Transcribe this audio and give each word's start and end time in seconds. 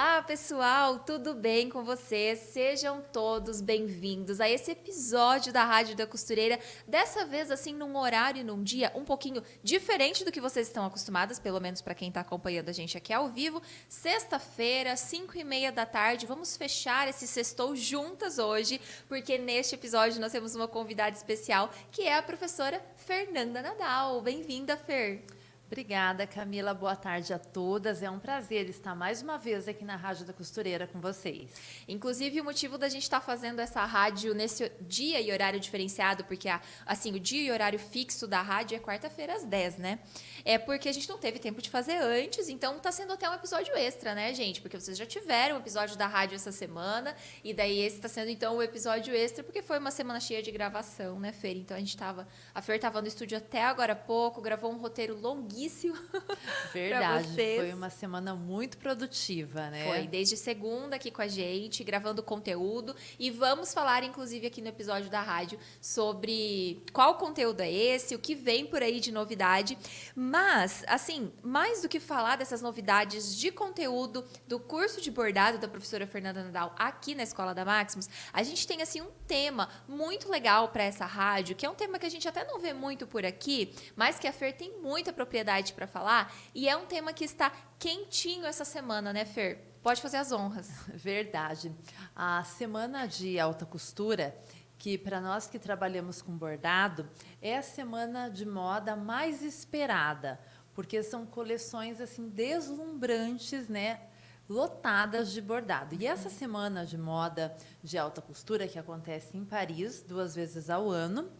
Olá, 0.00 0.22
pessoal, 0.22 1.00
tudo 1.00 1.34
bem 1.34 1.68
com 1.68 1.82
vocês? 1.82 2.38
Sejam 2.38 3.02
todos 3.12 3.60
bem-vindos 3.60 4.40
a 4.40 4.48
esse 4.48 4.70
episódio 4.70 5.52
da 5.52 5.64
Rádio 5.64 5.96
da 5.96 6.06
Costureira. 6.06 6.56
Dessa 6.86 7.26
vez, 7.26 7.50
assim, 7.50 7.74
num 7.74 7.96
horário 7.96 8.40
e 8.40 8.44
num 8.44 8.62
dia 8.62 8.92
um 8.94 9.04
pouquinho 9.04 9.42
diferente 9.60 10.24
do 10.24 10.30
que 10.30 10.40
vocês 10.40 10.68
estão 10.68 10.86
acostumadas, 10.86 11.40
pelo 11.40 11.58
menos 11.58 11.82
para 11.82 11.96
quem 11.96 12.10
está 12.10 12.20
acompanhando 12.20 12.68
a 12.68 12.72
gente 12.72 12.96
aqui 12.96 13.12
ao 13.12 13.28
vivo. 13.28 13.60
Sexta-feira, 13.88 14.96
5 14.96 15.36
e 15.36 15.42
meia 15.42 15.72
da 15.72 15.84
tarde, 15.84 16.26
vamos 16.26 16.56
fechar 16.56 17.08
esse 17.08 17.26
sextou 17.26 17.74
juntas 17.74 18.38
hoje, 18.38 18.80
porque 19.08 19.36
neste 19.36 19.74
episódio 19.74 20.20
nós 20.20 20.30
temos 20.30 20.54
uma 20.54 20.68
convidada 20.68 21.16
especial 21.16 21.72
que 21.90 22.02
é 22.02 22.14
a 22.14 22.22
professora 22.22 22.80
Fernanda 22.94 23.60
Nadal. 23.60 24.22
Bem-vinda, 24.22 24.76
Fer. 24.76 25.24
Obrigada, 25.70 26.26
Camila. 26.26 26.72
Boa 26.72 26.96
tarde 26.96 27.34
a 27.34 27.38
todas. 27.38 28.02
É 28.02 28.08
um 28.08 28.18
prazer 28.18 28.70
estar 28.70 28.94
mais 28.94 29.20
uma 29.20 29.36
vez 29.36 29.68
aqui 29.68 29.84
na 29.84 29.96
Rádio 29.96 30.24
da 30.24 30.32
Costureira 30.32 30.86
com 30.86 30.98
vocês. 30.98 31.50
Inclusive, 31.86 32.40
o 32.40 32.44
motivo 32.44 32.78
da 32.78 32.88
gente 32.88 33.02
estar 33.02 33.20
fazendo 33.20 33.60
essa 33.60 33.84
rádio 33.84 34.34
nesse 34.34 34.72
dia 34.80 35.20
e 35.20 35.30
horário 35.30 35.60
diferenciado, 35.60 36.24
porque 36.24 36.48
assim, 36.86 37.14
o 37.14 37.20
dia 37.20 37.42
e 37.42 37.52
horário 37.52 37.78
fixo 37.78 38.26
da 38.26 38.40
rádio 38.40 38.76
é 38.76 38.80
quarta-feira 38.80 39.34
às 39.34 39.44
10, 39.44 39.76
né? 39.76 39.98
É 40.42 40.56
porque 40.56 40.88
a 40.88 40.92
gente 40.92 41.06
não 41.06 41.18
teve 41.18 41.38
tempo 41.38 41.60
de 41.60 41.68
fazer 41.68 41.98
antes, 41.98 42.48
então 42.48 42.78
está 42.78 42.90
sendo 42.90 43.12
até 43.12 43.28
um 43.28 43.34
episódio 43.34 43.76
extra, 43.76 44.14
né, 44.14 44.32
gente? 44.32 44.62
Porque 44.62 44.80
vocês 44.80 44.96
já 44.96 45.04
tiveram 45.04 45.56
um 45.56 45.58
episódio 45.58 45.98
da 45.98 46.06
rádio 46.06 46.36
essa 46.36 46.50
semana, 46.50 47.14
e 47.44 47.52
daí 47.52 47.78
esse 47.80 47.96
está 47.96 48.08
sendo 48.08 48.30
então 48.30 48.56
o 48.56 48.62
episódio 48.62 49.14
extra, 49.14 49.44
porque 49.44 49.60
foi 49.60 49.78
uma 49.78 49.90
semana 49.90 50.18
cheia 50.18 50.42
de 50.42 50.50
gravação, 50.50 51.20
né, 51.20 51.30
Fer? 51.30 51.58
Então 51.58 51.76
a 51.76 51.80
gente 51.80 51.94
tava. 51.94 52.26
A 52.54 52.62
Fer 52.62 52.76
estava 52.76 53.02
no 53.02 53.06
estúdio 53.06 53.36
até 53.36 53.62
agora 53.62 53.92
há 53.92 53.96
pouco, 53.96 54.40
gravou 54.40 54.72
um 54.72 54.78
roteiro 54.78 55.14
longuíssimo 55.20 55.57
longuíssimo. 55.58 55.96
Verdade. 56.72 57.34
Foi 57.34 57.72
uma 57.72 57.90
semana 57.90 58.34
muito 58.34 58.78
produtiva, 58.78 59.68
né? 59.70 59.86
Foi, 59.86 60.06
desde 60.06 60.36
segunda 60.36 60.96
aqui 60.96 61.10
com 61.10 61.22
a 61.22 61.26
gente, 61.26 61.82
gravando 61.82 62.22
conteúdo. 62.22 62.94
E 63.18 63.30
vamos 63.30 63.74
falar, 63.74 64.04
inclusive, 64.04 64.46
aqui 64.46 64.62
no 64.62 64.68
episódio 64.68 65.10
da 65.10 65.20
rádio, 65.20 65.58
sobre 65.80 66.82
qual 66.92 67.16
conteúdo 67.16 67.60
é 67.60 67.70
esse, 67.70 68.14
o 68.14 68.18
que 68.18 68.34
vem 68.34 68.66
por 68.66 68.82
aí 68.82 69.00
de 69.00 69.10
novidade. 69.10 69.76
Mas, 70.14 70.84
assim, 70.86 71.32
mais 71.42 71.82
do 71.82 71.88
que 71.88 71.98
falar 71.98 72.36
dessas 72.36 72.62
novidades 72.62 73.36
de 73.36 73.50
conteúdo 73.50 74.24
do 74.46 74.60
curso 74.60 75.00
de 75.00 75.10
bordado 75.10 75.58
da 75.58 75.66
professora 75.66 76.06
Fernanda 76.06 76.44
Nadal 76.44 76.74
aqui 76.78 77.14
na 77.14 77.22
Escola 77.22 77.54
da 77.54 77.64
Maximus, 77.64 78.08
a 78.32 78.42
gente 78.42 78.66
tem, 78.66 78.82
assim, 78.82 79.00
um 79.00 79.10
tema 79.26 79.68
muito 79.88 80.30
legal 80.30 80.68
para 80.68 80.84
essa 80.84 81.04
rádio, 81.04 81.56
que 81.56 81.66
é 81.66 81.70
um 81.70 81.74
tema 81.74 81.98
que 81.98 82.06
a 82.06 82.10
gente 82.10 82.28
até 82.28 82.44
não 82.44 82.60
vê 82.60 82.72
muito 82.72 83.06
por 83.06 83.24
aqui, 83.24 83.74
mas 83.96 84.18
que 84.18 84.26
a 84.26 84.32
Fer 84.32 84.52
tem 84.52 84.78
muita 84.80 85.12
propriedade 85.12 85.47
propriedade 85.48 85.72
para 85.72 85.86
falar 85.86 86.32
e 86.54 86.68
é 86.68 86.76
um 86.76 86.84
tema 86.84 87.12
que 87.12 87.24
está 87.24 87.50
quentinho 87.78 88.44
essa 88.44 88.64
semana, 88.64 89.12
né, 89.12 89.24
Fer? 89.24 89.64
Pode 89.82 90.02
fazer 90.02 90.18
as 90.18 90.30
honras. 90.30 90.68
Verdade. 90.94 91.74
A 92.14 92.44
semana 92.44 93.06
de 93.06 93.40
alta 93.40 93.64
costura, 93.64 94.36
que 94.76 94.98
para 94.98 95.20
nós 95.20 95.46
que 95.46 95.58
trabalhamos 95.58 96.20
com 96.20 96.36
bordado, 96.36 97.08
é 97.40 97.56
a 97.56 97.62
semana 97.62 98.28
de 98.28 98.44
moda 98.44 98.94
mais 98.94 99.42
esperada, 99.42 100.38
porque 100.74 101.02
são 101.02 101.24
coleções 101.24 102.00
assim 102.00 102.28
deslumbrantes, 102.28 103.68
né? 103.68 104.00
lotadas 104.48 105.30
de 105.30 105.42
bordado. 105.42 105.94
E 105.94 106.06
essa 106.06 106.30
semana 106.30 106.86
de 106.86 106.96
moda 106.96 107.54
de 107.82 107.98
alta 107.98 108.22
costura 108.22 108.66
que 108.66 108.78
acontece 108.78 109.36
em 109.36 109.44
Paris 109.44 110.02
duas 110.02 110.34
vezes 110.34 110.70
ao 110.70 110.88
ano, 110.88 111.30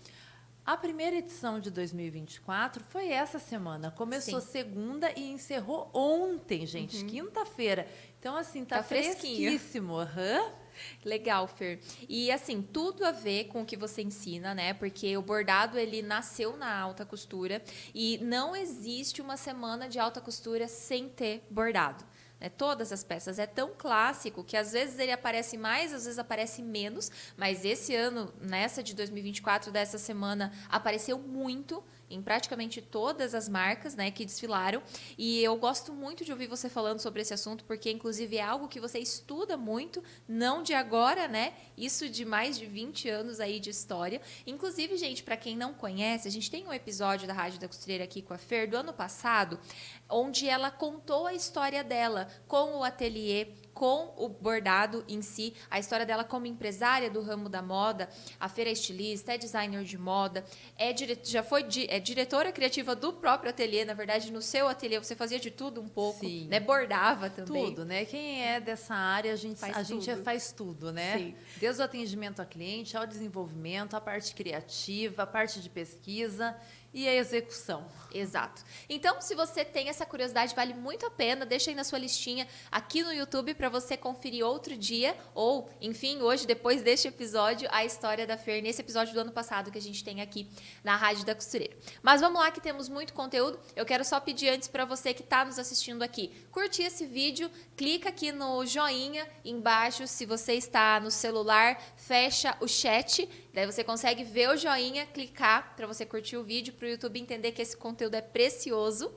a 0.69 0.77
primeira 0.77 1.17
edição 1.17 1.59
de 1.59 1.71
2024 1.71 2.85
foi 2.85 3.09
essa 3.09 3.39
semana. 3.39 3.91
Começou 3.91 4.39
Sim. 4.39 4.49
segunda 4.49 5.11
e 5.19 5.31
encerrou 5.31 5.91
ontem, 5.95 6.67
gente, 6.67 6.99
uhum. 6.99 7.07
quinta-feira. 7.07 7.89
Então, 8.21 8.37
assim, 8.37 8.67
tá, 8.67 8.77
tá 8.77 8.83
fresquíssimo. 8.83 9.95
Uhum. 9.95 10.53
Legal, 11.03 11.49
Fer. 11.49 11.81
E 12.07 12.31
assim, 12.31 12.61
tudo 12.61 13.07
a 13.07 13.11
ver 13.11 13.45
com 13.45 13.63
o 13.63 13.65
que 13.65 13.79
você 13.79 14.03
ensina, 14.03 14.55
né? 14.55 14.75
Porque 14.75 15.17
o 15.17 15.23
bordado 15.23 15.79
ele 15.79 16.03
nasceu 16.03 16.55
na 16.55 16.79
alta 16.79 17.07
costura 17.07 17.63
e 17.95 18.19
não 18.19 18.55
existe 18.55 19.23
uma 19.23 19.39
semana 19.39 19.89
de 19.89 19.99
alta 19.99 20.21
costura 20.21 20.69
sem 20.69 21.09
ter 21.09 21.47
bordado 21.51 22.05
né, 22.41 22.49
todas 22.49 22.93
as 22.93 23.03
peças. 23.05 23.39
É 23.39 23.47
tão 23.47 23.73
clássico 23.77 24.45
que 24.45 24.57
às 24.57 24.73
vezes 24.73 24.99
ele 24.99 25.13
aparece 25.13 25.57
mais, 25.57 25.93
às 25.93 26.05
vezes 26.05 26.19
aparece 26.19 26.63
menos, 26.63 27.11
mas 27.37 27.65
esse 27.65 27.95
ano, 27.95 28.33
nessa 28.41 28.83
de 28.83 28.95
2024, 28.95 29.71
dessa 29.71 29.99
semana, 29.99 30.53
apareceu 30.69 31.19
muito 31.19 31.83
em 32.11 32.23
praticamente 32.23 32.81
todas 32.81 33.35
as 33.35 33.49
marcas 33.49 33.95
né, 33.95 34.11
que 34.11 34.25
desfilaram. 34.25 34.83
E 35.17 35.43
eu 35.43 35.57
gosto 35.57 35.93
muito 35.93 36.25
de 36.25 36.33
ouvir 36.33 36.47
você 36.47 36.69
falando 36.69 37.01
sobre 37.01 37.23
esse 37.23 37.35
assunto, 37.35 37.65
porque, 37.65 37.91
inclusive, 37.91 38.37
é 38.37 38.43
algo 38.43 38.69
que 38.69 38.81
você 38.81 38.99
estuda 38.99 39.57
muito, 39.57 40.03
não 40.27 40.63
de 40.63 40.75
agora, 40.75 41.29
né? 41.29 41.55
Isso 41.77 42.09
de 42.09 42.25
mais 42.25 42.59
de 42.59 42.67
20 42.67 43.09
anos 43.09 43.41
aí 43.41 43.61
de 43.61 43.71
história. 43.71 44.21
Inclusive, 44.47 44.97
gente, 44.97 45.23
para 45.23 45.37
quem 45.37 45.57
não 45.57 45.75
conhece, 45.75 46.27
a 46.27 46.31
gente 46.31 46.51
tem 46.51 46.67
um 46.67 46.73
episódio 46.73 47.27
da 47.27 47.35
Rádio 47.35 47.61
da 47.61 47.69
Costureira 47.69 48.05
aqui 48.05 48.23
com 48.23 48.35
a 48.35 48.39
Fer 48.39 48.69
do 48.69 48.77
ano 48.77 48.93
passado, 48.93 49.59
onde 50.09 50.49
ela 50.49 50.71
contou 50.71 51.27
a 51.27 51.35
história 51.35 51.85
dela 51.85 52.29
com 52.47 52.77
o 52.77 52.85
ateliê 52.85 53.49
com 53.79 54.13
o 54.17 54.29
bordado 54.29 55.05
em 55.09 55.23
si, 55.23 55.55
a 55.71 55.79
história 55.79 56.05
dela 56.05 56.25
como 56.25 56.47
empresária 56.47 57.09
do 57.09 57.23
ramo 57.23 57.49
da 57.49 57.63
moda, 57.63 58.09
a 58.41 58.49
feira 58.49 58.71
é 58.71 58.73
estilista, 58.73 59.35
é 59.35 59.39
designer 59.39 59.85
de 59.85 59.97
moda, 59.97 60.45
é 60.77 60.93
dire... 60.93 61.17
já 61.23 61.45
foi 61.45 61.63
di... 61.63 61.87
é 61.89 62.01
diretora 62.01 62.51
criativa 62.51 62.97
do 62.97 63.13
próprio 63.13 63.51
ateliê, 63.51 63.85
na 63.85 63.95
verdade, 63.95 64.33
no 64.33 64.43
seu 64.43 64.67
ateliê 64.67 64.99
você 64.99 65.15
fazia 65.15 65.39
de 65.39 65.53
tudo 65.53 65.81
um 65.81 65.87
pouco, 65.87 66.27
Sim. 66.27 66.49
né? 66.49 66.59
Bordava 66.59 67.31
também. 67.31 67.67
Tudo, 67.67 67.85
né? 67.85 68.05
Quem 68.05 68.45
é 68.45 68.59
dessa 68.59 68.97
área, 68.97 69.33
a 69.33 69.37
gente 69.37 69.61
faz 69.61 69.77
a 69.77 69.85
tudo. 69.85 70.01
gente 70.01 70.23
faz 70.25 70.51
tudo, 70.51 70.93
né? 70.93 71.17
Sim. 71.17 71.35
Desde 71.59 71.81
o 71.81 71.85
atendimento 71.85 72.41
ao 72.41 72.47
cliente, 72.47 72.97
ao 72.97 73.07
desenvolvimento, 73.07 73.95
a 73.95 74.01
parte 74.01 74.35
criativa, 74.35 75.23
a 75.23 75.27
parte 75.27 75.61
de 75.61 75.71
pesquisa 75.71 76.57
e 76.99 77.09
a 77.09 77.15
execução. 77.15 77.87
Exato. 78.13 78.65
Então, 78.89 79.21
se 79.21 79.35
você 79.35 79.65
tem 79.65 79.89
essa 79.89 80.07
curiosidade, 80.07 80.55
vale 80.55 80.75
muito 80.75 81.07
a 81.07 81.11
pena. 81.11 81.45
Deixa 81.45 81.71
aí 81.71 81.77
na 81.77 81.85
sua 81.85 81.99
listinha 81.99 82.49
aqui 82.73 83.03
no 83.03 83.13
YouTube 83.13 83.55
para 83.55 83.69
você 83.69 83.97
conferir 83.97 84.45
outro 84.45 84.77
dia 84.77 85.17
ou, 85.35 85.71
enfim, 85.81 86.23
hoje 86.23 86.47
depois 86.47 86.83
deste 86.83 87.07
episódio, 87.07 87.69
a 87.71 87.85
história 87.85 88.27
da 88.27 88.37
Fer 88.37 88.63
nesse 88.63 88.81
episódio 88.81 89.13
do 89.13 89.21
ano 89.21 89.31
passado 89.31 89.71
que 89.71 89.79
a 89.79 89.81
gente 89.81 90.03
tem 90.03 90.21
aqui 90.21 90.49
na 90.83 90.97
Rádio 90.97 91.25
da 91.25 91.35
Costureira. 91.35 91.77
Mas 92.03 92.21
vamos 92.21 92.41
lá 92.41 92.51
que 92.51 92.61
temos 92.61 92.89
muito 92.89 93.13
conteúdo. 93.13 93.61
Eu 93.77 93.85
quero 93.85 94.05
só 94.05 94.19
pedir 94.19 94.49
antes 94.49 94.69
para 94.69 94.85
você 94.85 95.13
que 95.13 95.23
está 95.23 95.45
nos 95.45 95.59
assistindo 95.59 96.03
aqui, 96.03 96.33
curtir 96.51 96.85
esse 96.85 97.07
vídeo, 97.07 97.51
clica 97.77 98.09
aqui 98.09 98.33
no 98.33 98.65
joinha 98.65 99.29
embaixo 99.45 100.07
se 100.07 100.25
você 100.25 100.55
está 100.55 100.99
no 100.99 101.11
celular, 101.11 101.81
fecha 102.09 102.57
o 102.61 102.67
chat 102.67 103.29
Daí 103.59 103.67
você 103.67 103.83
consegue 103.83 104.23
ver 104.23 104.51
o 104.51 104.57
joinha, 104.57 105.05
clicar 105.05 105.75
para 105.75 105.85
você 105.85 106.07
curtir 106.07 106.37
o 106.37 106.45
vídeo, 106.45 106.73
para 106.75 106.87
o 106.87 106.91
YouTube 106.91 107.19
entender 107.19 107.51
que 107.51 107.61
esse 107.61 107.77
conteúdo 107.77 108.15
é 108.15 108.21
precioso. 108.21 109.13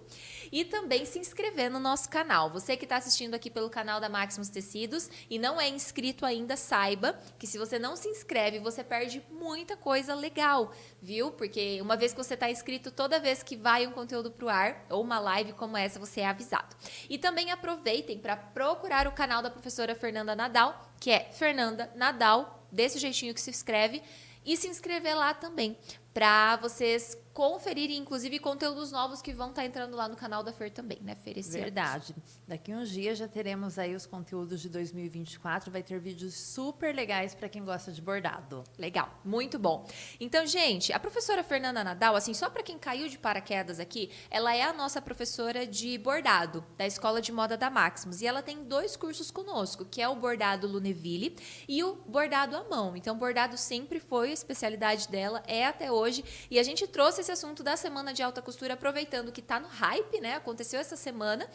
E 0.52 0.66
também 0.66 1.06
se 1.06 1.19
inscrever 1.19 1.69
no 1.69 1.78
nosso 1.78 2.09
canal. 2.09 2.50
Você 2.50 2.75
que 2.75 2.85
está 2.85 2.96
assistindo 2.96 3.35
aqui 3.35 3.52
pelo 3.52 3.69
canal 3.69 4.02
da 4.02 4.09
Maximus 4.09 4.50
Tecidos 4.50 5.12
e 5.29 5.38
não 5.38 5.62
é 5.62 5.69
inscrito 5.69 6.25
ainda, 6.25 6.57
saiba 6.57 7.19
que 7.38 7.46
se 7.46 7.59
você 7.59 7.78
não 7.78 7.96
se 7.96 8.09
inscreve, 8.09 8.57
você 8.57 8.84
perde 8.84 9.23
muita 9.29 9.78
coisa 9.78 10.16
legal, 10.16 10.73
viu? 11.00 11.29
Porque 11.31 11.79
uma 11.79 11.96
vez 11.96 12.12
que 12.12 12.18
você 12.18 12.34
está 12.34 12.50
inscrito, 12.50 12.90
toda 12.90 13.19
vez 13.19 13.44
que 13.44 13.56
vai 13.56 13.85
um 13.85 13.91
conteúdo 13.91 14.31
para 14.31 14.46
o 14.46 14.50
ar 14.50 14.85
ou 14.90 15.03
uma 15.03 15.19
live 15.19 15.53
como 15.53 15.78
essa, 15.78 16.00
você 16.00 16.22
é 16.22 16.25
avisado. 16.25 16.75
E 17.08 17.19
também 17.19 17.52
aproveitem 17.52 18.18
para 18.18 18.35
procurar 18.35 19.08
o 19.08 19.12
canal 19.12 19.44
da 19.44 19.52
professora 19.52 19.94
Fernanda 19.94 20.35
Nadal, 20.35 20.81
que 21.00 21.12
é 21.12 21.31
Fernanda 21.31 21.91
Nadal, 21.96 22.60
desse 22.71 22.99
jeitinho 22.99 23.33
que 23.33 23.41
se 23.41 23.49
escreve 23.49 24.01
e 24.45 24.57
se 24.57 24.67
inscrever 24.67 25.15
lá 25.15 25.33
também, 25.33 25.77
para 26.13 26.55
vocês 26.57 27.17
conferirem, 27.33 27.97
inclusive, 27.97 28.39
conteúdos 28.39 28.91
novos 28.91 29.21
que 29.21 29.33
vão 29.33 29.49
estar 29.49 29.61
tá 29.61 29.67
entrando 29.67 29.95
lá 29.95 30.07
no 30.07 30.15
canal 30.15 30.43
da 30.43 30.51
Fer 30.51 30.71
também, 30.71 30.99
né, 31.01 31.15
Fer? 31.15 31.41
Verdade. 31.41 32.15
Daqui 32.47 32.73
uns 32.73 32.89
dias 32.89 33.17
já 33.17 33.28
teremos 33.28 33.79
aí 33.79 33.95
os 33.95 34.05
conteúdos 34.05 34.61
de 34.61 34.69
2024. 34.69 35.72
Vai 35.72 35.81
ter 35.81 35.99
vídeos 35.99 36.33
super 36.33 36.93
legais 36.93 37.33
para 37.33 37.47
quem 37.47 37.63
gosta 37.63 37.91
de 37.91 38.01
bordado. 38.01 38.63
Legal, 38.78 39.09
muito 39.23 39.57
bom. 39.57 39.87
Então, 40.19 40.45
gente, 40.45 40.91
a 40.91 40.99
professora 40.99 41.43
Fernanda 41.43 41.83
Nadal, 41.83 42.16
assim, 42.16 42.33
só 42.33 42.49
para 42.49 42.63
quem 42.63 42.78
caiu 42.78 43.07
de 43.07 43.17
paraquedas 43.17 43.79
aqui, 43.79 44.11
ela 44.29 44.53
é 44.53 44.63
a 44.63 44.73
nossa 44.73 45.01
professora 45.01 45.66
de 45.66 45.97
bordado 45.97 46.66
da 46.77 46.85
Escola 46.85 47.22
de 47.22 47.31
Moda 47.31 47.55
da 47.55 47.69
Maximus. 47.69 48.22
E 48.22 48.27
ela 48.27 48.41
tem 48.41 48.63
dois 48.63 48.95
cursos 48.97 49.31
conosco, 49.31 49.85
que 49.85 50.01
é 50.01 50.09
o 50.09 50.16
bordado 50.16 50.67
Luneville 50.67 51.35
e 51.67 51.84
o 51.84 51.95
bordado 51.95 52.57
à 52.57 52.63
mão. 52.63 52.95
Então, 52.95 53.17
bordado 53.17 53.57
sempre 53.57 53.99
foi 53.99 54.31
a 54.31 54.34
especialidade 54.34 55.07
dela, 55.07 55.41
é 55.47 55.66
até 55.66 55.91
hoje. 55.91 56.23
E 56.49 56.59
a 56.59 56.63
gente 56.63 56.85
trouxe 56.87 57.21
esse 57.22 57.32
assunto 57.32 57.64
da 57.64 57.78
semana 57.78 58.14
de 58.14 58.22
alta 58.22 58.41
costura, 58.41 58.73
aproveitando 58.73 59.32
que 59.32 59.40
está 59.40 59.59
no 59.59 59.68
hype, 59.68 60.20
né? 60.20 60.35
Aconteceu 60.35 60.79
essa 60.79 60.96
semana. 60.96 61.47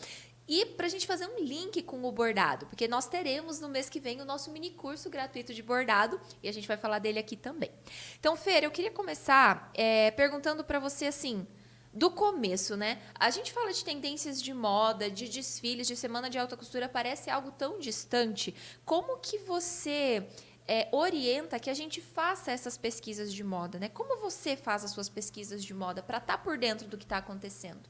E 0.48 0.64
para 0.64 0.86
a 0.86 0.88
gente 0.88 1.06
fazer 1.06 1.26
um 1.26 1.40
link 1.40 1.82
com 1.82 2.04
o 2.04 2.12
bordado, 2.12 2.66
porque 2.66 2.86
nós 2.86 3.08
teremos 3.08 3.58
no 3.58 3.68
mês 3.68 3.90
que 3.90 3.98
vem 3.98 4.20
o 4.20 4.24
nosso 4.24 4.50
mini 4.52 4.70
curso 4.70 5.10
gratuito 5.10 5.52
de 5.52 5.60
bordado 5.60 6.20
e 6.40 6.48
a 6.48 6.52
gente 6.52 6.68
vai 6.68 6.76
falar 6.76 7.00
dele 7.00 7.18
aqui 7.18 7.36
também. 7.36 7.70
Então, 8.18 8.36
Fer, 8.36 8.62
eu 8.62 8.70
queria 8.70 8.92
começar 8.92 9.70
é, 9.74 10.12
perguntando 10.12 10.62
para 10.62 10.78
você 10.78 11.06
assim: 11.06 11.44
do 11.92 12.12
começo, 12.12 12.76
né? 12.76 13.02
A 13.18 13.28
gente 13.30 13.52
fala 13.52 13.72
de 13.72 13.84
tendências 13.84 14.40
de 14.40 14.54
moda, 14.54 15.10
de 15.10 15.28
desfiles, 15.28 15.88
de 15.88 15.96
semana 15.96 16.30
de 16.30 16.38
alta 16.38 16.56
costura, 16.56 16.88
parece 16.88 17.28
algo 17.28 17.50
tão 17.50 17.80
distante. 17.80 18.54
Como 18.84 19.16
que 19.16 19.38
você 19.38 20.28
é, 20.68 20.88
orienta 20.92 21.58
que 21.58 21.70
a 21.70 21.74
gente 21.74 22.00
faça 22.00 22.50
essas 22.50 22.76
pesquisas 22.76 23.32
de 23.32 23.44
moda, 23.44 23.78
né? 23.78 23.88
Como 23.88 24.20
você 24.20 24.56
faz 24.56 24.84
as 24.84 24.90
suas 24.90 25.08
pesquisas 25.08 25.62
de 25.64 25.72
moda 25.72 26.02
para 26.02 26.18
estar 26.18 26.36
tá 26.36 26.42
por 26.42 26.58
dentro 26.58 26.88
do 26.88 26.96
que 26.96 27.04
está 27.04 27.18
acontecendo? 27.18 27.88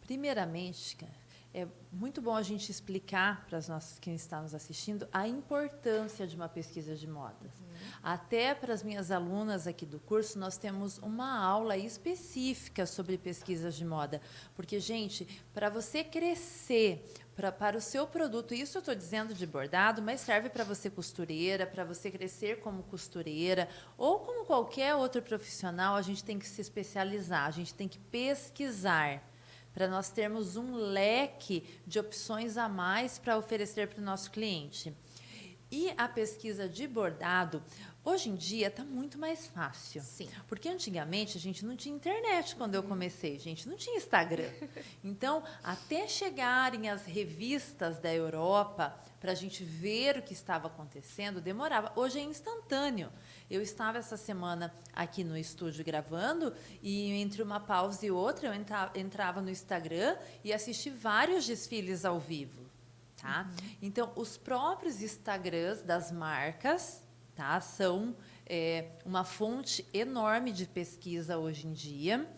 Primeiramente, 0.00 0.96
é 1.52 1.66
muito 1.92 2.22
bom 2.22 2.36
a 2.36 2.42
gente 2.42 2.70
explicar 2.70 3.44
para 3.46 3.58
as 3.58 3.68
nossas 3.68 3.98
quem 3.98 4.14
está 4.14 4.40
nos 4.40 4.54
assistindo 4.54 5.08
a 5.12 5.26
importância 5.26 6.24
de 6.24 6.36
uma 6.36 6.48
pesquisa 6.48 6.94
de 6.94 7.08
modas. 7.08 7.52
Uhum. 7.58 7.76
Até 8.02 8.54
para 8.54 8.72
as 8.72 8.84
minhas 8.84 9.10
alunas 9.10 9.66
aqui 9.66 9.84
do 9.84 9.98
curso, 9.98 10.38
nós 10.38 10.56
temos 10.56 10.98
uma 10.98 11.38
aula 11.38 11.76
específica 11.76 12.86
sobre 12.86 13.18
pesquisas 13.18 13.74
de 13.74 13.84
moda, 13.84 14.20
porque 14.54 14.78
gente, 14.78 15.26
para 15.52 15.68
você 15.68 16.04
crescer 16.04 17.04
pra, 17.40 17.50
para 17.50 17.78
o 17.78 17.80
seu 17.80 18.06
produto, 18.06 18.52
isso 18.52 18.76
eu 18.76 18.80
estou 18.80 18.94
dizendo 18.94 19.32
de 19.32 19.46
bordado, 19.46 20.02
mas 20.02 20.20
serve 20.20 20.50
para 20.50 20.62
você 20.62 20.90
costureira, 20.90 21.66
para 21.66 21.84
você 21.84 22.10
crescer 22.10 22.60
como 22.60 22.82
costureira 22.82 23.66
ou 23.96 24.18
como 24.18 24.44
qualquer 24.44 24.94
outro 24.94 25.22
profissional, 25.22 25.96
a 25.96 26.02
gente 26.02 26.22
tem 26.22 26.38
que 26.38 26.46
se 26.46 26.60
especializar, 26.60 27.46
a 27.46 27.50
gente 27.50 27.72
tem 27.72 27.88
que 27.88 27.98
pesquisar 27.98 29.26
para 29.72 29.88
nós 29.88 30.10
termos 30.10 30.56
um 30.56 30.74
leque 30.74 31.64
de 31.86 31.98
opções 31.98 32.58
a 32.58 32.68
mais 32.68 33.18
para 33.18 33.38
oferecer 33.38 33.88
para 33.88 34.02
o 34.02 34.04
nosso 34.04 34.30
cliente. 34.30 34.94
E 35.70 35.94
a 35.96 36.06
pesquisa 36.06 36.68
de 36.68 36.86
bordado, 36.86 37.62
hoje 38.04 38.28
em 38.28 38.34
dia 38.34 38.68
está 38.68 38.84
muito 38.84 39.18
mais 39.18 39.46
fácil. 39.46 40.02
Sim. 40.02 40.28
Porque 40.48 40.68
antigamente 40.68 41.36
a 41.36 41.40
gente 41.40 41.64
não 41.64 41.76
tinha 41.76 41.94
internet 41.94 42.56
quando 42.56 42.74
eu 42.74 42.82
comecei, 42.82 43.38
gente, 43.38 43.68
não 43.68 43.76
tinha 43.76 43.96
Instagram. 43.96 44.50
Então, 45.02 45.42
até 45.62 46.06
chegarem 46.06 46.88
as 46.88 47.04
revistas 47.04 47.98
da 47.98 48.12
Europa 48.12 48.94
para 49.20 49.32
a 49.32 49.34
gente 49.34 49.64
ver 49.64 50.18
o 50.18 50.22
que 50.22 50.32
estava 50.32 50.66
acontecendo, 50.66 51.40
demorava. 51.40 51.92
Hoje 51.96 52.18
é 52.18 52.22
instantâneo. 52.22 53.10
Eu 53.50 53.60
estava 53.60 53.98
essa 53.98 54.16
semana 54.16 54.72
aqui 54.92 55.24
no 55.24 55.36
estúdio 55.36 55.84
gravando 55.84 56.54
e 56.82 57.10
entre 57.12 57.42
uma 57.42 57.60
pausa 57.60 58.06
e 58.06 58.10
outra 58.10 58.48
eu 58.48 58.54
entrava 58.94 59.40
no 59.40 59.50
Instagram 59.50 60.16
e 60.44 60.52
assisti 60.52 60.90
vários 60.90 61.46
desfiles 61.46 62.04
ao 62.04 62.18
vivo, 62.20 62.62
tá? 63.16 63.48
Uhum. 63.48 63.68
Então, 63.82 64.12
os 64.16 64.36
próprios 64.36 65.02
Instagrams 65.02 65.82
das 65.82 66.12
marcas, 66.12 67.02
tá, 67.40 67.58
são 67.58 68.14
é, 68.44 68.90
uma 69.02 69.24
fonte 69.24 69.86
enorme 69.94 70.52
de 70.52 70.66
pesquisa 70.66 71.38
hoje 71.38 71.66
em 71.66 71.72
dia. 71.72 72.28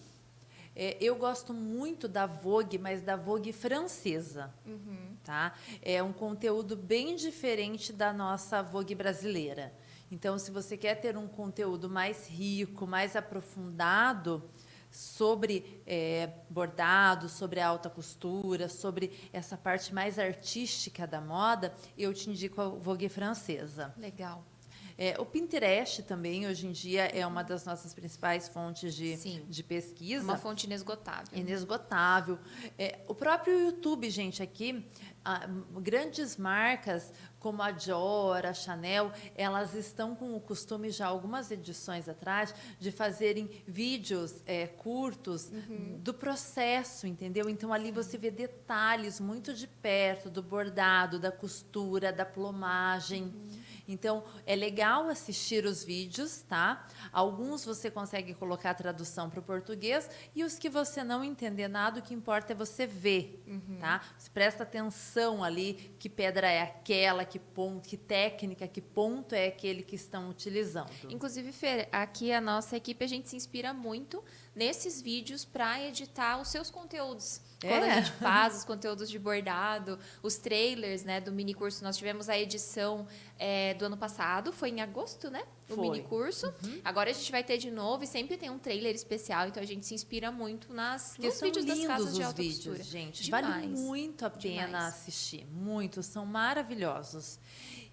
É, 0.77 0.97
eu 1.01 1.17
gosto 1.17 1.53
muito 1.53 2.07
da 2.07 2.25
Vogue, 2.25 2.79
mas 2.79 3.03
da 3.03 3.17
Vogue 3.17 3.53
francesa. 3.53 4.55
Uhum. 4.65 5.17
Tá? 5.25 5.55
É 5.83 6.01
um 6.05 6.13
conteúdo 6.13 6.77
bem 6.77 7.17
diferente 7.17 7.93
da 7.93 8.13
nossa 8.13 8.63
Vogue 8.63 8.95
brasileira. 8.95 9.75
Então, 10.09 10.39
se 10.39 10.53
você 10.53 10.77
quer 10.77 11.01
ter 11.01 11.17
um 11.17 11.27
conteúdo 11.27 11.91
mais 11.91 12.29
rico, 12.29 12.87
mais 12.87 13.17
aprofundado 13.17 14.49
sobre 14.89 15.83
é, 15.85 16.31
bordado, 16.49 17.29
sobre 17.29 17.59
a 17.59 17.67
alta 17.67 17.91
costura, 17.91 18.69
sobre 18.69 19.29
essa 19.33 19.57
parte 19.57 19.93
mais 19.93 20.17
artística 20.17 21.09
da 21.09 21.21
moda, 21.21 21.75
eu 21.99 22.15
te 22.15 22.31
indico 22.31 22.61
a 22.61 22.69
Vogue 22.69 23.09
francesa. 23.09 23.93
Legal. 23.99 24.52
É, 24.97 25.15
o 25.19 25.25
Pinterest 25.25 26.03
também, 26.03 26.47
hoje 26.47 26.67
em 26.67 26.73
dia, 26.73 27.05
é 27.05 27.27
uma 27.27 27.43
das 27.43 27.65
nossas 27.65 27.95
principais 27.95 28.49
fontes 28.49 28.95
de, 28.95 29.17
de 29.45 29.63
pesquisa. 29.63 30.25
Uma 30.25 30.39
fonte 30.39 30.67
inesgotável. 30.67 31.39
Inesgotável. 31.39 32.39
É, 32.79 33.01
o 33.09 33.15
próprio 33.15 33.59
YouTube, 33.59 34.09
gente, 34.11 34.43
aqui, 34.43 34.85
a, 35.25 35.47
grandes 35.81 36.37
marcas 36.37 37.13
como 37.43 37.61
a 37.61 37.73
Dior, 37.73 38.47
a 38.47 38.55
Chanel, 38.55 39.11
elas 39.35 39.75
estão 39.75 40.15
com 40.15 40.37
o 40.37 40.41
costume 40.41 40.91
já 40.91 41.09
algumas 41.09 41.51
edições 41.51 42.09
atrás 42.09 42.55
de 42.79 42.93
fazerem 42.93 43.51
vídeos 43.67 44.41
é, 44.47 44.69
curtos 44.69 45.51
uhum. 45.51 45.99
do 45.99 46.15
processo, 46.15 47.05
entendeu? 47.05 47.49
Então 47.49 47.73
ali 47.73 47.91
você 47.91 48.17
vê 48.17 48.31
detalhes 48.31 49.19
muito 49.19 49.53
de 49.53 49.67
perto 49.67 50.31
do 50.31 50.41
bordado, 50.41 51.19
da 51.19 51.33
costura, 51.33 52.13
da 52.13 52.25
plomagem. 52.25 53.25
Uhum. 53.25 53.52
Então, 53.87 54.25
é 54.47 54.55
legal 54.55 55.09
assistir 55.09 55.65
os 55.65 55.85
vídeos, 55.85 56.43
tá? 56.43 56.87
Alguns 57.13 57.65
você 57.65 57.91
consegue 57.91 58.35
colocar 58.35 58.71
a 58.71 58.75
tradução 58.75 59.29
para 59.29 59.41
o 59.41 59.43
português 59.43 60.09
e 60.35 60.45
os 60.45 60.59
que 60.59 60.69
você 60.69 61.03
não 61.03 61.23
entender 61.25 61.69
nada, 61.69 62.01
o 62.01 62.03
que 62.03 62.15
importa 62.15 62.53
é 62.53 62.57
você 62.57 62.87
ver, 62.87 63.43
uhum. 63.47 63.79
tá? 63.81 64.03
Você 64.17 64.31
presta 64.31 64.63
atenção 64.63 65.43
ali 65.43 65.95
que 65.99 66.09
pedra 66.09 66.51
é 66.51 66.63
aquela, 66.63 67.25
que 67.25 67.39
ponto, 67.39 67.89
que 67.89 67.97
técnica, 67.97 68.67
que 68.69 68.81
ponto 68.81 69.35
é 69.35 69.47
aquele 69.47 69.83
que 69.83 69.97
estão 69.97 70.31
utilizando. 70.31 70.91
Inclusive, 71.09 71.53
Fer, 71.53 71.89
aqui 71.93 72.33
a 72.33 72.41
nossa 72.41 72.77
equipe 72.77 73.05
a 73.05 73.09
gente 73.09 73.29
se 73.29 73.37
inspira 73.37 73.73
muito 73.73 74.23
nesses 74.55 75.01
vídeos 75.01 75.45
para 75.45 75.81
editar 75.83 76.41
os 76.41 76.49
seus 76.49 76.71
conteúdos. 76.71 77.41
É. 77.63 77.69
Quando 77.69 77.85
a 77.85 77.95
gente 77.95 78.11
faz 78.13 78.57
os 78.57 78.65
conteúdos 78.65 79.09
de 79.09 79.19
bordado, 79.19 79.99
os 80.23 80.37
trailers 80.37 81.05
né, 81.05 81.21
do 81.21 81.33
mini 81.33 81.55
curso, 81.55 81.83
nós 81.85 81.97
tivemos 81.97 82.29
a 82.29 82.37
edição 82.37 83.07
é, 83.39 83.75
do 83.75 83.87
ano 83.87 83.97
passado, 83.97 84.53
foi 84.53 84.71
em 84.71 84.81
agosto, 84.81 85.31
né? 85.31 85.43
O 85.71 85.75
foi. 85.77 85.91
mini 85.91 86.03
curso. 86.03 86.53
Uhum. 86.65 86.81
Agora 86.85 87.11
a 87.11 87.13
gente 87.13 87.31
vai 87.31 87.43
ter 87.43 87.57
de 87.59 87.71
novo 87.71 88.05
e 88.05 88.07
sempre 88.07 88.37
tem 88.37 88.51
um 88.51 88.59
trailer 88.59 88.95
especial, 88.95 89.49
então 89.49 89.63
a 89.63 89.67
gente 89.67 89.87
se 89.87 89.95
inspira 89.95 90.31
muito 90.31 90.73
nas, 90.73 91.17
nos 91.19 91.41
vídeos 91.41 91.65
das 91.65 91.87
casas 91.87 92.15
de 92.15 92.23
alta 92.23 92.43
vídeos, 92.43 92.59
costura. 92.59 92.83
gente. 92.83 93.23
Demais. 93.23 93.47
Vale 93.47 93.67
muito 93.69 94.27
a 94.27 94.31
pena 94.31 94.67
Demais. 94.67 94.95
assistir. 94.95 95.47
Muito, 95.47 96.03
são 96.03 96.27
maravilhosos. 96.27 97.39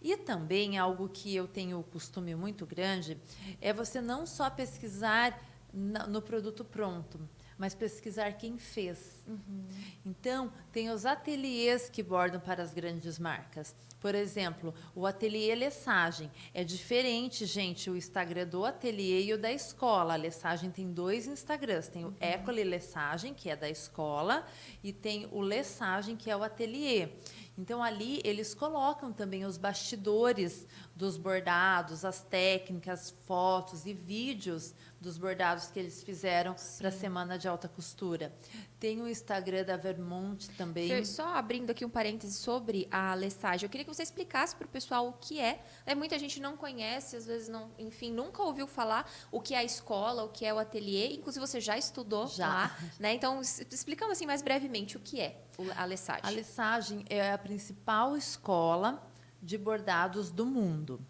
E 0.02 0.16
também 0.16 0.78
algo 0.78 1.10
que 1.10 1.36
eu 1.36 1.48
tenho 1.48 1.80
o 1.80 1.84
costume 1.84 2.34
muito 2.34 2.66
grande 2.66 3.18
é 3.60 3.74
você 3.74 4.00
não 4.00 4.26
só 4.26 4.50
pesquisar 4.50 5.38
no 5.74 6.22
produto 6.22 6.64
pronto, 6.64 7.20
mas 7.58 7.76
pesquisar 7.76 8.34
quem 8.34 8.58
fez. 8.58 9.24
Uhum. 9.28 9.68
Então, 10.06 10.52
tem 10.72 10.90
os 10.90 11.06
ateliês 11.06 11.90
que 11.90 12.02
bordam 12.02 12.40
para 12.40 12.64
as 12.64 12.74
grandes 12.74 13.20
marcas. 13.20 13.76
Por 14.00 14.16
exemplo, 14.16 14.74
o 14.96 15.06
ateliê 15.06 15.54
Lessagem. 15.56 16.32
É 16.54 16.64
diferente, 16.64 17.46
gente, 17.46 17.90
o 17.90 17.98
Instagram 17.98 18.48
do 18.48 18.64
ateliê 18.64 19.24
e 19.26 19.34
o 19.34 19.38
da 19.38 19.52
escola. 19.52 20.14
A 20.14 20.18
Lessagem 20.18 20.72
tem 20.72 20.92
dois 20.92 21.28
Instagrams. 21.28 21.90
Tem 21.90 22.06
o 22.06 22.08
uhum. 22.08 22.16
Ecole 22.22 22.64
Lessagem, 22.64 23.34
que 23.34 23.50
é 23.50 23.56
da 23.58 23.70
escola, 23.70 24.46
e 24.82 24.94
tem 24.94 25.28
o 25.32 25.42
Lessagem, 25.42 26.16
que 26.16 26.32
é 26.32 26.38
o 26.38 26.44
ateliê. 26.44 27.10
Então, 27.60 27.84
ali 27.84 28.22
eles 28.24 28.56
colocam 28.56 29.12
também 29.12 29.44
os 29.44 29.58
bastidores 29.58 30.66
dos 30.96 31.18
bordados, 31.18 32.06
as 32.06 32.22
técnicas, 32.22 33.14
fotos 33.28 33.86
e 33.86 33.94
vídeos 33.94 34.74
dos 35.00 35.18
bordados 35.18 35.68
que 35.68 35.80
eles 35.80 36.02
fizeram 36.02 36.56
para 36.78 36.88
a 36.88 36.92
semana 36.92 37.38
de 37.38 37.48
alta 37.48 37.68
costura. 37.68 38.34
Tem 38.80 39.02
o 39.02 39.08
Instagram 39.08 39.64
da 39.66 39.76
Vermont 39.76 40.50
também. 40.52 40.88
Fer, 40.88 41.06
só 41.06 41.28
abrindo 41.36 41.70
aqui 41.70 41.84
um 41.84 41.90
parêntese 41.90 42.34
sobre 42.34 42.88
a 42.92 43.14
lessagem, 43.14 43.66
eu 43.66 43.70
queria 43.70 43.86
que 43.86 43.94
você 43.94 44.04
explicasse 44.04 44.56
para 44.56 44.66
o 44.66 44.70
pessoal 44.70 45.08
o 45.10 45.14
que 45.14 45.40
é. 45.40 45.62
é. 45.86 45.94
Muita 45.96 46.18
gente 46.18 46.40
não 46.40 46.56
conhece, 46.56 47.16
às 47.16 47.26
vezes 47.26 47.50
não, 47.50 47.72
enfim, 47.78 48.12
nunca 48.12 48.42
ouviu 48.42 48.68
falar 48.68 49.10
o 49.32 49.42
que 49.42 49.54
é 49.54 49.58
a 49.58 49.64
escola, 49.64 50.24
o 50.24 50.30
que 50.30 50.46
é 50.46 50.54
o 50.54 50.60
ateliê. 50.60 51.14
Inclusive 51.14 51.46
você 51.46 51.60
já 51.60 51.78
estudou 51.78 52.28
já. 52.28 52.48
lá, 52.48 52.78
né? 53.00 53.14
Então 53.14 53.42
explicando 53.42 54.12
assim 54.12 54.26
mais 54.26 54.42
brevemente 54.42 54.96
o 54.96 55.00
que 55.00 55.20
é 55.20 55.42
a 55.76 55.86
lessagem. 55.86 56.24
A 56.24 56.30
lessagem 56.30 57.06
é 57.10 57.32
a 57.32 57.38
principal 57.50 58.16
escola 58.16 59.04
de 59.42 59.58
bordados 59.58 60.30
do 60.30 60.46
mundo. 60.46 61.02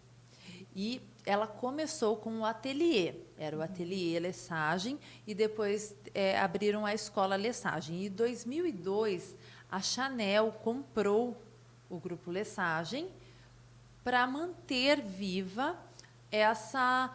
E 0.74 1.02
ela 1.26 1.46
começou 1.46 2.16
com 2.16 2.40
o 2.40 2.44
ateliê, 2.46 3.14
era 3.36 3.58
o 3.58 3.60
ateliê 3.60 4.18
Lessagem, 4.18 4.98
e 5.26 5.34
depois 5.34 5.94
é, 6.14 6.40
abriram 6.40 6.86
a 6.86 6.94
escola 6.94 7.36
Lessagem. 7.36 8.06
Em 8.06 8.10
2002, 8.10 9.36
a 9.70 9.82
Chanel 9.82 10.50
comprou 10.64 11.36
o 11.90 11.98
grupo 11.98 12.30
Lessagem 12.30 13.10
para 14.02 14.26
manter 14.26 15.02
viva 15.02 15.78
essa 16.30 17.14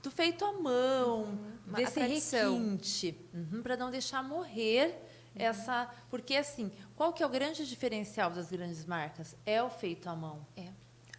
do 0.00 0.12
feito 0.12 0.44
à 0.44 0.52
mão, 0.52 1.22
uhum, 1.22 1.74
desse 1.74 1.98
requinte, 1.98 3.18
uhum, 3.34 3.62
para 3.62 3.76
não 3.76 3.90
deixar 3.90 4.22
morrer. 4.22 4.96
Essa, 5.34 5.90
porque 6.10 6.34
assim, 6.36 6.70
qual 6.96 7.12
que 7.12 7.22
é 7.22 7.26
o 7.26 7.28
grande 7.28 7.66
diferencial 7.66 8.30
das 8.30 8.50
grandes 8.50 8.84
marcas? 8.84 9.36
É 9.44 9.62
o 9.62 9.70
feito 9.70 10.08
à 10.08 10.16
mão. 10.16 10.46
É 10.56 10.68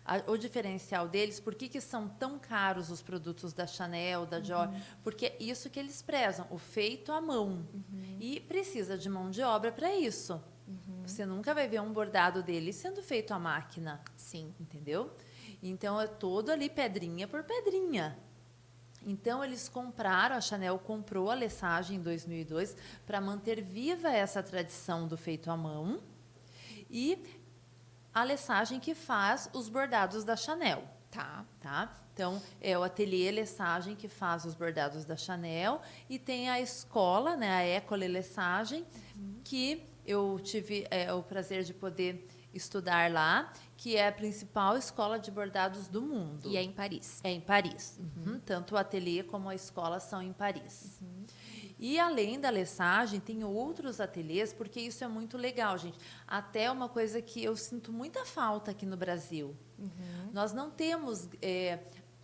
a, 0.06 0.30
o 0.30 0.38
diferencial 0.38 1.08
deles, 1.08 1.40
por 1.40 1.56
que, 1.56 1.70
que 1.70 1.80
são 1.80 2.08
tão 2.08 2.38
caros 2.38 2.90
os 2.90 3.02
produtos 3.02 3.54
da 3.54 3.66
Chanel, 3.66 4.26
da 4.26 4.40
Dior? 4.40 4.68
Uhum. 4.68 4.82
Porque 5.04 5.28
é 5.28 5.38
isso 5.40 5.70
que 5.70 5.80
eles 5.80 6.02
prezam, 6.02 6.46
o 6.50 6.58
feito 6.58 7.12
à 7.12 7.22
mão. 7.22 7.66
Uhum. 7.74 8.18
E 8.20 8.40
precisa 8.42 8.98
de 8.98 9.10
mão 9.10 9.30
de 9.30 9.42
obra 9.42 9.72
para 9.72 9.94
isso. 9.96 10.42
Uhum. 10.68 11.04
Você 11.06 11.26
nunca 11.26 11.54
vai 11.54 11.68
ver 11.68 11.82
um 11.82 11.92
bordado 11.92 12.44
dele 12.44 12.74
sendo 12.74 13.02
feito 13.02 13.34
à 13.34 13.40
máquina. 13.40 14.02
Sim. 14.16 14.54
Entendeu? 14.60 15.12
Então 15.62 16.00
é 16.00 16.08
todo 16.08 16.52
ali 16.52 16.70
pedrinha 16.70 17.28
por 17.28 17.44
pedrinha. 17.44 18.18
Então 19.06 19.44
eles 19.44 19.68
compraram, 19.68 20.36
a 20.36 20.42
Chanel 20.42 20.80
comprou 20.80 21.30
a 21.30 21.34
Lesage 21.34 21.94
em 21.94 22.00
2002 22.00 22.76
para 23.06 23.20
manter 23.20 23.62
viva 23.62 24.10
essa 24.10 24.42
tradição 24.42 25.08
do 25.08 25.18
feito 25.18 25.52
à 25.52 25.58
mão 25.58 26.02
e 26.90 27.18
a 28.14 28.24
Lesage 28.24 28.80
que 28.80 28.94
faz 28.96 29.50
os 29.54 29.68
bordados 29.68 30.24
da 30.24 30.36
Chanel. 30.36 30.84
Tá. 31.10 31.46
Tá? 31.60 31.92
Então, 32.14 32.42
é 32.62 32.78
o 32.78 32.84
ateliê 32.84 33.32
Lessagem 33.32 33.96
que 33.96 34.08
faz 34.08 34.46
os 34.46 34.54
bordados 34.54 35.04
da 35.04 35.16
Chanel 35.16 35.82
e 36.08 36.20
tem 36.20 36.48
a 36.50 36.62
escola, 36.62 37.36
né, 37.36 37.50
a 37.50 37.62
École 37.64 38.08
Lessagem, 38.08 38.86
uhum. 39.16 39.40
que 39.44 39.84
eu 40.06 40.40
tive 40.44 40.86
é, 40.92 41.12
o 41.12 41.24
prazer 41.24 41.64
de 41.64 41.74
poder 41.74 42.28
estudar 42.54 43.12
lá, 43.12 43.52
que 43.76 43.96
é 43.96 44.08
a 44.08 44.12
principal 44.12 44.78
escola 44.78 45.20
de 45.20 45.32
bordados 45.32 45.88
do 45.88 46.02
mundo. 46.02 46.50
E 46.50 46.58
é 46.58 46.62
em 46.62 46.72
Paris. 46.72 47.20
É 47.24 47.32
em 47.32 47.42
Paris. 47.42 48.00
Uhum. 48.00 48.40
Tanto 48.40 48.76
o 48.76 48.78
ateliê 48.78 49.24
como 49.24 49.50
a 49.50 49.56
escola 49.56 50.00
são 50.00 50.22
em 50.22 50.34
Paris. 50.34 51.00
Uhum. 51.02 51.26
E 51.80 52.00
além 52.00 52.40
da 52.40 52.50
lessagem, 52.50 53.20
tem 53.20 53.44
outros 53.44 54.00
ateliês, 54.00 54.54
porque 54.54 54.80
isso 54.80 55.04
é 55.04 55.08
muito 55.08 55.38
legal, 55.38 55.78
gente. 55.78 55.98
Até 56.26 56.72
uma 56.72 56.88
coisa 56.88 57.22
que 57.22 57.44
eu 57.44 57.58
sinto 57.58 57.92
muita 57.92 58.26
falta 58.26 58.72
aqui 58.72 58.86
no 58.86 58.96
Brasil. 58.96 59.56
Uhum. 59.78 60.30
Nós 60.32 60.54
não 60.54 60.72
temos 60.72 61.28
é, 61.42 61.80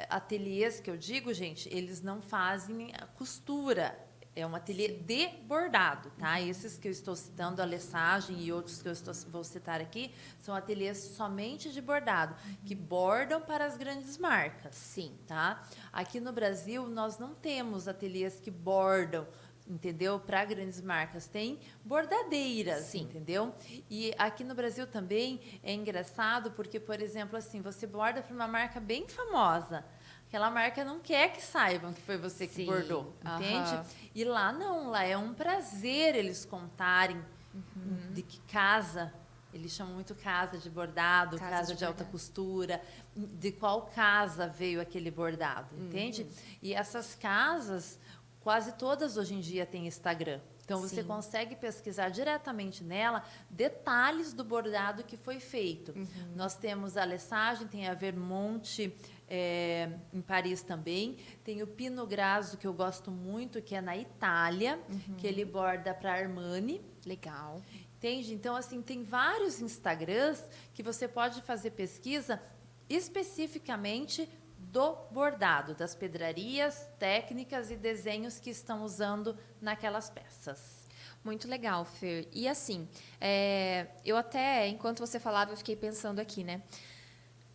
ateliês 0.09 0.79
que 0.79 0.89
eu 0.89 0.95
digo, 0.95 1.33
gente, 1.33 1.67
eles 1.75 2.01
não 2.01 2.21
fazem 2.21 2.93
a 2.97 3.05
costura. 3.05 3.97
É 4.39 4.47
um 4.47 4.55
ateliê 4.55 4.87
de 4.87 5.27
bordado, 5.43 6.09
tá? 6.17 6.39
Esses 6.39 6.77
que 6.77 6.87
eu 6.87 6.91
estou 6.91 7.15
citando, 7.15 7.61
a 7.61 7.65
lessagem 7.65 8.39
e 8.41 8.51
outros 8.51 8.81
que 8.81 8.87
eu 8.87 8.93
estou, 8.93 9.13
vou 9.29 9.43
citar 9.43 9.81
aqui, 9.81 10.13
são 10.39 10.55
ateliês 10.55 10.97
somente 10.97 11.71
de 11.71 11.81
bordado, 11.81 12.35
que 12.65 12.73
bordam 12.73 13.41
para 13.41 13.65
as 13.65 13.77
grandes 13.77 14.17
marcas. 14.17 14.75
Sim. 14.75 15.17
Tá? 15.27 15.61
Aqui 15.91 16.19
no 16.19 16.31
Brasil, 16.31 16.87
nós 16.87 17.17
não 17.17 17.35
temos 17.35 17.87
ateliês 17.87 18.39
que 18.39 18.49
bordam 18.49 19.27
entendeu? 19.69 20.19
Para 20.19 20.43
grandes 20.45 20.81
marcas 20.81 21.27
tem 21.27 21.59
bordadeiras, 21.85 22.85
Sim. 22.85 23.03
entendeu? 23.03 23.53
E 23.89 24.13
aqui 24.17 24.43
no 24.43 24.55
Brasil 24.55 24.87
também 24.87 25.39
é 25.61 25.71
engraçado 25.71 26.51
porque, 26.51 26.79
por 26.79 26.99
exemplo, 26.99 27.37
assim, 27.37 27.61
você 27.61 27.85
borda 27.85 28.21
para 28.21 28.33
uma 28.33 28.47
marca 28.47 28.79
bem 28.79 29.07
famosa. 29.07 29.85
Aquela 30.29 30.51
marca 30.51 30.85
não 30.85 30.99
quer 30.99 31.33
que 31.33 31.41
saibam 31.41 31.91
que 31.91 32.01
foi 32.01 32.15
você 32.15 32.45
que 32.45 32.53
Sim. 32.53 32.67
bordou, 32.67 33.15
entende? 33.19 33.73
Uhum. 33.73 33.83
E 34.13 34.23
lá 34.23 34.53
não, 34.53 34.91
lá 34.91 35.03
é 35.03 35.17
um 35.17 35.33
prazer 35.33 36.15
eles 36.15 36.45
contarem 36.45 37.19
uhum. 37.51 38.13
de 38.13 38.21
que 38.21 38.39
casa 38.41 39.11
eles 39.51 39.71
chamam 39.71 39.95
muito 39.95 40.13
casa 40.13 40.59
de 40.59 40.69
bordado, 40.69 41.39
casa, 41.39 41.49
casa 41.49 41.73
de, 41.73 41.79
de 41.79 41.85
alta 41.85 42.05
costura, 42.05 42.79
de 43.15 43.51
qual 43.51 43.87
casa 43.87 44.47
veio 44.47 44.79
aquele 44.79 45.09
bordado, 45.09 45.75
entende? 45.75 46.21
Uhum. 46.21 46.29
E 46.61 46.73
essas 46.75 47.15
casas, 47.15 47.97
quase 48.41 48.73
todas 48.73 49.17
hoje 49.17 49.33
em 49.33 49.39
dia 49.39 49.65
têm 49.65 49.87
Instagram. 49.87 50.39
Então 50.63 50.79
você 50.79 51.01
Sim. 51.01 51.07
consegue 51.07 51.55
pesquisar 51.55 52.09
diretamente 52.09 52.83
nela 52.83 53.23
detalhes 53.49 54.33
do 54.33 54.43
bordado 54.43 55.03
que 55.03 55.17
foi 55.17 55.39
feito. 55.39 55.93
Uhum. 55.93 56.05
Nós 56.35 56.55
temos 56.55 56.95
a 56.95 57.03
Lessagem, 57.03 57.67
tem 57.67 57.87
a 57.87 57.95
Vermonte 57.95 58.95
é, 59.29 59.89
em 60.11 60.21
Paris 60.21 60.61
também. 60.61 61.17
Tem 61.43 61.61
o 61.61 61.67
Pino 61.67 62.05
Grasso, 62.07 62.57
que 62.57 62.65
eu 62.65 62.73
gosto 62.73 63.11
muito, 63.11 63.61
que 63.61 63.75
é 63.75 63.81
na 63.81 63.95
Itália, 63.95 64.79
uhum. 64.89 65.15
que 65.15 65.27
ele 65.27 65.45
borda 65.45 65.93
para 65.93 66.13
Armani. 66.13 66.81
Legal. 67.05 67.61
Entende? 67.95 68.33
Então, 68.33 68.55
assim, 68.55 68.81
tem 68.81 69.03
vários 69.03 69.61
Instagrams 69.61 70.43
que 70.73 70.81
você 70.81 71.07
pode 71.07 71.41
fazer 71.41 71.71
pesquisa 71.71 72.41
especificamente 72.89 74.27
do 74.57 74.95
bordado, 75.11 75.73
das 75.73 75.95
pedrarias, 75.95 76.87
técnicas 76.97 77.71
e 77.71 77.75
desenhos 77.75 78.39
que 78.39 78.49
estão 78.49 78.83
usando 78.83 79.37
naquelas 79.61 80.09
peças. 80.09 80.87
Muito 81.23 81.47
legal, 81.47 81.85
Fer. 81.85 82.27
E 82.31 82.47
assim, 82.47 82.87
é, 83.19 83.87
eu 84.05 84.15
até, 84.15 84.67
enquanto 84.67 84.99
você 84.99 85.19
falava, 85.19 85.51
eu 85.51 85.57
fiquei 85.57 85.75
pensando 85.75 86.19
aqui, 86.19 86.43
né? 86.43 86.61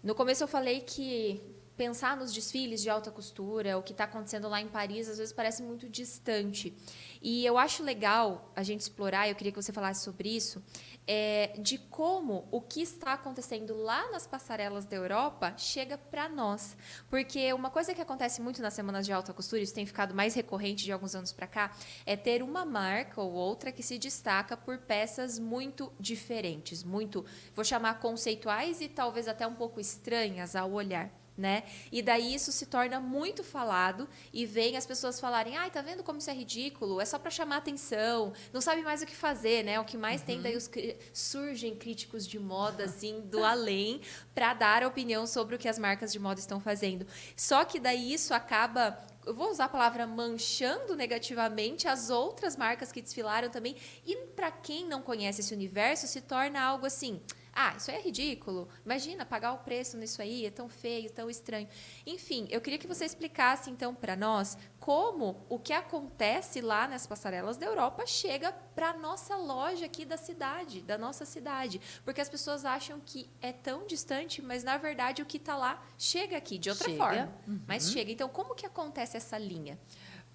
No 0.03 0.15
começo 0.15 0.45
eu 0.45 0.49
falei 0.49 0.81
que 0.81 1.41
pensar 1.77 2.17
nos 2.17 2.33
desfiles 2.33 2.81
de 2.81 2.89
alta 2.89 3.11
costura, 3.11 3.77
o 3.77 3.83
que 3.83 3.93
está 3.93 4.05
acontecendo 4.05 4.49
lá 4.49 4.61
em 4.61 4.69
Paris, 4.69 5.09
às 5.09 5.19
vezes 5.19 5.33
parece 5.33 5.63
muito 5.63 5.89
distante. 5.89 6.75
E 7.21 7.45
eu 7.45 7.59
acho 7.59 7.83
legal 7.83 8.53
a 8.55 8.63
gente 8.63 8.81
explorar, 8.81 9.29
eu 9.29 9.35
queria 9.35 9.51
que 9.51 9.61
você 9.61 9.73
falasse 9.73 10.05
sobre 10.05 10.29
isso, 10.29 10.63
é, 11.07 11.55
de 11.59 11.79
como 11.79 12.47
o 12.51 12.61
que 12.61 12.81
está 12.81 13.15
acontecendo 13.15 13.75
lá 13.75 14.11
nas 14.11 14.27
passarelas 14.27 14.85
da 14.85 14.97
Europa 14.97 15.55
chega 15.57 15.99
para 15.99 16.29
nós. 16.29 16.77
Porque 17.11 17.53
uma 17.53 17.71
coisa 17.71 17.95
que 17.95 18.01
acontece 18.01 18.41
muito 18.41 18.63
nas 18.63 18.75
semanas 18.75 19.05
de 19.05 19.13
alta 19.13 19.33
costura, 19.33 19.63
isso 19.63 19.75
tem 19.75 19.87
ficado 19.87 20.15
mais 20.15 20.35
recorrente 20.35 20.85
de 20.85 20.93
alguns 20.93 21.15
anos 21.15 21.33
para 21.33 21.47
cá, 21.47 21.77
é 22.07 22.17
ter 22.17 22.43
uma 22.43 22.65
marca 22.65 23.21
ou 23.21 23.33
outra 23.33 23.73
que 23.73 23.83
se 23.83 23.99
destaca 23.99 24.57
por 24.57 24.79
peças 24.79 25.39
muito 25.39 25.93
diferentes, 25.99 26.85
muito, 26.85 27.25
vou 27.55 27.65
chamar 27.65 28.01
conceituais 28.01 28.81
e 28.81 28.89
talvez 28.89 29.27
até 29.27 29.47
um 29.47 29.55
pouco 29.55 29.81
estranhas 29.81 30.55
ao 30.55 30.71
olhar 30.71 31.24
né? 31.37 31.65
E 31.91 32.01
daí 32.01 32.35
isso 32.35 32.53
se 32.53 32.67
torna 32.67 33.01
muito 33.01 33.43
falado 33.43 34.09
e 34.33 34.47
vem 34.47 34.77
as 34.77 34.87
pessoas 34.87 35.19
falarem: 35.19 35.57
"Ai, 35.57 35.71
tá 35.71 35.83
vendo 35.83 36.03
como 36.03 36.19
isso 36.19 36.31
é 36.31 36.35
ridículo? 36.35 37.01
É 37.01 37.05
só 37.05 37.19
para 37.19 37.31
chamar 37.31 37.57
atenção, 37.57 38.33
não 38.53 38.61
sabe 38.61 38.83
mais 38.83 39.03
o 39.03 39.07
que 39.07 39.17
fazer", 39.17 39.65
né? 39.65 39.81
O 39.81 39.85
que 39.85 39.97
mais 39.97 40.21
uhum. 40.21 40.27
tem 40.27 40.43
daí 40.43 40.57
os, 40.57 40.71
surgem 41.13 41.75
críticos 41.75 42.27
de 42.27 42.39
moda 42.39 42.85
assim 42.85 43.21
do 43.23 43.45
além 43.45 44.01
para 44.35 44.55
dar 44.55 44.85
opinião 44.85 45.27
sobre 45.27 45.57
o 45.57 45.59
que 45.59 45.69
as 45.69 45.79
marcas 45.79 46.13
de 46.13 46.19
moda 46.19 46.39
estão 46.39 46.61
fazendo. 46.61 47.07
Só 47.37 47.65
que 47.65 47.81
daí 47.81 48.13
isso 48.13 48.33
acaba 48.33 49.05
eu 49.27 49.35
vou 49.35 49.51
usar 49.51 49.65
a 49.65 49.69
palavra 49.69 50.07
manchando 50.07 50.95
negativamente 50.95 51.89
as 51.89 52.11
outras 52.11 52.57
marcas 52.57 52.93
que 52.93 53.01
desfilaram 53.01 53.49
também. 53.49 53.77
E 54.07 54.17
para 54.37 54.51
quem 54.51 54.87
não 54.87 55.01
conhece 55.01 55.41
esse 55.41 55.55
universo, 55.55 56.07
se 56.07 56.21
torna 56.21 56.61
algo 56.61 56.87
assim: 56.87 57.21
ah, 57.55 57.75
isso 57.77 57.91
aí 57.91 57.99
é 57.99 58.01
ridículo. 58.01 58.69
Imagina 58.85 59.25
pagar 59.25 59.53
o 59.53 59.59
preço 59.59 59.97
nisso 59.97 60.21
aí, 60.21 60.45
é 60.45 60.51
tão 60.51 60.69
feio, 60.69 61.11
tão 61.11 61.31
estranho. 61.31 61.69
Enfim, 62.05 62.49
eu 62.51 62.61
queria 62.61 62.79
que 62.79 62.87
você 62.87 63.05
explicasse 63.05 63.71
então 63.71 63.95
para 63.95 64.17
nós 64.17 64.59
como 64.81 65.47
o 65.49 65.59
que 65.59 65.73
acontece 65.73 66.61
lá 66.61 66.89
nas 66.89 67.07
passarelas 67.07 67.57
da 67.57 67.67
Europa 67.67 68.05
chega 68.07 68.53
para 68.75 68.93
nossa 68.99 69.37
loja 69.37 69.87
aqui 69.87 70.05
da 70.05 70.17
cidade, 70.17 70.83
da 70.83 70.99
nossa 70.99 71.25
cidade, 71.25 71.81
porque 72.05 72.21
as 72.21 72.29
pessoas 72.29 72.65
acham 72.65 73.01
que 73.01 73.31
é 73.41 73.53
tão 73.53 73.87
distante, 73.87 74.43
mas 74.43 74.65
na 74.65 74.77
verdade 74.77 75.23
o 75.23 75.27
que 75.27 75.37
está 75.37 75.57
lá 75.57 75.83
chega 75.97 76.37
aqui 76.37 76.59
de 76.59 76.71
outra 76.71 76.91
chega. 76.91 76.99
forma, 76.99 77.33
uhum. 77.47 77.61
mas 77.69 77.91
chega. 77.91 78.11
Então, 78.11 78.29
como 78.29 78.55
que 78.55 78.67
acontece 78.67 79.17
essa 79.17 79.39
linha? 79.39 79.79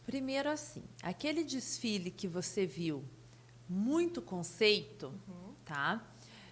Primeiro 0.06 0.50
assim, 0.50 0.84
aquele 1.04 1.44
desfile 1.44 2.10
que 2.10 2.28
você 2.28 2.66
viu, 2.66 3.04
muito 3.68 4.22
conceito, 4.22 5.14
uhum. 5.28 5.54
tá? 5.64 6.09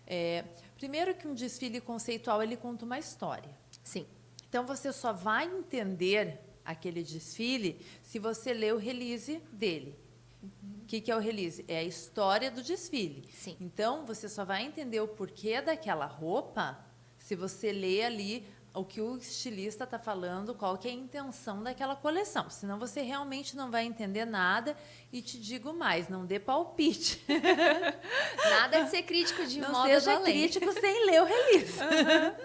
É, 0.07 0.45
primeiro 0.77 1.13
que 1.13 1.27
um 1.27 1.33
desfile 1.33 1.81
conceitual 1.81 2.41
ele 2.41 2.55
conta 2.55 2.85
uma 2.85 2.97
história. 2.97 3.51
Sim. 3.83 4.07
Então 4.47 4.65
você 4.65 4.93
só 4.93 5.11
vai 5.11 5.45
entender 5.45 6.39
aquele 6.63 7.03
desfile 7.03 7.85
se 8.01 8.17
você 8.17 8.53
ler 8.53 8.73
o 8.73 8.77
release 8.77 9.41
dele. 9.51 9.95
O 10.41 10.45
uhum. 10.45 10.85
que, 10.87 11.01
que 11.01 11.11
é 11.11 11.15
o 11.15 11.19
release? 11.19 11.65
É 11.67 11.79
a 11.79 11.83
história 11.83 12.49
do 12.49 12.63
desfile. 12.63 13.27
Sim. 13.33 13.57
Então 13.59 14.05
você 14.05 14.29
só 14.29 14.45
vai 14.45 14.63
entender 14.63 15.01
o 15.01 15.07
porquê 15.07 15.61
daquela 15.61 16.05
roupa 16.05 16.79
se 17.17 17.35
você 17.35 17.73
ler 17.73 18.05
ali 18.05 18.47
o 18.77 18.85
que 18.85 19.01
o 19.01 19.17
estilista 19.17 19.83
está 19.83 19.97
falando, 19.97 20.53
qual 20.53 20.77
que 20.77 20.87
é 20.87 20.91
a 20.91 20.93
intenção 20.93 21.63
daquela 21.63 21.95
coleção. 21.95 22.49
Senão 22.49 22.77
você 22.77 23.01
realmente 23.01 23.55
não 23.55 23.71
vai 23.71 23.85
entender 23.85 24.25
nada. 24.25 24.77
E 25.11 25.21
te 25.21 25.39
digo 25.39 25.73
mais, 25.73 26.09
não 26.09 26.25
dê 26.25 26.39
palpite. 26.39 27.23
Nada 28.49 28.83
de 28.83 28.89
ser 28.89 29.03
crítico 29.03 29.45
de 29.45 29.61
não 29.61 29.71
moda 29.71 29.87
seja 29.87 30.19
crítico 30.19 30.71
sem 30.73 31.05
ler 31.05 31.21
o 31.21 31.25
release. 31.25 31.79
Uhum. 31.79 32.35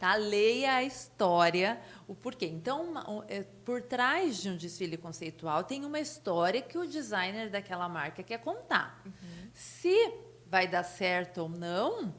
Tá? 0.00 0.14
Leia 0.14 0.76
a 0.76 0.82
história, 0.82 1.78
o 2.08 2.14
porquê. 2.14 2.46
Então, 2.46 3.24
é, 3.28 3.42
por 3.64 3.82
trás 3.82 4.38
de 4.38 4.48
um 4.48 4.56
desfile 4.56 4.96
conceitual 4.96 5.62
tem 5.62 5.84
uma 5.84 6.00
história 6.00 6.62
que 6.62 6.78
o 6.78 6.86
designer 6.86 7.50
daquela 7.50 7.88
marca 7.88 8.22
quer 8.22 8.38
contar. 8.38 9.02
Uhum. 9.04 9.50
Se 9.52 10.14
vai 10.46 10.66
dar 10.66 10.84
certo 10.84 11.42
ou 11.42 11.48
não, 11.48 12.14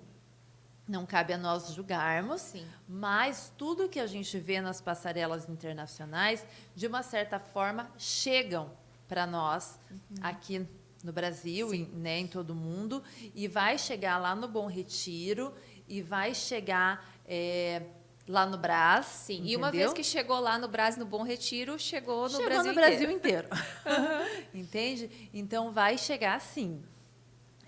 não 0.87 1.05
cabe 1.05 1.33
a 1.33 1.37
nós 1.37 1.73
julgarmos, 1.73 2.41
Sim. 2.41 2.65
mas 2.87 3.51
tudo 3.57 3.89
que 3.89 3.99
a 3.99 4.07
gente 4.07 4.39
vê 4.39 4.61
nas 4.61 4.79
passarelas 4.79 5.49
internacionais, 5.49 6.45
de 6.75 6.87
uma 6.87 7.03
certa 7.03 7.39
forma, 7.39 7.91
chegam 7.97 8.71
para 9.07 9.27
nós 9.27 9.77
uhum. 9.91 10.17
aqui 10.21 10.65
no 11.03 11.11
Brasil, 11.11 11.73
e, 11.73 11.85
né, 11.85 12.19
em 12.19 12.27
todo 12.27 12.55
mundo, 12.55 13.03
e 13.35 13.47
vai 13.47 13.77
chegar 13.77 14.17
lá 14.17 14.33
no 14.33 14.47
Bom 14.47 14.67
Retiro, 14.67 15.53
e 15.87 16.01
vai 16.01 16.33
chegar 16.33 17.05
é, 17.25 17.81
lá 18.27 18.45
no 18.45 18.57
Brás. 18.57 19.05
Sim, 19.05 19.35
entendeu? 19.35 19.51
e 19.51 19.55
uma 19.57 19.71
vez 19.71 19.93
que 19.93 20.03
chegou 20.03 20.39
lá 20.39 20.57
no 20.57 20.67
Brás, 20.67 20.97
no 20.97 21.05
Bom 21.05 21.23
Retiro, 21.23 21.77
chegou 21.77 22.23
no 22.23 22.29
chegou 22.29 22.45
Brasil 22.45 22.71
no 22.71 22.75
Brasil 22.75 23.11
inteiro. 23.11 23.47
uhum. 23.51 24.37
Entende? 24.61 25.29
Então, 25.33 25.71
vai 25.71 25.97
chegar 25.97 26.39
sim. 26.39 26.81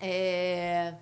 É 0.00 0.94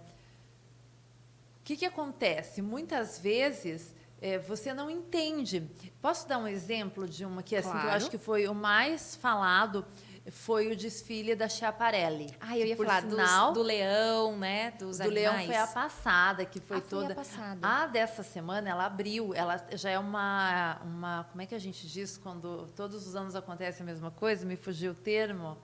que, 1.68 1.76
que 1.76 1.84
acontece? 1.86 2.62
Muitas 2.62 3.18
vezes 3.18 3.94
é, 4.22 4.38
você 4.38 4.72
não 4.72 4.88
entende. 4.90 5.60
Posso 6.00 6.26
dar 6.26 6.38
um 6.38 6.48
exemplo 6.48 7.06
de 7.06 7.24
uma 7.24 7.42
que, 7.42 7.54
assim, 7.56 7.68
que 7.70 7.76
eu 7.76 7.80
Claro. 7.82 7.96
acho 7.96 8.10
que 8.10 8.16
foi 8.18 8.48
o 8.48 8.54
mais 8.54 9.14
falado, 9.16 9.84
foi 10.30 10.72
o 10.72 10.76
desfile 10.76 11.34
da 11.34 11.48
Chiaparelli. 11.48 12.34
Ah, 12.40 12.56
eu 12.58 12.66
ia 12.66 12.76
falar 12.76 13.02
dos- 13.02 13.10
sinal, 13.12 13.52
do 13.52 13.62
leão, 13.62 14.36
né? 14.38 14.70
Dos 14.72 14.96
do 14.98 15.02
animais. 15.04 15.24
Leão 15.24 15.46
foi 15.46 15.56
a 15.56 15.66
passada, 15.66 16.44
que 16.46 16.58
foi 16.60 16.78
Ah, 16.78 16.80
foi 16.80 16.98
a 16.98 17.02
toda. 17.02 17.14
passada. 17.14 17.60
A 17.66 17.86
dessa 17.86 18.22
semana, 18.22 18.68
ela 18.70 18.86
abriu, 18.86 19.32
ela 19.34 19.56
já 19.72 19.90
é 19.90 19.98
uma, 19.98 20.80
uma. 20.82 21.24
Como 21.30 21.40
é 21.42 21.46
que 21.46 21.54
a 21.54 21.58
gente 21.58 21.86
diz 21.86 22.16
quando 22.18 22.66
todos 22.74 23.06
os 23.06 23.14
anos 23.14 23.34
acontece 23.36 23.82
a 23.82 23.84
mesma 23.84 24.10
coisa? 24.10 24.44
Me 24.46 24.56
fugiu 24.56 24.92
o 24.92 24.94
termo. 24.94 25.56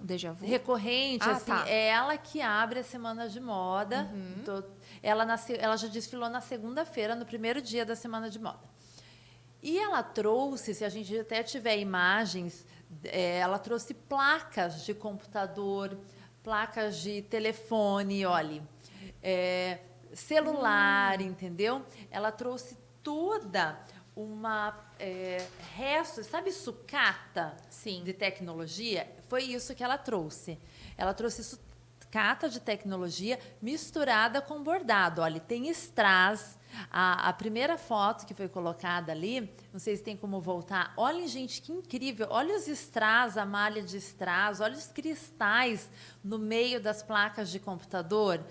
O 0.00 0.04
déjà 0.04 0.30
vu. 0.32 0.46
Recorrente, 0.46 1.24
Ah, 1.28 1.32
assim, 1.32 1.46
tá. 1.46 1.68
é 1.68 1.88
ela 1.88 2.16
que 2.16 2.40
abre 2.40 2.80
a 2.80 2.84
semana 2.84 3.28
de 3.28 3.40
moda. 3.40 4.08
Uhum. 4.12 4.62
Ela, 5.02 5.24
nasceu, 5.24 5.56
ela 5.58 5.76
já 5.76 5.88
desfilou 5.88 6.28
na 6.28 6.40
segunda-feira, 6.40 7.14
no 7.16 7.26
primeiro 7.26 7.60
dia 7.60 7.84
da 7.84 7.96
semana 7.96 8.30
de 8.30 8.38
moda. 8.38 8.60
E 9.60 9.76
ela 9.76 10.02
trouxe, 10.02 10.72
se 10.72 10.84
a 10.84 10.88
gente 10.88 11.18
até 11.18 11.42
tiver 11.42 11.78
imagens, 11.78 12.64
é, 13.04 13.38
ela 13.38 13.58
trouxe 13.58 13.92
placas 13.92 14.84
de 14.84 14.94
computador, 14.94 15.98
placas 16.44 16.98
de 16.98 17.22
telefone, 17.22 18.24
olhe, 18.24 18.62
é, 19.20 19.80
celular, 20.12 21.20
entendeu? 21.20 21.84
Ela 22.08 22.30
trouxe 22.30 22.78
toda 23.02 23.78
uma 24.14 24.78
é, 24.98 25.44
resto, 25.76 26.22
sabe 26.22 26.52
sucata 26.52 27.56
Sim. 27.68 28.02
de 28.04 28.12
tecnologia? 28.12 29.12
Foi 29.28 29.42
isso 29.44 29.74
que 29.74 29.84
ela 29.84 29.98
trouxe. 29.98 30.58
Ela 30.96 31.12
trouxe 31.14 31.44
sucata 31.44 32.48
de 32.48 32.60
tecnologia 32.60 33.38
misturada 33.60 34.40
com 34.40 34.62
bordado. 34.62 35.20
Olha, 35.20 35.38
tem 35.40 35.68
strass. 35.70 36.56
A, 36.90 37.28
a 37.30 37.32
primeira 37.32 37.78
foto 37.78 38.26
que 38.26 38.34
foi 38.34 38.46
colocada 38.46 39.10
ali, 39.10 39.50
não 39.72 39.80
sei 39.80 39.96
se 39.96 40.02
tem 40.02 40.16
como 40.16 40.38
voltar. 40.40 40.92
Olhem, 40.98 41.26
gente, 41.26 41.62
que 41.62 41.72
incrível. 41.72 42.26
Olha 42.30 42.54
os 42.56 42.68
strass, 42.68 43.38
a 43.38 43.46
malha 43.46 43.82
de 43.82 43.96
strass, 43.96 44.60
olha 44.60 44.76
os 44.76 44.86
cristais 44.86 45.90
no 46.22 46.38
meio 46.38 46.78
das 46.80 47.02
placas 47.02 47.50
de 47.50 47.58
computador. 47.58 48.44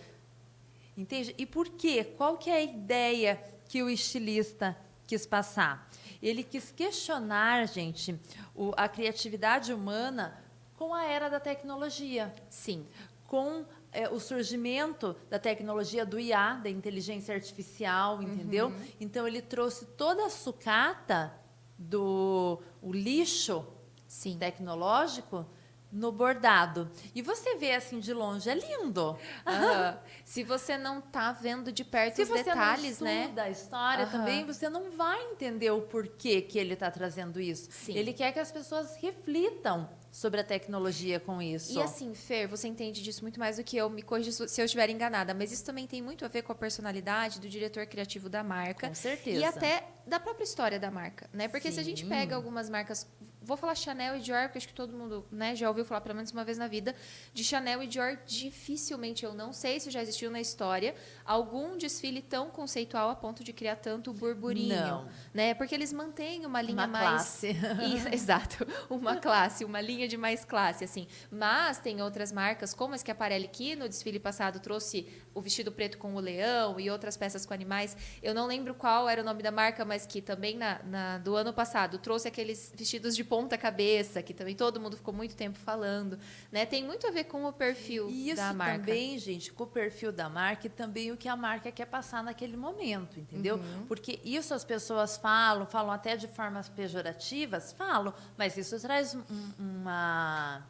Entende? 0.98 1.34
E 1.38 1.46
por 1.46 1.70
quê? 1.70 2.04
Qual 2.04 2.38
que 2.38 2.50
é 2.50 2.56
a 2.58 2.64
ideia 2.64 3.42
que 3.70 3.84
o 3.84 3.90
estilista 3.90 4.76
quis 5.06 5.26
passar? 5.28 5.88
Ele 6.22 6.44
quis 6.44 6.72
questionar, 6.72 7.68
gente, 7.68 8.20
o- 8.56 8.74
a 8.76 8.88
criatividade 8.90 9.72
humana 9.72 10.36
com 10.78 10.94
a 10.94 11.04
era 11.04 11.28
da 11.28 11.40
tecnologia, 11.40 12.34
Sim. 12.50 12.86
com 13.26 13.66
é, 13.92 14.08
o 14.08 14.20
surgimento 14.20 15.16
da 15.30 15.40
tecnologia 15.40 16.06
do 16.06 16.20
IA, 16.20 16.54
da 16.64 16.70
inteligência 16.70 17.34
artificial, 17.34 18.22
entendeu? 18.22 18.72
Então 19.02 19.28
ele 19.28 19.42
trouxe 19.42 19.86
toda 19.98 20.28
a 20.28 20.30
sucata 20.30 21.34
do 21.78 22.62
o 22.82 22.94
lixo 22.94 23.66
Sim. 24.08 24.38
tecnológico 24.38 25.46
no 25.92 26.12
bordado. 26.12 26.90
E 27.16 27.22
você 27.22 27.56
vê 27.56 27.74
assim 27.74 28.00
de 28.00 28.14
longe, 28.14 28.50
é 28.50 28.56
lindo. 28.56 29.18
Aham. 29.46 30.00
Se 30.26 30.44
você 30.44 30.78
não 30.78 31.00
tá 31.00 31.32
vendo 31.32 31.72
de 31.72 31.84
perto 31.84 32.16
Se 32.18 32.24
os 32.24 32.30
detalhes, 32.30 33.00
né? 33.00 33.24
estuda 33.24 33.44
a 33.44 33.50
história 33.50 34.04
Aham. 34.04 34.12
também, 34.12 34.46
você 34.46 34.70
não 34.70 34.92
vai 34.92 35.22
entender 35.32 35.72
o 35.72 35.82
porquê 35.82 36.42
que 36.42 36.60
ele 36.60 36.74
está 36.74 36.92
trazendo 36.92 37.40
isso. 37.40 37.70
Sim. 37.72 37.96
Ele 37.96 38.12
quer 38.14 38.32
que 38.34 38.40
as 38.40 38.52
pessoas 38.52 38.96
reflitam 38.98 39.90
sobre 40.12 40.42
a 40.42 40.44
tecnologia 40.44 41.20
com 41.20 41.42
isso. 41.42 41.78
E 41.78 41.82
assim, 41.82 42.14
Fer, 42.14 42.48
você 42.48 42.68
entende 42.68 43.02
disso 43.02 43.22
muito 43.22 43.40
mais 43.40 43.58
do 43.58 43.64
que 43.64 43.78
eu, 43.78 43.90
me 43.90 44.02
corrija 44.02 44.32
se 44.32 44.60
eu 44.60 44.66
estiver 44.66 44.90
enganada, 44.90 45.34
mas 45.34 45.52
isso 45.52 45.64
também 45.64 45.86
tem 45.88 46.02
muito 46.02 46.26
a 46.26 46.28
ver 46.28 46.42
com 46.42 46.52
a 46.52 46.56
personalidade 46.56 47.40
do 47.40 47.48
diretor 47.48 47.86
criativo 47.86 48.28
da 48.28 48.44
marca 48.44 48.90
com 48.90 48.96
certeza. 48.96 49.40
e 49.40 49.44
até 49.44 49.88
da 50.06 50.20
própria 50.20 50.44
história 50.44 50.80
da 50.80 50.90
marca, 50.90 51.30
né? 51.32 51.48
Porque 51.48 51.72
se 51.72 51.80
a 51.80 51.84
gente 51.84 52.02
Sim. 52.04 52.10
pega 52.10 52.36
algumas 52.36 52.70
marcas, 52.70 53.08
vou 53.48 53.56
falar 53.58 53.74
Chanel 53.76 54.18
e 54.18 54.20
Dior, 54.20 54.44
porque 54.44 54.58
acho 54.58 54.68
que 54.68 54.74
todo 54.74 54.92
mundo, 54.96 55.26
né, 55.32 55.56
já 55.56 55.70
ouviu 55.70 55.86
falar 55.86 56.02
pelo 56.02 56.14
menos 56.16 56.32
uma 56.32 56.44
vez 56.44 56.58
na 56.58 56.68
vida, 56.68 56.94
de 57.34 57.44
Chanel 57.44 57.82
e 57.82 57.88
Dior, 57.88 58.18
dificilmente 58.28 59.24
eu 59.24 59.34
não 59.34 59.54
sei 59.54 59.80
se 59.80 59.90
já 59.90 60.02
existiu 60.02 60.30
na 60.30 60.42
história 60.42 60.94
algum 61.26 61.78
desfile 61.78 62.22
tão 62.22 62.50
conceitual 62.50 63.10
a 63.10 63.16
ponto 63.16 63.44
de 63.46 63.54
criar 63.54 63.78
tanto 63.78 64.12
burburinho, 64.14 64.76
Não. 64.76 65.10
né? 65.34 65.54
Porque 65.54 65.74
eles 65.74 65.94
mantêm 65.94 66.46
uma 66.46 66.62
linha 66.62 66.74
Uma 66.76 66.88
mais 66.88 67.10
classe. 67.40 67.56
Exato, 68.12 68.68
uma 68.90 69.16
classe, 69.16 69.64
uma 69.64 69.80
linha 69.80 70.08
de 70.10 70.18
mais 70.18 70.44
classe, 70.44 70.84
assim. 70.84 71.08
Mas 71.32 71.80
tem 71.80 72.02
outras 72.02 72.32
marcas, 72.34 72.74
como 72.74 72.94
a 72.94 72.98
Schiaparelli, 72.98 73.48
que 73.48 73.76
no 73.78 73.88
desfile 73.88 74.20
passado 74.20 74.60
trouxe 74.60 75.08
o 75.34 75.40
vestido 75.40 75.72
preto 75.72 75.98
com 75.98 76.16
o 76.16 76.20
leão 76.20 76.78
e 76.80 76.90
outras 76.90 77.16
peças 77.16 77.46
com 77.46 77.54
animais. 77.54 77.96
Eu 78.22 78.34
não 78.34 78.46
lembro 78.46 78.76
qual 78.76 79.08
era 79.08 79.22
o 79.22 79.26
nome 79.26 79.42
da 79.42 79.52
marca, 79.52 79.86
mas 79.86 80.06
que 80.06 80.22
também 80.22 80.58
na, 80.58 80.84
na- 80.84 81.18
do 81.20 81.34
ano 81.36 81.54
passado 81.54 81.98
trouxe 81.98 82.28
aqueles 82.28 82.74
vestidos 82.76 83.16
de 83.16 83.24
ponta 83.24 83.37
cabeça, 83.58 84.24
que 84.24 84.34
também 84.34 84.56
todo 84.56 84.80
mundo 84.80 84.96
ficou 84.98 85.14
muito 85.14 85.36
tempo 85.36 85.60
falando, 85.60 86.18
né? 86.52 86.66
Tem 86.66 86.84
muito 86.84 87.06
a 87.06 87.12
ver 87.12 87.26
com 87.26 87.46
o 87.46 87.54
perfil 87.54 88.10
isso 88.10 88.38
da 88.38 88.54
marca. 88.54 88.80
também, 88.80 89.20
gente, 89.20 89.52
com 89.54 89.66
o 89.66 89.68
perfil 89.68 90.12
da 90.12 90.28
marca 90.30 90.66
e 90.66 90.70
também 90.70 91.12
o 91.12 91.18
que 91.18 91.28
a 91.28 91.36
marca 91.36 91.72
quer 91.72 91.86
passar 91.86 92.24
naquele 92.24 92.58
momento, 92.58 93.20
entendeu? 93.20 93.58
Uhum. 93.58 93.86
Porque 93.88 94.20
isso 94.24 94.54
as 94.54 94.64
pessoas 94.64 95.18
falam, 95.18 95.66
falam 95.66 95.92
até 95.92 96.16
de 96.18 96.28
formas 96.28 96.68
pejorativas, 96.70 97.74
falam, 97.74 98.14
mas 98.38 98.58
isso 98.58 98.80
traz 98.80 99.14
um- 99.14 99.24
uma 99.60 100.66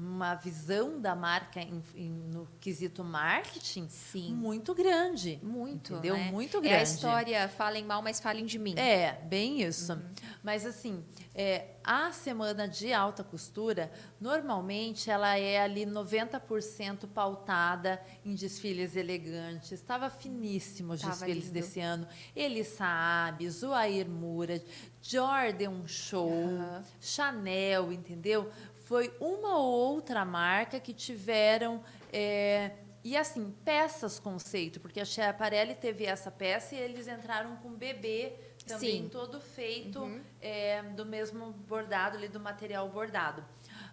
uma 0.00 0.36
visão 0.36 1.00
da 1.00 1.14
marca 1.16 1.60
em- 1.60 1.82
em- 1.96 2.10
no 2.32 2.46
quesito 2.60 3.02
marketing 3.02 3.88
Sim. 3.88 4.32
muito 4.32 4.72
grande. 4.72 5.40
Muito, 5.42 5.94
Entendeu? 5.94 6.16
né? 6.16 6.30
Muito 6.30 6.58
É 6.58 6.60
grande. 6.60 6.76
a 6.76 6.82
história, 6.82 7.48
falem 7.48 7.84
mal, 7.84 8.00
mas 8.00 8.20
falem 8.20 8.46
de 8.46 8.58
mim. 8.60 8.74
É, 8.78 9.14
bem 9.24 9.60
isso. 9.60 9.92
Uhum. 9.94 10.02
Mas 10.44 10.64
assim, 10.64 11.04
é, 11.34 11.70
a 11.82 12.12
semana 12.12 12.68
de 12.68 12.92
alta 12.92 13.24
costura, 13.24 13.90
normalmente 14.20 15.10
ela 15.10 15.36
é 15.36 15.60
ali 15.60 15.84
90% 15.84 17.08
pautada 17.08 18.00
em 18.24 18.34
desfiles 18.34 18.94
elegantes. 18.94 19.72
Estava 19.72 20.08
finíssimo 20.08 20.92
os 20.92 21.00
Tava 21.00 21.12
desfiles 21.14 21.44
lindo. 21.46 21.54
desse 21.54 21.80
ano. 21.80 22.06
Ele 22.36 22.62
sabe, 22.62 23.50
Zuair 23.50 24.08
Mura, 24.08 24.62
Jordan 25.02 25.86
Show, 25.86 26.30
Aham. 26.30 26.84
Chanel, 27.00 27.92
entendeu? 27.92 28.50
Foi 28.88 29.14
uma 29.20 29.58
ou 29.58 29.70
outra 29.70 30.24
marca 30.24 30.80
que 30.80 30.94
tiveram. 30.94 31.82
é, 32.10 32.70
e 33.04 33.16
assim, 33.18 33.54
peças 33.62 34.18
conceito, 34.18 34.80
porque 34.80 34.98
a 34.98 35.04
Schiaparelli 35.04 35.74
teve 35.74 36.04
essa 36.06 36.30
peça 36.30 36.74
e 36.74 36.78
eles 36.78 37.06
entraram 37.06 37.56
com 37.56 37.70
bebê 37.74 38.32
também 38.66 39.02
Sim. 39.02 39.08
todo 39.10 39.40
feito 39.40 40.00
Uhum. 40.00 40.22
é, 40.40 40.82
do 40.82 41.04
mesmo 41.04 41.52
bordado, 41.52 42.16
ali 42.16 42.28
do 42.28 42.40
material 42.40 42.88
bordado. 42.88 43.44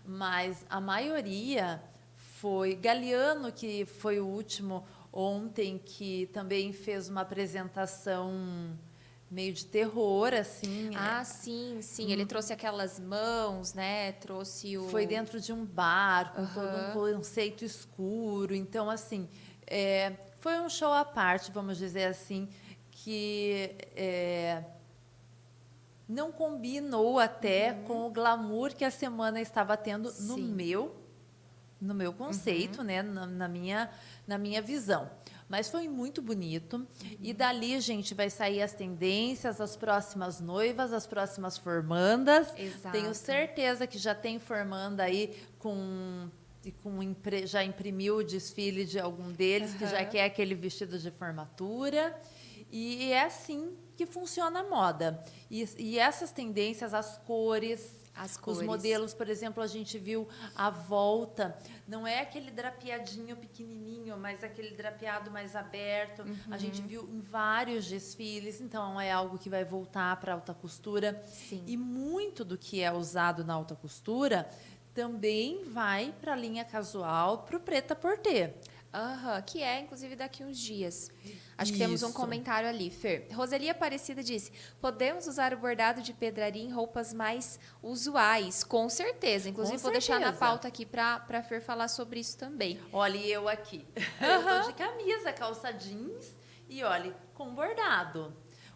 Mas 0.06 0.66
a 0.70 0.80
maioria 0.80 1.84
foi 2.16 2.74
Galeano, 2.76 3.52
que 3.52 3.86
foi 3.86 4.20
o 4.22 4.26
último 4.26 4.86
ontem, 5.12 5.78
que 5.78 6.28
também 6.28 6.72
fez 6.72 7.10
uma 7.10 7.22
apresentação 7.22 8.78
meio 9.36 9.52
de 9.52 9.66
terror, 9.66 10.34
assim. 10.34 10.92
Ah, 10.96 11.22
sim, 11.26 11.80
sim. 11.82 12.10
Ele 12.10 12.26
trouxe 12.26 12.54
aquelas 12.54 13.02
mãos, 13.02 13.74
né? 13.74 14.14
Trouxe 14.14 14.78
o. 14.78 14.88
Foi 14.88 15.06
dentro 15.06 15.42
de 15.42 15.52
um 15.52 15.66
bar, 15.66 16.34
com 16.34 16.46
todo 16.46 17.10
um 17.12 17.18
conceito 17.18 17.66
escuro. 17.66 18.56
Então, 18.56 18.90
assim, 18.90 19.28
é, 19.68 20.14
foi 20.40 20.58
um 20.62 20.70
show 20.70 20.94
à 20.94 21.04
parte, 21.04 21.52
vamos 21.52 21.78
dizer 21.78 22.06
assim, 22.06 22.48
que 22.90 23.76
é, 23.94 24.64
não 26.08 26.32
combinou 26.32 27.20
até 27.20 27.74
com 27.74 28.08
o 28.08 28.10
glamour 28.10 28.74
que 28.74 28.86
a 28.86 28.92
semana 28.92 29.42
estava 29.42 29.76
tendo 29.76 30.14
no 30.22 30.36
Uhum. 30.36 30.36
Sim. 30.36 30.44
Uhum. 30.44 30.56
meu, 30.56 30.96
no 31.82 31.94
meu 31.94 32.14
conceito, 32.14 32.82
né, 32.84 33.02
na, 33.02 33.26
na 33.26 33.50
minha, 33.50 33.90
na 34.26 34.38
minha 34.38 34.62
visão. 34.62 35.12
Mas 35.48 35.70
foi 35.70 35.88
muito 35.88 36.22
bonito. 36.22 36.88
E 37.22 37.30
Uhum. 37.32 37.38
dali, 37.38 37.80
gente, 37.80 38.14
vai 38.16 38.30
sair 38.30 38.62
as 38.64 38.74
tendências, 38.74 39.62
as 39.62 39.76
próximas 39.76 40.40
noivas, 40.42 40.92
as 40.92 41.06
próximas 41.06 41.58
formandas. 41.58 42.52
Exato. 42.58 42.92
Tenho 42.98 43.14
certeza 43.14 43.86
que 43.86 43.98
já 44.00 44.16
tem 44.16 44.40
formanda 44.40 45.04
aí 45.04 45.36
com, 45.60 46.28
e 46.64 46.72
com 46.72 47.02
impre- 47.04 47.46
já 47.46 47.64
imprimiu 47.64 48.18
o 48.18 48.24
desfile 48.24 48.86
de 48.86 49.00
algum 49.00 49.32
deles, 49.32 49.76
que 49.76 49.86
já 49.86 50.04
quer 50.04 50.24
aquele 50.26 50.56
vestido 50.56 50.98
de 50.98 51.12
formatura. 51.12 52.20
E 52.72 53.12
é 53.12 53.22
assim 53.24 53.78
que 53.96 54.06
funciona 54.08 54.62
a 54.62 54.64
moda. 54.64 55.24
E, 55.50 55.64
e 55.78 56.00
essas 56.00 56.32
tendências, 56.32 56.94
As 56.94 57.18
cores. 57.20 58.04
Os 58.46 58.62
modelos, 58.62 59.14
por 59.14 59.28
exemplo, 59.30 59.62
a 59.62 59.68
gente 59.68 59.98
viu 59.98 60.28
a 60.56 60.70
volta. 60.70 61.58
Não 61.88 62.08
é 62.08 62.22
aquele 62.22 62.50
drapeadinho 62.52 63.36
pequenininho, 63.36 64.18
mas 64.18 64.44
aquele 64.44 64.76
drapeado 64.76 65.30
mais 65.30 65.56
aberto. 65.56 66.24
A 66.50 66.58
gente 66.58 66.82
Uhum. 66.82 66.88
viu 66.88 67.10
em 67.10 67.20
vários 67.22 67.86
desfiles. 67.88 68.62
Então, 68.62 69.00
é 69.00 69.12
algo 69.12 69.38
que 69.38 69.50
vai 69.50 69.64
voltar 69.66 70.16
para 70.20 70.34
alta 70.34 70.54
costura. 70.54 71.22
Sim. 71.28 71.64
E 71.68 71.76
muito 71.78 72.44
do 72.46 72.58
que 72.58 72.82
é 72.82 72.92
usado 72.92 73.44
na 73.44 73.54
alta 73.54 73.76
costura 73.76 74.50
também 74.94 75.66
vai 75.66 76.14
para 76.22 76.32
a 76.32 76.36
linha 76.38 76.64
casual, 76.64 77.40
para 77.40 77.58
o 77.58 77.60
preta 77.60 77.94
porter. 77.94 78.56
Aham, 78.96 79.42
que 79.42 79.62
é, 79.62 79.82
inclusive, 79.82 80.16
daqui 80.16 80.42
uns 80.42 80.58
dias. 80.58 81.12
Acho 81.58 81.74
que 81.74 81.78
temos 81.78 82.02
um 82.02 82.08
Isso. 82.08 82.16
comentário 82.16 82.70
ali, 82.70 82.90
Fer. 82.90 83.28
Roseli 83.34 83.70
Aparecida 83.70 84.24
disse: 84.24 84.54
podemos 84.80 85.28
usar 85.28 85.54
o 85.54 85.58
bordado 85.58 86.02
de 86.02 86.14
pedraria 86.14 86.64
em 86.64 86.72
roupas 86.72 87.14
mais 87.14 87.60
usuais, 87.84 88.64
com 88.64 88.88
certeza. 88.88 89.50
Inclusive, 89.50 89.78
Com 89.78 89.84
vou 89.84 89.92
deixar 89.92 90.14
na 90.20 90.28
certeza. 90.28 90.40
pauta 90.40 90.68
aqui 90.70 90.86
para 90.86 91.26
a 91.28 91.44
Fer 91.44 91.62
falar 91.62 91.90
sobre 91.90 92.22
isso 92.22 92.38
também. 92.38 92.80
Olha, 92.94 93.18
e 93.18 93.30
eu 93.30 93.50
aqui. 93.50 93.86
Eu 94.22 94.44
tô 94.64 94.68
de 94.70 94.74
camisa, 94.76 95.34
calça 95.34 95.72
jeans 95.74 96.34
e 96.70 96.82
olha, 96.84 97.14
com 97.34 97.54
bordado. 97.54 98.34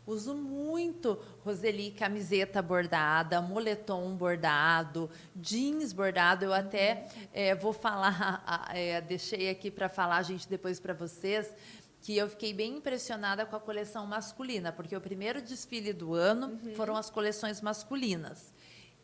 Uso 0.10 0.34
muito 0.34 1.19
Roseli 1.45 1.91
camiseta 1.91 2.63
bordada, 2.63 3.39
moletom 3.43 4.15
bordado, 4.15 5.08
jeans 5.36 5.93
bordado. 5.93 6.45
Eu 6.45 6.52
até 6.52 7.08
eh, 7.32 7.54
vou 7.54 7.72
falar, 7.72 8.43
eh, 8.74 9.02
deixei 9.02 9.52
aqui 9.52 9.69
para 9.69 9.88
falar, 9.88 10.24
gente, 10.24 10.50
depois 10.50 10.80
para 10.80 10.95
vocês, 10.95 11.54
que 12.02 12.17
eu 12.17 12.28
fiquei 12.28 12.56
bem 12.56 12.78
impressionada 12.78 13.45
com 13.45 13.56
a 13.56 13.60
coleção 13.60 14.08
masculina, 14.08 14.72
porque 14.72 14.95
o 14.95 15.02
primeiro 15.02 15.43
desfile 15.43 15.93
do 15.93 16.15
ano 16.15 16.60
foram 16.76 16.95
as 16.98 17.12
coleções 17.12 17.62
masculinas. 17.62 18.52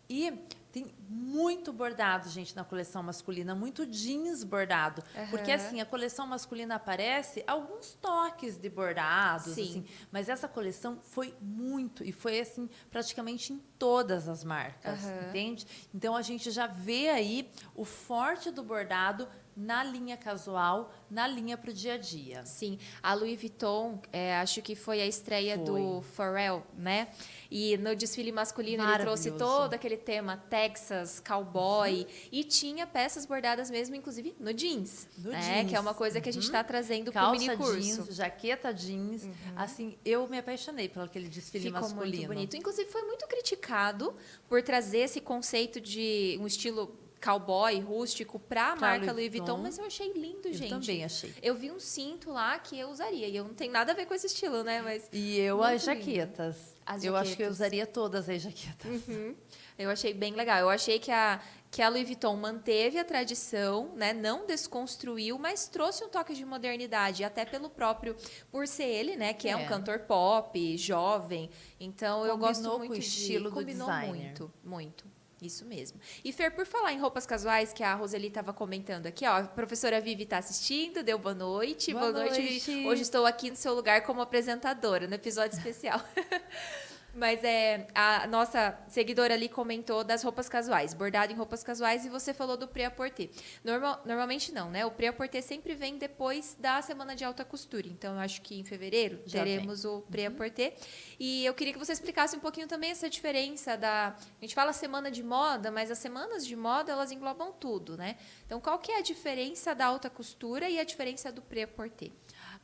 E 0.09 0.33
tem 0.75 0.93
muito 1.07 1.71
bordado, 1.71 2.27
gente, 2.27 2.53
na 2.53 2.65
coleção 2.65 3.01
masculina, 3.01 3.55
muito 3.55 3.85
jeans 3.85 4.43
bordado. 4.43 5.01
Porque, 5.29 5.49
Aham. 5.49 5.55
assim, 5.55 5.79
a 5.79 5.85
coleção 5.85 6.27
masculina 6.27 6.75
aparece 6.75 7.41
alguns 7.47 7.93
toques 7.93 8.57
de 8.57 8.69
bordados, 8.69 9.53
Sim. 9.53 9.61
assim, 9.61 9.85
mas 10.11 10.27
essa 10.27 10.49
coleção 10.49 10.99
foi 11.01 11.33
muito, 11.39 12.03
e 12.03 12.11
foi, 12.11 12.41
assim, 12.41 12.69
praticamente 12.91 13.53
em 13.53 13.57
todas 13.79 14.27
as 14.27 14.43
marcas, 14.43 15.01
Aham. 15.05 15.29
entende? 15.29 15.65
Então, 15.93 16.13
a 16.13 16.21
gente 16.21 16.51
já 16.51 16.67
vê 16.67 17.07
aí 17.07 17.49
o 17.73 17.85
forte 17.85 18.51
do 18.51 18.61
bordado 18.61 19.29
na 19.55 19.83
linha 19.83 20.17
casual, 20.17 20.93
na 21.09 21.25
linha 21.27 21.57
para 21.57 21.69
o 21.71 21.73
dia 21.73 21.93
a 21.93 21.97
dia. 21.97 22.45
Sim, 22.45 22.77
a 23.01 23.13
Louis 23.13 23.39
Vuitton, 23.39 24.01
é, 24.11 24.35
acho 24.37 24.61
que 24.61 24.75
foi 24.75 25.01
a 25.01 25.07
estreia 25.07 25.55
Foi. 25.55 25.65
do 25.65 26.01
Pharrell, 26.01 26.63
né? 26.77 27.07
E 27.49 27.77
no 27.77 27.95
desfile 27.95 28.31
masculino 28.31 28.83
ele 28.83 28.97
trouxe 28.99 29.31
todo 29.31 29.73
aquele 29.73 29.95
tema 29.97 30.35
Texas, 30.49 31.21
cowboy, 31.25 32.05
e 32.31 32.43
tinha 32.43 32.85
peças 32.85 33.25
bordadas 33.25 33.69
mesmo, 33.69 33.95
inclusive 33.95 34.35
no 34.39 34.53
jeans, 34.53 35.07
No 35.17 35.31
né? 35.31 35.39
jeans. 35.39 35.69
Que 35.69 35.75
é 35.75 35.79
uma 35.79 35.93
coisa 35.93 36.19
que 36.19 36.27
a 36.27 36.33
gente 36.33 36.43
Uhum. 36.43 36.49
está 36.49 36.63
trazendo 36.63 37.11
para 37.11 37.29
o 37.29 37.31
mini 37.31 37.55
curso. 37.55 37.79
jeans, 37.79 38.15
jaqueta 38.15 38.73
jeans. 38.73 39.27
Assim, 39.55 39.97
eu 40.03 40.27
me 40.27 40.37
apaixonei 40.37 40.89
por 40.89 41.03
aquele 41.03 41.29
desfile 41.29 41.65
Ficou 41.65 41.81
masculino. 41.81 42.17
muito 42.17 42.27
bonito. 42.27 42.57
Inclusive, 42.57 42.89
foi 42.89 43.03
muito 43.03 43.25
criticado 43.27 44.13
por 44.49 44.61
trazer 44.61 44.99
esse 44.99 45.21
conceito 45.21 45.79
de 45.79 46.37
um 46.41 46.45
estilo 46.47 46.93
cowboy, 47.25 47.79
rústico, 47.79 48.37
para 48.39 48.73
a 48.73 48.75
marca 48.75 49.11
Louis 49.11 49.29
Vuitton, 49.31 49.45
Vuitton. 49.55 49.61
mas 49.63 49.77
eu 49.79 49.85
achei 49.85 50.13
lindo, 50.13 50.47
Eu 50.47 50.53
gente. 50.53 50.69
também 50.69 51.03
achei. 51.03 51.33
Eu 51.41 51.55
vi 51.55 51.71
um 51.71 51.79
cinto 51.79 52.29
lá 52.31 52.59
que 52.59 52.77
eu 52.77 52.89
usaria, 52.89 53.27
e 53.27 53.35
eu 53.35 53.43
não 53.43 53.53
tenho 53.55 53.71
nada 53.73 53.91
a 53.91 53.95
ver 53.95 54.05
com 54.05 54.13
esse 54.13 54.27
estilo, 54.27 54.63
né? 54.63 54.81
Mas 54.81 55.09
E 55.11 55.37
eu 55.39 55.63
as 55.63 55.83
jaquetas. 55.83 56.75
As 56.85 57.03
eu 57.03 57.15
acho 57.15 57.29
que 57.35 57.41
eu 57.41 57.47
jaquetas. 57.47 57.55
usaria 57.55 57.87
todas 57.87 58.29
as 58.29 58.41
jaquetas. 58.41 59.07
Uhum. 59.07 59.35
Eu 59.77 59.89
achei 59.89 60.13
bem 60.13 60.33
legal. 60.35 60.59
Eu 60.59 60.69
achei 60.69 60.99
que 60.99 61.11
a, 61.11 61.41
que 61.71 61.81
a 61.81 61.89
Louis 61.89 62.05
Vuitton 62.05 62.35
manteve 62.37 62.97
a 62.99 63.03
tradição, 63.03 63.91
né? 63.95 64.13
não 64.13 64.45
desconstruiu, 64.45 65.37
mas 65.39 65.67
trouxe 65.67 66.03
um 66.03 66.09
toque 66.09 66.33
de 66.35 66.45
modernidade, 66.45 67.23
até 67.23 67.43
pelo 67.43 67.69
próprio, 67.69 68.15
por 68.51 68.67
ser 68.67 68.85
ele, 68.85 69.15
né? 69.15 69.33
Que 69.33 69.49
é, 69.49 69.55
um 69.55 69.61
É. 69.61 69.65
cantor 69.67 69.99
pop, 69.99 70.77
jovem. 70.77 71.49
Então 71.79 72.23
eu 72.23 72.33
Combinou 72.37 72.47
gosto 72.47 72.69
com 72.69 72.77
muito 72.77 72.91
o 72.93 72.99
de- 72.99 73.05
estilo 73.05 73.49
do 73.49 73.55
combinou 73.55 73.87
designer. 73.87 74.15
muito, 74.27 74.53
muito. 74.63 75.14
Isso 75.45 75.65
mesmo. 75.65 75.99
E 76.23 76.31
Fer, 76.31 76.51
por 76.51 76.65
falar 76.65 76.93
em 76.93 76.99
roupas 76.99 77.25
casuais, 77.25 77.71
que 77.71 77.83
a 77.83 77.93
Roseli 77.93 78.27
estava 78.27 78.51
comentando 78.51 79.05
aqui, 79.05 79.25
ó, 79.25 79.37
a 79.37 79.43
professora 79.43 80.01
Vivi 80.01 80.23
está 80.23 80.37
assistindo, 80.37 81.03
deu 81.03 81.17
boa 81.17 81.35
noite. 81.35 81.93
Boa 81.93 82.11
noite. 82.11 82.39
noite. 82.41 82.71
Vivi. 82.71 82.87
Hoje 82.87 83.03
estou 83.03 83.25
aqui 83.25 83.49
no 83.49 83.55
seu 83.55 83.73
lugar 83.73 84.01
como 84.03 84.21
apresentadora, 84.21 85.07
no 85.07 85.13
episódio 85.13 85.57
especial. 85.57 86.01
Mas 87.15 87.43
é, 87.43 87.87
a 87.95 88.27
nossa 88.27 88.77
seguidora 88.89 89.33
ali 89.33 89.47
comentou 89.47 90.03
das 90.03 90.21
roupas 90.21 90.49
casuais, 90.49 90.93
bordado 90.93 91.31
em 91.31 91.35
roupas 91.35 91.63
casuais, 91.63 92.05
e 92.05 92.09
você 92.09 92.33
falou 92.33 92.57
do 92.57 92.67
pré-à-porter. 92.67 93.29
Normal, 93.63 94.01
normalmente 94.05 94.51
não, 94.51 94.69
né? 94.69 94.85
O 94.85 94.91
pré-à-porter 94.91 95.41
sempre 95.41 95.75
vem 95.75 95.97
depois 95.97 96.57
da 96.59 96.81
semana 96.81 97.15
de 97.15 97.23
alta 97.23 97.45
costura. 97.45 97.87
Então, 97.87 98.15
eu 98.15 98.19
acho 98.19 98.41
que 98.41 98.59
em 98.59 98.65
fevereiro 98.65 99.21
Já 99.25 99.39
teremos 99.39 99.85
o 99.85 100.01
pré-à-porter. 100.01 100.73
E 101.17 101.45
eu 101.45 101.53
queria 101.53 101.71
que 101.71 101.79
você 101.79 101.93
explicasse 101.93 102.35
um 102.35 102.39
pouquinho 102.41 102.67
também 102.67 102.91
essa 102.91 103.09
diferença 103.09 103.77
da... 103.77 104.09
A 104.09 104.41
gente 104.41 104.53
fala 104.53 104.73
semana 104.73 105.09
de 105.09 105.23
moda, 105.23 105.71
mas 105.71 105.89
as 105.89 105.97
semanas 105.97 106.45
de 106.45 106.55
moda, 106.55 106.91
elas 106.91 107.11
englobam 107.13 107.53
tudo, 107.53 107.95
né? 107.95 108.17
Então, 108.45 108.59
qual 108.59 108.77
que 108.77 108.91
é 108.91 108.97
a 108.97 109.01
diferença 109.01 109.73
da 109.73 109.85
alta 109.85 110.09
costura 110.09 110.69
e 110.69 110.77
a 110.79 110.83
diferença 110.83 111.31
do 111.31 111.41
pré-à-porter? 111.41 112.11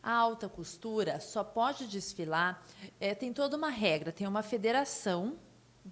A 0.03 0.13
alta 0.13 0.49
costura 0.49 1.19
só 1.19 1.43
pode 1.43 1.87
desfilar, 1.87 2.63
é, 2.99 3.13
tem 3.13 3.31
toda 3.31 3.55
uma 3.55 3.69
regra, 3.69 4.11
tem 4.11 4.27
uma 4.27 4.41
federação 4.41 5.37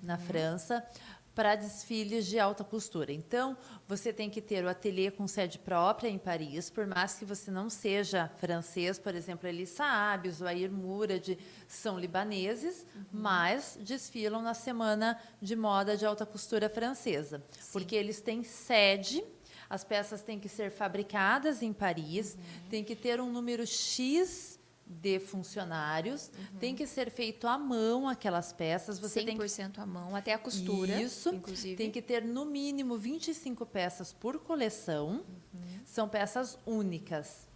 na 0.02 0.18
França 0.18 0.86
para 1.40 1.56
desfiles 1.56 2.26
de 2.26 2.38
alta 2.38 2.66
costura. 2.66 3.14
Então, 3.14 3.56
você 3.88 4.12
tem 4.12 4.30
que 4.30 4.42
ter 4.42 4.66
o 4.66 4.68
ateliê 4.68 5.10
com 5.10 5.26
sede 5.26 5.58
própria 5.58 6.10
em 6.10 6.18
Paris, 6.18 6.70
por 6.70 6.86
mais 6.86 7.14
que 7.14 7.24
você 7.24 7.50
não 7.50 7.70
seja 7.70 8.30
francês, 8.40 9.00
por 9.00 9.16
exemplo, 9.16 9.48
Elissa 9.48 9.86
Abes, 9.86 10.42
o 10.42 10.46
Air 10.46 10.70
Murad, 10.70 11.38
são 11.66 11.98
libaneses, 11.98 12.86
mas 13.10 13.80
desfilam 13.82 14.42
na 14.42 14.54
semana 14.54 15.18
de 15.42 15.56
moda 15.56 15.96
de 15.96 16.06
alta 16.06 16.26
costura 16.26 16.70
francesa, 16.70 17.42
porque 17.72 17.96
eles 17.96 18.20
têm 18.20 18.44
sede 18.44 19.24
as 19.70 19.84
peças 19.84 20.22
têm 20.22 20.40
que 20.40 20.50
ser 20.50 20.72
fabricadas 20.72 21.62
em 21.62 21.72
Paris, 21.72 22.38
tem 22.70 22.84
que 22.84 22.96
ter 22.96 23.22
um 23.22 23.32
número 23.32 23.66
X 23.68 24.60
de 24.90 25.20
funcionários, 25.20 26.32
tem 26.60 26.74
que 26.74 26.88
ser 26.88 27.12
feito 27.12 27.46
à 27.46 27.60
mão 27.60 28.10
aquelas 28.10 28.52
peças, 28.52 28.98
você 28.98 29.24
tem 29.24 29.38
que 29.38 29.44
100% 29.44 29.78
à 29.78 29.86
mão, 29.86 30.16
até 30.16 30.34
a 30.34 30.40
costura, 30.40 31.00
isso, 31.00 31.30
inclusive. 31.30 31.76
tem 31.76 31.92
que 31.92 32.02
ter 32.02 32.26
no 32.26 32.44
mínimo 32.44 32.98
25 32.98 33.64
peças 33.68 34.12
por 34.12 34.40
coleção. 34.40 35.24
Uhum. 35.54 35.80
São 35.86 36.10
peças 36.10 36.58
únicas. 36.66 37.49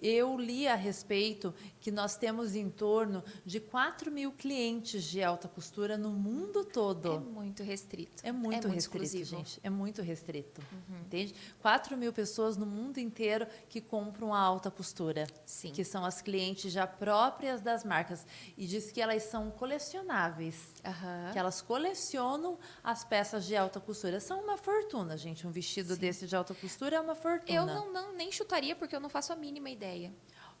Eu 0.00 0.38
li 0.38 0.68
a 0.68 0.74
respeito 0.74 1.54
que 1.80 1.90
nós 1.90 2.16
temos 2.16 2.54
em 2.54 2.68
torno 2.68 3.22
de 3.44 3.60
4 3.60 4.10
mil 4.10 4.32
clientes 4.32 5.02
de 5.04 5.22
alta 5.22 5.48
costura 5.48 5.96
no 5.96 6.10
mundo 6.10 6.64
todo. 6.64 7.14
É 7.14 7.18
muito 7.18 7.62
restrito. 7.62 8.22
É 8.22 8.32
muito, 8.32 8.68
restrito, 8.68 8.78
exclusivo. 8.78 9.36
Uhum. 9.36 9.38
gente. 9.38 9.60
É 9.62 9.70
muito 9.70 10.02
restrito. 10.02 10.60
Entende? 11.00 11.34
4 11.60 11.96
mil 11.96 12.12
pessoas 12.12 12.56
no 12.56 12.66
mundo 12.66 12.98
inteiro 12.98 13.46
que 13.68 13.80
compram 13.80 14.34
a 14.34 14.38
alta 14.38 14.70
costura. 14.70 15.26
Sim. 15.46 15.70
Que 15.72 15.84
são 15.84 16.04
as 16.04 16.20
clientes 16.20 16.72
já 16.72 16.86
próprias 16.86 17.60
das 17.60 17.84
marcas. 17.84 18.26
E 18.56 18.66
diz 18.66 18.90
que 18.90 19.00
elas 19.00 19.22
são 19.24 19.50
colecionáveis. 19.50 20.74
Aham. 20.84 21.30
Que 21.32 21.38
elas 21.38 21.62
colecionam 21.62 22.58
as 22.82 23.04
peças 23.04 23.44
de 23.44 23.56
alta 23.56 23.80
costura. 23.80 24.20
São 24.20 24.42
uma 24.42 24.56
fortuna, 24.56 25.16
gente. 25.16 25.46
Um 25.46 25.50
vestido 25.50 25.96
desse 25.96 26.26
de 26.26 26.36
alta 26.36 26.54
costura 26.54 26.96
é 26.96 27.00
uma 27.00 27.14
fortuna. 27.14 27.56
Eu 27.58 27.66
não, 27.66 27.92
não 27.92 28.12
nem 28.12 28.30
chutaria 28.30 28.74
porque 28.74 28.94
eu 28.94 29.00
não 29.00 29.08
faço 29.08 29.32
a 29.32 29.36
mínima 29.36 29.70
ideia. 29.70 29.83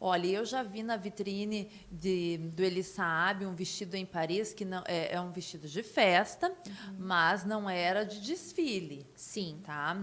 Olha, 0.00 0.26
eu 0.26 0.44
já 0.44 0.62
vi 0.62 0.82
na 0.82 0.96
vitrine 0.98 1.70
de, 1.90 2.36
do 2.36 2.62
Elissaab 2.62 3.46
um 3.46 3.54
vestido 3.54 3.94
em 3.94 4.04
Paris 4.04 4.52
que 4.52 4.64
não 4.64 4.82
é, 4.86 5.14
é 5.14 5.20
um 5.20 5.30
vestido 5.30 5.66
de 5.66 5.82
festa, 5.82 6.48
Uhum. 6.48 6.96
mas 6.98 7.44
não 7.46 7.70
era 7.70 8.04
de 8.04 8.20
desfile, 8.20 9.06
Sim, 9.14 9.60
tá? 9.64 9.96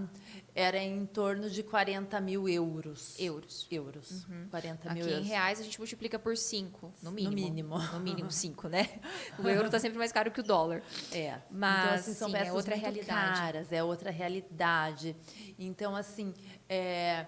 Era 0.56 0.78
em 0.80 1.06
torno 1.06 1.50
de 1.50 1.62
40 1.62 2.20
mil 2.20 2.50
euros. 2.50 3.16
euros. 3.20 3.68
Euros. 3.70 4.26
40 4.50 4.90
Aqui 4.90 4.94
mil 5.00 5.08
em 5.08 5.12
euros. 5.12 5.28
reais 5.28 5.60
a 5.60 5.64
gente 5.64 5.78
multiplica 5.78 6.18
por 6.18 6.36
5, 6.36 6.92
no 7.04 7.12
mínimo. 7.12 7.36
mínimo. 7.36 7.78
No 7.94 8.00
mínimo 8.00 8.32
5, 8.32 8.70
né? 8.70 8.90
O 9.38 9.48
euro 9.48 9.70
tá 9.70 9.78
sempre 9.78 9.98
mais 10.00 10.12
caro 10.12 10.32
que 10.32 10.40
o 10.40 10.44
dólar. 10.44 10.82
É. 11.12 11.38
Mas, 11.52 11.84
então, 11.84 11.94
assim, 11.94 12.14
são 12.16 12.30
sim, 12.30 12.38
é 12.38 12.52
outra 12.52 12.76
realidade. 12.76 13.40
caras, 13.40 13.72
é 13.72 13.84
outra 13.84 14.10
realidade. 14.10 15.16
Então, 15.60 15.96
assim, 15.96 16.34
é, 16.68 17.26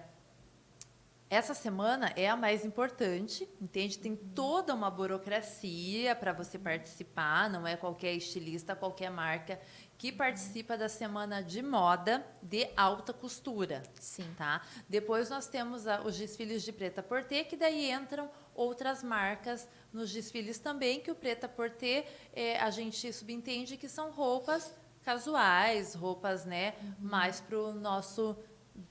essa 1.30 1.54
semana 1.54 2.12
é 2.16 2.28
a 2.28 2.36
mais 2.36 2.64
importante, 2.64 3.48
entende? 3.60 3.98
Tem 3.98 4.14
toda 4.14 4.74
uma 4.74 4.90
burocracia 4.90 6.14
para 6.14 6.32
você 6.32 6.58
participar, 6.58 7.50
não 7.50 7.66
é 7.66 7.76
qualquer 7.76 8.12
estilista, 8.14 8.76
qualquer 8.76 9.10
marca 9.10 9.60
que 9.98 10.12
participa 10.12 10.76
da 10.76 10.88
semana 10.88 11.42
de 11.42 11.62
moda 11.62 12.24
de 12.42 12.68
alta 12.76 13.12
costura. 13.12 13.82
Sim. 13.98 14.28
Tá? 14.36 14.62
Depois 14.88 15.30
nós 15.30 15.46
temos 15.48 15.86
a- 15.86 16.02
os 16.02 16.16
desfiles 16.16 16.62
de 16.62 16.72
preta 16.72 17.02
porter, 17.02 17.48
que 17.48 17.56
daí 17.56 17.90
entram 17.90 18.30
outras 18.54 19.02
marcas 19.02 19.66
nos 19.92 20.12
desfiles 20.12 20.58
também, 20.58 21.00
que 21.00 21.10
o 21.10 21.14
preta 21.14 21.48
porter 21.48 22.06
é, 22.32 22.58
a 22.60 22.70
gente 22.70 23.12
subentende 23.12 23.76
que 23.76 23.88
são 23.88 24.10
roupas 24.10 24.74
casuais, 25.02 25.94
roupas 25.94 26.44
né, 26.44 26.74
mais 26.98 27.40
para 27.40 27.58
o 27.58 27.72
nosso 27.72 28.36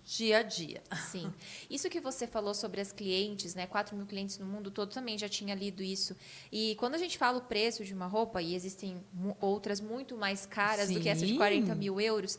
dia 0.03 0.39
a 0.39 0.43
dia. 0.43 0.81
Sim. 1.11 1.33
Isso 1.69 1.89
que 1.89 1.99
você 1.99 2.25
falou 2.25 2.53
sobre 2.53 2.81
as 2.81 2.91
clientes, 2.91 3.55
né? 3.55 3.67
4 3.67 3.95
mil 3.95 4.05
clientes 4.05 4.37
no 4.37 4.45
mundo 4.45 4.71
todo, 4.71 4.93
também 4.93 5.17
já 5.17 5.27
tinha 5.27 5.53
lido 5.55 5.83
isso. 5.83 6.15
E 6.51 6.75
quando 6.75 6.95
a 6.95 6.97
gente 6.97 7.17
fala 7.17 7.37
o 7.37 7.41
preço 7.41 7.83
de 7.83 7.93
uma 7.93 8.07
roupa, 8.07 8.41
e 8.41 8.55
existem 8.55 9.03
outras 9.39 9.81
muito 9.81 10.17
mais 10.17 10.45
caras 10.45 10.89
do 10.89 10.99
que 10.99 11.09
essa 11.09 11.25
de 11.25 11.33
Sim. 11.33 11.37
40 11.37 11.75
mil 11.75 11.99
euros, 11.99 12.37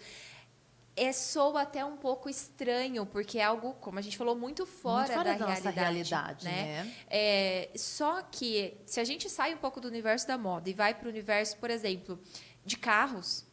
é 0.97 1.13
soa 1.13 1.63
até 1.63 1.85
um 1.85 1.97
pouco 1.97 2.29
estranho, 2.29 3.05
porque 3.05 3.39
é 3.39 3.45
algo, 3.45 3.75
como 3.75 3.99
a 3.99 4.03
gente 4.03 4.17
falou, 4.17 4.37
muito 4.37 4.65
fora, 4.65 5.07
Muito 5.07 5.13
fora 5.13 5.33
da, 5.33 5.39
da 5.39 5.47
nossa 5.47 5.71
realidade, 5.71 5.81
realidade, 5.81 6.45
né? 6.45 6.85
né? 6.85 6.95
É, 7.11 7.71
só 7.75 8.23
que 8.23 8.75
se 8.87 9.01
a 9.01 9.05
gente 9.05 9.29
sai 9.29 9.55
um 9.55 9.59
pouco 9.59 9.81
do 9.81 9.89
universo 9.89 10.27
da 10.27 10.39
moda 10.39 10.71
e 10.71 10.73
vai 10.73 10.95
para 10.95 11.07
o 11.07 11.11
universo, 11.11 11.57
por 11.57 11.69
exemplo, 11.71 12.19
de 12.65 12.77
carros, 12.77 13.45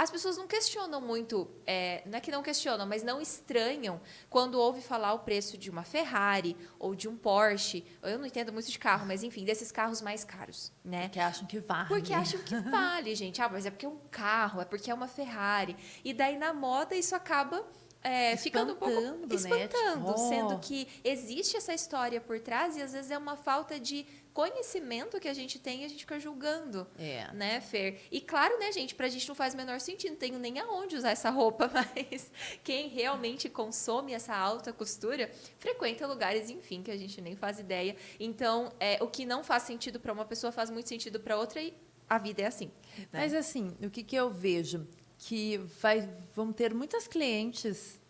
as 0.00 0.10
pessoas 0.10 0.38
não 0.38 0.46
questionam 0.46 0.98
muito, 0.98 1.46
é, 1.66 2.02
não 2.06 2.16
é 2.16 2.20
que 2.22 2.30
não 2.30 2.42
questionam, 2.42 2.86
mas 2.86 3.02
não 3.02 3.20
estranham 3.20 4.00
quando 4.30 4.54
ouve 4.58 4.80
falar 4.80 5.12
o 5.12 5.18
preço 5.18 5.58
de 5.58 5.68
uma 5.68 5.84
Ferrari 5.84 6.56
ou 6.78 6.94
de 6.94 7.06
um 7.06 7.14
Porsche. 7.14 7.84
Eu 8.02 8.18
não 8.18 8.24
entendo 8.24 8.50
muito 8.50 8.70
de 8.70 8.78
carro, 8.78 9.06
mas 9.06 9.22
enfim, 9.22 9.44
desses 9.44 9.70
carros 9.70 10.00
mais 10.00 10.24
caros, 10.24 10.72
né? 10.82 11.10
Que 11.10 11.20
acham 11.20 11.46
que 11.46 11.60
vale. 11.60 11.88
Porque 11.88 12.14
acham 12.14 12.40
que 12.40 12.58
vale, 12.60 13.14
gente. 13.14 13.42
Ah, 13.42 13.50
mas 13.50 13.66
é 13.66 13.70
porque 13.70 13.84
é 13.84 13.90
um 13.90 13.98
carro, 14.10 14.62
é 14.62 14.64
porque 14.64 14.90
é 14.90 14.94
uma 14.94 15.06
Ferrari. 15.06 15.76
E 16.02 16.14
daí 16.14 16.38
na 16.38 16.54
moda 16.54 16.96
isso 16.96 17.14
acaba 17.14 17.62
é, 18.02 18.36
ficando 18.36 18.72
um 18.72 18.76
pouco 18.76 19.34
Espantando, 19.34 19.48
né? 19.50 19.68
Tipo, 19.68 20.16
sendo 20.16 20.58
que 20.60 20.88
existe 21.04 21.56
essa 21.56 21.74
história 21.74 22.20
por 22.20 22.40
trás 22.40 22.76
e 22.76 22.82
às 22.82 22.92
vezes 22.92 23.10
é 23.10 23.18
uma 23.18 23.36
falta 23.36 23.78
de 23.78 24.06
conhecimento 24.32 25.18
que 25.20 25.28
a 25.28 25.34
gente 25.34 25.58
tem 25.58 25.84
a 25.84 25.88
gente 25.88 26.00
fica 26.00 26.18
julgando. 26.18 26.86
É. 26.98 27.32
Né, 27.32 27.60
Fer? 27.60 28.00
E 28.10 28.20
claro, 28.20 28.58
né, 28.58 28.72
gente, 28.72 28.94
pra 28.94 29.08
gente 29.08 29.26
não 29.28 29.34
faz 29.34 29.54
o 29.54 29.56
menor 29.56 29.80
sentido, 29.80 30.12
não 30.12 30.18
tenho 30.18 30.38
nem 30.38 30.58
aonde 30.58 30.96
usar 30.96 31.10
essa 31.10 31.30
roupa, 31.30 31.70
mas 31.74 32.30
quem 32.62 32.88
realmente 32.88 33.48
consome 33.48 34.12
essa 34.12 34.34
alta 34.34 34.72
costura 34.72 35.30
frequenta 35.58 36.06
lugares, 36.06 36.50
enfim, 36.50 36.82
que 36.82 36.90
a 36.90 36.96
gente 36.96 37.20
nem 37.20 37.36
faz 37.36 37.58
ideia. 37.58 37.96
Então, 38.18 38.72
é, 38.78 39.02
o 39.02 39.08
que 39.08 39.24
não 39.24 39.42
faz 39.42 39.64
sentido 39.64 39.98
para 40.00 40.12
uma 40.12 40.24
pessoa 40.24 40.52
faz 40.52 40.70
muito 40.70 40.88
sentido 40.88 41.20
para 41.20 41.36
outra 41.36 41.60
e 41.60 41.74
a 42.08 42.18
vida 42.18 42.42
é 42.42 42.46
assim. 42.46 42.70
né? 42.98 43.06
Mas 43.12 43.34
assim, 43.34 43.76
o 43.82 43.90
que, 43.90 44.02
que 44.02 44.16
eu 44.16 44.30
vejo? 44.30 44.86
Que 45.18 45.58
vai, 45.80 46.08
vão 46.34 46.52
ter 46.52 46.74
muitas 46.74 47.06
clientes 47.06 48.00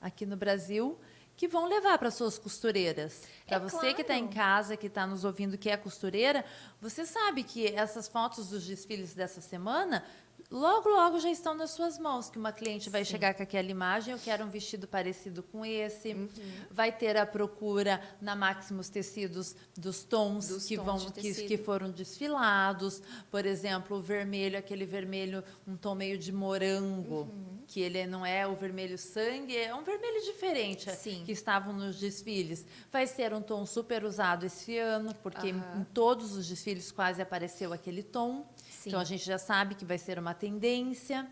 aqui 0.00 0.24
no 0.24 0.36
Brasil 0.36 0.98
que 1.36 1.48
vão 1.48 1.66
levar 1.66 1.98
para 1.98 2.10
suas 2.10 2.38
costureiras. 2.38 3.22
Para 3.46 3.56
É 3.56 3.60
você 3.60 3.94
que 3.94 4.02
está 4.02 4.16
em 4.16 4.26
claro. 4.28 4.34
casa, 4.34 4.76
que 4.76 4.86
está 4.86 5.06
nos 5.06 5.24
ouvindo, 5.24 5.58
que 5.58 5.70
é 5.70 5.76
costureira, 5.76 6.44
você 6.80 7.04
sabe 7.04 7.42
que 7.42 7.66
essas 7.66 8.08
fotos 8.08 8.48
dos 8.50 8.64
desfiles 8.66 9.14
dessa 9.14 9.40
semana 9.40 10.04
logo, 10.52 10.88
logo 10.88 11.18
já 11.18 11.30
estão 11.30 11.54
nas 11.54 11.70
suas 11.70 11.98
mãos. 11.98 12.30
Que 12.30 12.38
uma 12.38 12.52
cliente 12.52 12.88
vai 12.90 13.04
Sim. 13.04 13.12
chegar 13.12 13.34
com 13.34 13.42
aquela 13.42 13.68
imagem, 13.70 14.12
eu 14.12 14.18
quero 14.20 14.44
um 14.44 14.48
vestido 14.48 14.86
parecido 14.86 15.42
com 15.42 15.64
esse. 15.64 16.12
Uhum. 16.12 16.28
Vai 16.70 16.92
ter 16.92 17.16
a 17.16 17.26
procura 17.26 18.00
na 18.20 18.36
Maximus 18.36 18.88
Tecidos 18.88 19.56
dos 19.76 20.04
tons 20.04 20.48
Dos 20.48 20.66
que 20.66 20.76
tons 20.76 21.02
vão 21.04 21.12
que, 21.12 21.32
que 21.34 21.56
foram 21.58 21.90
desfilados. 21.90 23.02
Por 23.30 23.46
exemplo, 23.46 23.96
o 23.96 24.00
vermelho, 24.02 24.58
aquele 24.58 24.84
vermelho, 24.84 25.42
um 25.66 25.76
tom 25.76 25.94
meio 25.94 26.18
de 26.18 26.30
morango, 26.32 27.22
Uhum. 27.22 27.62
que 27.66 27.80
ele 27.80 28.06
não 28.06 28.24
é 28.26 28.46
o 28.46 28.54
vermelho 28.54 28.98
sangue, 28.98 29.56
é 29.56 29.74
um 29.74 29.82
vermelho 29.82 30.22
diferente 30.24 30.90
Sim. 30.96 31.22
que 31.24 31.32
estavam 31.32 31.72
nos 31.72 31.98
desfiles. 31.98 32.66
Vai 32.90 33.06
ser 33.06 33.32
um 33.32 33.40
tom 33.40 33.64
super 33.64 34.04
usado 34.04 34.44
esse 34.44 34.76
ano, 34.78 35.14
porque 35.22 35.50
Aham. 35.50 35.80
em 35.80 35.84
todos 35.84 36.36
os 36.36 36.46
desfiles 36.46 36.90
quase 36.92 37.22
apareceu 37.22 37.72
aquele 37.72 38.02
tom. 38.02 38.46
Sim. 38.82 38.90
Então 38.90 39.00
a 39.00 39.04
gente 39.04 39.24
já 39.24 39.38
sabe 39.38 39.76
que 39.76 39.84
vai 39.84 39.96
ser 39.96 40.18
uma 40.18 40.34
tendência. 40.34 41.28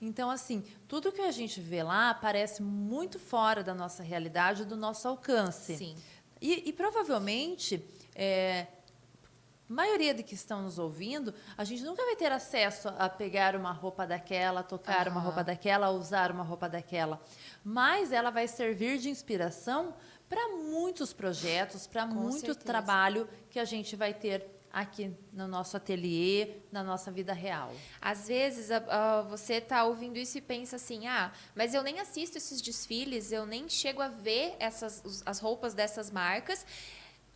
Então, 0.00 0.30
assim, 0.30 0.64
tudo 0.86 1.10
que 1.12 1.20
a 1.20 1.32
gente 1.32 1.60
vê 1.60 1.82
lá 1.82 2.14
parece 2.14 2.62
muito 2.62 3.18
fora 3.18 3.62
da 3.62 3.74
nossa 3.74 4.02
realidade, 4.02 4.64
do 4.64 4.76
nosso 4.76 5.08
alcance. 5.08 5.76
Sim. 5.76 5.96
E, 6.40 6.68
e 6.68 6.72
provavelmente, 6.72 7.84
é, 8.14 8.66
a 9.68 9.72
maioria 9.72 10.14
de 10.14 10.22
que 10.22 10.34
estão 10.34 10.62
nos 10.62 10.78
ouvindo, 10.78 11.34
a 11.56 11.64
gente 11.64 11.82
nunca 11.82 12.04
vai 12.04 12.14
ter 12.14 12.30
acesso 12.30 12.88
a 12.98 13.08
pegar 13.08 13.56
uma 13.56 13.72
roupa 13.72 14.06
daquela, 14.06 14.62
tocar 14.62 15.08
uma 15.08 15.18
Aham. 15.18 15.26
roupa 15.26 15.44
daquela, 15.44 15.90
usar 15.90 16.30
uma 16.30 16.44
roupa 16.44 16.68
daquela. 16.68 17.20
Mas 17.64 18.12
ela 18.12 18.30
vai 18.30 18.46
servir 18.46 18.98
de 18.98 19.08
inspiração 19.10 19.94
para 20.28 20.48
muitos 20.56 21.12
projetos, 21.12 21.86
para 21.86 22.06
muito 22.06 22.46
certeza. 22.46 22.60
trabalho 22.60 23.28
que 23.50 23.58
a 23.58 23.64
gente 23.64 23.96
vai 23.96 24.14
ter 24.14 24.61
aqui 24.72 25.14
no 25.32 25.46
nosso 25.46 25.76
ateliê, 25.76 26.56
na 26.72 26.82
nossa 26.82 27.10
vida 27.10 27.32
real. 27.32 27.72
Às 28.00 28.26
vezes 28.26 28.70
você 29.28 29.60
tá 29.60 29.84
ouvindo 29.84 30.16
isso 30.16 30.38
e 30.38 30.40
pensa 30.40 30.76
assim, 30.76 31.06
ah, 31.06 31.30
mas 31.54 31.74
eu 31.74 31.82
nem 31.82 32.00
assisto 32.00 32.38
esses 32.38 32.62
desfiles, 32.62 33.30
eu 33.30 33.44
nem 33.44 33.68
chego 33.68 34.00
a 34.00 34.08
ver 34.08 34.56
essas, 34.58 35.22
as 35.26 35.38
roupas 35.38 35.74
dessas 35.74 36.10
marcas. 36.10 36.64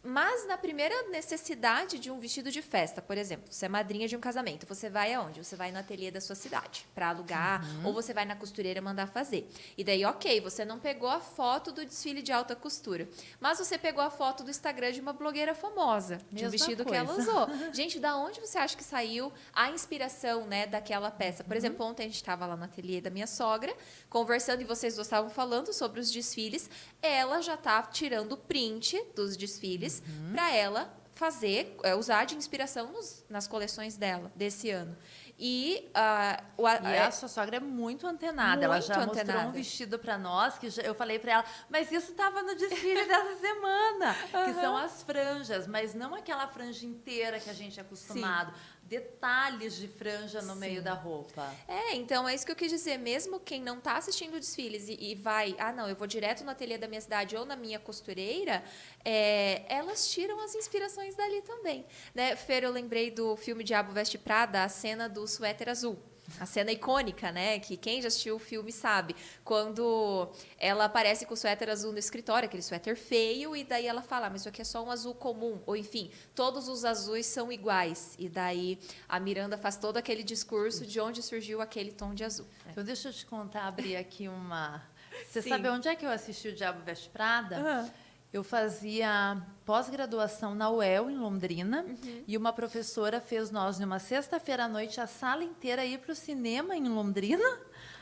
Mas 0.06 0.46
na 0.46 0.56
primeira 0.56 1.08
necessidade 1.08 1.98
de 1.98 2.10
um 2.10 2.18
vestido 2.20 2.50
de 2.50 2.62
festa, 2.62 3.02
por 3.02 3.18
exemplo, 3.18 3.46
você 3.50 3.66
é 3.66 3.68
madrinha 3.68 4.06
de 4.06 4.16
um 4.16 4.20
casamento, 4.20 4.64
você 4.66 4.88
vai 4.88 5.12
aonde? 5.12 5.44
Você 5.44 5.56
vai 5.56 5.72
no 5.72 5.78
ateliê 5.78 6.10
da 6.10 6.20
sua 6.20 6.34
cidade 6.36 6.86
para 6.94 7.08
alugar, 7.08 7.64
Uhum. 7.64 7.86
ou 7.88 7.92
você 7.92 8.14
vai 8.14 8.24
na 8.24 8.36
costureira 8.36 8.80
mandar 8.80 9.08
fazer. 9.08 9.50
E 9.76 9.82
daí, 9.82 10.04
ok, 10.04 10.40
você 10.40 10.64
não 10.64 10.78
pegou 10.78 11.08
a 11.08 11.18
foto 11.20 11.72
do 11.72 11.84
desfile 11.84 12.22
de 12.22 12.30
alta 12.32 12.54
costura, 12.54 13.08
mas 13.40 13.58
você 13.58 13.76
pegou 13.76 14.02
a 14.02 14.10
foto 14.10 14.44
do 14.44 14.50
Instagram 14.50 14.92
de 14.92 15.00
uma 15.00 15.12
blogueira 15.12 15.54
famosa, 15.54 16.18
de 16.30 16.44
um 16.44 16.48
Mesma 16.48 16.50
vestido 16.50 16.84
que 16.84 16.94
ela 16.94 17.12
coisa. 17.12 17.30
usou. 17.30 17.48
Gente, 17.74 17.98
da 17.98 18.16
onde 18.16 18.40
você 18.40 18.58
acha 18.58 18.76
que 18.76 18.84
saiu 18.84 19.32
a 19.52 19.70
inspiração, 19.70 20.46
né, 20.46 20.66
daquela 20.66 21.10
peça? 21.10 21.42
Uhum. 21.42 21.48
Por 21.48 21.56
exemplo, 21.56 21.84
ontem 21.84 22.04
a 22.04 22.06
gente 22.06 22.14
estava 22.16 22.46
lá 22.46 22.56
no 22.56 22.64
ateliê 22.64 23.00
da 23.00 23.10
minha 23.10 23.26
sogra, 23.26 23.74
conversando 24.08 24.60
e 24.60 24.64
vocês 24.64 24.96
estavam 24.96 25.30
falando 25.30 25.72
sobre 25.72 25.98
os 26.00 26.10
desfiles. 26.12 26.70
Ela 27.02 27.40
já 27.40 27.56
tá 27.56 27.82
tirando 27.82 28.36
print 28.36 29.02
dos 29.14 29.36
desfiles 29.36 29.95
Uhum. 30.06 30.32
para 30.32 30.50
ela 30.54 30.92
fazer, 31.14 31.76
é, 31.82 31.94
usar 31.94 32.24
de 32.26 32.34
inspiração 32.36 32.92
nos- 32.92 33.24
nas 33.28 33.48
coleções 33.48 33.96
dela 33.96 34.30
desse 34.34 34.70
ano. 34.70 34.96
E, 35.38 35.90
ah, 35.94 36.42
o, 36.56 36.66
a- 36.66 36.76
E 36.76 36.86
é- 36.86 37.02
a 37.06 37.10
sua 37.10 37.28
sogra 37.28 37.56
é 37.56 37.60
muito 37.60 38.06
antenada. 38.06 38.64
ela 38.64 38.76
Muito 38.76 38.86
já 38.86 38.96
mostrou 38.96 39.14
antenada. 39.22 39.48
um 39.48 39.52
vestido 39.52 39.98
para 39.98 40.16
nós 40.18 40.58
que 40.58 40.68
já- 40.70 40.82
eu 40.82 40.94
falei 40.94 41.18
para 41.18 41.32
ela, 41.32 41.44
mas 41.70 41.90
isso 41.92 42.10
estava 42.12 42.42
no 42.42 42.54
desfile 42.54 43.04
dessa 43.06 43.36
semana, 43.36 44.14
que 44.46 44.54
são 44.54 44.76
as 44.76 45.02
franjas, 45.02 45.66
mas 45.66 45.94
não 45.94 46.14
aquela 46.14 46.46
franja 46.48 46.86
inteira 46.86 47.38
que 47.40 47.50
a 47.50 47.54
gente 47.54 47.78
é 47.78 47.82
acostumado. 47.82 48.52
Detalhes 48.88 49.76
de 49.76 49.88
franja 49.88 50.40
no 50.42 50.54
Sim. 50.54 50.60
meio 50.60 50.82
da 50.82 50.94
roupa. 50.94 51.52
É, 51.66 51.94
então 51.96 52.28
é 52.28 52.34
isso 52.34 52.46
que 52.46 52.52
eu 52.52 52.56
quis 52.56 52.70
dizer. 52.70 52.98
Mesmo 52.98 53.40
quem 53.40 53.60
não 53.60 53.78
está 53.78 53.96
assistindo 53.96 54.38
desfiles 54.38 54.88
e, 54.88 54.96
e 54.98 55.14
vai, 55.14 55.56
ah, 55.58 55.72
não, 55.72 55.88
eu 55.88 55.96
vou 55.96 56.06
direto 56.06 56.44
no 56.44 56.50
ateliê 56.50 56.78
da 56.78 56.86
minha 56.86 57.00
cidade 57.00 57.36
ou 57.36 57.44
na 57.44 57.56
minha 57.56 57.80
costureira, 57.80 58.62
é, 59.04 59.64
elas 59.68 60.08
tiram 60.08 60.40
as 60.40 60.54
inspirações 60.54 61.16
dali 61.16 61.42
também. 61.42 61.84
Né? 62.14 62.36
Fer, 62.36 62.62
eu 62.62 62.70
lembrei 62.70 63.10
do 63.10 63.36
filme 63.36 63.64
Diabo 63.64 63.92
Veste 63.92 64.18
Prada, 64.18 64.62
a 64.62 64.68
cena 64.68 65.08
do 65.08 65.26
suéter 65.26 65.68
azul. 65.68 65.98
A 66.40 66.46
cena 66.46 66.72
icônica, 66.72 67.30
né? 67.32 67.58
Que 67.60 67.76
quem 67.76 68.02
já 68.02 68.08
assistiu 68.08 68.36
o 68.36 68.38
filme 68.38 68.72
sabe. 68.72 69.14
Quando 69.44 70.30
ela 70.58 70.84
aparece 70.86 71.24
com 71.24 71.34
o 71.34 71.36
suéter 71.36 71.68
azul 71.70 71.92
no 71.92 71.98
escritório, 71.98 72.46
aquele 72.46 72.62
suéter 72.62 72.96
feio, 72.96 73.54
e 73.56 73.64
daí 73.64 73.86
ela 73.86 74.02
fala, 74.02 74.26
"Ah, 74.26 74.30
mas 74.30 74.40
isso 74.42 74.48
aqui 74.48 74.60
é 74.60 74.64
só 74.64 74.84
um 74.84 74.90
azul 74.90 75.14
comum. 75.14 75.60
Ou 75.66 75.76
enfim, 75.76 76.10
todos 76.34 76.68
os 76.68 76.84
azuis 76.84 77.26
são 77.26 77.50
iguais. 77.50 78.14
E 78.18 78.28
daí 78.28 78.78
a 79.08 79.18
Miranda 79.20 79.56
faz 79.56 79.76
todo 79.76 79.96
aquele 79.96 80.22
discurso 80.22 80.84
de 80.84 81.00
onde 81.00 81.22
surgiu 81.22 81.60
aquele 81.60 81.92
tom 81.92 82.12
de 82.12 82.24
azul. 82.24 82.46
né? 82.64 82.72
Então 82.72 82.84
deixa 82.84 83.08
eu 83.08 83.12
te 83.12 83.24
contar, 83.24 83.66
abrir 83.66 83.96
aqui 83.96 84.28
uma. 84.28 84.82
Você 85.28 85.40
Sim. 85.40 85.48
sabe 85.48 85.68
onde 85.68 85.88
é 85.88 85.94
que 85.96 86.04
eu 86.04 86.10
assisti 86.10 86.48
o 86.48 86.52
Diabo 86.54 86.82
Veste 86.84 87.08
Prada? 87.08 87.56
Aham. 87.56 87.90
Eu 88.36 88.44
fazia 88.44 89.42
pós-graduação 89.64 90.54
na 90.54 90.68
UEL, 90.70 91.10
em 91.10 91.16
Londrina, 91.16 91.82
Uhum. 91.88 92.22
e 92.28 92.36
uma 92.36 92.52
professora 92.52 93.18
fez 93.18 93.50
nós, 93.50 93.78
numa 93.78 93.98
sexta-feira 93.98 94.64
à 94.64 94.68
noite, 94.68 95.00
a 95.00 95.06
sala 95.06 95.42
inteira 95.42 95.86
ir 95.86 96.00
para 96.00 96.12
o 96.12 96.14
cinema 96.14 96.76
em 96.76 96.86
Londrina, 96.86 97.42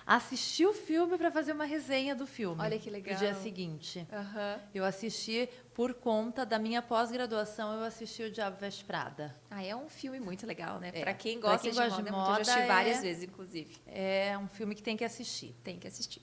assistir 0.05 0.67
o 0.67 0.75
filme 0.75 1.17
para 1.17 1.31
fazer 1.31 1.53
uma 1.53 1.65
resenha 1.65 2.17
do 2.17 2.27
filme. 2.27 2.61
Olha 2.61 2.77
que 2.81 2.91
legal. 2.91 3.15
No 3.15 3.21
dia 3.21 3.33
seguinte. 3.37 4.05
Aham. 4.13 4.59
Eu 4.75 4.85
assisti, 4.85 5.49
por 5.73 5.95
conta 5.95 6.45
da 6.45 6.59
minha 6.59 6.83
pós-graduação, 6.83 7.73
eu 7.79 7.85
assisti 7.85 8.25
o 8.25 8.31
Diabo 8.31 8.57
Veste 8.59 8.85
Prada. 8.85 9.35
Ah, 9.49 9.63
é 9.63 9.75
um 9.77 9.89
filme 9.89 10.19
muito 10.19 10.45
legal, 10.49 10.81
né? 10.81 10.91
É. 10.93 11.01
Pra 11.01 11.15
quem 11.15 11.39
Pra 11.39 11.51
gosta 11.53 11.63
quem 11.63 11.71
de, 11.71 11.77
gosta 11.79 11.91
moda, 11.97 12.03
de 12.03 12.09
é 12.09 12.13
muito- 12.13 12.29
eu 12.29 12.35
já 12.35 12.41
assisti 12.43 12.61
moda, 12.61 12.75
várias 12.75 12.99
é- 12.99 13.01
vezes, 13.03 13.23
inclusive. 13.23 13.77
É 13.87 14.37
um 14.37 14.49
filme 14.49 14.75
que 14.75 14.83
tem 14.83 14.97
que 14.97 15.05
assistir. 15.05 15.55
Tem 15.63 15.79
que 15.79 15.87
assistir. 15.87 16.21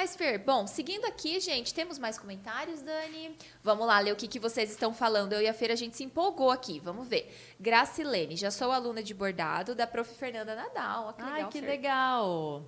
Mas, 0.00 0.14
Fer, 0.14 0.38
bom, 0.38 0.64
seguindo 0.64 1.04
aqui, 1.06 1.40
gente, 1.40 1.74
temos 1.74 1.98
mais 1.98 2.16
comentários, 2.16 2.80
Dani? 2.80 3.36
Vamos 3.64 3.84
lá, 3.84 3.98
ler 3.98 4.12
o 4.12 4.16
que, 4.16 4.28
que 4.28 4.38
vocês 4.38 4.70
estão 4.70 4.94
falando. 4.94 5.32
Eu 5.32 5.42
e 5.42 5.48
a 5.48 5.52
Fer, 5.52 5.72
a 5.72 5.74
gente 5.74 5.96
se 5.96 6.04
empolgou 6.04 6.52
aqui. 6.52 6.78
Vamos 6.78 7.08
ver. 7.08 7.36
Gracilene, 7.58 8.36
já 8.36 8.48
sou 8.48 8.70
aluna 8.70 9.02
de 9.02 9.12
bordado 9.12 9.74
da 9.74 9.88
prof. 9.88 10.14
Fernanda 10.14 10.54
Nadal. 10.54 11.06
Ó, 11.08 11.12
que 11.14 11.22
legal, 11.22 11.34
Ai, 11.34 11.48
que 11.50 11.60
Fer. 11.60 11.68
legal! 11.68 12.64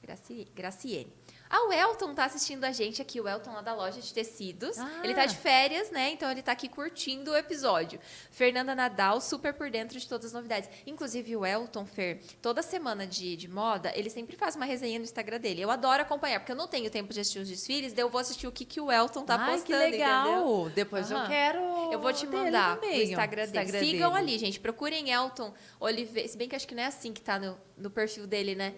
Graci... 0.00 0.48
Graciene. 0.54 1.12
Ah, 1.52 1.66
o 1.66 1.72
Elton 1.72 2.14
tá 2.14 2.26
assistindo 2.26 2.62
a 2.62 2.70
gente 2.70 3.02
aqui, 3.02 3.20
o 3.20 3.28
Elton 3.28 3.52
lá 3.52 3.60
da 3.60 3.74
loja 3.74 4.00
de 4.00 4.14
tecidos. 4.14 4.78
Ah. 4.78 5.00
Ele 5.02 5.12
tá 5.12 5.26
de 5.26 5.36
férias, 5.36 5.90
né? 5.90 6.10
Então 6.10 6.30
ele 6.30 6.42
tá 6.42 6.52
aqui 6.52 6.68
curtindo 6.68 7.32
o 7.32 7.36
episódio. 7.36 7.98
Fernanda 8.30 8.72
Nadal, 8.72 9.20
super 9.20 9.52
por 9.52 9.68
dentro 9.68 9.98
de 9.98 10.08
todas 10.08 10.26
as 10.26 10.32
novidades. 10.32 10.70
Inclusive 10.86 11.36
o 11.36 11.44
Elton, 11.44 11.84
Fer, 11.84 12.20
toda 12.40 12.62
semana 12.62 13.04
de, 13.04 13.34
de 13.34 13.48
moda, 13.48 13.92
ele 13.96 14.08
sempre 14.08 14.36
faz 14.36 14.54
uma 14.54 14.64
resenha 14.64 14.96
no 15.00 15.04
Instagram 15.04 15.40
dele. 15.40 15.60
Eu 15.60 15.72
adoro 15.72 16.02
acompanhar, 16.02 16.38
porque 16.38 16.52
eu 16.52 16.56
não 16.56 16.68
tenho 16.68 16.88
tempo 16.88 17.12
de 17.12 17.18
assistir 17.18 17.40
os 17.40 17.48
desfiles, 17.48 17.92
daí 17.92 18.04
eu 18.04 18.08
vou 18.08 18.20
assistir 18.20 18.46
o 18.46 18.52
que, 18.52 18.64
que 18.64 18.80
o 18.80 18.92
Elton 18.92 19.24
tá 19.24 19.34
Ai, 19.34 19.50
postando, 19.50 19.66
que 19.66 19.90
legal! 19.90 20.28
entendeu? 20.28 20.72
Depois 20.72 21.10
eu 21.10 21.26
quero. 21.26 21.58
Eu 21.92 21.98
vou 21.98 22.12
te 22.12 22.28
mandar 22.28 22.78
o 22.80 22.84
Instagram 22.86 23.46
dele. 23.46 23.62
Instagram 23.62 23.80
Sigam 23.80 24.12
dele. 24.12 24.22
ali, 24.22 24.38
gente. 24.38 24.60
Procurem 24.60 25.10
Elton 25.10 25.52
Oliveira. 25.80 26.28
Se 26.28 26.38
bem 26.38 26.48
que 26.48 26.54
acho 26.54 26.68
que 26.68 26.76
não 26.76 26.82
é 26.84 26.86
assim 26.86 27.12
que 27.12 27.20
tá 27.20 27.40
no, 27.40 27.58
no 27.76 27.90
perfil 27.90 28.24
dele, 28.26 28.54
né? 28.54 28.72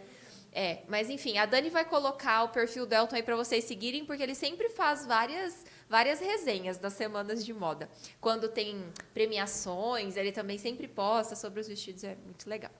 É, 0.55 0.83
mas 0.87 1.09
enfim, 1.09 1.39
a 1.39 1.47
Dani 1.47 1.71
vai 1.71 1.85
colocar 1.85 2.43
o 2.43 2.51
perfil 2.51 2.85
do 2.85 2.95
Elton 2.95 3.17
aí 3.17 3.23
para 3.23 3.35
vocês 3.35 3.65
seguirem, 3.65 4.05
porque 4.05 4.23
ele 4.23 4.35
sempre 4.35 4.69
faz 4.69 5.07
várias, 5.07 5.65
várias 5.89 6.21
resenhas 6.21 6.77
das 6.77 6.93
semanas 6.93 7.43
de 7.43 7.55
moda. 7.55 7.89
Quando 8.21 8.49
tem 8.49 8.85
premiações, 9.15 10.17
ele 10.17 10.31
também 10.31 10.59
sempre 10.59 10.87
posta 10.87 11.35
sobre 11.35 11.61
os 11.61 11.69
vestidos, 11.69 12.05
é 12.05 12.17
muito 12.17 12.49
legal. 12.51 12.71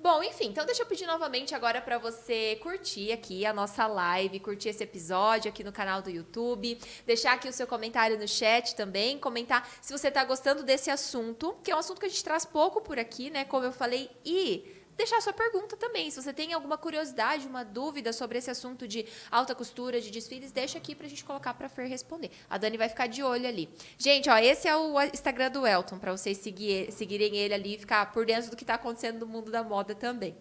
Bom, 0.00 0.22
enfim, 0.22 0.48
então 0.48 0.66
deixa 0.66 0.82
eu 0.82 0.86
pedir 0.86 1.06
novamente 1.06 1.54
agora 1.54 1.80
para 1.80 1.98
você 1.98 2.56
curtir 2.56 3.12
aqui 3.12 3.46
a 3.46 3.52
nossa 3.52 3.86
live, 3.86 4.40
curtir 4.40 4.70
esse 4.70 4.82
episódio 4.82 5.48
aqui 5.48 5.62
no 5.62 5.72
canal 5.72 6.02
do 6.02 6.10
YouTube, 6.10 6.78
deixar 7.06 7.32
aqui 7.34 7.48
o 7.48 7.52
seu 7.52 7.66
comentário 7.66 8.18
no 8.18 8.26
chat 8.26 8.74
também, 8.74 9.18
comentar 9.18 9.66
se 9.80 9.96
você 9.96 10.08
está 10.08 10.24
gostando 10.24 10.62
desse 10.62 10.90
assunto, 10.90 11.56
que 11.62 11.70
é 11.70 11.76
um 11.76 11.78
assunto 11.78 12.00
que 12.00 12.06
a 12.06 12.08
gente 12.08 12.24
traz 12.24 12.44
pouco 12.44 12.80
por 12.80 12.98
aqui, 12.98 13.30
né? 13.30 13.44
Como 13.44 13.64
eu 13.64 13.72
falei, 13.72 14.10
e 14.24 14.83
deixar 14.96 15.20
sua 15.20 15.32
pergunta 15.32 15.76
também. 15.76 16.10
Se 16.10 16.22
você 16.22 16.32
tem 16.32 16.52
alguma 16.52 16.78
curiosidade, 16.78 17.46
uma 17.46 17.64
dúvida 17.64 18.12
sobre 18.12 18.38
esse 18.38 18.50
assunto 18.50 18.86
de 18.86 19.06
alta 19.30 19.54
costura, 19.54 20.00
de 20.00 20.10
desfiles, 20.10 20.52
deixa 20.52 20.78
aqui 20.78 20.94
pra 20.94 21.08
gente 21.08 21.24
colocar 21.24 21.54
pra 21.54 21.68
Fer 21.68 21.88
responder. 21.88 22.30
A 22.48 22.58
Dani 22.58 22.76
vai 22.76 22.88
ficar 22.88 23.06
de 23.06 23.22
olho 23.22 23.46
ali. 23.46 23.68
Gente, 23.98 24.28
ó, 24.28 24.36
esse 24.38 24.68
é 24.68 24.76
o 24.76 25.00
Instagram 25.02 25.50
do 25.50 25.66
Elton, 25.66 25.98
para 25.98 26.12
vocês 26.12 26.38
seguir, 26.38 26.92
seguirem 26.92 27.36
ele 27.36 27.54
ali 27.54 27.74
e 27.74 27.78
ficar 27.78 28.12
por 28.12 28.24
dentro 28.26 28.50
do 28.50 28.56
que 28.56 28.64
tá 28.64 28.74
acontecendo 28.74 29.20
no 29.20 29.26
mundo 29.26 29.50
da 29.50 29.62
moda 29.62 29.94
também. 29.94 30.36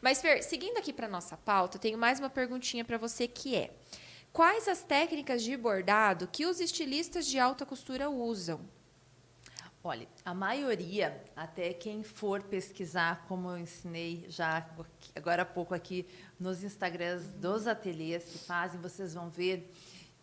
Mas, 0.00 0.20
Fer, 0.20 0.42
seguindo 0.42 0.78
aqui 0.78 0.92
para 0.92 1.08
nossa 1.08 1.36
pauta, 1.36 1.78
tenho 1.78 1.98
mais 1.98 2.18
uma 2.18 2.30
perguntinha 2.30 2.84
para 2.84 2.98
você 2.98 3.26
que 3.26 3.56
é: 3.56 3.70
quais 4.32 4.68
as 4.68 4.82
técnicas 4.82 5.42
de 5.42 5.56
bordado 5.56 6.28
que 6.28 6.46
os 6.46 6.60
estilistas 6.60 7.26
de 7.26 7.38
alta 7.38 7.64
costura 7.64 8.08
usam? 8.10 8.60
Olha, 9.86 10.08
a 10.24 10.34
maioria, 10.34 11.22
até 11.36 11.72
quem 11.72 12.02
for 12.02 12.42
pesquisar, 12.42 13.24
como 13.28 13.50
eu 13.50 13.56
ensinei 13.56 14.26
já 14.28 14.68
agora 15.14 15.42
há 15.42 15.44
pouco 15.44 15.72
aqui 15.72 16.04
nos 16.40 16.64
Instagrams 16.64 17.30
dos 17.34 17.68
ateliês 17.68 18.24
que 18.24 18.36
fazem, 18.36 18.80
vocês 18.80 19.14
vão 19.14 19.30
ver 19.30 19.72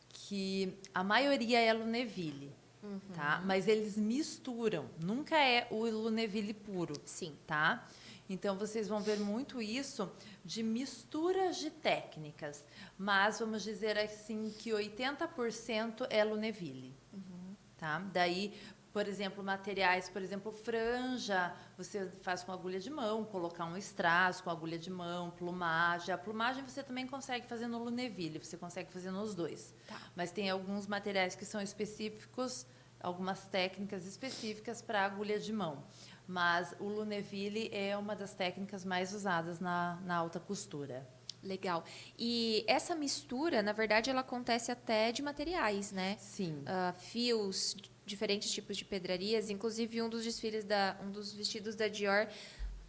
que 0.09 0.77
a 0.93 1.01
maioria 1.01 1.61
é 1.61 1.71
Luneville. 1.71 2.51
Uhum. 2.83 2.99
Tá? 3.15 3.41
Mas 3.45 3.65
eles 3.69 3.95
misturam, 3.95 4.89
nunca 5.01 5.39
é 5.39 5.65
o 5.71 5.85
Luneville 5.85 6.53
puro. 6.53 6.95
Sim. 7.05 7.33
Tá? 7.47 7.87
Então 8.29 8.57
vocês 8.57 8.89
vão 8.89 8.99
ver 8.99 9.17
muito 9.17 9.61
isso 9.61 10.11
de 10.43 10.61
misturas 10.61 11.55
de 11.55 11.69
técnicas, 11.69 12.65
mas 12.97 13.39
vamos 13.39 13.63
dizer 13.63 13.97
assim 13.97 14.53
que 14.59 14.71
80% 14.71 16.05
é 16.09 16.21
Luneville. 16.21 16.93
Uhum. 17.13 17.55
Tá? 17.77 17.99
Daí 18.11 18.53
por 18.93 19.07
exemplo, 19.07 19.43
materiais, 19.43 20.07
por 20.07 20.21
exemplo, 20.21 20.51
franja, 20.51 21.51
você 21.75 22.07
faz 22.21 22.43
com 22.43 22.51
agulha 22.51 22.79
de 22.79 22.91
mão, 22.91 23.25
colocar 23.25 23.65
um 23.65 23.75
strass 23.75 24.39
com 24.39 24.51
agulha 24.51 24.77
de 24.77 24.91
mão, 24.91 25.31
plumagem. 25.31 26.13
A 26.13 26.17
plumagem 26.17 26.63
você 26.63 26.83
também 26.83 27.07
consegue 27.07 27.47
fazer 27.47 27.65
no 27.65 27.79
Luneville, 27.83 28.37
você 28.37 28.55
consegue 28.55 28.93
fazer 28.93 29.09
nos 29.09 29.33
dois. 29.33 29.73
Tá. 29.87 29.99
Mas 30.15 30.31
tem 30.31 30.47
alguns 30.47 30.85
materiais 30.85 31.35
que 31.35 31.43
são 31.43 31.59
específicos, 31.59 32.67
algumas 32.99 33.47
técnicas 33.47 34.05
específicas 34.05 34.79
para 34.79 35.03
agulha 35.03 35.39
de 35.39 35.51
mão. 35.51 35.83
Mas 36.27 36.75
o 36.79 36.83
Luneville 36.83 37.69
é 37.73 37.97
uma 37.97 38.15
das 38.15 38.35
técnicas 38.35 38.85
mais 38.85 39.11
usadas 39.11 39.59
na, 39.59 39.99
na 40.05 40.15
alta 40.17 40.39
costura. 40.39 41.05
Legal. 41.41 41.83
E 42.17 42.63
essa 42.67 42.95
mistura, 42.95 43.61
na 43.61 43.73
verdade, 43.73 44.09
ela 44.09 44.21
acontece 44.21 44.71
até 44.71 45.11
de 45.11 45.21
materiais, 45.21 45.91
né? 45.91 46.15
Sim. 46.17 46.61
Uh, 46.61 46.93
fios, 46.97 47.75
diferentes 48.05 48.51
tipos 48.51 48.77
de 48.77 48.85
pedrarias, 48.85 49.49
inclusive 49.49 50.01
um 50.01 50.09
dos 50.09 50.23
desfiles 50.23 50.63
da 50.63 50.97
um 51.01 51.11
dos 51.11 51.33
vestidos 51.33 51.75
da 51.75 51.87
Dior, 51.87 52.27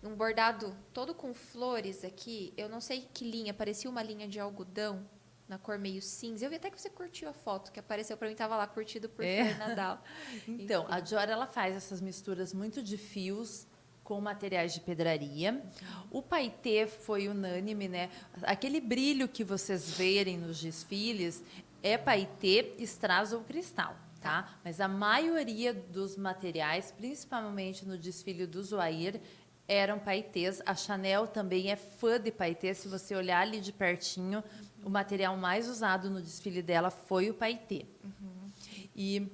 um 0.03 0.15
bordado 0.15 0.77
todo 0.93 1.15
com 1.15 1.33
flores 1.33 2.05
aqui, 2.05 2.53
eu 2.57 2.69
não 2.69 2.81
sei 2.81 3.09
que 3.13 3.29
linha, 3.29 3.55
parecia 3.55 3.89
uma 3.89 4.03
linha 4.03 4.29
de 4.29 4.39
algodão 4.39 5.09
na 5.49 5.59
cor 5.59 5.79
meio 5.79 6.01
cinza. 6.01 6.45
Eu 6.45 6.51
vi 6.51 6.57
até 6.57 6.71
que 6.71 6.81
você 6.81 6.91
curtiu 6.91 7.29
a 7.29 7.33
foto 7.33 7.71
que 7.71 7.79
apareceu 7.79 8.17
para 8.17 8.27
mim, 8.27 8.33
estava 8.33 8.57
lá 8.57 8.67
curtido 8.67 9.09
por 9.09 9.25
é. 9.25 9.55
Nadal. 9.55 10.03
então, 10.49 10.85
Enfim. 10.85 10.93
a 10.95 11.01
Dior 11.01 11.29
ela 11.29 11.47
faz 11.47 11.75
essas 11.75 12.01
misturas 12.01 12.53
muito 12.53 12.83
de 12.83 12.97
fios 12.97 13.67
com 14.03 14.21
materiais 14.21 14.75
de 14.75 14.81
pedraria. 14.81 15.63
O 16.11 16.21
paetê 16.21 16.87
foi 16.87 17.27
unânime, 17.27 17.89
né? 17.89 18.11
Aquele 18.43 18.81
brilho 18.81 19.27
que 19.27 19.43
vocês 19.43 19.91
verem 19.91 20.37
nos 20.37 20.61
desfiles 20.61 21.43
é 21.83 21.97
paetê, 21.97 22.75
strass 22.79 23.33
ou 23.33 23.41
cristal 23.43 23.97
tá? 24.25 24.49
Mas 24.65 24.81
a 24.81 24.89
maioria 24.89 25.75
dos 25.75 26.17
materiais, 26.17 26.91
principalmente 26.91 27.87
no 27.87 27.99
desfile 27.99 28.47
do 28.47 28.63
Zoair, 28.63 29.21
eram 29.69 29.99
paetês. 29.99 30.63
A 30.65 30.75
Chanel 30.75 31.27
também 31.27 31.71
é 31.71 31.77
fã 31.77 32.19
de 32.19 32.33
paetê. 32.33 32.73
Se 32.73 32.89
você 32.89 33.15
olhar 33.15 33.43
ali 33.43 33.61
de 33.61 33.71
pertinho, 33.71 34.43
o 34.83 34.89
material 34.89 35.37
mais 35.37 35.69
usado 35.69 36.09
no 36.09 36.23
desfile 36.23 36.63
dela 36.63 36.89
foi 36.91 37.29
o 37.29 37.35
paetê. 37.35 37.85
Uhum. 38.03 38.51
E 38.97 39.31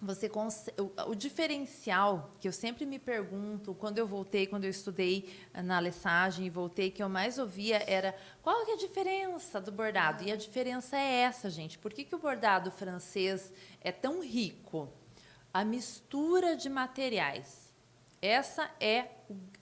você 0.00 0.30
o, 0.78 1.10
o, 1.10 1.14
diferencial 1.14 2.36
que 2.38 2.46
eu 2.46 2.52
sempre 2.52 2.84
me 2.84 2.98
pergunto 2.98 3.74
quando 3.74 3.98
eu 3.98 4.06
voltei, 4.06 4.46
quando 4.46 4.64
eu 4.64 4.70
estudei 4.70 5.34
na 5.64 5.78
Alessagem 5.78 6.46
e 6.46 6.50
voltei, 6.50 6.90
que 6.90 7.02
eu 7.02 7.08
mais 7.08 7.38
ouvia 7.38 7.82
era 7.86 8.14
qual 8.42 8.66
é 8.68 8.72
a 8.72 8.76
diferença 8.76 9.60
do 9.60 9.72
bordado? 9.72 10.22
E 10.22 10.30
a 10.30 10.36
diferença 10.36 10.96
é 10.96 11.22
essa, 11.22 11.48
gente. 11.48 11.78
Por 11.78 11.92
que, 11.92 12.04
que 12.04 12.14
o 12.14 12.18
bordado 12.18 12.70
francês 12.70 13.52
é 13.80 13.90
tão 13.90 14.22
rico? 14.22 14.92
A 15.52 15.64
mistura 15.64 16.54
de 16.54 16.68
materiais. 16.68 17.65
Essa 18.20 18.70
é 18.80 19.10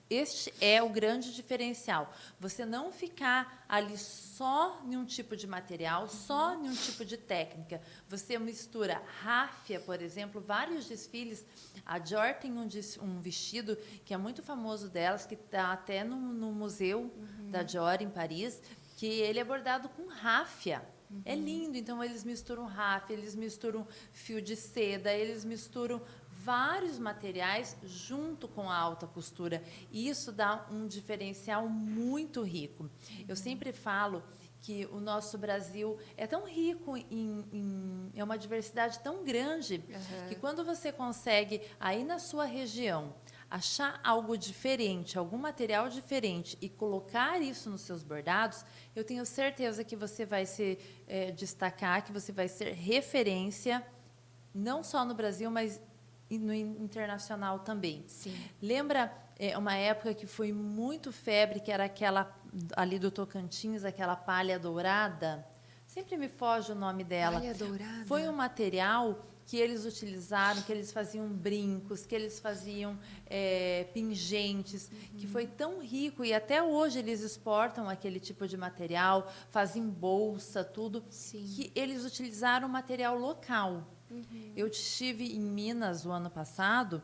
este 0.09 0.53
é 0.61 0.83
o 0.83 0.89
grande 0.89 1.33
diferencial. 1.33 2.13
Você 2.39 2.63
não 2.63 2.91
ficar 2.91 3.65
ali 3.67 3.97
só 3.97 4.79
em 4.85 4.95
um 4.95 5.03
tipo 5.03 5.35
de 5.35 5.47
material, 5.47 6.07
só 6.07 6.53
em 6.53 6.69
um 6.69 6.75
tipo 6.75 7.03
de 7.03 7.17
técnica. 7.17 7.81
Você 8.07 8.37
mistura 8.37 9.01
ráfia, 9.23 9.79
por 9.79 9.99
exemplo, 10.01 10.39
vários 10.39 10.87
desfiles. 10.87 11.43
A 11.83 11.97
Dior 11.97 12.35
tem 12.35 12.53
um, 12.53 12.67
um 13.01 13.19
vestido 13.19 13.75
que 14.05 14.13
é 14.13 14.17
muito 14.17 14.43
famoso 14.43 14.89
delas, 14.89 15.25
que 15.25 15.33
está 15.33 15.73
até 15.73 16.03
no, 16.03 16.15
no 16.15 16.51
museu 16.51 17.11
uhum. 17.17 17.49
da 17.49 17.63
Dior 17.63 17.99
em 17.99 18.09
Paris, 18.09 18.61
que 18.97 19.07
ele 19.07 19.39
é 19.39 19.43
bordado 19.43 19.89
com 19.89 20.07
ráfia. 20.07 20.87
É 21.09 21.13
uhum. 21.13 21.21
É 21.25 21.35
lindo, 21.35 21.77
então 21.77 22.03
eles 22.03 22.23
misturam 22.23 22.65
ráfia, 22.65 23.13
eles 23.13 23.35
misturam 23.35 23.87
fio 24.11 24.41
de 24.41 24.55
seda, 24.55 25.11
eles 25.11 25.43
misturam 25.43 26.01
vários 26.45 26.99
materiais 26.99 27.75
junto 27.83 28.47
com 28.47 28.69
a 28.69 28.77
alta 28.77 29.07
costura. 29.07 29.63
E 29.91 30.07
isso 30.07 30.31
dá 30.31 30.67
um 30.69 30.85
diferencial 30.85 31.67
muito 31.67 32.43
rico. 32.43 32.87
Eu 33.27 33.35
sempre 33.35 33.73
falo 33.73 34.21
que 34.61 34.85
o 34.91 34.99
nosso 34.99 35.37
Brasil 35.37 35.97
é 36.15 36.27
tão 36.27 36.45
rico 36.45 36.95
em, 36.97 37.45
em 37.51 38.11
é 38.15 38.23
uma 38.23 38.37
diversidade 38.37 38.99
tão 38.99 39.23
grande 39.23 39.83
uhum. 39.87 40.27
que 40.27 40.35
quando 40.35 40.63
você 40.63 40.91
consegue 40.91 41.61
aí 41.79 42.03
na 42.03 42.17
sua 42.17 42.45
região 42.45 43.13
achar 43.49 43.99
algo 44.03 44.35
diferente, 44.35 45.19
algum 45.19 45.37
material 45.37 45.87
diferente 45.87 46.57
e 46.61 46.67
colocar 46.67 47.39
isso 47.41 47.69
nos 47.69 47.81
seus 47.81 48.03
bordados, 48.03 48.65
eu 48.95 49.03
tenho 49.03 49.25
certeza 49.25 49.83
que 49.83 49.95
você 49.95 50.25
vai 50.25 50.45
se 50.47 50.79
é, 51.07 51.31
destacar, 51.31 52.03
que 52.03 52.11
você 52.11 52.31
vai 52.31 52.47
ser 52.47 52.73
referência 52.73 53.85
não 54.53 54.83
só 54.83 55.03
no 55.03 55.13
Brasil, 55.13 55.51
mas 55.51 55.81
e 56.29 56.37
no 56.37 56.53
internacional 56.53 57.59
também. 57.59 58.03
Sim. 58.07 58.35
Lembra 58.61 59.11
é, 59.37 59.57
uma 59.57 59.75
época 59.75 60.13
que 60.13 60.27
foi 60.27 60.51
muito 60.51 61.11
febre, 61.11 61.59
que 61.59 61.71
era 61.71 61.85
aquela 61.85 62.35
ali 62.75 62.97
do 62.97 63.11
Tocantins, 63.11 63.83
aquela 63.83 64.15
palha 64.15 64.57
dourada? 64.57 65.45
Sempre 65.85 66.17
me 66.17 66.27
foge 66.27 66.71
o 66.71 66.75
nome 66.75 67.03
dela. 67.03 67.39
Palha 67.39 67.53
dourada. 67.53 68.05
Foi 68.05 68.27
um 68.27 68.33
material 68.33 69.25
que 69.45 69.57
eles 69.57 69.85
utilizaram, 69.85 70.61
que 70.63 70.71
eles 70.71 70.91
faziam 70.91 71.27
brincos, 71.29 72.05
que 72.05 72.15
eles 72.15 72.39
faziam 72.39 72.97
é, 73.27 73.87
pingentes, 73.93 74.89
uhum. 74.89 75.17
que 75.19 75.27
foi 75.27 75.45
tão 75.45 75.79
rico 75.81 76.25
e 76.25 76.33
até 76.33 76.63
hoje 76.63 76.97
eles 76.99 77.21
exportam 77.21 77.87
aquele 77.87 78.19
tipo 78.19 78.47
de 78.47 78.57
material, 78.57 79.31
fazem 79.51 79.87
bolsa, 79.87 80.63
tudo, 80.63 81.03
Sim. 81.09 81.45
que 81.55 81.71
eles 81.75 82.03
utilizaram 82.03 82.67
material 82.67 83.17
local. 83.17 83.94
Uhum. 84.15 84.53
Eu 84.55 84.67
estive 84.67 85.35
em 85.35 85.41
Minas 85.41 86.05
o 86.05 86.11
ano 86.11 86.29
passado 86.29 87.01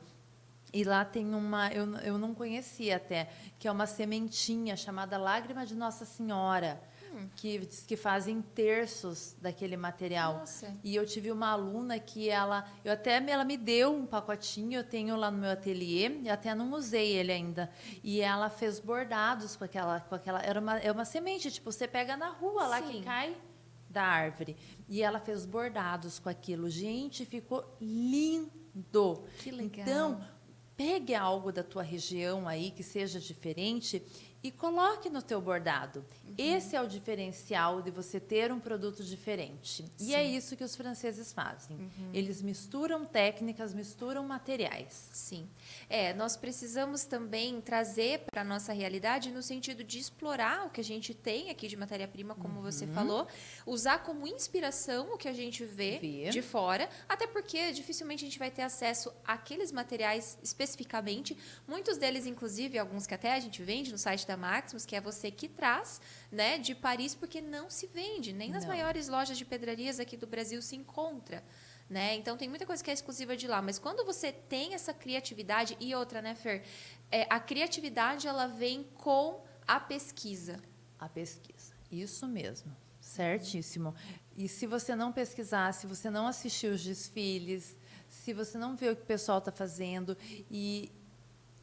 e 0.73 0.83
lá 0.83 1.03
tem 1.03 1.33
uma, 1.33 1.69
eu, 1.69 1.85
eu 1.97 2.17
não 2.17 2.33
conhecia 2.33 2.95
até, 2.95 3.29
que 3.59 3.67
é 3.67 3.71
uma 3.71 3.85
sementinha 3.85 4.75
chamada 4.77 5.17
Lágrima 5.17 5.65
de 5.65 5.75
Nossa 5.75 6.05
Senhora, 6.05 6.81
hum. 7.13 7.27
que, 7.35 7.59
que 7.85 7.97
fazem 7.97 8.41
terços 8.41 9.35
daquele 9.41 9.75
material. 9.75 10.39
Nossa. 10.39 10.73
E 10.81 10.95
eu 10.95 11.05
tive 11.05 11.29
uma 11.29 11.49
aluna 11.49 11.99
que 11.99 12.29
ela, 12.29 12.65
eu 12.85 12.93
até 12.93 13.21
ela 13.29 13.43
me 13.43 13.57
deu 13.57 13.93
um 13.93 14.05
pacotinho, 14.05 14.79
eu 14.79 14.83
tenho 14.83 15.17
lá 15.17 15.29
no 15.29 15.39
meu 15.39 15.51
ateliê, 15.51 16.09
e 16.23 16.29
até 16.29 16.55
não 16.55 16.71
usei 16.71 17.17
ele 17.17 17.33
ainda. 17.33 17.69
E 18.01 18.21
ela 18.21 18.49
fez 18.49 18.79
bordados 18.79 19.57
com 19.57 19.65
aquela, 19.65 19.99
com 19.99 20.15
aquela, 20.15 20.41
era 20.41 20.59
uma, 20.59 20.77
é 20.77 20.89
uma 20.89 21.03
semente, 21.03 21.51
tipo 21.51 21.69
você 21.69 21.85
pega 21.85 22.15
na 22.15 22.29
rua 22.29 22.63
Sim. 22.63 22.69
lá 22.69 22.81
que 22.81 23.01
cai 23.03 23.35
da 23.91 24.03
árvore. 24.03 24.55
E 24.89 25.01
ela 25.03 25.19
fez 25.19 25.45
bordados 25.45 26.17
com 26.17 26.29
aquilo. 26.29 26.69
Gente, 26.69 27.25
ficou 27.25 27.65
lindo. 27.79 29.23
Que 29.39 29.51
legal. 29.51 29.81
Então, 29.81 30.21
pegue 30.75 31.13
algo 31.13 31.51
da 31.51 31.63
tua 31.63 31.83
região 31.83 32.47
aí 32.47 32.71
que 32.71 32.83
seja 32.83 33.19
diferente 33.19 34.01
e 34.43 34.51
coloque 34.51 35.09
no 35.09 35.21
teu 35.21 35.39
bordado. 35.39 36.03
Uhum. 36.27 36.33
Esse 36.37 36.75
é 36.75 36.81
o 36.81 36.87
diferencial 36.87 37.81
de 37.81 37.91
você 37.91 38.19
ter 38.19 38.51
um 38.51 38.59
produto 38.59 39.03
diferente. 39.03 39.85
Sim. 39.97 40.07
E 40.07 40.15
é 40.15 40.23
isso 40.23 40.55
que 40.57 40.63
os 40.63 40.75
franceses 40.75 41.31
fazem. 41.31 41.77
Uhum. 41.77 42.09
Eles 42.13 42.41
misturam 42.41 43.05
técnicas, 43.05 43.73
misturam 43.73 44.25
materiais. 44.25 45.09
Sim. 45.13 45.47
É, 45.89 46.13
nós 46.13 46.35
precisamos 46.35 47.05
também 47.05 47.61
trazer 47.61 48.23
para 48.31 48.41
a 48.41 48.43
nossa 48.43 48.73
realidade 48.73 49.31
no 49.31 49.43
sentido 49.43 49.83
de 49.83 49.99
explorar 49.99 50.65
o 50.65 50.69
que 50.69 50.81
a 50.81 50.83
gente 50.83 51.13
tem 51.13 51.49
aqui 51.49 51.67
de 51.67 51.77
matéria-prima, 51.77 52.33
como 52.33 52.55
uhum. 52.55 52.61
você 52.63 52.87
falou, 52.87 53.27
usar 53.65 53.99
como 53.99 54.25
inspiração 54.25 55.13
o 55.13 55.17
que 55.17 55.27
a 55.27 55.33
gente 55.33 55.63
vê, 55.63 55.99
vê 55.99 56.29
de 56.29 56.41
fora, 56.41 56.89
até 57.07 57.27
porque 57.27 57.71
dificilmente 57.71 58.23
a 58.23 58.27
gente 58.27 58.39
vai 58.39 58.49
ter 58.49 58.63
acesso 58.63 59.13
àqueles 59.23 59.71
materiais 59.71 60.37
especificamente. 60.41 61.37
Muitos 61.67 61.97
deles, 61.97 62.25
inclusive, 62.25 62.79
alguns 62.79 63.05
que 63.05 63.13
até 63.13 63.33
a 63.33 63.39
gente 63.39 63.61
vende 63.61 63.91
no 63.91 63.97
site 63.97 64.25
da 64.25 64.30
Maximus, 64.37 64.85
que 64.85 64.95
é 64.95 65.01
você 65.01 65.31
que 65.31 65.47
traz, 65.47 66.01
né, 66.31 66.57
de 66.57 66.73
Paris, 66.73 67.15
porque 67.15 67.41
não 67.41 67.69
se 67.69 67.87
vende, 67.87 68.33
nem 68.33 68.49
nas 68.49 68.63
não. 68.63 68.69
maiores 68.69 69.07
lojas 69.07 69.37
de 69.37 69.45
pedrarias 69.45 69.99
aqui 69.99 70.17
do 70.17 70.27
Brasil 70.27 70.61
se 70.61 70.75
encontra. 70.75 71.43
Né? 71.89 72.15
Então 72.15 72.37
tem 72.37 72.47
muita 72.47 72.65
coisa 72.65 72.81
que 72.81 72.89
é 72.89 72.93
exclusiva 72.93 73.35
de 73.35 73.47
lá, 73.47 73.61
mas 73.61 73.77
quando 73.77 74.05
você 74.05 74.31
tem 74.31 74.73
essa 74.73 74.93
criatividade 74.93 75.75
e 75.77 75.93
outra, 75.93 76.21
né, 76.21 76.35
Fer? 76.35 76.63
É, 77.11 77.27
a 77.29 77.37
criatividade 77.37 78.27
ela 78.27 78.47
vem 78.47 78.83
com 78.95 79.43
a 79.67 79.77
pesquisa. 79.77 80.57
A 80.97 81.09
pesquisa, 81.09 81.73
isso 81.91 82.25
mesmo, 82.27 82.73
certíssimo. 83.01 83.93
E 84.37 84.47
se 84.47 84.65
você 84.65 84.95
não 84.95 85.11
pesquisar, 85.11 85.73
se 85.73 85.85
você 85.85 86.09
não 86.09 86.27
assistir 86.27 86.67
os 86.67 86.81
desfiles, 86.81 87.75
se 88.07 88.33
você 88.33 88.57
não 88.57 88.75
vê 88.75 88.89
o 88.89 88.95
que 88.95 89.03
o 89.03 89.05
pessoal 89.05 89.39
está 89.39 89.51
fazendo 89.51 90.17
e 90.49 90.91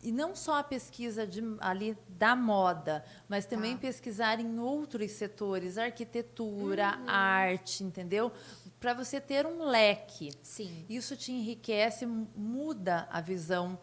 e 0.02 0.12
não 0.12 0.34
só 0.34 0.58
a 0.58 0.62
pesquisa 0.62 1.26
de, 1.26 1.42
ali 1.60 1.96
da 2.08 2.36
moda, 2.36 3.04
mas 3.28 3.46
também 3.46 3.74
tá. 3.74 3.80
pesquisar 3.80 4.40
em 4.40 4.58
outros 4.58 5.12
setores, 5.12 5.76
arquitetura, 5.76 6.96
uhum. 6.98 7.04
arte, 7.08 7.82
entendeu? 7.82 8.32
Para 8.78 8.94
você 8.94 9.20
ter 9.20 9.44
um 9.44 9.64
leque. 9.64 10.30
Sim. 10.42 10.86
Isso 10.88 11.16
te 11.16 11.32
enriquece, 11.32 12.06
muda 12.06 13.08
a 13.10 13.20
visão 13.20 13.78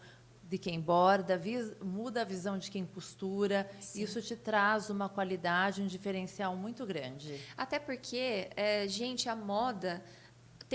de 0.48 0.58
quem 0.58 0.80
borda, 0.80 1.42
muda 1.84 2.22
a 2.22 2.24
visão 2.24 2.58
de 2.58 2.70
quem 2.72 2.86
costura. 2.86 3.70
Sim. 3.80 4.04
Isso 4.04 4.22
te 4.22 4.36
traz 4.36 4.90
uma 4.90 5.10
qualidade, 5.10 5.82
um 5.82 5.88
diferencial 5.88 6.56
muito 6.56 6.86
grande. 6.86 7.42
Até 7.58 7.80
porque, 7.80 8.50
é, 8.56 8.88
gente, 8.88 9.28
a 9.28 9.36
moda 9.36 10.04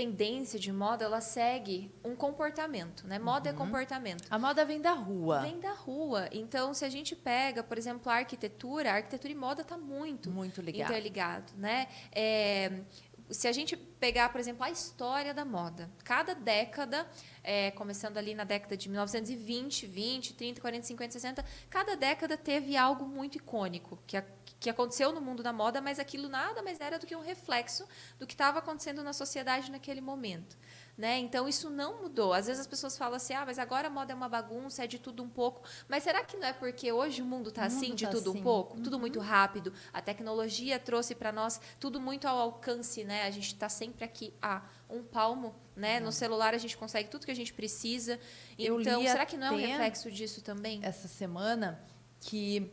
tendência 0.01 0.57
de 0.59 0.71
moda, 0.71 1.05
ela 1.05 1.21
segue 1.21 1.93
um 2.03 2.15
comportamento, 2.15 3.05
né? 3.05 3.19
Moda 3.19 3.49
é 3.49 3.51
uhum. 3.51 3.61
é 3.61 3.65
comportamento. 3.65 4.23
A 4.31 4.39
moda 4.39 4.65
vem 4.65 4.81
da 4.81 4.93
rua. 4.93 5.41
Vem 5.41 5.59
da 5.59 5.73
rua. 5.73 6.27
Então, 6.31 6.73
se 6.73 6.83
a 6.83 6.89
gente 6.89 7.15
pega, 7.15 7.61
por 7.61 7.77
exemplo, 7.77 8.11
a 8.11 8.15
arquitetura, 8.15 8.91
a 8.91 8.95
arquitetura 8.95 9.31
e 9.31 9.35
moda 9.35 9.61
está 9.61 9.77
muito, 9.77 10.31
muito 10.31 10.59
ligado. 10.59 10.89
interligado, 10.89 11.53
né? 11.55 11.87
É, 12.11 12.81
se 13.29 13.47
a 13.47 13.51
gente 13.51 13.77
pegar, 13.77 14.29
por 14.29 14.41
exemplo, 14.41 14.63
a 14.63 14.71
história 14.71 15.33
da 15.33 15.45
moda, 15.45 15.89
cada 16.03 16.33
década, 16.33 17.07
é, 17.43 17.69
começando 17.71 18.17
ali 18.17 18.33
na 18.33 18.43
década 18.43 18.75
de 18.75 18.89
1920, 18.89 19.85
20, 19.85 20.33
30, 20.33 20.61
40, 20.61 20.87
50, 20.87 21.11
60, 21.13 21.45
cada 21.69 21.95
década 21.95 22.35
teve 22.35 22.75
algo 22.75 23.05
muito 23.05 23.37
icônico 23.37 23.99
que, 24.07 24.17
a, 24.17 24.25
que 24.61 24.69
aconteceu 24.69 25.11
no 25.11 25.19
mundo 25.19 25.41
da 25.41 25.51
moda, 25.51 25.81
mas 25.81 25.97
aquilo 25.97 26.29
nada 26.29 26.61
mais 26.61 26.79
era 26.79 26.99
do 26.99 27.07
que 27.07 27.15
um 27.15 27.21
reflexo 27.21 27.83
do 28.19 28.27
que 28.27 28.35
estava 28.35 28.59
acontecendo 28.59 29.03
na 29.03 29.11
sociedade 29.11 29.71
naquele 29.71 29.99
momento. 29.99 30.55
Né? 30.95 31.17
Então 31.17 31.49
isso 31.49 31.67
não 31.67 32.03
mudou. 32.03 32.31
Às 32.31 32.45
vezes 32.45 32.61
as 32.61 32.67
pessoas 32.67 32.95
falam 32.95 33.15
assim: 33.15 33.33
"Ah, 33.33 33.43
mas 33.43 33.57
agora 33.57 33.87
a 33.87 33.89
moda 33.89 34.13
é 34.13 34.15
uma 34.15 34.29
bagunça, 34.29 34.83
é 34.83 34.87
de 34.87 34.99
tudo 34.99 35.23
um 35.23 35.29
pouco". 35.29 35.63
Mas 35.87 36.03
será 36.03 36.23
que 36.23 36.37
não 36.37 36.45
é 36.47 36.53
porque 36.53 36.91
hoje 36.91 37.23
o 37.23 37.25
mundo 37.25 37.49
está 37.49 37.65
assim, 37.65 37.95
de 37.95 38.05
tá 38.05 38.11
tudo 38.11 38.29
assim. 38.29 38.39
um 38.39 38.43
pouco, 38.43 38.77
uhum. 38.77 38.83
tudo 38.83 38.99
muito 38.99 39.19
rápido? 39.19 39.73
A 39.91 39.99
tecnologia 39.99 40.77
trouxe 40.77 41.15
para 41.15 41.31
nós 41.31 41.59
tudo 41.79 41.99
muito 41.99 42.27
ao 42.27 42.37
alcance, 42.37 43.03
né? 43.03 43.23
A 43.23 43.31
gente 43.31 43.47
está 43.47 43.67
sempre 43.67 44.05
aqui 44.05 44.31
a 44.39 44.61
um 44.87 45.01
palmo, 45.01 45.55
né? 45.75 45.97
Uhum. 45.97 46.05
No 46.05 46.11
celular 46.11 46.53
a 46.53 46.59
gente 46.59 46.77
consegue 46.77 47.09
tudo 47.09 47.25
que 47.25 47.31
a 47.31 47.35
gente 47.35 47.51
precisa. 47.51 48.19
Então, 48.59 49.01
será 49.01 49.25
que 49.25 49.37
não 49.37 49.47
é 49.47 49.51
um 49.51 49.55
reflexo 49.55 50.11
disso 50.11 50.43
também? 50.43 50.81
Essa 50.83 51.07
semana 51.07 51.83
que 52.19 52.71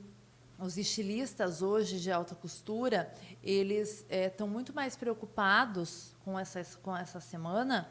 os 0.58 0.76
estilistas 0.76 1.62
hoje 1.62 2.00
de 2.00 2.10
alta 2.10 2.34
costura 2.34 3.12
eles 3.42 4.04
estão 4.10 4.46
eh, 4.46 4.50
é, 4.50 4.52
muito 4.52 4.74
mais 4.74 4.96
preocupados 4.96 6.14
com 6.24 6.38
essa 6.38 6.62
com 6.82 6.96
essa 6.96 7.20
semana 7.20 7.88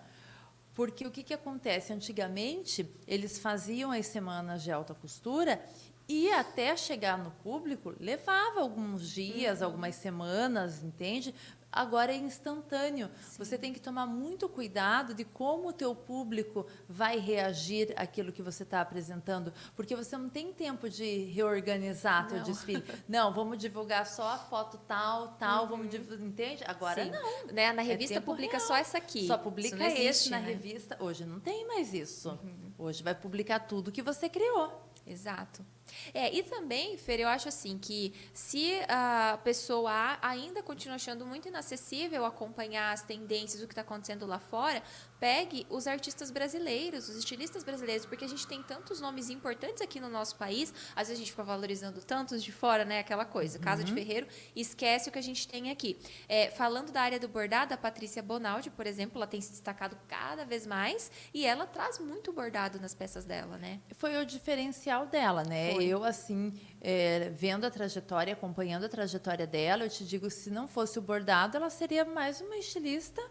porque 0.77 1.07
o 1.07 1.09
que, 1.09 1.23
que 1.23 1.33
acontece? 1.33 1.91
Antigamente, 1.91 2.87
eles 3.07 3.39
faziam 3.39 3.91
as 3.91 4.05
semanas 4.05 4.61
de 4.61 4.71
alta 4.71 4.93
costura 4.93 5.59
e 6.07 6.31
até 6.31 6.77
chegar 6.77 7.17
no 7.17 7.31
público 7.31 7.95
levava 7.99 8.61
alguns 8.61 9.09
dias, 9.09 9.59
uhum. 9.59 9.65
algumas 9.65 9.95
semanas, 9.95 10.83
entende? 10.83 11.33
Agora 11.71 12.11
é 12.11 12.15
instantâneo. 12.15 13.09
Sim. 13.21 13.37
Você 13.37 13.57
tem 13.57 13.73
que 13.73 13.79
tomar 13.79 14.05
muito 14.05 14.47
cuidado 14.49 15.13
de 15.13 15.23
como 15.23 15.69
o 15.69 15.73
teu 15.73 15.95
público 15.95 16.65
vai 16.87 17.19
reagir 17.19 17.93
àquilo 17.95 18.31
que 18.31 18.41
você 18.41 18.63
está 18.63 18.81
apresentando, 18.81 19.53
porque 19.75 19.95
você 19.95 20.17
não 20.17 20.29
tem 20.29 20.53
tempo 20.53 20.89
de 20.89 21.25
reorganizar 21.25 22.23
não. 22.23 22.29
teu 22.29 22.43
desfile. 22.43 22.83
Não, 23.07 23.33
vamos 23.33 23.57
divulgar 23.57 24.05
só 24.05 24.27
a 24.27 24.37
foto 24.37 24.77
tal, 24.87 25.29
tal, 25.39 25.63
uhum. 25.63 25.69
vamos 25.69 25.89
divulgar, 25.89 26.25
entende? 26.25 26.63
Agora 26.65 27.03
Sim. 27.03 27.11
não. 27.11 27.53
Né? 27.53 27.71
Na 27.71 27.81
é 27.81 27.85
revista 27.85 28.17
é 28.17 28.19
publica 28.19 28.57
real. 28.57 28.67
só 28.67 28.75
essa 28.75 28.97
aqui. 28.97 29.25
Só 29.27 29.37
publica 29.37 29.83
existe, 29.85 30.05
esse 30.05 30.29
na 30.29 30.39
né? 30.39 30.47
revista. 30.47 30.97
Hoje 30.99 31.25
não 31.25 31.39
tem 31.39 31.65
mais 31.67 31.93
isso. 31.93 32.29
Uhum. 32.29 32.73
Hoje 32.77 33.03
vai 33.03 33.15
publicar 33.15 33.59
tudo 33.59 33.91
que 33.91 34.01
você 34.01 34.29
criou. 34.29 34.91
Exato. 35.05 35.65
É, 36.13 36.33
e 36.33 36.43
também, 36.43 36.97
Fer, 36.97 37.19
eu 37.19 37.27
acho 37.27 37.47
assim 37.47 37.77
que 37.77 38.13
se 38.33 38.79
a 38.87 39.39
pessoa 39.43 40.17
ainda 40.21 40.61
continua 40.63 40.95
achando 40.95 41.25
muito 41.25 41.47
inacessível 41.47 42.25
acompanhar 42.25 42.91
as 42.91 43.01
tendências, 43.01 43.61
o 43.61 43.67
que 43.67 43.73
está 43.73 43.81
acontecendo 43.81 44.25
lá 44.25 44.39
fora, 44.39 44.81
pegue 45.19 45.65
os 45.69 45.87
artistas 45.87 46.31
brasileiros, 46.31 47.09
os 47.09 47.15
estilistas 47.15 47.63
brasileiros, 47.63 48.05
porque 48.05 48.25
a 48.25 48.27
gente 48.27 48.45
tem 48.47 48.61
tantos 48.61 49.01
nomes 49.01 49.29
importantes 49.29 49.81
aqui 49.81 49.99
no 49.99 50.09
nosso 50.09 50.35
país, 50.35 50.73
às 50.95 51.07
vezes 51.07 51.13
a 51.13 51.19
gente 51.23 51.31
fica 51.31 51.43
valorizando 51.43 52.01
tantos 52.01 52.43
de 52.43 52.51
fora, 52.51 52.85
né? 52.85 52.99
Aquela 52.99 53.25
coisa, 53.25 53.59
Casa 53.59 53.81
uhum. 53.81 53.87
de 53.87 53.93
Ferreiro, 53.93 54.27
esquece 54.55 55.09
o 55.09 55.11
que 55.11 55.19
a 55.19 55.23
gente 55.23 55.47
tem 55.47 55.71
aqui. 55.71 55.97
É, 56.27 56.49
falando 56.51 56.91
da 56.91 57.01
área 57.01 57.19
do 57.19 57.27
bordado, 57.27 57.73
a 57.73 57.77
Patrícia 57.77 58.21
Bonaldi, 58.21 58.69
por 58.69 58.85
exemplo, 58.85 59.17
ela 59.17 59.27
tem 59.27 59.41
se 59.41 59.51
destacado 59.51 59.97
cada 60.07 60.45
vez 60.45 60.65
mais 60.65 61.11
e 61.33 61.45
ela 61.45 61.65
traz 61.65 61.99
muito 61.99 62.31
bordado 62.31 62.79
nas 62.79 62.93
peças 62.93 63.25
dela, 63.25 63.57
né? 63.57 63.79
Foi 63.97 64.17
o 64.17 64.25
diferencial 64.25 65.07
dela, 65.07 65.43
né? 65.43 65.73
Foi. 65.73 65.86
Eu, 65.87 66.03
assim, 66.03 66.53
é, 66.81 67.29
vendo 67.29 67.65
a 67.65 67.71
trajetória, 67.71 68.33
acompanhando 68.33 68.85
a 68.85 68.89
trajetória 68.89 69.47
dela, 69.47 69.83
eu 69.83 69.89
te 69.89 70.05
digo, 70.05 70.29
se 70.29 70.49
não 70.49 70.67
fosse 70.67 70.99
o 70.99 71.01
bordado, 71.01 71.57
ela 71.57 71.69
seria 71.69 72.03
mais 72.03 72.41
uma 72.41 72.57
estilista 72.57 73.21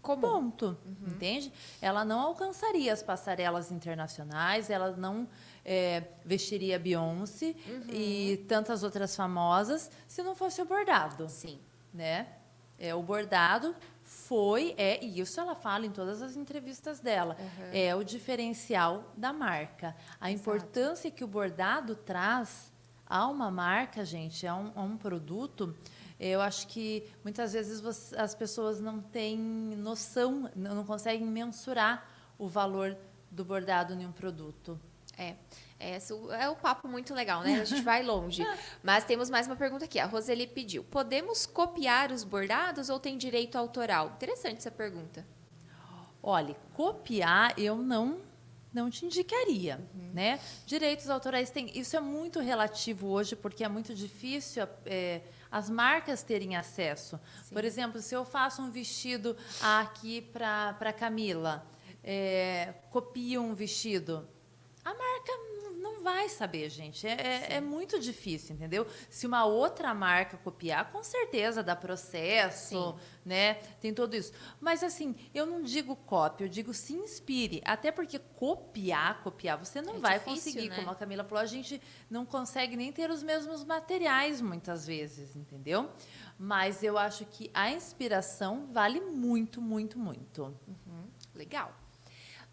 Comum. 0.00 0.20
Ponto. 0.20 0.76
Uhum. 0.84 1.08
Entende? 1.08 1.52
Ela 1.80 2.04
não 2.04 2.20
alcançaria 2.20 2.92
as 2.92 3.02
passarelas 3.02 3.70
internacionais, 3.70 4.68
ela 4.68 4.90
não 4.96 5.28
é, 5.64 6.02
vestiria 6.24 6.78
Beyoncé 6.78 7.54
uhum. 7.66 7.86
e 7.88 8.44
tantas 8.48 8.82
outras 8.82 9.14
famosas 9.14 9.90
se 10.08 10.22
não 10.22 10.34
fosse 10.34 10.60
o 10.60 10.64
bordado. 10.64 11.28
Sim. 11.28 11.58
Né? 11.94 12.26
É, 12.78 12.94
o 12.94 13.02
bordado 13.02 13.76
foi, 14.12 14.74
é, 14.76 15.02
e 15.04 15.20
isso 15.20 15.40
ela 15.40 15.54
fala 15.54 15.86
em 15.86 15.90
todas 15.90 16.22
as 16.22 16.36
entrevistas 16.36 17.00
dela, 17.00 17.36
uhum. 17.38 17.70
é 17.72 17.94
o 17.94 18.04
diferencial 18.04 19.12
da 19.16 19.32
marca. 19.32 19.96
A 20.20 20.30
Exato. 20.30 20.40
importância 20.40 21.10
que 21.10 21.24
o 21.24 21.26
bordado 21.26 21.96
traz 21.96 22.72
a 23.06 23.26
uma 23.26 23.50
marca, 23.50 24.04
gente, 24.04 24.46
a 24.46 24.54
um, 24.54 24.72
a 24.74 24.82
um 24.82 24.96
produto 24.96 25.74
eu 26.22 26.40
acho 26.40 26.68
que 26.68 27.10
muitas 27.24 27.52
vezes 27.52 27.80
você, 27.80 28.16
as 28.16 28.32
pessoas 28.32 28.80
não 28.80 29.00
têm 29.00 29.36
noção, 29.36 30.48
não 30.54 30.84
conseguem 30.84 31.26
mensurar 31.26 32.08
o 32.38 32.46
valor 32.46 32.96
do 33.28 33.44
bordado 33.44 33.92
em 33.92 34.06
um 34.06 34.12
produto. 34.12 34.78
É. 35.18 35.34
É, 35.82 35.98
é 36.40 36.48
um 36.48 36.54
papo 36.54 36.86
muito 36.86 37.12
legal, 37.12 37.42
né? 37.42 37.60
A 37.60 37.64
gente 37.64 37.82
vai 37.82 38.02
longe. 38.04 38.46
Mas 38.82 39.04
temos 39.04 39.28
mais 39.28 39.46
uma 39.48 39.56
pergunta 39.56 39.84
aqui. 39.84 39.98
A 39.98 40.06
Roseli 40.06 40.46
pediu: 40.46 40.84
podemos 40.84 41.44
copiar 41.44 42.12
os 42.12 42.22
bordados 42.22 42.88
ou 42.88 43.00
tem 43.00 43.18
direito 43.18 43.56
autoral? 43.56 44.12
Interessante 44.16 44.58
essa 44.58 44.70
pergunta. 44.70 45.26
Olha, 46.22 46.56
copiar 46.74 47.58
eu 47.58 47.76
não 47.76 48.20
não 48.72 48.88
te 48.88 49.04
indicaria, 49.04 49.78
uhum. 49.94 50.10
né? 50.14 50.40
Direitos 50.64 51.10
autorais 51.10 51.50
tem. 51.50 51.70
Isso 51.78 51.96
é 51.96 52.00
muito 52.00 52.40
relativo 52.40 53.08
hoje 53.08 53.36
porque 53.36 53.64
é 53.64 53.68
muito 53.68 53.94
difícil 53.94 54.66
é, 54.86 55.20
as 55.50 55.68
marcas 55.68 56.22
terem 56.22 56.56
acesso. 56.56 57.20
Sim. 57.42 57.54
Por 57.54 57.64
exemplo, 57.64 58.00
se 58.00 58.14
eu 58.14 58.24
faço 58.24 58.62
um 58.62 58.70
vestido 58.70 59.36
aqui 59.60 60.22
para 60.22 60.92
Camila, 60.92 61.66
é, 62.02 62.72
copio 62.90 63.42
um 63.42 63.52
vestido, 63.52 64.26
a 64.84 64.94
marca 64.94 65.32
não 66.02 66.12
vai 66.12 66.28
saber, 66.28 66.68
gente. 66.68 67.06
É, 67.06 67.12
é, 67.12 67.52
é, 67.54 67.60
muito 67.60 67.98
difícil, 68.00 68.56
entendeu? 68.56 68.86
Se 69.08 69.24
uma 69.26 69.44
outra 69.44 69.94
marca 69.94 70.36
copiar, 70.36 70.90
com 70.90 71.02
certeza 71.02 71.62
dá 71.62 71.76
processo, 71.76 72.92
Sim. 72.92 72.94
né? 73.24 73.54
Tem 73.80 73.94
tudo 73.94 74.16
isso. 74.16 74.32
Mas 74.60 74.82
assim, 74.82 75.14
eu 75.32 75.46
não 75.46 75.62
digo 75.62 75.94
cópia, 75.94 76.44
eu 76.44 76.48
digo 76.48 76.74
se 76.74 76.92
inspire. 76.92 77.62
Até 77.64 77.92
porque 77.92 78.18
copiar, 78.18 79.22
copiar, 79.22 79.56
você 79.56 79.80
não 79.80 79.94
é 79.94 79.98
vai 79.98 80.18
difícil, 80.18 80.52
conseguir. 80.52 80.68
Né? 80.70 80.76
Como 80.76 80.90
a 80.90 80.94
Camila 80.96 81.24
falou, 81.24 81.42
a 81.42 81.46
gente 81.46 81.80
não 82.10 82.26
consegue 82.26 82.76
nem 82.76 82.92
ter 82.92 83.08
os 83.08 83.22
mesmos 83.22 83.64
materiais 83.64 84.40
muitas 84.40 84.86
vezes, 84.86 85.36
entendeu? 85.36 85.88
Mas 86.36 86.82
eu 86.82 86.98
acho 86.98 87.24
que 87.26 87.48
a 87.54 87.70
inspiração 87.70 88.66
vale 88.72 89.00
muito, 89.00 89.60
muito, 89.60 89.96
muito. 89.98 90.42
Uhum. 90.66 91.06
Legal. 91.34 91.81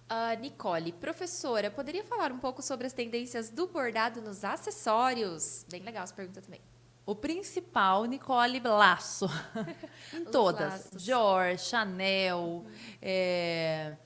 Uh, 0.10 0.40
Nicole, 0.42 0.92
professora, 0.92 1.70
poderia 1.70 2.04
falar 2.04 2.32
um 2.32 2.40
pouco 2.40 2.64
sobre 2.64 2.88
as 2.88 2.94
tendências 2.94 3.52
do 3.52 3.68
bordado 3.68 4.20
nos 4.22 4.44
acessórios? 4.44 5.64
Bem 5.70 5.84
legal 5.84 6.04
essa 6.04 6.16
pergunta 6.16 6.42
também. 6.42 6.60
O 7.06 7.14
principal, 7.14 8.06
Nicole, 8.06 8.60
laço. 8.60 9.28
em 10.12 10.26
todas. 10.26 10.90
Dior, 10.96 11.58
Chanel, 11.60 12.66
é, 13.00 13.98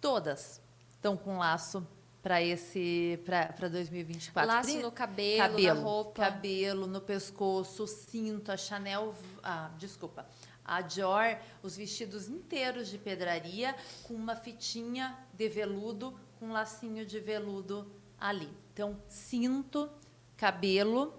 todas 0.00 0.62
estão 0.88 1.18
com 1.18 1.36
laço 1.36 1.86
para 2.22 2.40
esse 2.40 3.20
para 3.26 3.68
2024. 3.68 4.50
Laço 4.50 4.78
no 4.80 4.90
cabelo, 4.90 5.38
cabelo, 5.38 5.74
na 5.74 5.82
roupa, 5.82 6.22
cabelo, 6.22 6.86
no 6.86 7.02
pescoço, 7.02 7.86
cinto, 7.86 8.50
a 8.50 8.56
Chanel, 8.56 9.14
ah, 9.42 9.70
desculpa, 9.76 10.26
a 10.64 10.80
Dior, 10.80 11.36
os 11.62 11.76
vestidos 11.76 12.28
inteiros 12.28 12.88
de 12.88 12.96
pedraria 12.98 13.74
com 14.04 14.14
uma 14.14 14.34
fitinha 14.34 15.16
de 15.34 15.48
veludo, 15.48 16.18
com 16.38 16.46
um 16.46 16.52
lacinho 16.52 17.04
de 17.04 17.20
veludo 17.20 17.90
ali. 18.18 18.50
Então, 18.72 18.98
cinto, 19.08 19.90
cabelo, 20.36 21.14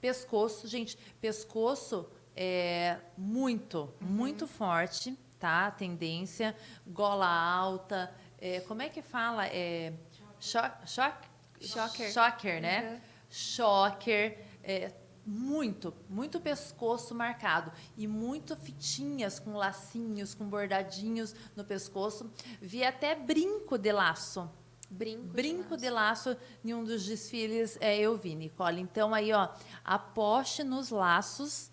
pescoço, 0.00 0.66
gente, 0.66 0.96
pescoço 1.20 2.08
é 2.34 2.98
muito, 3.16 3.94
uhum. 4.00 4.08
muito 4.08 4.46
forte, 4.46 5.16
tá? 5.38 5.70
Tendência, 5.70 6.56
gola 6.86 7.26
alta, 7.26 8.12
é, 8.38 8.60
como 8.60 8.82
é 8.82 8.88
que 8.88 9.02
fala? 9.02 9.46
É, 9.46 9.92
choque, 10.40 10.88
choque, 10.88 11.28
shocker. 11.60 12.12
shocker, 12.12 12.60
né? 12.60 12.92
Uhum. 12.92 13.00
Shocker, 13.28 14.38
é, 14.62 14.92
muito, 15.26 15.92
muito 16.08 16.40
pescoço 16.40 17.14
marcado 17.14 17.72
e 17.96 18.06
muito 18.06 18.56
fitinhas 18.56 19.40
com 19.40 19.56
lacinhos, 19.56 20.34
com 20.34 20.48
bordadinhos 20.48 21.34
no 21.56 21.64
pescoço. 21.64 22.30
Vi 22.62 22.84
até 22.84 23.14
brinco 23.14 23.76
de 23.76 23.90
laço. 23.90 24.48
Brinco, 24.88 25.24
brinco 25.24 25.76
de, 25.76 25.90
laço. 25.90 26.30
de 26.30 26.34
laço 26.34 26.42
em 26.64 26.72
um 26.72 26.84
dos 26.84 27.04
desfiles 27.04 27.76
é, 27.80 27.98
eu 27.98 28.16
vi, 28.16 28.36
Nicole. 28.36 28.80
Então 28.80 29.12
aí, 29.12 29.32
ó, 29.32 29.48
aposte 29.84 30.62
nos 30.62 30.90
laços 30.90 31.72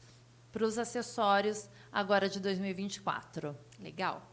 para 0.51 0.65
os 0.65 0.79
acessórios 0.79 1.69
agora 1.91 2.27
de 2.27 2.39
2024. 2.39 3.55
Legal. 3.79 4.27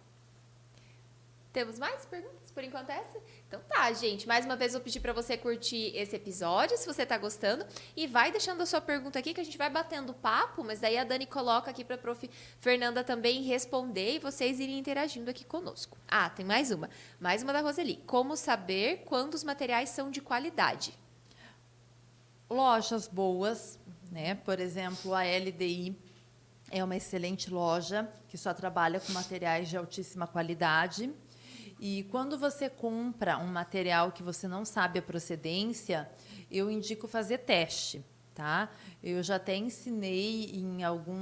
Temos 1.52 1.78
mais 1.78 2.06
perguntas? 2.06 2.39
Por 2.54 2.64
enquanto 2.64 2.90
é 2.90 2.98
essa? 2.98 3.18
Então 3.46 3.60
tá, 3.68 3.92
gente. 3.92 4.26
Mais 4.26 4.44
uma 4.44 4.56
vez 4.56 4.74
eu 4.74 4.80
pedir 4.80 5.00
para 5.00 5.12
você 5.12 5.36
curtir 5.36 5.92
esse 5.96 6.16
episódio, 6.16 6.76
se 6.76 6.86
você 6.86 7.06
tá 7.06 7.16
gostando, 7.16 7.64
e 7.96 8.06
vai 8.06 8.30
deixando 8.30 8.60
a 8.62 8.66
sua 8.66 8.80
pergunta 8.80 9.18
aqui 9.18 9.32
que 9.32 9.40
a 9.40 9.44
gente 9.44 9.56
vai 9.56 9.70
batendo 9.70 10.12
papo, 10.12 10.64
mas 10.64 10.80
daí 10.80 10.98
a 10.98 11.04
Dani 11.04 11.26
coloca 11.26 11.70
aqui 11.70 11.84
para 11.84 11.96
prof 11.96 12.28
Fernanda 12.60 13.04
também 13.04 13.42
responder 13.42 14.16
e 14.16 14.18
vocês 14.18 14.60
irem 14.60 14.78
interagindo 14.78 15.30
aqui 15.30 15.44
conosco. 15.44 15.96
Ah, 16.08 16.28
tem 16.28 16.44
mais 16.44 16.70
uma. 16.70 16.90
Mais 17.18 17.42
uma 17.42 17.52
da 17.52 17.60
Roseli. 17.60 17.96
Como 18.06 18.36
saber 18.36 19.04
quando 19.06 19.34
os 19.34 19.44
materiais 19.44 19.90
são 19.90 20.10
de 20.10 20.20
qualidade? 20.20 20.94
Lojas 22.48 23.06
boas, 23.06 23.78
né? 24.10 24.34
Por 24.34 24.58
exemplo, 24.58 25.14
a 25.14 25.22
LDI 25.22 25.96
é 26.70 26.82
uma 26.84 26.96
excelente 26.96 27.50
loja 27.50 28.08
que 28.28 28.38
só 28.38 28.54
trabalha 28.54 29.00
com 29.00 29.12
materiais 29.12 29.68
de 29.68 29.76
altíssima 29.76 30.26
qualidade. 30.26 31.12
E 31.82 32.02
quando 32.10 32.36
você 32.36 32.68
compra 32.68 33.38
um 33.38 33.46
material 33.46 34.12
que 34.12 34.22
você 34.22 34.46
não 34.46 34.66
sabe 34.66 34.98
a 34.98 35.02
procedência, 35.02 36.10
eu 36.50 36.70
indico 36.70 37.08
fazer 37.08 37.38
teste, 37.38 38.04
tá? 38.34 38.68
Eu 39.02 39.22
já 39.22 39.36
até 39.36 39.56
ensinei 39.56 40.50
em 40.52 40.84
algum, 40.84 41.16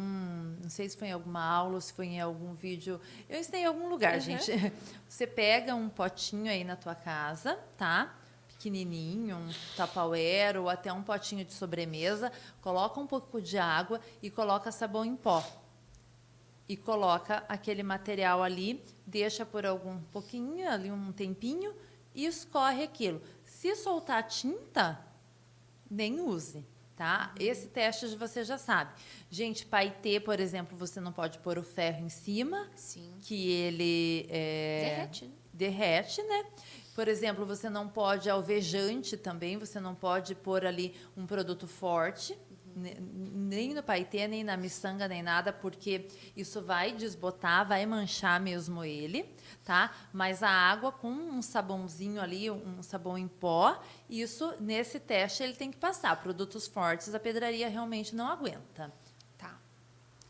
não 0.61 0.69
sei 0.69 0.89
se 0.89 0.97
foi 0.97 1.09
em 1.09 1.13
alguma 1.13 1.45
aula 1.45 1.75
ou 1.77 1.81
se 1.81 1.93
foi 1.93 2.07
em 2.07 2.21
algum 2.21 2.55
vídeo, 2.55 3.01
eu 3.29 3.39
ensinei 3.39 3.63
em 3.63 3.67
algum 3.67 3.89
lugar, 3.89 4.15
uhum. 4.15 4.21
gente. 4.21 4.53
Você 5.09 5.29
pega 5.29 5.77
um 5.77 5.89
potinho 5.89 6.51
aí 6.51 6.65
na 6.65 6.75
tua 6.75 6.97
casa, 6.97 7.57
tá? 7.77 8.17
pequenininho, 8.49 9.37
um 9.37 9.51
tapauero 9.77 10.63
ou 10.63 10.69
até 10.69 10.93
um 10.93 11.05
potinho 11.05 11.45
de 11.45 11.53
sobremesa, 11.53 12.33
coloca 12.61 12.99
um 12.99 13.07
pouco 13.07 13.41
de 13.41 13.57
água 13.57 14.01
e 14.21 14.29
coloca 14.29 14.73
sabão 14.73 15.05
em 15.05 15.15
pó 15.15 15.45
e 16.69 16.77
coloca 16.77 17.45
aquele 17.49 17.83
material 17.83 18.43
ali, 18.43 18.85
deixa 19.07 19.47
por 19.47 19.65
algum 19.65 19.99
pouquinho, 20.13 20.69
ali 20.69 20.91
um 20.91 21.11
tempinho 21.13 21.75
e 22.15 22.27
escorre 22.27 22.83
aquilo. 22.83 23.23
Se 23.45 23.75
soltar 23.75 24.27
tinta, 24.29 25.01
nem 25.91 26.21
use, 26.21 26.67
tá? 26.95 27.33
Esse 27.41 27.69
teste 27.69 28.07
você 28.17 28.45
já 28.45 28.59
sabe. 28.59 28.93
Gente, 29.31 29.65
paetê, 29.65 30.21
por 30.21 30.39
exemplo, 30.39 30.77
você 30.77 31.01
não 31.01 31.13
pode 31.13 31.39
pôr 31.39 31.59
o 31.59 31.63
ferro 31.63 32.05
em 32.05 32.11
cima, 32.11 32.69
Sim. 32.75 33.15
que 33.23 33.51
ele 33.51 34.27
é, 34.29 34.91
derrete, 34.91 35.25
né? 35.25 35.33
derrete, 35.55 36.23
né? 36.23 36.45
Por 36.95 37.07
exemplo, 37.07 37.47
você 37.47 37.71
não 37.71 37.89
pode 37.89 38.29
alvejante 38.29 39.17
também, 39.17 39.57
você 39.57 39.79
não 39.79 39.95
pode 39.95 40.35
pôr 40.35 40.67
ali 40.67 40.97
um 41.17 41.25
produto 41.25 41.67
forte 41.69 42.37
nem 42.79 43.75
no 43.75 43.83
paetê, 43.83 44.27
nem 44.29 44.45
na 44.45 44.57
miçanga, 44.57 45.09
nem 45.09 45.23
nada, 45.23 45.53
porque 45.53 46.09
isso 46.37 46.63
vai 46.63 46.93
desbotar, 46.93 47.67
vai 47.67 47.85
manchar 47.87 48.41
mesmo 48.41 48.85
ele, 48.85 49.29
tá? 49.65 49.93
Mas 50.13 50.43
a 50.43 50.51
água 50.51 50.93
com 50.93 51.09
um 51.09 51.43
sabãozinho 51.43 52.21
ali, 52.21 52.51
um 52.51 52.83
sabão 52.83 53.19
em 53.19 53.29
pó, 53.29 53.83
isso 54.09 54.55
nesse 54.61 54.99
teste 55.01 55.43
ele 55.43 55.55
tem 55.55 55.71
que 55.71 55.77
passar. 55.77 56.17
Produtos 56.23 56.67
fortes 56.67 57.15
a 57.15 57.21
pedraria 57.21 57.69
realmente 57.69 58.15
não 58.15 58.29
aguenta. 58.29 58.93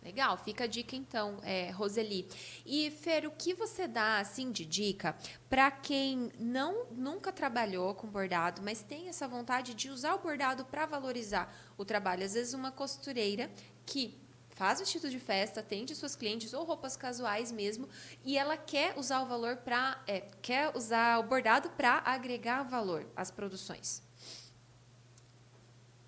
Legal, 0.09 0.39
fica 0.39 0.65
a 0.65 0.67
dica 0.67 0.97
então, 0.97 1.37
é, 1.43 1.71
Roseli. 1.71 2.27
E 2.65 2.91
Fer, 2.91 3.27
o 3.27 3.31
que 3.31 3.53
você 3.53 3.87
dá 3.87 4.21
assim 4.21 4.51
de 4.51 4.65
dica 4.65 5.15
para 5.51 5.71
quem 5.71 6.33
não 6.39 6.87
nunca 6.93 7.31
trabalhou 7.31 7.95
com 7.95 8.07
bordado, 8.07 8.63
mas 8.65 8.83
tem 8.83 9.11
essa 9.11 9.29
vontade 9.29 9.75
de 9.75 9.91
usar 9.91 10.15
o 10.15 10.19
bordado 10.19 10.65
para 10.65 10.87
valorizar 10.87 11.55
o 11.77 11.85
trabalho? 11.85 12.25
Às 12.25 12.33
vezes 12.33 12.55
uma 12.55 12.73
costureira 12.73 13.51
que 13.85 14.19
faz 14.49 14.79
vestido 14.79 15.11
de 15.11 15.21
festa, 15.21 15.61
atende 15.61 15.95
suas 15.95 16.17
clientes 16.17 16.55
ou 16.55 16.65
roupas 16.65 16.97
casuais 16.97 17.53
mesmo, 17.53 17.87
e 18.25 18.39
ela 18.39 18.57
quer 18.57 18.99
usar 18.99 19.21
o 19.21 19.27
valor 19.27 19.59
para 19.59 20.03
é, 20.07 20.23
quer 20.41 20.75
usar 20.75 21.19
o 21.19 21.25
bordado 21.25 21.69
para 21.73 21.99
agregar 22.03 22.63
valor 22.63 23.07
às 23.15 23.31
produções. 23.31 24.03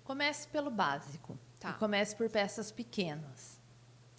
Comece 0.03 0.47
pelo 0.47 0.71
básico. 0.71 1.37
Tá. 1.61 1.73
comece 1.73 2.15
por 2.15 2.27
peças 2.27 2.71
pequenas. 2.71 3.50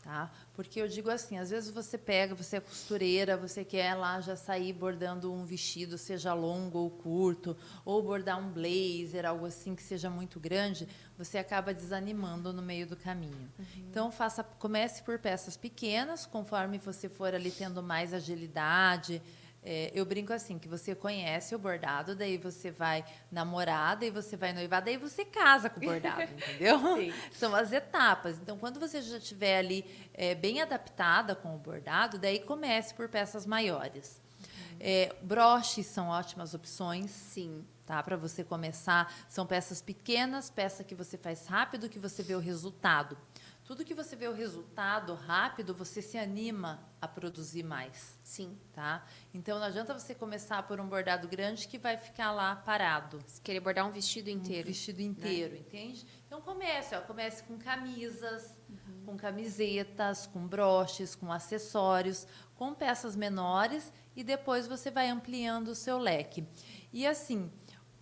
Tá? 0.02 0.32
Porque 0.52 0.80
eu 0.80 0.88
digo 0.88 1.08
assim, 1.08 1.38
às 1.38 1.50
vezes 1.50 1.70
você 1.70 1.96
pega, 1.96 2.34
você 2.34 2.56
é 2.56 2.60
costureira, 2.60 3.36
você 3.36 3.64
quer 3.64 3.94
lá 3.94 4.20
já 4.20 4.34
sair 4.34 4.72
bordando 4.72 5.32
um 5.32 5.44
vestido, 5.44 5.96
seja 5.96 6.34
longo 6.34 6.80
ou 6.80 6.90
curto, 6.90 7.56
ou 7.84 8.02
bordar 8.02 8.36
um 8.36 8.50
blazer, 8.50 9.24
algo 9.24 9.46
assim 9.46 9.76
que 9.76 9.82
seja 9.82 10.10
muito 10.10 10.40
grande, 10.40 10.88
você 11.16 11.38
acaba 11.38 11.72
desanimando 11.72 12.52
no 12.52 12.60
meio 12.60 12.84
do 12.84 12.96
caminho. 12.96 13.48
Uhum. 13.56 13.86
Então 13.88 14.10
faça, 14.10 14.42
comece 14.42 15.04
por 15.04 15.20
peças 15.20 15.56
pequenas, 15.56 16.26
conforme 16.26 16.78
você 16.78 17.08
for 17.08 17.32
ali 17.32 17.52
tendo 17.52 17.80
mais 17.80 18.12
agilidade, 18.12 19.22
é, 19.64 19.92
eu 19.94 20.04
brinco 20.04 20.32
assim, 20.32 20.58
que 20.58 20.66
você 20.66 20.92
conhece 20.92 21.54
o 21.54 21.58
bordado, 21.58 22.16
daí 22.16 22.36
você 22.36 22.70
vai 22.70 23.04
namorar, 23.30 23.96
daí 23.96 24.10
você 24.10 24.36
vai 24.36 24.52
noivar, 24.52 24.82
daí 24.82 24.96
você 24.96 25.24
casa 25.24 25.70
com 25.70 25.78
o 25.78 25.84
bordado, 25.84 26.22
entendeu? 26.34 26.78
Sim. 26.96 27.12
São 27.32 27.54
as 27.54 27.72
etapas. 27.72 28.38
Então, 28.38 28.58
quando 28.58 28.80
você 28.80 29.00
já 29.00 29.18
estiver 29.18 29.58
ali 29.58 29.84
é, 30.14 30.34
bem 30.34 30.60
adaptada 30.60 31.36
com 31.36 31.54
o 31.54 31.58
bordado, 31.58 32.18
daí 32.18 32.40
comece 32.40 32.92
por 32.92 33.08
peças 33.08 33.46
maiores. 33.46 34.20
Uhum. 34.40 34.76
É, 34.80 35.14
broches 35.22 35.86
são 35.86 36.08
ótimas 36.08 36.54
opções. 36.54 37.10
Sim. 37.10 37.64
Tá, 37.86 38.00
para 38.02 38.16
você 38.16 38.44
começar, 38.44 39.12
são 39.28 39.44
peças 39.44 39.82
pequenas, 39.82 40.48
peça 40.48 40.84
que 40.84 40.94
você 40.94 41.18
faz 41.18 41.46
rápido, 41.46 41.88
que 41.88 41.98
você 41.98 42.22
vê 42.22 42.34
o 42.34 42.38
resultado. 42.38 43.18
Tudo 43.64 43.84
que 43.84 43.94
você 43.94 44.16
vê 44.16 44.26
o 44.26 44.34
resultado 44.34 45.14
rápido, 45.14 45.72
você 45.72 46.02
se 46.02 46.18
anima 46.18 46.84
a 47.00 47.06
produzir 47.06 47.62
mais. 47.62 48.18
Sim. 48.22 48.58
Tá? 48.72 49.06
Então 49.32 49.58
não 49.58 49.66
adianta 49.66 49.94
você 49.94 50.14
começar 50.14 50.62
por 50.64 50.80
um 50.80 50.86
bordado 50.86 51.28
grande 51.28 51.68
que 51.68 51.78
vai 51.78 51.96
ficar 51.96 52.32
lá 52.32 52.56
parado. 52.56 53.22
Se 53.26 53.40
querer 53.40 53.60
bordar 53.60 53.86
um 53.86 53.92
vestido 53.92 54.28
inteiro. 54.28 54.68
Um 54.68 54.72
vestido 54.72 55.00
inteiro, 55.00 55.54
né? 55.54 55.60
entende? 55.60 56.06
Então 56.26 56.40
comece, 56.40 56.94
ó, 56.96 57.00
comece 57.02 57.44
com 57.44 57.56
camisas, 57.56 58.56
uhum. 58.68 59.04
com 59.06 59.16
camisetas, 59.16 60.26
com 60.26 60.46
broches, 60.46 61.14
com 61.14 61.32
acessórios, 61.32 62.26
com 62.56 62.74
peças 62.74 63.14
menores 63.14 63.92
e 64.16 64.24
depois 64.24 64.66
você 64.66 64.90
vai 64.90 65.08
ampliando 65.08 65.68
o 65.68 65.74
seu 65.74 65.98
leque. 65.98 66.44
E 66.92 67.06
assim, 67.06 67.50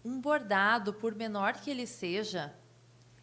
um 0.05 0.21
bordado, 0.21 0.95
por 0.95 1.15
menor 1.15 1.55
que 1.55 1.71
ele 1.71 1.87
seja, 1.87 2.55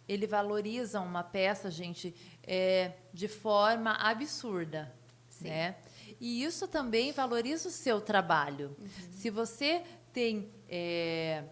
ele 0.07 0.25
valoriza 0.25 1.01
uma 1.01 1.23
peça, 1.23 1.69
gente, 1.69 2.15
é, 2.43 2.93
de 3.13 3.27
forma 3.27 3.91
absurda. 3.93 4.93
Sim. 5.29 5.49
Né? 5.49 5.75
E 6.19 6.43
isso 6.43 6.67
também 6.67 7.11
valoriza 7.11 7.67
o 7.69 7.71
seu 7.71 8.01
trabalho. 8.01 8.75
Uhum. 8.79 8.87
Se 9.11 9.29
você 9.29 9.83
tem 10.13 10.49
é, 10.69 11.43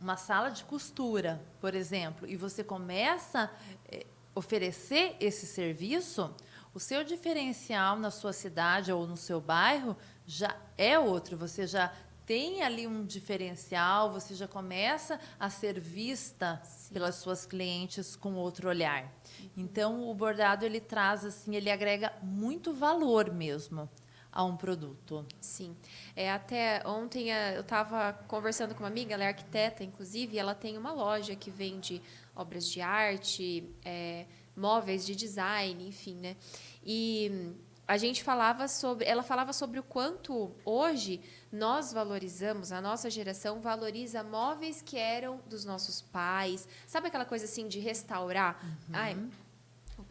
uma 0.00 0.16
sala 0.16 0.50
de 0.50 0.64
costura, 0.64 1.40
por 1.60 1.74
exemplo, 1.74 2.26
e 2.28 2.36
você 2.36 2.64
começa 2.64 3.44
a 3.44 3.50
é, 3.94 4.06
oferecer 4.34 5.16
esse 5.20 5.46
serviço, 5.46 6.34
o 6.74 6.80
seu 6.80 7.04
diferencial 7.04 7.98
na 7.98 8.10
sua 8.10 8.32
cidade 8.32 8.90
ou 8.90 9.06
no 9.06 9.16
seu 9.16 9.40
bairro 9.40 9.96
já 10.26 10.56
é 10.76 10.98
outro. 10.98 11.36
Você 11.36 11.66
já 11.66 11.92
tem 12.26 12.62
ali 12.62 12.86
um 12.86 13.04
diferencial, 13.04 14.12
você 14.12 14.34
já 14.34 14.48
começa 14.48 15.18
a 15.38 15.50
ser 15.50 15.78
vista 15.80 16.60
Sim. 16.64 16.94
pelas 16.94 17.16
suas 17.16 17.44
clientes 17.46 18.16
com 18.16 18.34
outro 18.34 18.68
olhar. 18.68 19.12
Então, 19.56 20.08
o 20.08 20.14
bordado 20.14 20.64
ele 20.64 20.80
traz 20.80 21.24
assim, 21.24 21.54
ele 21.56 21.70
agrega 21.70 22.12
muito 22.22 22.72
valor 22.72 23.32
mesmo 23.32 23.88
a 24.32 24.42
um 24.44 24.56
produto. 24.56 25.26
Sim. 25.40 25.76
É, 26.16 26.32
até 26.32 26.82
ontem 26.86 27.30
eu 27.30 27.60
estava 27.60 28.14
conversando 28.26 28.74
com 28.74 28.82
uma 28.82 28.88
amiga, 28.88 29.12
ela 29.12 29.24
é 29.24 29.28
arquiteta, 29.28 29.84
inclusive, 29.84 30.36
e 30.36 30.38
ela 30.38 30.54
tem 30.54 30.78
uma 30.78 30.92
loja 30.92 31.36
que 31.36 31.50
vende 31.50 32.00
obras 32.34 32.66
de 32.66 32.80
arte, 32.80 33.68
é, 33.84 34.26
móveis 34.56 35.04
de 35.04 35.14
design, 35.14 35.86
enfim, 35.86 36.16
né? 36.16 36.36
E 36.84 37.52
a 37.86 37.96
gente 37.96 38.22
falava 38.22 38.68
sobre, 38.68 39.04
ela 39.04 39.22
falava 39.22 39.52
sobre 39.52 39.78
o 39.78 39.82
quanto 39.82 40.52
hoje 40.64 41.20
nós 41.50 41.92
valorizamos, 41.92 42.72
a 42.72 42.80
nossa 42.80 43.10
geração 43.10 43.60
valoriza 43.60 44.22
móveis 44.22 44.80
que 44.80 44.96
eram 44.96 45.40
dos 45.46 45.64
nossos 45.64 46.00
pais. 46.00 46.66
Sabe 46.86 47.08
aquela 47.08 47.24
coisa 47.24 47.44
assim 47.44 47.68
de 47.68 47.80
restaurar? 47.80 48.58
Uhum. 48.64 48.94
Ai, 48.94 49.16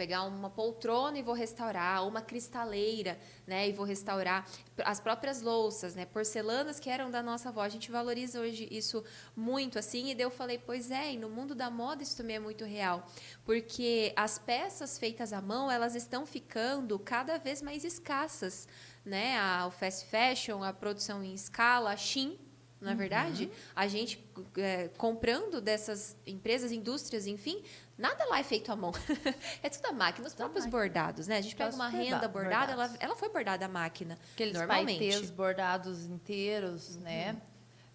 pegar 0.02 0.24
uma 0.24 0.50
poltrona 0.50 1.20
e 1.20 1.22
vou 1.22 1.36
restaurar, 1.36 2.08
uma 2.08 2.24
cristaleira, 2.24 3.20
né, 3.46 3.70
e 3.70 3.72
vou 3.72 3.86
restaurar 3.86 4.50
as 4.84 5.00
próprias 5.00 5.44
louças, 5.44 5.94
né, 5.94 6.08
porcelanas 6.08 6.80
que 6.80 6.90
eram 6.90 7.12
da 7.12 7.22
nossa 7.22 7.50
avó. 7.50 7.62
A 7.62 7.70
gente 7.70 7.92
valoriza 7.92 8.40
hoje 8.40 8.68
isso 8.72 9.04
muito 9.36 9.78
assim, 9.78 10.10
e 10.10 10.16
daí 10.16 10.24
eu 10.24 10.32
falei, 10.32 10.58
pois 10.58 10.90
é, 10.90 11.14
e 11.14 11.18
no 11.18 11.30
mundo 11.30 11.54
da 11.54 11.70
moda 11.70 12.02
isso 12.02 12.18
também 12.18 12.38
é 12.38 12.40
muito 12.40 12.66
real, 12.66 13.06
porque 13.46 14.12
as 14.16 14.40
peças 14.40 14.98
feitas 14.98 15.32
à 15.32 15.40
mão, 15.40 15.70
elas 15.70 15.94
estão 15.94 16.26
ficando 16.26 16.98
cada 16.98 17.38
vez 17.38 17.62
mais 17.62 17.84
escassas, 17.84 18.68
né? 19.06 19.38
A, 19.38 19.68
o 19.68 19.72
fast 19.72 20.08
fashion, 20.08 20.64
a 20.64 20.74
produção 20.74 21.24
em 21.24 21.36
escala, 21.36 21.92
a 21.92 21.96
Shein, 21.96 22.40
na 22.82 22.94
é 22.94 22.96
verdade, 22.96 23.44
uhum. 23.44 23.52
a 23.76 23.88
gente 23.88 24.28
é, 24.58 24.88
comprando 24.98 25.62
dessas 25.62 26.18
empresas, 26.26 26.72
indústrias, 26.72 27.28
enfim, 27.28 27.62
nada 28.02 28.26
lá 28.26 28.40
é 28.40 28.44
feito 28.44 28.72
à 28.72 28.76
mão. 28.76 28.92
é 29.62 29.70
tudo 29.70 29.86
a 29.86 29.94
máquina, 29.94 30.28
os 30.28 30.34
próprios 30.34 30.66
máquina. 30.66 30.84
bordados, 30.84 31.28
né? 31.28 31.38
A 31.38 31.42
gente 31.42 31.56
pega 31.56 31.74
uma 31.74 31.88
renda 31.88 32.28
bordada, 32.28 32.72
ela, 32.74 32.92
ela 33.00 33.16
foi 33.16 33.30
bordada 33.30 33.66
à 33.66 33.70
máquina. 33.70 34.18
Aqueles 34.34 34.58
normalmente. 34.58 35.28
bordados 35.28 36.06
inteiros, 36.06 36.96
uhum. 36.96 37.02
né? 37.04 37.42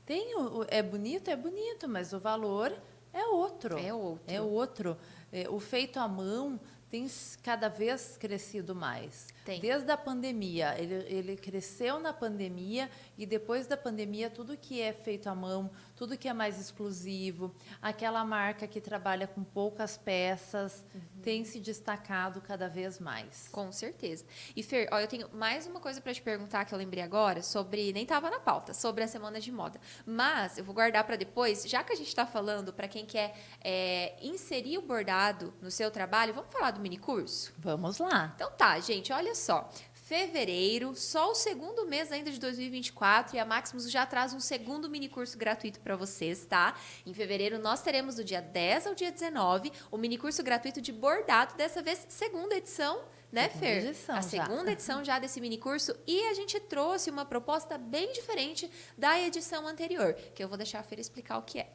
Tem 0.07 0.37
o, 0.37 0.65
é 0.69 0.83
bonito, 0.83 1.29
é 1.29 1.37
bonito, 1.37 1.89
mas 1.89 2.13
o 2.13 2.21
valor 2.21 2.73
é 3.13 3.25
outro. 3.27 3.77
É 3.77 3.93
outro. 3.93 4.25
É 4.27 4.41
outro. 4.41 4.97
É, 5.33 5.49
o 5.49 5.59
feito 5.59 5.99
à 5.99 6.07
mão 6.07 6.61
tem 6.89 7.07
cada 7.43 7.69
vez 7.69 8.17
crescido 8.17 8.75
mais. 8.75 9.29
Tem. 9.47 9.61
Desde 9.61 9.89
a 9.93 9.97
pandemia, 9.97 10.75
ele, 10.77 10.95
ele 11.07 11.37
cresceu 11.37 12.01
na 12.01 12.13
pandemia 12.13 12.91
e 13.17 13.25
depois 13.25 13.69
da 13.69 13.77
pandemia, 13.77 14.29
tudo 14.29 14.57
que 14.57 14.83
é 14.83 14.93
feito 14.93 15.29
à 15.29 15.37
mão, 15.37 15.71
tudo 15.95 16.19
que 16.19 16.27
é 16.29 16.33
mais 16.33 16.61
exclusivo, 16.61 17.55
aquela 17.81 18.25
marca 18.25 18.67
que 18.67 18.81
trabalha 18.81 19.29
com 19.29 19.45
poucas 19.45 19.97
peças, 19.97 20.85
uhum. 20.93 21.01
tem 21.23 21.45
se 21.45 21.61
destacado 21.61 22.41
cada 22.41 22.69
vez 22.69 22.99
mais. 22.99 23.47
Com 23.53 23.71
certeza. 23.71 24.25
E 24.57 24.65
Fer, 24.65 24.89
ó, 24.91 24.99
eu 24.99 25.07
tenho 25.07 25.29
mais 25.33 25.65
uma 25.65 25.79
coisa 25.79 26.01
para 26.01 26.13
te 26.13 26.21
perguntar 26.21 26.65
que 26.65 26.75
eu 26.75 26.79
lembrei 26.79 27.05
agora 27.05 27.41
sobre, 27.41 27.93
nem 27.93 28.03
estava 28.03 28.29
na 28.29 28.41
pauta, 28.41 28.75
sobre 28.75 29.05
a 29.05 29.09
semana 29.09 29.39
de 29.39 29.53
moda. 29.53 29.81
Mas 30.05 30.59
eu 30.59 30.65
vou 30.65 30.75
guardar 30.75 31.05
para 31.05 31.15
depois, 31.15 31.65
já 31.69 31.85
que 31.85 31.93
a 31.93 31.97
gente 31.97 32.09
está 32.09 32.27
falando 32.27 32.73
para 32.73 32.89
quem 32.89 33.07
quer 33.07 33.37
é, 33.63 34.17
inserir 34.21 34.79
o 34.79 34.83
bordado 34.83 35.55
no 35.63 35.71
seu 35.71 35.89
trabalho, 35.89 36.35
vamos 36.35 36.53
falar 36.53 36.73
do 36.73 36.81
mini 36.81 36.99
curso? 36.99 37.55
Vamos 37.59 37.99
lá. 37.99 38.33
Então 38.35 38.51
tá, 38.51 38.81
gente, 38.81 39.13
olha 39.13 39.36
só. 39.37 39.71
Fevereiro, 39.93 40.95
só 40.95 41.33
o 41.33 41.35
segundo 41.35 41.85
mês 41.85 42.13
ainda 42.13 42.31
de 42.31 42.39
2024 42.39 43.35
e 43.35 43.41
a 43.41 43.45
Maximus 43.45 43.91
já 43.91 44.07
traz 44.07 44.33
um 44.33 44.39
segundo 44.39 44.89
mini 44.89 45.09
curso 45.09 45.37
gratuito 45.37 45.81
para 45.81 45.97
vocês, 45.97 46.47
tá? 46.47 46.77
Em 47.05 47.13
fevereiro 47.13 47.59
nós 47.59 47.83
teremos 47.83 48.15
do 48.15 48.23
dia 48.23 48.41
10 48.41 48.87
ao 48.87 48.95
dia 48.95 49.11
19 49.11 49.73
o 49.91 49.99
mini 49.99 50.17
curso 50.17 50.45
gratuito 50.45 50.81
de 50.81 50.93
bordado, 50.93 51.57
dessa 51.57 51.83
vez 51.83 52.07
segunda 52.09 52.55
edição 52.55 53.01
né, 53.33 53.49
segunda 53.49 53.59
Fer? 53.59 53.85
Edição, 53.85 54.17
a 54.17 54.23
segunda 54.23 54.65
já. 54.65 54.73
edição 54.73 55.05
já 55.05 55.19
desse 55.19 55.41
mini 55.41 55.59
curso 55.59 55.95
e 56.07 56.23
a 56.29 56.35
gente 56.35 56.59
trouxe 56.61 57.11
uma 57.11 57.25
proposta 57.25 57.77
bem 57.77 58.13
diferente 58.13 58.71
da 58.97 59.21
edição 59.21 59.67
anterior, 59.67 60.15
que 60.35 60.43
eu 60.43 60.49
vou 60.49 60.57
deixar 60.57 60.81
a 60.81 60.83
Fer 60.83 61.01
explicar 61.01 61.39
o 61.39 61.43
que 61.43 61.59
é. 61.59 61.69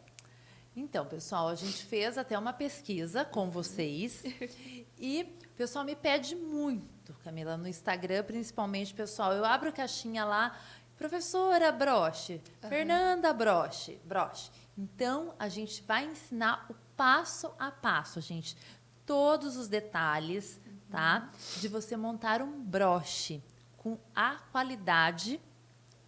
Então, 0.75 1.05
pessoal, 1.05 1.49
a 1.49 1.55
gente 1.55 1.83
fez 1.83 2.17
até 2.17 2.37
uma 2.39 2.53
pesquisa 2.53 3.25
com 3.25 3.49
vocês 3.49 4.23
e 4.97 5.23
o 5.45 5.49
pessoal 5.57 5.83
me 5.83 5.95
pede 5.95 6.33
muito, 6.33 7.13
Camila, 7.25 7.57
no 7.57 7.67
Instagram, 7.67 8.23
principalmente, 8.23 8.93
pessoal. 8.93 9.33
Eu 9.33 9.43
abro 9.43 9.73
caixinha 9.73 10.23
lá, 10.23 10.57
professora 10.95 11.73
Broche, 11.73 12.41
uhum. 12.63 12.69
Fernanda 12.69 13.33
Broche, 13.33 13.99
Broche. 14.05 14.49
Então, 14.77 15.35
a 15.37 15.49
gente 15.49 15.83
vai 15.83 16.05
ensinar 16.05 16.65
o 16.69 16.73
passo 16.95 17.53
a 17.59 17.69
passo, 17.69 18.21
gente. 18.21 18.55
Todos 19.05 19.57
os 19.57 19.67
detalhes, 19.67 20.57
uhum. 20.65 20.77
tá? 20.89 21.29
De 21.59 21.67
você 21.67 21.97
montar 21.97 22.41
um 22.41 22.63
broche 22.63 23.43
com 23.75 23.97
a 24.15 24.37
qualidade 24.53 25.37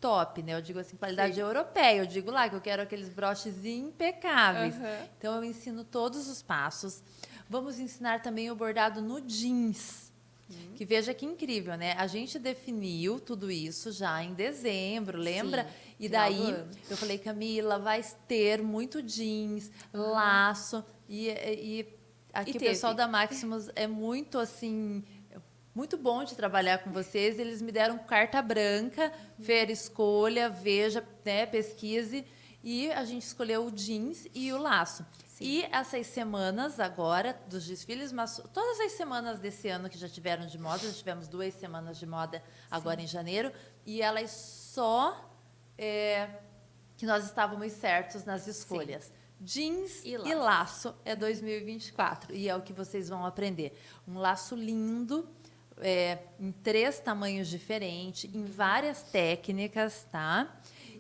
top, 0.04 0.44
né? 0.44 0.54
Eu 0.54 0.62
digo 0.62 0.80
assim, 0.80 0.98
qualidade 0.98 1.36
Sim. 1.36 1.40
europeia. 1.40 2.00
Eu 2.00 2.06
digo 2.06 2.30
lá 2.30 2.50
que 2.50 2.56
eu 2.58 2.60
quero 2.60 2.82
aqueles 2.82 3.08
broches 3.08 3.64
impecáveis. 3.64 4.76
Uhum. 4.76 5.08
Então, 5.18 5.36
eu 5.36 5.46
ensino 5.46 5.86
todos 5.86 6.28
os 6.28 6.42
passos. 6.42 7.02
Vamos 7.50 7.80
ensinar 7.80 8.22
também 8.22 8.52
o 8.52 8.56
bordado 8.56 9.02
no 9.02 9.22
jeans. 9.22 10.12
Uhum. 10.50 10.74
Que 10.76 10.84
veja 10.84 11.14
que 11.14 11.26
incrível, 11.26 11.78
né? 11.78 11.94
A 11.94 12.06
gente 12.06 12.38
definiu 12.38 13.18
tudo 13.18 13.50
isso 13.50 13.94
já 13.94 14.22
em 14.22 14.34
dezembro, 14.34 15.18
lembra? 15.18 15.64
Sim, 15.64 15.70
e 16.02 16.10
daí 16.10 16.54
eu 16.90 16.98
falei, 16.98 17.18
Camila, 17.18 17.80
vai 17.80 18.04
ter 18.28 18.62
muito 18.62 19.02
jeans, 19.02 19.72
uhum. 19.94 20.02
laço. 20.12 20.84
E, 21.08 21.30
e 21.30 21.88
aqui 22.34 22.52
e 22.56 22.58
o 22.58 22.60
pessoal 22.60 22.94
da 22.94 23.08
Maximus 23.08 23.70
é 23.74 23.88
muito 23.88 24.38
assim 24.38 25.02
muito 25.76 25.98
bom 25.98 26.24
de 26.24 26.36
trabalhar 26.36 26.80
com 26.80 26.92
vocês. 26.92 27.40
Eles 27.40 27.62
me 27.62 27.72
deram 27.72 27.98
carta 27.98 28.42
branca, 28.42 29.12
ver 29.38 29.70
escolha, 29.70 30.50
veja, 30.50 31.04
né, 31.26 31.46
pesquise. 31.46 32.26
E 32.64 32.92
a 32.92 33.04
gente 33.04 33.24
escolheu 33.24 33.66
o 33.66 33.72
jeans 33.72 34.28
e 34.34 34.54
o 34.54 34.58
laço. 34.58 35.06
Sim. 35.28 35.46
E 35.46 35.64
essas 35.64 36.08
semanas 36.08 36.80
agora 36.80 37.38
dos 37.50 37.66
desfiles, 37.66 38.12
mas 38.12 38.42
todas 38.54 38.80
as 38.80 38.92
semanas 38.94 39.40
desse 39.40 39.68
ano 39.68 39.90
que 39.90 39.98
já 39.98 40.08
tiveram 40.08 40.46
de 40.46 40.58
moda, 40.60 40.78
já 40.78 40.94
tivemos 40.94 41.28
duas 41.28 41.54
semanas 41.56 41.98
de 41.98 42.06
moda 42.06 42.42
agora 42.70 42.98
Sim. 43.00 43.04
em 43.04 43.08
janeiro, 43.08 43.52
e 43.86 44.02
elas 44.02 44.30
só 44.32 45.30
é, 45.78 46.30
que 46.96 47.06
nós 47.06 47.26
estávamos 47.26 47.72
certos 47.74 48.24
nas 48.24 48.48
escolhas. 48.48 49.06
Sim. 49.06 49.12
Jeans 49.42 50.06
e 50.06 50.16
laço. 50.16 50.30
e 50.30 50.36
laço 50.36 50.96
é 51.04 51.16
2024 51.16 52.34
e 52.34 52.48
é 52.48 52.56
o 52.56 52.62
que 52.62 52.72
vocês 52.72 53.10
vão 53.10 53.26
aprender. 53.26 53.78
Um 54.08 54.18
laço 54.18 54.56
lindo, 54.56 55.28
é, 55.80 56.20
em 56.40 56.52
três 56.52 57.00
tamanhos 57.00 57.48
diferentes, 57.48 58.30
em 58.34 58.46
várias 58.46 59.04
técnicas, 59.04 60.08
tá? 60.12 60.56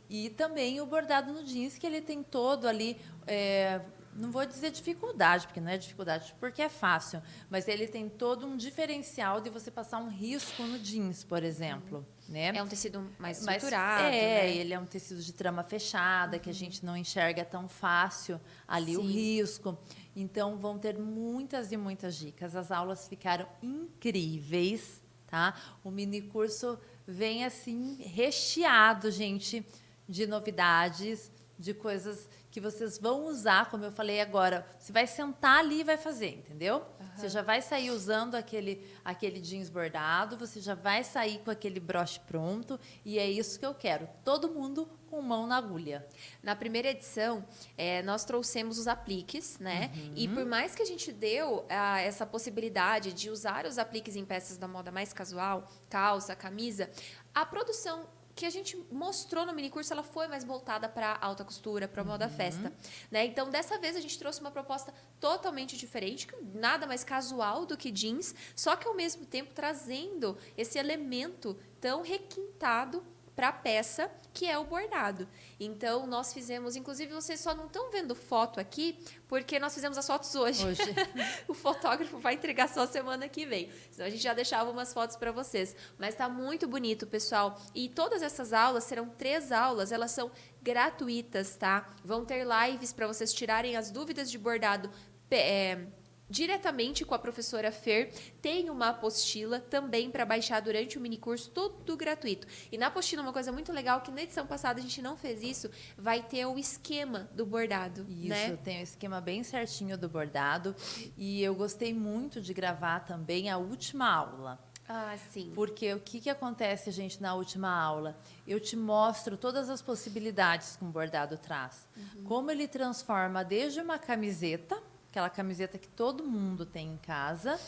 E 0.09 0.29
também 0.29 0.79
o 0.81 0.85
bordado 0.85 1.33
no 1.33 1.43
jeans, 1.43 1.77
que 1.77 1.87
ele 1.87 2.01
tem 2.01 2.21
todo 2.21 2.67
ali, 2.67 2.97
é, 3.25 3.81
não 4.15 4.31
vou 4.31 4.45
dizer 4.45 4.71
dificuldade, 4.71 5.47
porque 5.47 5.59
não 5.59 5.69
é 5.69 5.77
dificuldade, 5.77 6.35
porque 6.39 6.61
é 6.61 6.69
fácil, 6.69 7.21
mas 7.49 7.67
ele 7.67 7.87
tem 7.87 8.07
todo 8.09 8.45
um 8.45 8.55
diferencial 8.55 9.41
de 9.41 9.49
você 9.49 9.71
passar 9.71 9.97
um 9.99 10.09
risco 10.09 10.63
no 10.63 10.77
jeans, 10.77 11.23
por 11.23 11.43
exemplo. 11.43 12.05
Né? 12.27 12.51
É 12.55 12.63
um 12.63 12.67
tecido 12.67 13.09
mais 13.19 13.39
estruturado. 13.39 14.03
Mas, 14.03 14.15
é, 14.15 14.19
né? 14.19 14.55
ele 14.55 14.73
é 14.73 14.79
um 14.79 14.85
tecido 14.85 15.21
de 15.21 15.33
trama 15.33 15.63
fechada, 15.63 16.37
uhum. 16.37 16.43
que 16.43 16.49
a 16.49 16.53
gente 16.53 16.85
não 16.85 16.95
enxerga 16.95 17.43
tão 17.43 17.67
fácil 17.67 18.39
ali 18.67 18.95
Sim. 18.95 18.97
o 18.97 19.01
risco. 19.01 19.77
Então, 20.15 20.57
vão 20.57 20.77
ter 20.77 20.97
muitas 20.97 21.71
e 21.71 21.77
muitas 21.77 22.15
dicas. 22.15 22.55
As 22.55 22.71
aulas 22.71 23.07
ficaram 23.07 23.47
incríveis, 23.61 25.01
tá? 25.25 25.55
O 25.83 25.89
mini 25.89 26.21
curso 26.21 26.79
vem 27.07 27.43
assim 27.43 27.95
recheado, 27.95 29.09
gente, 29.09 29.65
de 30.07 30.27
novidades, 30.27 31.31
de 31.57 31.73
coisas 31.73 32.29
que 32.53 32.61
vocês 32.61 32.99
vão 32.99 33.25
usar, 33.25 33.67
como 33.71 33.83
eu 33.83 33.91
falei 33.91 34.21
agora. 34.21 34.63
Você 34.77 34.93
vai 34.93 35.07
sentar 35.07 35.57
ali 35.57 35.79
e 35.79 35.83
vai 35.83 35.97
fazer, 35.97 36.37
entendeu? 36.37 36.85
Uhum. 36.99 37.07
Você 37.17 37.27
já 37.27 37.41
vai 37.41 37.63
sair 37.63 37.89
usando 37.89 38.35
aquele, 38.35 38.87
aquele 39.03 39.41
jeans 39.41 39.71
bordado, 39.71 40.37
você 40.37 40.61
já 40.61 40.75
vai 40.75 41.03
sair 41.03 41.39
com 41.39 41.49
aquele 41.49 41.79
broche 41.79 42.19
pronto, 42.19 42.79
e 43.03 43.17
é 43.17 43.27
isso 43.27 43.59
que 43.59 43.65
eu 43.65 43.73
quero. 43.73 44.07
Todo 44.23 44.51
mundo 44.51 44.87
com 45.09 45.19
mão 45.19 45.47
na 45.47 45.57
agulha. 45.57 46.05
Na 46.43 46.55
primeira 46.55 46.89
edição, 46.89 47.43
é, 47.75 48.03
nós 48.03 48.23
trouxemos 48.23 48.77
os 48.77 48.87
apliques, 48.87 49.57
né? 49.57 49.91
Uhum. 49.95 50.13
E 50.15 50.27
por 50.27 50.45
mais 50.45 50.75
que 50.75 50.83
a 50.83 50.85
gente 50.85 51.11
deu 51.11 51.65
a, 51.67 52.01
essa 52.01 52.23
possibilidade 52.23 53.13
de 53.13 53.31
usar 53.31 53.65
os 53.65 53.79
apliques 53.79 54.15
em 54.15 54.23
peças 54.23 54.59
da 54.59 54.67
moda 54.67 54.91
mais 54.91 55.11
casual, 55.11 55.67
calça, 55.89 56.35
camisa, 56.35 56.87
a 57.33 57.43
produção 57.47 58.07
que 58.35 58.45
a 58.45 58.49
gente 58.49 58.75
mostrou 58.91 59.45
no 59.45 59.53
mini 59.53 59.69
curso, 59.69 59.93
ela 59.93 60.03
foi 60.03 60.27
mais 60.27 60.43
voltada 60.43 60.89
para 60.89 61.17
alta 61.21 61.43
costura, 61.43 61.87
para 61.87 62.03
moda 62.03 62.25
uhum. 62.25 62.31
festa, 62.31 62.73
né? 63.11 63.25
Então, 63.25 63.49
dessa 63.49 63.77
vez 63.77 63.95
a 63.95 64.01
gente 64.01 64.17
trouxe 64.17 64.41
uma 64.41 64.51
proposta 64.51 64.93
totalmente 65.19 65.77
diferente, 65.77 66.27
nada 66.53 66.87
mais 66.87 67.03
casual 67.03 67.65
do 67.65 67.77
que 67.77 67.91
jeans, 67.91 68.33
só 68.55 68.75
que 68.75 68.87
ao 68.87 68.95
mesmo 68.95 69.25
tempo 69.25 69.53
trazendo 69.53 70.37
esse 70.57 70.79
elemento 70.79 71.57
tão 71.79 72.01
requintado 72.01 73.03
para 73.35 73.49
a 73.49 73.53
peça, 73.53 74.11
que 74.33 74.47
é 74.49 74.57
o 74.57 74.65
bordado. 74.65 75.27
Então, 75.59 76.07
nós 76.07 76.33
fizemos, 76.33 76.75
inclusive, 76.75 77.13
vocês 77.13 77.39
só 77.39 77.53
não 77.53 77.67
estão 77.67 77.91
vendo 77.91 78.15
foto 78.15 78.59
aqui, 78.59 78.97
porque 79.27 79.59
nós 79.59 79.73
fizemos 79.73 79.97
as 79.97 80.07
fotos 80.07 80.33
hoje. 80.33 80.65
hoje. 80.65 80.81
o 81.47 81.53
fotógrafo 81.53 82.17
vai 82.17 82.33
entregar 82.33 82.67
só 82.67 82.87
semana 82.87 83.29
que 83.29 83.45
vem. 83.45 83.71
Senão 83.91 84.07
a 84.07 84.09
gente 84.09 84.23
já 84.23 84.33
deixava 84.33 84.71
umas 84.71 84.91
fotos 84.91 85.15
para 85.15 85.31
vocês. 85.31 85.75
Mas 85.97 86.09
está 86.15 86.27
muito 86.27 86.67
bonito, 86.67 87.05
pessoal. 87.05 87.61
E 87.75 87.87
todas 87.87 88.21
essas 88.23 88.51
aulas 88.51 88.83
serão 88.85 89.07
três 89.07 89.51
aulas, 89.51 89.91
elas 89.91 90.11
são 90.11 90.31
gratuitas, 90.61 91.55
tá? 91.55 91.93
Vão 92.03 92.25
ter 92.25 92.45
lives 92.45 92.91
para 92.91 93.05
vocês 93.05 93.31
tirarem 93.31 93.75
as 93.75 93.91
dúvidas 93.91 94.31
de 94.31 94.37
bordado. 94.37 94.89
É, 95.29 95.87
diretamente 96.33 97.05
com 97.05 97.13
a 97.13 97.19
professora 97.19 97.71
Fer. 97.71 98.11
Tem 98.41 98.67
uma 98.71 98.89
apostila 98.89 99.59
também 99.59 100.09
para 100.09 100.25
baixar 100.25 100.59
durante 100.61 100.97
o 100.97 101.01
mini 101.01 101.15
curso, 101.15 101.51
tudo 101.51 101.95
gratuito. 101.95 102.47
E 102.71 102.77
na 102.77 102.87
apostila, 102.87 103.21
uma 103.21 103.31
coisa 103.31 103.51
muito 103.51 103.71
legal, 103.71 104.01
que 104.01 104.09
na 104.09 104.23
edição 104.23 104.47
passada 104.47 104.79
a 104.79 104.81
gente 104.81 104.99
não 104.99 105.15
fez 105.15 105.43
isso, 105.43 105.69
vai 105.95 106.23
ter 106.23 106.47
o 106.47 106.57
esquema 106.57 107.29
do 107.35 107.45
bordado. 107.45 108.07
Isso, 108.09 108.29
né? 108.29 108.57
tem 108.63 108.79
o 108.79 108.83
esquema 108.83 109.21
bem 109.21 109.43
certinho 109.43 109.95
do 109.95 110.09
bordado. 110.09 110.75
E 111.15 111.43
eu 111.43 111.53
gostei 111.53 111.93
muito 111.93 112.41
de 112.41 112.51
gravar 112.51 113.01
também 113.01 113.51
a 113.51 113.57
última 113.57 114.11
aula. 114.11 114.59
Ah, 114.89 115.15
sim. 115.29 115.51
Porque 115.53 115.93
o 115.93 115.99
que, 115.99 116.19
que 116.19 116.29
acontece, 116.29 116.89
gente, 116.91 117.21
na 117.21 117.35
última 117.35 117.69
aula? 117.69 118.17
Eu 118.45 118.59
te 118.59 118.75
mostro 118.75 119.37
todas 119.37 119.69
as 119.69 119.83
possibilidades 119.83 120.75
que 120.75 120.83
um 120.83 120.91
bordado 120.91 121.37
traz. 121.37 121.87
Uhum. 121.95 122.23
Como 122.23 122.51
ele 122.51 122.67
transforma 122.67 123.43
desde 123.43 123.79
uma 123.79 123.99
camiseta 123.99 124.81
aquela 125.13 125.29
camiseta 125.29 125.77
que 125.77 125.87
todo 125.87 126.23
mundo 126.23 126.65
tem 126.65 126.87
em 126.93 126.97
casa, 126.97 127.59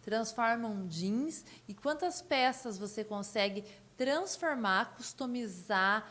transforma 0.00 0.66
um 0.66 0.88
jeans 0.88 1.44
e 1.68 1.74
quantas 1.74 2.22
peças 2.22 2.78
você 2.78 3.04
consegue 3.04 3.66
transformar, 3.98 4.94
customizar 4.96 6.10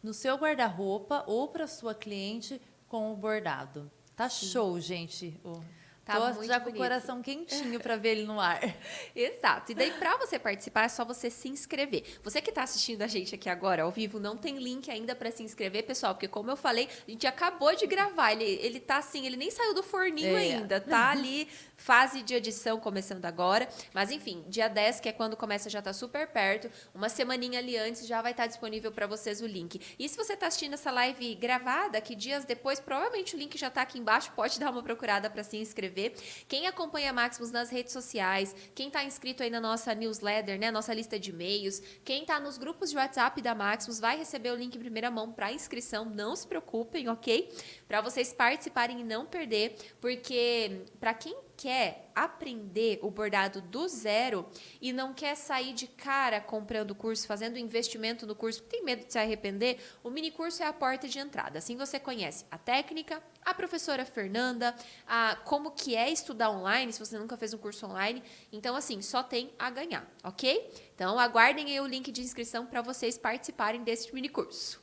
no 0.00 0.14
seu 0.14 0.36
guarda-roupa 0.36 1.24
ou 1.26 1.48
para 1.48 1.66
sua 1.66 1.96
cliente 1.96 2.62
com 2.86 3.12
o 3.12 3.16
bordado. 3.16 3.90
Tá 4.14 4.28
Sim. 4.28 4.46
show, 4.46 4.78
gente. 4.78 5.36
O 5.42 5.64
Tá 6.04 6.14
Tô 6.14 6.34
muito 6.34 6.44
já 6.46 6.58
bonito. 6.58 6.76
com 6.76 6.80
o 6.80 6.82
coração 6.82 7.22
quentinho 7.22 7.78
para 7.78 7.96
ver 7.96 8.10
ele 8.10 8.24
no 8.24 8.40
ar. 8.40 8.60
Exato. 9.14 9.72
E 9.72 9.74
daí, 9.74 9.92
para 9.92 10.16
você 10.16 10.38
participar, 10.38 10.84
é 10.84 10.88
só 10.88 11.04
você 11.04 11.30
se 11.30 11.48
inscrever. 11.48 12.04
Você 12.22 12.40
que 12.40 12.50
está 12.50 12.62
assistindo 12.62 13.02
a 13.02 13.06
gente 13.06 13.34
aqui 13.34 13.48
agora, 13.48 13.82
ao 13.82 13.90
vivo, 13.90 14.18
não 14.18 14.36
tem 14.36 14.58
link 14.58 14.90
ainda 14.90 15.14
para 15.14 15.30
se 15.30 15.42
inscrever, 15.42 15.84
pessoal, 15.84 16.14
porque 16.14 16.26
como 16.26 16.50
eu 16.50 16.56
falei, 16.56 16.88
a 17.06 17.10
gente 17.10 17.26
acabou 17.26 17.74
de 17.76 17.86
gravar. 17.86 18.32
Ele, 18.32 18.44
ele 18.44 18.80
tá 18.80 18.96
assim, 18.96 19.26
ele 19.26 19.36
nem 19.36 19.50
saiu 19.50 19.74
do 19.74 19.82
forninho 19.82 20.36
é. 20.36 20.40
ainda, 20.40 20.80
tá 20.80 21.10
ali, 21.10 21.46
fase 21.80 22.22
de 22.22 22.34
edição 22.34 22.78
começando 22.78 23.24
agora. 23.24 23.68
Mas 23.92 24.10
enfim, 24.10 24.44
dia 24.48 24.68
10, 24.68 25.00
que 25.00 25.08
é 25.08 25.12
quando 25.12 25.36
começa, 25.36 25.70
já 25.70 25.80
tá 25.80 25.92
super 25.92 26.28
perto. 26.28 26.70
Uma 26.94 27.08
semaninha 27.08 27.58
ali 27.58 27.76
antes 27.76 28.06
já 28.06 28.20
vai 28.20 28.32
estar 28.32 28.42
tá 28.42 28.46
disponível 28.46 28.92
para 28.92 29.06
vocês 29.06 29.40
o 29.40 29.46
link. 29.46 29.80
E 29.98 30.08
se 30.08 30.16
você 30.16 30.36
tá 30.36 30.46
assistindo 30.46 30.74
essa 30.74 30.90
live 30.90 31.34
gravada, 31.36 32.00
que 32.00 32.14
dias 32.14 32.44
depois, 32.44 32.78
provavelmente 32.78 33.34
o 33.34 33.38
link 33.38 33.56
já 33.56 33.70
tá 33.70 33.80
aqui 33.82 33.98
embaixo, 33.98 34.30
pode 34.36 34.60
dar 34.60 34.70
uma 34.70 34.82
procurada 34.82 35.30
para 35.30 35.42
se 35.42 35.56
inscrever. 35.56 36.12
Quem 36.46 36.66
acompanha 36.66 37.12
Maximus 37.12 37.50
nas 37.50 37.70
redes 37.70 37.92
sociais, 37.92 38.54
quem 38.74 38.88
está 38.88 39.02
inscrito 39.02 39.42
aí 39.42 39.48
na 39.48 39.60
nossa 39.60 39.94
newsletter, 39.94 40.58
né, 40.58 40.70
nossa 40.70 40.92
lista 40.92 41.18
de 41.18 41.30
e-mails, 41.30 41.82
quem 42.04 42.22
está 42.22 42.38
nos 42.38 42.58
grupos 42.58 42.90
de 42.90 42.96
WhatsApp 42.96 43.40
da 43.40 43.54
Maximus 43.54 43.98
vai 43.98 44.18
receber 44.18 44.50
o 44.50 44.54
link 44.54 44.74
em 44.74 44.78
primeira 44.78 45.10
mão 45.10 45.32
para 45.32 45.50
inscrição. 45.50 46.04
Não 46.04 46.36
se 46.36 46.46
preocupem, 46.46 47.08
ok? 47.08 47.50
Para 47.88 48.02
vocês 48.02 48.32
participarem 48.34 49.00
e 49.00 49.04
não 49.04 49.24
perder, 49.24 49.76
porque 49.98 50.82
para 50.98 51.14
quem 51.14 51.34
quer 51.60 52.10
aprender 52.14 52.98
o 53.02 53.10
bordado 53.10 53.60
do 53.60 53.86
zero 53.86 54.46
e 54.80 54.94
não 54.94 55.12
quer 55.12 55.34
sair 55.34 55.74
de 55.74 55.86
cara 55.86 56.40
comprando 56.40 56.94
curso, 56.94 57.26
fazendo 57.26 57.58
investimento 57.58 58.26
no 58.26 58.34
curso, 58.34 58.62
tem 58.62 58.82
medo 58.82 59.04
de 59.04 59.12
se 59.12 59.18
arrepender, 59.18 59.78
o 60.02 60.08
mini 60.08 60.30
curso 60.30 60.62
é 60.62 60.66
a 60.66 60.72
porta 60.72 61.06
de 61.06 61.18
entrada. 61.18 61.58
Assim 61.58 61.76
você 61.76 62.00
conhece 62.00 62.46
a 62.50 62.56
técnica, 62.56 63.22
a 63.44 63.52
professora 63.52 64.06
Fernanda, 64.06 64.74
a 65.06 65.36
como 65.44 65.72
que 65.72 65.94
é 65.94 66.08
estudar 66.10 66.50
online, 66.50 66.94
se 66.94 66.98
você 66.98 67.18
nunca 67.18 67.36
fez 67.36 67.52
um 67.52 67.58
curso 67.58 67.84
online. 67.84 68.22
Então 68.50 68.74
assim, 68.74 69.02
só 69.02 69.22
tem 69.22 69.52
a 69.58 69.68
ganhar, 69.68 70.10
OK? 70.24 70.72
Então 70.94 71.18
aguardem 71.18 71.66
aí 71.66 71.80
o 71.80 71.86
link 71.86 72.10
de 72.10 72.22
inscrição 72.22 72.64
para 72.64 72.80
vocês 72.80 73.18
participarem 73.18 73.84
desse 73.84 74.14
mini 74.14 74.30
curso. 74.30 74.82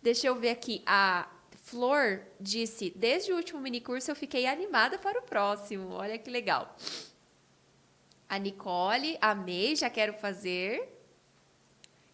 Deixa 0.00 0.28
eu 0.28 0.36
ver 0.36 0.50
aqui 0.50 0.80
a 0.86 1.28
Flor 1.68 2.22
disse: 2.40 2.92
Desde 2.96 3.32
o 3.32 3.36
último 3.36 3.60
minicurso 3.60 4.10
eu 4.10 4.16
fiquei 4.16 4.46
animada 4.46 4.98
para 4.98 5.18
o 5.18 5.22
próximo. 5.22 5.90
Olha 5.92 6.18
que 6.18 6.30
legal. 6.30 6.74
A 8.28 8.38
Nicole, 8.38 9.18
amei, 9.20 9.76
já 9.76 9.90
quero 9.90 10.14
fazer. 10.14 10.96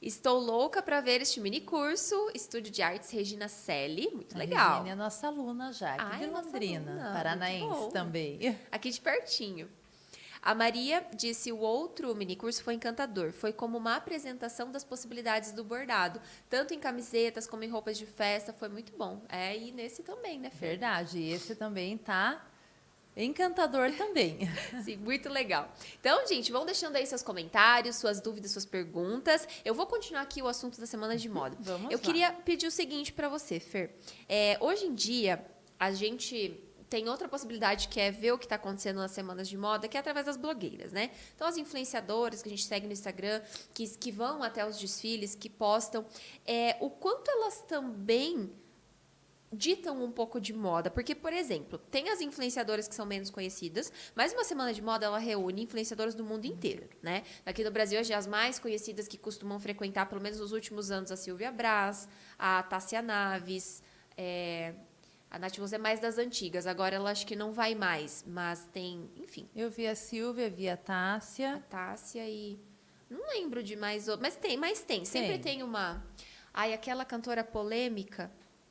Estou 0.03 0.39
louca 0.39 0.83
para 0.83 1.01
ver 1.01 1.23
este 1.23 1.41
minicurso. 1.41 2.31
Estúdio 2.35 2.71
de 2.71 2.83
Artes 2.83 3.11
Regina 3.11 3.49
Selle. 3.49 4.11
Muito 4.13 4.35
a 4.35 4.39
legal. 4.39 4.73
Regina 4.79 4.91
é 4.91 4.95
nossa 4.95 5.29
aluna 5.29 5.73
já, 5.73 5.95
aqui 5.95 6.05
Ai, 6.05 6.19
de 6.19 6.27
Londrina, 6.27 7.13
paranaense 7.15 7.91
também. 7.91 8.59
Aqui 8.71 8.91
de 8.91 9.01
pertinho. 9.01 9.69
A 10.45 10.55
Maria 10.55 11.03
disse 11.16 11.51
o 11.51 11.59
outro 11.59 12.14
minicurso 12.14 12.62
foi 12.62 12.74
encantador. 12.74 13.32
Foi 13.32 13.51
como 13.51 13.78
uma 13.78 13.97
apresentação 13.97 14.70
das 14.70 14.84
possibilidades 14.84 15.53
do 15.53 15.64
bordado, 15.64 16.20
tanto 16.51 16.74
em 16.74 16.78
camisetas 16.78 17.47
como 17.47 17.64
em 17.64 17.68
roupas 17.68 17.97
de 17.97 18.05
festa. 18.05 18.53
Foi 18.53 18.68
muito 18.68 18.92
bom. 18.95 19.22
É, 19.26 19.57
e 19.57 19.72
nesse 19.72 20.03
também, 20.03 20.38
né, 20.38 20.51
Fer? 20.51 20.68
Verdade. 20.68 21.22
Esse 21.22 21.55
também 21.55 21.97
tá 21.97 22.47
Encantador 23.16 23.92
também. 23.92 24.38
Sim, 24.82 24.97
muito 24.97 25.28
legal. 25.28 25.72
Então, 26.01 26.26
gente, 26.26 26.51
vão 26.51 26.66
deixando 26.66 26.97
aí 26.97 27.07
seus 27.07 27.22
comentários, 27.22 27.97
suas 27.97 28.20
dúvidas, 28.20 28.51
suas 28.51 28.66
perguntas. 28.66 29.47
Eu 29.64 29.72
vou 29.72 29.86
continuar 29.86 30.22
aqui 30.22 30.42
o 30.42 30.49
assunto 30.49 30.80
da 30.80 30.86
semana 30.86 31.16
de 31.16 31.28
moda. 31.28 31.57
Vamos 31.62 31.92
Eu 31.92 31.99
lá. 31.99 32.05
queria 32.05 32.32
pedir 32.32 32.66
o 32.66 32.70
seguinte 32.72 33.12
para 33.12 33.28
você, 33.28 33.61
Fer. 33.61 33.95
É, 34.28 34.59
hoje 34.61 34.86
em 34.86 34.95
dia, 34.95 35.45
a 35.78 35.92
gente 35.92 36.61
tem 36.95 37.09
outra 37.09 37.26
possibilidade 37.26 37.88
que 37.88 37.99
é 37.99 38.12
ver 38.12 38.30
o 38.30 38.38
que 38.38 38.45
está 38.45 38.55
acontecendo 38.55 38.99
nas 38.99 39.11
semanas 39.11 39.49
de 39.49 39.57
moda, 39.59 39.88
que 39.88 39.97
é 39.97 40.01
através 40.01 40.26
das 40.26 40.36
blogueiras, 40.36 40.92
né? 40.92 41.11
Então, 41.34 41.45
as 41.45 41.57
influenciadoras 41.57 42.40
que 42.40 42.49
a 42.49 42.51
gente 42.51 42.64
segue 42.64 42.86
no 42.86 42.92
Instagram, 42.92 43.42
que, 43.74 43.84
que 43.97 44.12
vão 44.12 44.45
até 44.45 44.64
os 44.64 44.78
desfiles, 44.78 45.34
que 45.34 45.51
postam, 45.51 46.07
é, 46.47 46.76
o 46.80 46.88
quanto 46.88 47.28
elas 47.28 47.62
também 47.62 48.49
ditam 49.53 50.05
um 50.05 50.12
pouco 50.12 50.40
de 50.40 50.53
moda. 50.53 50.88
Porque, 50.88 51.16
por 51.16 51.32
exemplo, 51.32 51.78
tem 51.78 52.11
as 52.11 52.20
influenciadoras 52.20 52.86
que 52.86 52.95
são 52.95 53.05
menos 53.05 53.28
conhecidas, 53.28 53.92
mas 54.14 54.32
uma 54.32 54.45
semana 54.45 54.72
de 54.72 54.80
moda 54.80 55.07
ela 55.07 55.18
reúne 55.18 55.64
influenciadoras 55.64 56.14
do 56.14 56.22
mundo 56.22 56.45
inteiro, 56.45 56.88
né? 57.03 57.24
Aqui 57.45 57.64
no 57.64 57.72
Brasil, 57.72 57.99
hoje, 57.99 58.14
as 58.14 58.28
mais 58.28 58.61
conhecidas 58.61 59.09
que 59.09 59.18
costumam 59.18 59.59
frequentar, 59.59 60.09
pelo 60.09 60.20
menos 60.20 60.38
nos 60.38 60.53
últimos 60.53 60.92
anos, 60.92 61.11
a 61.11 61.16
Silvia 61.16 61.51
Braz, 61.51 62.09
a 62.38 62.62
Tássia 62.62 63.03
Naves, 63.03 63.82
é, 64.16 64.74
a 65.35 65.39
Nath 65.39 65.59
Rose 65.59 65.74
é 65.74 65.78
mais 65.78 65.99
das 65.99 66.16
antigas, 66.16 66.64
agora 66.64 66.95
ela 66.95 67.11
acho 67.11 67.26
que 67.26 67.35
não 67.35 67.53
vai 67.53 67.74
mais, 67.74 68.24
mas 68.24 68.68
tem, 68.72 69.11
enfim. 69.16 69.49
Eu 69.55 69.68
vi 69.68 69.85
a 69.85 69.97
Silvia, 69.97 70.49
vi 70.49 70.68
a 70.68 70.76
Tássia. 70.76 71.57
A 71.57 71.59
Tássia 71.59 72.28
e. 72.28 72.57
Não 73.11 73.28
lembro 73.30 73.61
de 73.61 73.74
mais 73.74 74.07
outro, 74.07 74.22
mas 74.22 74.37
tem, 74.37 74.57
mas 74.57 74.82
tem. 74.82 75.05
Sempre 75.05 75.32
tem, 75.32 75.41
tem 75.41 75.62
uma. 75.64 76.07
Ai, 76.53 76.72
aquela 76.72 77.05
cantora 77.05 77.43
polêmica. 77.43 78.30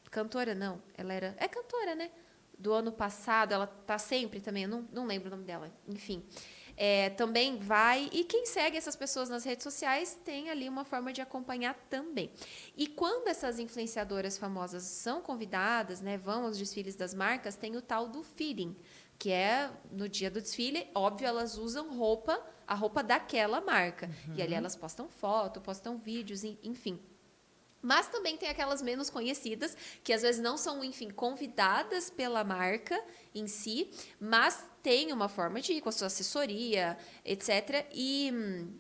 Cantora 0.09 0.55
não, 0.55 0.82
ela 0.95 1.11
era. 1.11 1.36
É 1.38 1.49
cantora, 1.49 1.95
né? 1.95 2.09
Do 2.57 2.72
ano 2.72 2.93
passado, 2.93 3.51
ela 3.51 3.68
tá 3.68 3.97
sempre 3.97 4.39
também, 4.39 4.64
eu 4.64 4.70
não, 4.70 4.88
não 4.89 5.05
lembro 5.05 5.28
o 5.28 5.32
nome 5.32 5.43
dela. 5.43 5.70
Enfim 5.86 6.24
é, 6.76 7.09
também 7.11 7.57
vai. 7.57 8.09
E 8.11 8.24
quem 8.24 8.45
segue 8.45 8.78
essas 8.78 8.95
pessoas 8.95 9.30
nas 9.30 9.43
redes 9.43 9.63
sociais 9.63 10.19
tem 10.24 10.49
ali 10.49 10.67
uma 10.67 10.84
forma 10.84 11.13
de 11.13 11.21
acompanhar 11.21 11.76
também. 11.89 12.32
E 12.76 12.88
quando 12.88 13.28
essas 13.28 13.59
influenciadoras 13.59 14.38
famosas 14.38 14.84
são 14.84 15.21
convidadas, 15.21 16.01
né, 16.01 16.17
vão 16.17 16.45
aos 16.45 16.57
desfiles 16.57 16.95
das 16.95 17.13
marcas, 17.13 17.55
tem 17.55 17.76
o 17.76 17.82
tal 17.82 18.07
do 18.07 18.24
feeling, 18.24 18.76
que 19.17 19.32
é 19.32 19.69
no 19.91 20.09
dia 20.09 20.30
do 20.30 20.41
desfile, 20.41 20.88
óbvio, 20.93 21.28
elas 21.28 21.57
usam 21.57 21.95
roupa, 21.95 22.39
a 22.67 22.76
roupa 22.76 23.03
daquela 23.03 23.61
marca. 23.61 24.09
Uhum. 24.28 24.36
E 24.36 24.41
ali 24.41 24.51
uhum. 24.51 24.57
elas 24.57 24.76
postam 24.76 25.07
foto, 25.07 25.61
postam 25.61 25.97
vídeos, 25.97 26.43
enfim. 26.43 26.99
Mas 27.84 28.08
também 28.08 28.38
tem 28.38 28.48
aquelas 28.48 28.82
menos 28.82 29.10
conhecidas, 29.10 29.76
que 30.04 30.14
às 30.14 30.22
vezes 30.22 30.42
não 30.42 30.58
são, 30.58 30.82
enfim, 30.84 31.10
convidadas 31.10 32.10
pela 32.10 32.44
marca 32.44 33.00
em 33.36 33.46
si, 33.46 33.92
mas 34.20 34.66
tem 34.82 35.12
uma 35.12 35.28
forma 35.28 35.60
de 35.60 35.74
ir 35.74 35.82
com 35.82 35.90
a 35.90 35.92
sua 35.92 36.08
assessoria, 36.08 36.98
etc. 37.26 37.86
E 37.94 38.32
hum, 38.34 38.74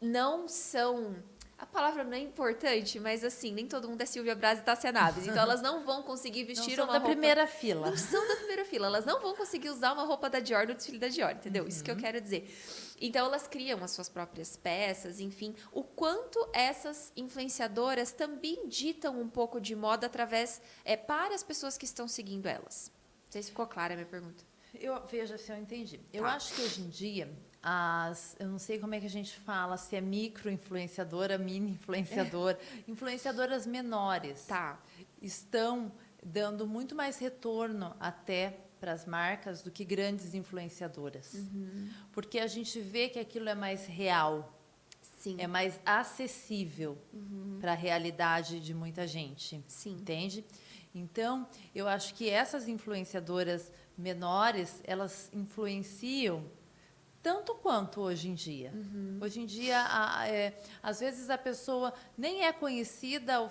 não 0.00 0.46
são 0.46 1.16
a 1.62 1.66
palavra 1.66 2.02
não 2.02 2.14
é 2.14 2.18
importante, 2.18 2.98
mas 2.98 3.22
assim, 3.22 3.52
nem 3.52 3.68
todo 3.68 3.88
mundo 3.88 4.00
é 4.00 4.04
Silvia 4.04 4.34
Braz 4.34 4.58
e 4.58 4.62
Tassia 4.62 4.90
Naves. 4.90 5.28
Então 5.28 5.40
elas 5.40 5.62
não 5.62 5.84
vão 5.84 6.02
conseguir 6.02 6.42
vestir 6.42 6.76
não 6.76 6.86
uma 6.86 6.94
da 6.94 6.98
roupa... 6.98 7.12
primeira 7.12 7.46
fila. 7.46 7.88
Não 7.88 7.96
são 7.96 8.26
da 8.26 8.34
primeira 8.34 8.64
fila. 8.64 8.88
Elas 8.88 9.04
não 9.04 9.20
vão 9.20 9.36
conseguir 9.36 9.70
usar 9.70 9.92
uma 9.92 10.02
roupa 10.02 10.28
da 10.28 10.40
Dior 10.40 10.66
no 10.66 10.74
desfile 10.74 10.98
da 10.98 11.06
Dior, 11.06 11.30
entendeu? 11.30 11.62
Uhum. 11.62 11.68
Isso 11.68 11.84
que 11.84 11.90
eu 11.92 11.94
uhum. 11.94 12.00
quero 12.00 12.20
dizer. 12.20 12.52
Então 13.00 13.24
elas 13.26 13.46
criam 13.46 13.82
as 13.84 13.92
suas 13.92 14.08
próprias 14.08 14.56
peças, 14.56 15.20
enfim. 15.20 15.54
O 15.70 15.84
quanto 15.84 16.48
essas 16.52 17.12
influenciadoras 17.14 18.10
também 18.10 18.66
ditam 18.66 19.20
um 19.20 19.28
pouco 19.28 19.60
de 19.60 19.76
moda 19.76 20.08
através 20.08 20.60
é, 20.84 20.96
para 20.96 21.32
as 21.32 21.44
pessoas 21.44 21.78
que 21.78 21.84
estão 21.84 22.08
seguindo 22.08 22.46
elas. 22.46 22.90
Não 23.26 23.32
sei 23.34 23.42
se 23.44 23.50
ficou 23.50 23.68
clara 23.68 23.94
a 23.94 23.96
minha 23.96 24.08
pergunta. 24.08 24.42
Eu 24.74 25.00
veja 25.06 25.38
se 25.38 25.52
eu 25.52 25.56
entendi. 25.56 26.00
Eu 26.12 26.24
tá. 26.24 26.34
acho 26.34 26.54
que 26.54 26.60
hoje 26.60 26.80
em 26.80 26.88
dia 26.88 27.32
as, 27.62 28.34
eu 28.40 28.48
não 28.48 28.58
sei 28.58 28.78
como 28.78 28.94
é 28.94 29.00
que 29.00 29.06
a 29.06 29.10
gente 29.10 29.38
fala, 29.38 29.76
se 29.76 29.94
é 29.94 30.00
micro 30.00 30.50
influenciadora, 30.50 31.38
mini 31.38 31.72
influenciadora, 31.72 32.58
é. 32.88 32.90
influenciadoras 32.90 33.66
menores 33.66 34.46
tá. 34.46 34.80
estão 35.20 35.92
dando 36.24 36.66
muito 36.66 36.94
mais 36.94 37.18
retorno 37.18 37.94
até 38.00 38.58
para 38.80 38.92
as 38.92 39.06
marcas 39.06 39.62
do 39.62 39.70
que 39.70 39.84
grandes 39.84 40.34
influenciadoras. 40.34 41.34
Uhum. 41.34 41.88
Porque 42.10 42.40
a 42.40 42.48
gente 42.48 42.80
vê 42.80 43.08
que 43.08 43.18
aquilo 43.20 43.48
é 43.48 43.54
mais 43.54 43.86
real. 43.86 44.58
Sim. 45.20 45.36
É 45.38 45.46
mais 45.46 45.78
acessível 45.86 46.98
uhum. 47.12 47.58
para 47.60 47.72
a 47.72 47.76
realidade 47.76 48.58
de 48.58 48.74
muita 48.74 49.06
gente. 49.06 49.62
Sim. 49.68 49.92
Entende? 49.92 50.44
Então, 50.92 51.46
eu 51.72 51.86
acho 51.86 52.12
que 52.14 52.28
essas 52.28 52.66
influenciadoras 52.66 53.70
menores, 53.96 54.80
elas 54.84 55.30
influenciam 55.32 56.44
tanto 57.22 57.54
quanto 57.54 58.00
hoje 58.00 58.28
em 58.28 58.34
dia. 58.34 58.72
Uhum. 58.74 59.18
Hoje 59.20 59.40
em 59.40 59.46
dia, 59.46 59.86
a, 59.88 60.28
é, 60.28 60.58
às 60.82 61.00
vezes 61.00 61.30
a 61.30 61.38
pessoa 61.38 61.94
nem 62.18 62.44
é 62.44 62.52
conhecida, 62.52 63.48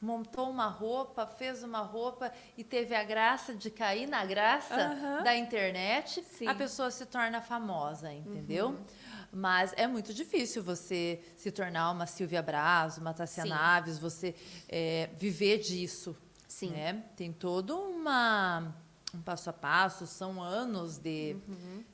montou 0.00 0.50
uma 0.50 0.66
roupa, 0.66 1.26
fez 1.26 1.62
uma 1.62 1.80
roupa 1.80 2.30
e 2.56 2.62
teve 2.62 2.94
a 2.94 3.02
graça 3.02 3.54
de 3.54 3.70
cair 3.70 4.06
na 4.06 4.24
graça 4.24 4.90
uhum. 4.90 5.24
da 5.24 5.34
internet, 5.34 6.22
Sim. 6.22 6.46
a 6.46 6.54
pessoa 6.54 6.90
se 6.90 7.06
torna 7.06 7.40
famosa, 7.40 8.12
entendeu? 8.12 8.68
Uhum. 8.68 8.84
Mas 9.32 9.72
é 9.76 9.86
muito 9.86 10.12
difícil 10.12 10.62
você 10.62 11.20
se 11.36 11.50
tornar 11.50 11.90
uma 11.90 12.06
Silvia 12.06 12.42
Braz, 12.42 12.98
uma 12.98 13.12
Tassia. 13.12 13.44
Naves, 13.44 13.98
você 13.98 14.34
é, 14.68 15.10
viver 15.16 15.58
disso. 15.58 16.16
Sim. 16.46 16.70
Né? 16.70 17.04
Tem 17.16 17.32
todo 17.32 17.76
uma, 17.76 18.72
um 19.12 19.20
passo 19.20 19.50
a 19.50 19.52
passo, 19.52 20.06
são 20.06 20.40
anos 20.42 20.96
de, 20.96 21.36
uhum 21.48 21.84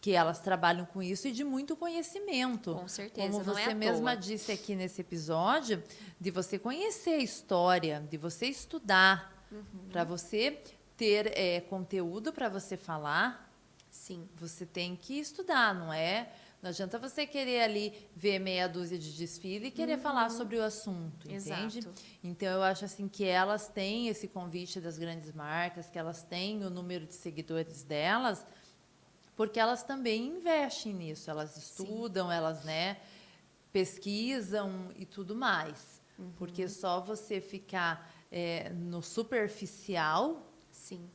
que 0.00 0.12
elas 0.12 0.38
trabalham 0.40 0.86
com 0.86 1.02
isso 1.02 1.26
e 1.28 1.32
de 1.32 1.42
muito 1.42 1.76
conhecimento. 1.76 2.74
Com 2.74 2.88
certeza. 2.88 3.30
Como 3.30 3.44
você 3.44 3.70
é 3.70 3.74
mesma 3.74 4.16
disse 4.16 4.52
aqui 4.52 4.76
nesse 4.76 5.00
episódio, 5.00 5.82
de 6.20 6.30
você 6.30 6.58
conhecer 6.58 7.14
a 7.14 7.18
história, 7.18 8.06
de 8.08 8.16
você 8.16 8.46
estudar, 8.46 9.44
uhum. 9.50 9.88
para 9.90 10.04
você 10.04 10.62
ter 10.96 11.32
é, 11.36 11.60
conteúdo 11.60 12.32
para 12.32 12.48
você 12.48 12.76
falar. 12.76 13.48
Sim. 13.90 14.28
Você 14.36 14.64
tem 14.64 14.94
que 14.94 15.18
estudar, 15.18 15.74
não 15.74 15.92
é? 15.92 16.30
Não 16.60 16.70
adianta 16.70 16.98
você 16.98 17.24
querer 17.24 17.62
ali 17.62 17.94
ver 18.16 18.40
meia 18.40 18.68
dúzia 18.68 18.98
de 18.98 19.16
desfile 19.16 19.68
e 19.68 19.70
querer 19.70 19.94
uhum. 19.94 20.02
falar 20.02 20.30
sobre 20.30 20.56
o 20.56 20.62
assunto, 20.62 21.30
entende? 21.30 21.78
Exato. 21.78 22.02
Então 22.22 22.48
eu 22.48 22.62
acho 22.62 22.84
assim 22.84 23.06
que 23.08 23.24
elas 23.24 23.68
têm 23.68 24.08
esse 24.08 24.26
convite 24.26 24.80
das 24.80 24.98
grandes 24.98 25.32
marcas, 25.32 25.88
que 25.88 25.98
elas 25.98 26.22
têm 26.24 26.64
o 26.64 26.70
número 26.70 27.06
de 27.06 27.14
seguidores 27.14 27.84
delas, 27.84 28.44
porque 29.38 29.60
elas 29.60 29.84
também 29.84 30.26
investem 30.26 30.92
nisso, 30.92 31.30
elas 31.30 31.56
estudam, 31.56 32.26
Sim. 32.26 32.34
elas 32.34 32.64
né, 32.64 32.96
pesquisam 33.72 34.90
e 34.96 35.06
tudo 35.06 35.32
mais. 35.32 36.02
Uhum. 36.18 36.32
Porque 36.32 36.68
só 36.68 37.00
você 37.00 37.40
ficar 37.40 38.12
é, 38.32 38.68
no 38.70 39.00
superficial. 39.00 40.52
Sim 40.72 41.08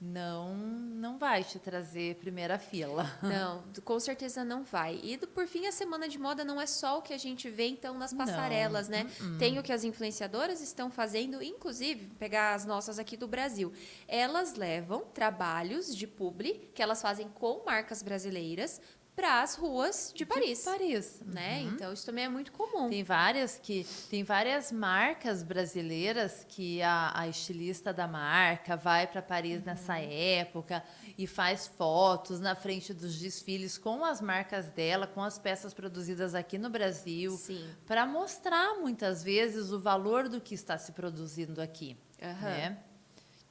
não 0.00 0.54
não 1.00 1.18
vai 1.18 1.44
te 1.44 1.58
trazer 1.58 2.16
primeira 2.16 2.58
fila. 2.58 3.10
Não, 3.22 3.64
com 3.84 3.98
certeza 3.98 4.44
não 4.44 4.62
vai. 4.62 5.00
E 5.02 5.16
por 5.18 5.46
fim, 5.46 5.66
a 5.66 5.72
semana 5.72 6.08
de 6.08 6.18
moda 6.18 6.44
não 6.44 6.60
é 6.60 6.66
só 6.66 6.98
o 6.98 7.02
que 7.02 7.14
a 7.14 7.18
gente 7.18 7.48
vê 7.48 7.68
então 7.68 7.96
nas 7.96 8.12
passarelas, 8.12 8.88
não. 8.88 8.98
né? 8.98 9.10
Uh 9.20 9.24
-uh. 9.24 9.38
Tem 9.38 9.58
o 9.58 9.62
que 9.62 9.72
as 9.72 9.84
influenciadoras 9.84 10.60
estão 10.60 10.90
fazendo, 10.90 11.42
inclusive, 11.42 12.06
pegar 12.18 12.54
as 12.54 12.66
nossas 12.66 12.98
aqui 12.98 13.16
do 13.16 13.26
Brasil. 13.26 13.72
Elas 14.06 14.54
levam 14.54 15.04
trabalhos 15.14 15.94
de 15.94 16.06
publi 16.06 16.70
que 16.74 16.82
elas 16.82 17.00
fazem 17.00 17.28
com 17.28 17.64
marcas 17.64 18.02
brasileiras 18.02 18.80
para 19.20 19.42
as 19.42 19.54
ruas 19.54 20.12
de 20.16 20.24
Paris. 20.24 20.60
De 20.60 20.64
Paris, 20.64 21.22
né? 21.26 21.60
Uhum. 21.60 21.68
Então 21.68 21.92
isso 21.92 22.06
também 22.06 22.24
é 22.24 22.28
muito 22.28 22.50
comum. 22.52 22.88
Tem 22.88 23.04
várias 23.04 23.58
que 23.58 23.86
tem 24.08 24.24
várias 24.24 24.72
marcas 24.72 25.42
brasileiras 25.42 26.46
que 26.48 26.80
a, 26.80 27.12
a 27.14 27.28
estilista 27.28 27.92
da 27.92 28.08
marca 28.08 28.78
vai 28.78 29.06
para 29.06 29.20
Paris 29.20 29.58
uhum. 29.58 29.66
nessa 29.66 29.98
época 29.98 30.82
e 31.18 31.26
faz 31.26 31.66
fotos 31.66 32.40
na 32.40 32.54
frente 32.54 32.94
dos 32.94 33.18
desfiles 33.18 33.76
com 33.76 34.02
as 34.06 34.22
marcas 34.22 34.70
dela, 34.70 35.06
com 35.06 35.22
as 35.22 35.38
peças 35.38 35.74
produzidas 35.74 36.34
aqui 36.34 36.56
no 36.56 36.70
Brasil, 36.70 37.38
para 37.86 38.06
mostrar 38.06 38.78
muitas 38.80 39.22
vezes 39.22 39.70
o 39.70 39.78
valor 39.78 40.30
do 40.30 40.40
que 40.40 40.54
está 40.54 40.78
se 40.78 40.92
produzindo 40.92 41.60
aqui, 41.60 41.94
uhum. 42.22 42.40
né? 42.40 42.78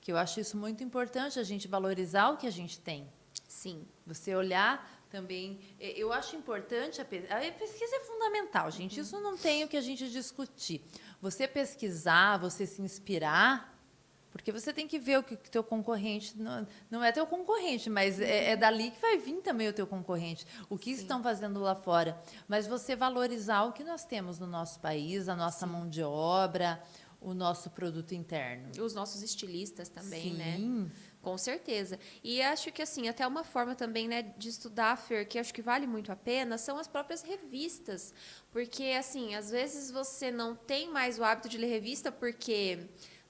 Que 0.02 0.12
eu 0.12 0.18
acho 0.18 0.40
isso 0.40 0.58
muito 0.58 0.84
importante 0.84 1.40
a 1.40 1.44
gente 1.44 1.68
valorizar 1.68 2.30
o 2.30 2.38
que 2.38 2.48
a 2.48 2.52
gente 2.52 2.80
tem. 2.80 3.08
Sim. 3.48 3.86
Você 4.08 4.34
olhar 4.34 4.99
também. 5.10 5.60
É, 5.80 5.92
eu 5.92 6.14
acho 6.14 6.36
importante 6.36 7.02
a, 7.02 7.04
a 7.04 7.52
pesquisa 7.52 7.96
é 7.96 8.00
fundamental, 8.02 8.70
gente. 8.72 9.00
Isso 9.00 9.20
não 9.20 9.38
tem 9.38 9.64
o 9.64 9.68
que 9.68 9.78
a 9.78 9.82
gente 9.82 10.10
discutir. 10.10 10.82
Você 11.22 11.48
pesquisar, 11.48 12.38
você 12.38 12.66
se 12.66 12.82
inspirar, 12.82 13.78
porque 14.32 14.52
você 14.52 14.72
tem 14.72 14.88
que 14.88 15.00
ver 15.00 15.20
o 15.20 15.24
que 15.24 15.34
o 15.34 15.38
teu 15.38 15.64
concorrente 15.64 16.38
não, 16.38 16.68
não 16.90 17.04
é 17.04 17.12
teu 17.12 17.26
concorrente, 17.26 17.90
mas 17.90 18.20
é, 18.20 18.52
é, 18.52 18.56
dali 18.56 18.92
que 18.92 19.02
vai 19.02 19.18
vir 19.18 19.42
também 19.42 19.68
o 19.68 19.74
teu 19.74 19.88
concorrente. 19.88 20.46
O 20.70 20.78
que 20.78 20.96
Sim. 20.96 21.02
estão 21.02 21.24
fazendo 21.24 21.60
lá 21.60 21.76
fora? 21.76 22.22
Mas 22.48 22.68
você 22.68 22.96
valorizar 22.96 23.64
o 23.64 23.74
que 23.74 23.84
nós 23.84 24.06
temos 24.06 24.40
no 24.40 24.48
nosso 24.48 24.80
país, 24.80 25.28
a 25.28 25.36
nossa 25.36 25.66
Sim. 25.66 25.72
mão 25.72 25.90
de 25.90 26.04
obra, 26.04 26.82
o 27.20 27.34
nosso 27.34 27.70
produto 27.72 28.14
interno. 28.14 28.70
Os 28.82 28.94
nossos 28.94 29.22
estilistas 29.22 29.90
também, 29.90 30.34
né? 30.34 30.56
Sim. 30.58 30.92
Com 31.22 31.38
certeza. 31.38 32.00
E 32.24 32.42
acho 32.42 32.72
que, 32.72 32.82
assim, 32.82 33.10
até 33.10 33.28
uma 33.28 33.44
forma 33.44 33.76
também, 33.76 34.08
né, 34.08 34.22
de 34.38 34.48
estudar, 34.48 34.96
Fer, 34.96 35.28
que 35.28 35.38
acho 35.38 35.54
que 35.54 35.62
vale 35.62 35.86
muito 35.86 36.12
a 36.14 36.16
pena, 36.16 36.58
são 36.58 36.78
as 36.78 36.88
próprias 36.88 37.22
revistas. 37.22 38.14
Porque, 38.52 38.96
assim, 38.98 39.36
às 39.36 39.52
vezes 39.52 39.92
você 39.92 40.32
não 40.32 40.56
tem 40.56 40.90
mais 40.90 41.20
o 41.20 41.24
hábito 41.24 41.50
de 41.50 41.58
ler 41.58 41.68
revista 41.68 42.10
porque 42.10 42.88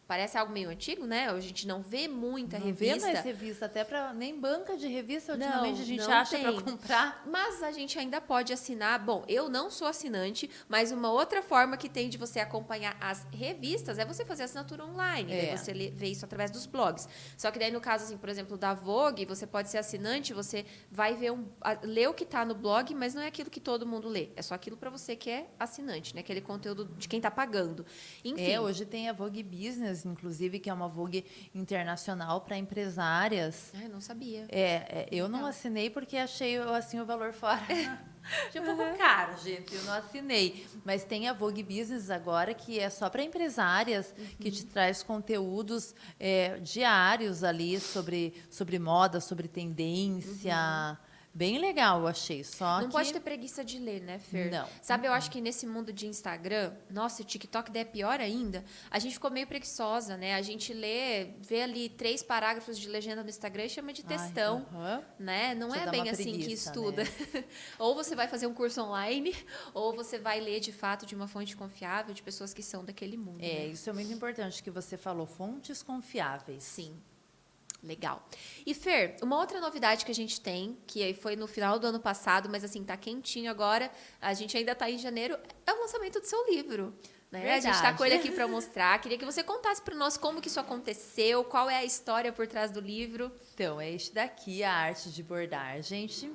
Parece 0.09 0.39
algo 0.39 0.51
meio 0.51 0.71
antigo, 0.71 1.05
né? 1.05 1.29
A 1.29 1.39
gente 1.39 1.67
não 1.67 1.83
vê 1.83 2.07
muita 2.07 2.57
não 2.57 2.65
revista. 2.65 2.95
Não 2.95 2.99
vê 2.99 3.13
mais 3.13 3.23
revista, 3.23 3.67
até 3.67 3.83
para 3.83 4.11
nem 4.11 4.39
banca 4.39 4.75
de 4.75 4.87
revista 4.87 5.33
ultimamente 5.33 5.75
não, 5.75 5.81
a 5.83 5.85
gente 5.85 6.11
acha 6.11 6.39
para 6.39 6.61
comprar. 6.63 7.23
Mas 7.29 7.61
a 7.61 7.71
gente 7.71 7.99
ainda 7.99 8.19
pode 8.19 8.51
assinar. 8.51 8.97
Bom, 8.97 9.23
eu 9.27 9.47
não 9.49 9.69
sou 9.69 9.87
assinante, 9.87 10.49
mas 10.67 10.91
uma 10.91 11.11
outra 11.11 11.43
forma 11.43 11.77
que 11.77 11.87
tem 11.87 12.09
de 12.09 12.17
você 12.17 12.39
acompanhar 12.39 12.97
as 12.99 13.23
revistas 13.31 13.99
é 13.99 14.05
você 14.05 14.25
fazer 14.25 14.41
assinatura 14.41 14.83
online. 14.83 15.31
É. 15.31 15.45
Daí 15.45 15.57
você 15.59 15.73
vê 15.73 16.07
isso 16.07 16.25
através 16.25 16.49
dos 16.49 16.65
blogs. 16.65 17.07
Só 17.37 17.51
que 17.51 17.59
daí 17.59 17.69
no 17.69 17.79
caso 17.79 18.05
assim, 18.05 18.17
por 18.17 18.29
exemplo, 18.29 18.57
da 18.57 18.73
Vogue, 18.73 19.27
você 19.27 19.45
pode 19.45 19.69
ser 19.69 19.77
assinante, 19.77 20.33
você 20.33 20.65
vai 20.91 21.13
ver 21.13 21.33
um, 21.33 21.45
ler 21.83 22.09
o 22.09 22.15
que 22.15 22.23
está 22.23 22.43
no 22.43 22.55
blog, 22.55 22.95
mas 22.95 23.13
não 23.13 23.21
é 23.21 23.27
aquilo 23.27 23.51
que 23.51 23.59
todo 23.59 23.85
mundo 23.85 24.09
lê. 24.09 24.29
É 24.35 24.41
só 24.41 24.55
aquilo 24.55 24.75
para 24.75 24.89
você 24.89 25.15
que 25.15 25.29
é 25.29 25.51
assinante, 25.59 26.15
né? 26.15 26.21
Aquele 26.21 26.41
conteúdo 26.41 26.85
de 26.97 27.07
quem 27.07 27.19
está 27.19 27.29
pagando. 27.29 27.85
Enfim. 28.25 28.49
É, 28.49 28.59
hoje 28.59 28.87
tem 28.87 29.07
a 29.07 29.13
Vogue 29.13 29.43
Business 29.43 29.98
inclusive, 30.07 30.59
que 30.59 30.69
é 30.69 30.73
uma 30.73 30.87
Vogue 30.87 31.25
internacional 31.53 32.41
para 32.41 32.57
empresárias. 32.57 33.71
Ah, 33.75 33.83
eu 33.83 33.89
não 33.89 34.01
sabia. 34.01 34.45
É, 34.49 34.61
é 34.61 35.07
eu 35.11 35.27
não 35.27 35.45
assinei 35.45 35.89
porque 35.89 36.17
achei 36.17 36.57
assim 36.57 36.99
o 36.99 37.05
valor 37.05 37.33
fora. 37.33 37.61
Achei 38.47 38.61
um 38.61 38.65
pouco 38.65 38.83
uhum. 38.83 38.97
caro, 38.97 39.37
gente. 39.37 39.73
Eu 39.73 39.83
não 39.83 39.93
assinei. 39.93 40.67
Mas 40.83 41.03
tem 41.03 41.27
a 41.27 41.33
Vogue 41.33 41.63
Business 41.63 42.09
agora, 42.09 42.53
que 42.53 42.79
é 42.79 42.89
só 42.89 43.09
para 43.09 43.23
empresárias, 43.23 44.13
uhum. 44.17 44.25
que 44.39 44.51
te 44.51 44.65
traz 44.65 45.01
conteúdos 45.01 45.95
é, 46.19 46.59
diários 46.59 47.43
ali 47.43 47.79
sobre, 47.79 48.33
sobre 48.49 48.77
moda, 48.77 49.19
sobre 49.19 49.47
tendência. 49.47 50.97
Uhum 51.01 51.08
Bem 51.39 51.57
legal, 51.57 52.01
eu 52.01 52.07
achei. 52.07 52.43
Só 52.43 52.81
não 52.81 52.87
que... 52.87 52.91
pode 52.91 53.13
ter 53.13 53.21
preguiça 53.21 53.63
de 53.63 53.79
ler, 53.79 54.01
né, 54.01 54.19
Fer? 54.19 54.51
Não. 54.51 54.67
Sabe, 54.81 55.07
eu 55.07 55.13
acho 55.13 55.31
que 55.31 55.39
nesse 55.39 55.65
mundo 55.65 55.93
de 55.93 56.05
Instagram, 56.05 56.73
nossa, 56.89 57.21
o 57.21 57.25
TikTok 57.25 57.71
é 57.77 57.85
pior 57.85 58.19
ainda. 58.19 58.61
A 58.91 58.99
gente 58.99 59.13
ficou 59.13 59.31
meio 59.31 59.47
preguiçosa, 59.47 60.17
né? 60.17 60.35
A 60.35 60.41
gente 60.41 60.73
lê, 60.73 61.27
vê 61.39 61.61
ali 61.61 61.87
três 61.87 62.21
parágrafos 62.21 62.77
de 62.77 62.89
legenda 62.89 63.23
no 63.23 63.29
Instagram 63.29 63.63
e 63.63 63.69
chama 63.69 63.93
de 63.93 64.03
textão, 64.03 64.67
Ai, 64.73 64.97
uhum. 64.97 65.03
né? 65.17 65.55
Não 65.55 65.73
é 65.73 65.89
bem 65.89 66.01
uma 66.01 66.11
assim 66.11 66.25
que 66.25 66.39
preguiça, 66.39 66.71
estuda. 66.71 67.03
né? 67.05 67.45
ou 67.79 67.95
você 67.95 68.17
vai 68.17 68.27
fazer 68.27 68.45
um 68.45 68.53
curso 68.53 68.81
online, 68.81 69.33
ou 69.73 69.95
você 69.95 70.19
vai 70.19 70.41
ler 70.41 70.59
de 70.59 70.73
fato 70.73 71.05
de 71.05 71.15
uma 71.15 71.25
fonte 71.29 71.55
confiável, 71.55 72.13
de 72.13 72.21
pessoas 72.21 72.53
que 72.53 72.61
são 72.61 72.83
daquele 72.83 73.15
mundo. 73.15 73.41
É, 73.41 73.59
né? 73.59 73.67
isso 73.67 73.89
é 73.89 73.93
muito 73.93 74.11
importante 74.11 74.61
que 74.61 74.69
você 74.69 74.97
falou, 74.97 75.25
fontes 75.25 75.81
confiáveis. 75.81 76.63
Sim. 76.63 77.01
Legal. 77.81 78.27
E 78.65 78.73
Fer, 78.73 79.15
uma 79.21 79.37
outra 79.37 79.61
novidade 79.61 80.03
que 80.03 80.11
a 80.11 80.15
gente 80.15 80.41
tem, 80.41 80.77
que 80.85 81.13
foi 81.13 81.35
no 81.35 81.47
final 81.47 81.79
do 81.79 81.87
ano 81.87 81.99
passado, 81.99 82.49
mas 82.49 82.63
assim, 82.63 82.83
tá 82.83 82.97
quentinho 82.97 83.49
agora, 83.49 83.89
a 84.21 84.33
gente 84.33 84.57
ainda 84.57 84.75
tá 84.75 84.89
em 84.89 84.97
janeiro, 84.97 85.37
é 85.65 85.73
o 85.73 85.79
lançamento 85.79 86.19
do 86.19 86.25
seu 86.25 86.45
livro. 86.47 86.93
Né? 87.31 87.53
A 87.53 87.59
gente 87.59 87.75
está 87.75 87.93
com 87.93 88.03
ele 88.03 88.15
aqui 88.15 88.31
para 88.31 88.47
mostrar. 88.47 88.99
Queria 88.99 89.17
que 89.17 89.25
você 89.25 89.43
contasse 89.43 89.81
para 89.81 89.95
nós 89.95 90.17
como 90.17 90.41
que 90.41 90.47
isso 90.47 90.59
aconteceu, 90.59 91.43
qual 91.43 91.69
é 91.69 91.77
a 91.77 91.85
história 91.85 92.33
por 92.33 92.47
trás 92.47 92.71
do 92.71 92.81
livro. 92.81 93.31
Então, 93.53 93.79
é 93.79 93.91
este 93.91 94.13
daqui, 94.13 94.63
a 94.63 94.73
arte 94.73 95.11
de 95.11 95.21
bordar, 95.21 95.81
gente. 95.83 96.31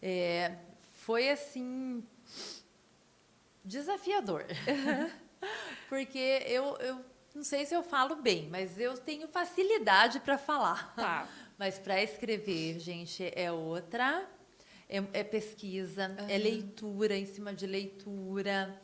É, 0.00 0.54
foi 0.92 1.28
assim 1.28 2.04
desafiador. 3.64 4.44
Porque 5.88 6.42
eu, 6.46 6.76
eu 6.78 7.04
não 7.34 7.42
sei 7.42 7.66
se 7.66 7.74
eu 7.74 7.82
falo 7.82 8.16
bem, 8.16 8.48
mas 8.48 8.78
eu 8.78 8.96
tenho 8.96 9.26
facilidade 9.26 10.20
para 10.20 10.38
falar. 10.38 10.94
Tá. 10.94 11.28
Mas 11.56 11.78
para 11.78 12.02
escrever, 12.02 12.80
gente, 12.80 13.30
é 13.34 13.50
outra. 13.50 14.28
É, 14.88 15.02
é 15.12 15.24
pesquisa, 15.24 16.08
uhum. 16.08 16.28
é 16.28 16.36
leitura 16.36 17.16
em 17.16 17.26
cima 17.26 17.54
de 17.54 17.66
leitura. 17.66 18.80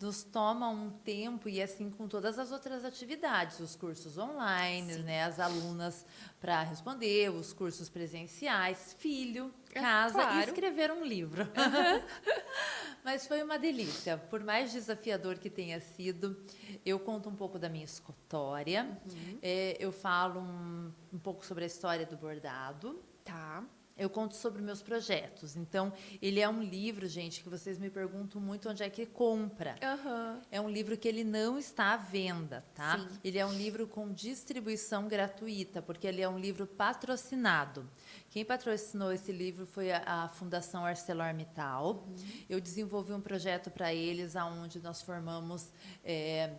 Nos 0.00 0.22
toma 0.22 0.68
um 0.68 0.90
tempo 0.90 1.48
e 1.48 1.62
assim 1.62 1.90
com 1.90 2.06
todas 2.06 2.38
as 2.38 2.52
outras 2.52 2.84
atividades, 2.84 3.58
os 3.60 3.74
cursos 3.74 4.18
online, 4.18 4.94
Sim. 4.94 5.02
né, 5.02 5.24
as 5.24 5.40
alunas 5.40 6.04
para 6.40 6.62
responder, 6.62 7.30
os 7.30 7.52
cursos 7.52 7.88
presenciais, 7.88 8.94
filho, 8.98 9.52
casa 9.74 10.14
claro. 10.14 10.40
e 10.40 10.44
escrever 10.44 10.90
um 10.90 11.04
livro. 11.04 11.46
Mas 13.04 13.26
foi 13.26 13.42
uma 13.42 13.58
delícia. 13.58 14.16
Por 14.16 14.42
mais 14.42 14.72
desafiador 14.72 15.38
que 15.38 15.50
tenha 15.50 15.78
sido, 15.80 16.42
eu 16.86 16.98
conto 16.98 17.28
um 17.28 17.34
pouco 17.34 17.58
da 17.58 17.68
minha 17.68 17.84
história. 17.84 18.98
Uhum. 19.04 19.38
É, 19.42 19.76
eu 19.78 19.92
falo 19.92 20.40
um, 20.40 20.90
um 21.12 21.18
pouco 21.18 21.44
sobre 21.44 21.64
a 21.64 21.66
história 21.66 22.06
do 22.06 22.16
bordado. 22.16 23.02
Tá 23.22 23.62
eu 23.96 24.10
conto 24.10 24.34
sobre 24.34 24.60
meus 24.60 24.82
projetos. 24.82 25.56
Então, 25.56 25.92
ele 26.20 26.40
é 26.40 26.48
um 26.48 26.62
livro, 26.62 27.06
gente, 27.06 27.42
que 27.42 27.48
vocês 27.48 27.78
me 27.78 27.88
perguntam 27.88 28.40
muito 28.40 28.68
onde 28.68 28.82
é 28.82 28.90
que 28.90 29.06
compra. 29.06 29.76
Uhum. 29.82 30.40
É 30.50 30.60
um 30.60 30.68
livro 30.68 30.96
que 30.96 31.06
ele 31.06 31.22
não 31.22 31.58
está 31.58 31.92
à 31.92 31.96
venda, 31.96 32.64
tá? 32.74 32.98
Sim. 32.98 33.08
Ele 33.22 33.38
é 33.38 33.46
um 33.46 33.52
livro 33.52 33.86
com 33.86 34.12
distribuição 34.12 35.06
gratuita, 35.06 35.80
porque 35.80 36.06
ele 36.06 36.20
é 36.20 36.28
um 36.28 36.38
livro 36.38 36.66
patrocinado. 36.66 37.88
Quem 38.34 38.44
patrocinou 38.44 39.12
esse 39.12 39.30
livro 39.30 39.64
foi 39.64 39.92
a, 39.92 40.24
a 40.24 40.28
Fundação 40.28 40.84
ArcelorMittal. 40.84 42.04
Uhum. 42.04 42.16
Eu 42.50 42.60
desenvolvi 42.60 43.12
um 43.12 43.20
projeto 43.20 43.70
para 43.70 43.94
eles, 43.94 44.34
aonde 44.34 44.80
nós 44.80 45.00
formamos 45.02 45.70
é, 46.02 46.52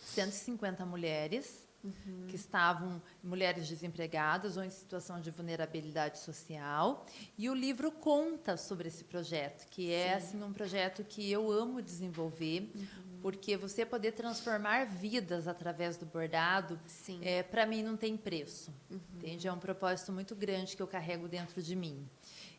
150 0.00 0.86
mulheres 0.86 1.68
Uhum. 1.82 2.26
que 2.28 2.36
estavam 2.36 3.00
mulheres 3.24 3.66
desempregadas 3.66 4.58
ou 4.58 4.62
em 4.62 4.68
situação 4.68 5.18
de 5.18 5.30
vulnerabilidade 5.30 6.18
social. 6.18 7.06
E 7.38 7.48
o 7.48 7.54
livro 7.54 7.90
conta 7.90 8.58
sobre 8.58 8.88
esse 8.88 9.02
projeto, 9.02 9.66
que 9.70 9.90
é 9.90 10.12
assim 10.12 10.42
um 10.42 10.52
projeto 10.52 11.02
que 11.02 11.32
eu 11.32 11.50
amo 11.50 11.80
desenvolver, 11.80 12.70
uhum. 12.74 13.09
Porque 13.22 13.56
você 13.56 13.84
poder 13.84 14.12
transformar 14.12 14.86
vidas 14.86 15.46
através 15.46 15.96
do 15.96 16.06
bordado, 16.06 16.78
é, 17.22 17.42
para 17.42 17.66
mim 17.66 17.82
não 17.82 17.96
tem 17.96 18.16
preço. 18.16 18.72
Uhum. 18.90 19.00
Entende? 19.16 19.48
É 19.48 19.52
um 19.52 19.58
propósito 19.58 20.12
muito 20.12 20.34
grande 20.34 20.76
que 20.76 20.82
eu 20.82 20.86
carrego 20.86 21.28
dentro 21.28 21.62
de 21.62 21.76
mim. 21.76 22.08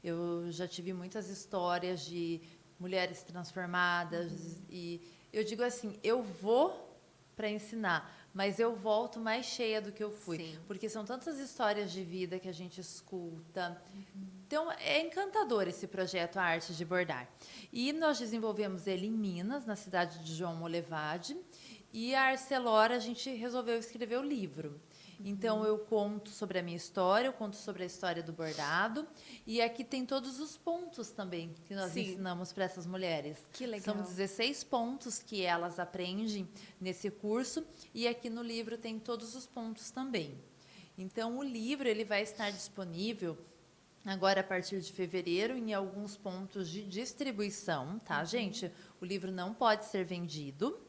Eu 0.04 0.52
já 0.52 0.68
tive 0.68 0.94
muitas 0.94 1.30
histórias 1.30 2.02
de 2.02 2.42
mulheres 2.80 3.24
transformadas 3.24 4.32
uhum. 4.32 4.62
e 4.70 5.02
eu 5.32 5.44
digo 5.44 5.64
assim, 5.64 5.98
eu 6.04 6.24
vou 6.24 6.90
para 7.36 7.50
ensinar 7.50 8.22
mas 8.34 8.60
eu 8.60 8.76
volto 8.76 9.20
mais 9.20 9.46
cheia 9.46 9.82
do 9.82 9.92
que 9.92 10.04
eu 10.04 10.12
fui. 10.12 10.38
Sim. 10.38 10.60
Porque 10.68 10.88
são 10.88 11.04
tantas 11.04 11.38
histórias 11.38 11.92
de 11.92 12.04
vida 12.04 12.40
que 12.40 12.48
a 12.48 12.54
gente 12.54 12.80
escuta. 12.80 13.82
Uhum. 13.94 14.41
Então, 14.52 14.70
é 14.70 15.00
encantador 15.00 15.66
esse 15.70 15.88
projeto 15.88 16.36
A 16.36 16.44
Arte 16.44 16.74
de 16.74 16.84
Bordar. 16.84 17.26
E 17.72 17.94
nós 17.94 18.20
desenvolvemos 18.20 18.86
ele 18.86 19.08
em 19.08 19.12
Minas, 19.12 19.66
na 19.66 19.78
cidade 19.78 20.20
de 20.26 20.36
João 20.36 20.58
Molevade. 20.58 21.38
E 21.94 22.14
a 22.14 22.24
Arcelor, 22.24 22.92
a 22.92 23.00
gente 23.00 23.30
resolveu 23.30 23.80
escrever 23.80 24.20
o 24.20 24.22
livro. 24.22 24.78
Então 25.24 25.64
eu 25.64 25.80
conto 25.80 26.32
sobre 26.32 26.60
a 26.60 26.64
minha 26.64 26.76
história, 26.76 27.28
eu 27.28 27.34
conto 27.34 27.56
sobre 27.56 27.84
a 27.84 27.86
história 27.86 28.22
do 28.22 28.34
bordado 28.34 29.08
e 29.48 29.62
aqui 29.62 29.86
tem 29.86 30.06
todos 30.06 30.40
os 30.40 30.58
pontos 30.58 31.12
também 31.12 31.54
que 31.66 31.74
nós 31.74 31.94
Sim. 31.94 32.02
ensinamos 32.02 32.52
para 32.52 32.66
essas 32.66 32.86
mulheres. 32.86 33.38
Que 33.54 33.66
legal. 33.66 33.96
São 33.96 34.04
16 34.04 34.66
pontos 34.66 35.24
que 35.24 35.44
elas 35.44 35.80
aprendem 35.80 36.50
nesse 36.80 37.10
curso 37.10 37.66
e 37.94 38.06
aqui 38.06 38.30
no 38.30 38.42
livro 38.42 38.78
tem 38.78 39.00
todos 39.00 39.34
os 39.34 39.46
pontos 39.46 39.92
também. 39.92 40.38
Então 40.98 41.38
o 41.38 41.44
livro 41.44 41.88
ele 41.88 42.04
vai 42.04 42.24
estar 42.24 42.50
disponível 42.52 43.38
agora 44.06 44.42
a 44.42 44.44
partir 44.44 44.80
de 44.80 44.92
fevereiro 44.92 45.56
em 45.56 45.74
alguns 45.74 46.18
pontos 46.18 46.70
de 46.70 46.84
distribuição, 46.84 48.00
tá, 48.00 48.20
uhum. 48.20 48.26
gente? 48.26 48.72
O 49.00 49.06
livro 49.06 49.32
não 49.32 49.54
pode 49.54 49.86
ser 49.86 50.04
vendido. 50.04 50.80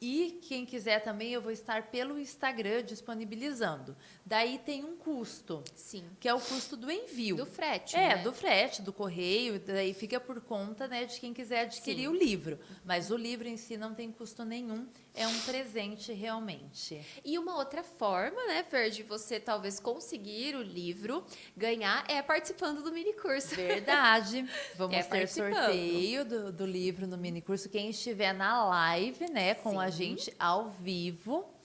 E 0.00 0.38
quem 0.42 0.66
quiser 0.66 1.02
também, 1.02 1.32
eu 1.32 1.40
vou 1.40 1.50
estar 1.50 1.90
pelo 1.90 2.18
Instagram 2.18 2.84
disponibilizando. 2.84 3.96
Daí 4.26 4.58
tem 4.58 4.84
um 4.84 4.94
custo. 4.94 5.64
Sim. 5.74 6.04
Que 6.20 6.28
é 6.28 6.34
o 6.34 6.40
custo 6.40 6.76
do 6.76 6.90
envio. 6.90 7.36
Do 7.36 7.46
frete. 7.46 7.96
É, 7.96 8.16
né? 8.16 8.22
do 8.22 8.30
frete, 8.30 8.82
do 8.82 8.92
correio. 8.92 9.58
Daí 9.58 9.94
fica 9.94 10.20
por 10.20 10.40
conta 10.42 10.86
né, 10.86 11.06
de 11.06 11.18
quem 11.18 11.32
quiser 11.32 11.60
adquirir 11.60 12.02
Sim. 12.02 12.08
o 12.08 12.14
livro. 12.14 12.58
Mas 12.84 13.10
o 13.10 13.16
livro 13.16 13.48
em 13.48 13.56
si 13.56 13.78
não 13.78 13.94
tem 13.94 14.12
custo 14.12 14.44
nenhum. 14.44 14.86
É 15.16 15.26
um 15.26 15.40
presente 15.40 16.12
realmente. 16.12 17.00
E 17.24 17.38
uma 17.38 17.56
outra 17.56 17.82
forma, 17.82 18.44
né, 18.46 18.62
Fer, 18.62 18.90
de 18.90 19.02
você 19.02 19.40
talvez 19.40 19.80
conseguir 19.80 20.54
o 20.54 20.62
livro, 20.62 21.24
ganhar, 21.56 22.04
é 22.06 22.20
participando 22.20 22.82
do 22.82 22.92
mini 22.92 23.14
curso. 23.14 23.54
Verdade. 23.54 24.46
Vamos 24.76 24.94
é 24.94 25.02
ter 25.02 25.26
sorteio 25.26 26.24
do, 26.24 26.52
do 26.52 26.66
livro 26.66 27.06
no 27.06 27.16
mini 27.16 27.40
curso. 27.40 27.68
Quem 27.70 27.88
estiver 27.88 28.34
na 28.34 28.62
live, 28.66 29.30
né, 29.30 29.54
com 29.54 29.70
Sim. 29.70 29.78
a 29.78 29.88
gente 29.88 30.34
ao 30.38 30.68
vivo 30.68 31.55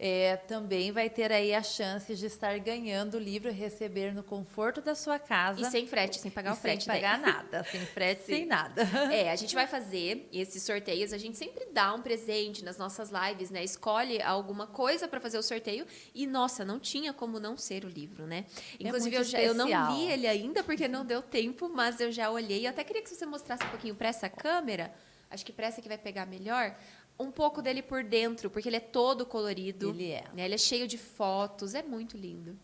é, 0.00 0.36
também 0.36 0.92
vai 0.92 1.10
ter 1.10 1.32
aí 1.32 1.52
a 1.52 1.62
chance 1.62 2.14
de 2.14 2.26
estar 2.26 2.56
ganhando 2.60 3.14
o 3.14 3.18
livro, 3.18 3.50
receber 3.50 4.14
no 4.14 4.22
conforto 4.22 4.80
da 4.80 4.94
sua 4.94 5.18
casa. 5.18 5.60
E 5.60 5.64
sem 5.64 5.88
frete, 5.88 6.20
sem 6.20 6.30
pagar 6.30 6.52
o 6.52 6.56
frete. 6.56 6.84
Sem 6.84 6.94
pagar 6.94 7.20
daí. 7.20 7.26
nada, 7.34 7.64
sem 7.64 7.80
frete, 7.80 8.22
sem 8.22 8.46
nada. 8.46 8.82
É, 9.12 9.32
a 9.32 9.34
gente 9.34 9.56
vai 9.56 9.66
fazer 9.66 10.28
esses 10.32 10.62
sorteios, 10.62 11.12
a 11.12 11.18
gente 11.18 11.36
sempre 11.36 11.66
dá 11.72 11.92
um 11.92 12.00
presente 12.00 12.64
nas 12.64 12.78
nossas 12.78 13.10
lives, 13.10 13.50
né? 13.50 13.64
Escolhe 13.64 14.22
alguma 14.22 14.68
coisa 14.68 15.08
para 15.08 15.18
fazer 15.18 15.38
o 15.38 15.42
sorteio 15.42 15.84
e, 16.14 16.28
nossa, 16.28 16.64
não 16.64 16.78
tinha 16.78 17.12
como 17.12 17.40
não 17.40 17.56
ser 17.56 17.84
o 17.84 17.88
livro, 17.88 18.24
né? 18.24 18.44
É 18.78 18.86
Inclusive, 18.86 19.16
é 19.16 19.18
eu, 19.18 19.24
já, 19.24 19.42
eu 19.42 19.54
não 19.54 19.66
li 19.66 20.12
ele 20.12 20.28
ainda 20.28 20.62
porque 20.62 20.86
não 20.86 21.04
deu 21.04 21.20
tempo, 21.20 21.68
mas 21.68 21.98
eu 21.98 22.12
já 22.12 22.30
olhei. 22.30 22.66
Eu 22.66 22.70
até 22.70 22.84
queria 22.84 23.02
que 23.02 23.10
você 23.10 23.26
mostrasse 23.26 23.64
um 23.64 23.70
pouquinho 23.70 23.96
para 23.96 24.08
essa 24.08 24.28
câmera. 24.28 24.94
Acho 25.30 25.44
que 25.44 25.52
para 25.52 25.66
essa 25.66 25.82
que 25.82 25.88
vai 25.88 25.98
pegar 25.98 26.24
melhor 26.24 26.74
um 27.18 27.30
pouco 27.30 27.60
dele 27.60 27.82
por 27.82 28.04
dentro, 28.04 28.48
porque 28.48 28.68
ele 28.68 28.76
é 28.76 28.80
todo 28.80 29.26
colorido. 29.26 29.90
Ele 29.90 30.10
é. 30.10 30.24
Né? 30.32 30.44
Ele 30.44 30.54
é 30.54 30.58
cheio 30.58 30.86
de 30.86 30.96
fotos, 30.96 31.74
é 31.74 31.82
muito 31.82 32.16
lindo. 32.16 32.58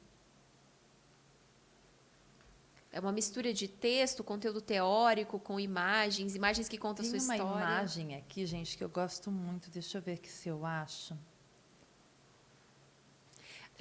É 2.92 3.00
uma 3.00 3.11
mistura 3.11 3.52
de 3.52 3.66
texto, 3.66 4.22
conteúdo 4.22 4.61
teórico, 4.61 5.40
com 5.40 5.59
imagens, 5.59 6.36
imagens 6.36 6.68
que 6.68 6.78
contam 6.78 7.05
Tem 7.05 7.07
a 7.07 7.11
sua 7.11 7.34
história. 7.34 7.42
Tem 7.42 7.52
uma 7.52 7.61
imagem 7.61 8.14
aqui, 8.14 8.46
gente, 8.46 8.78
que 8.78 8.84
eu 8.84 8.88
gosto 8.88 9.32
muito. 9.32 9.68
Deixa 9.68 9.98
eu 9.98 10.02
ver 10.02 10.12
aqui 10.12 10.30
se 10.30 10.48
eu 10.48 10.64
acho. 10.64 11.18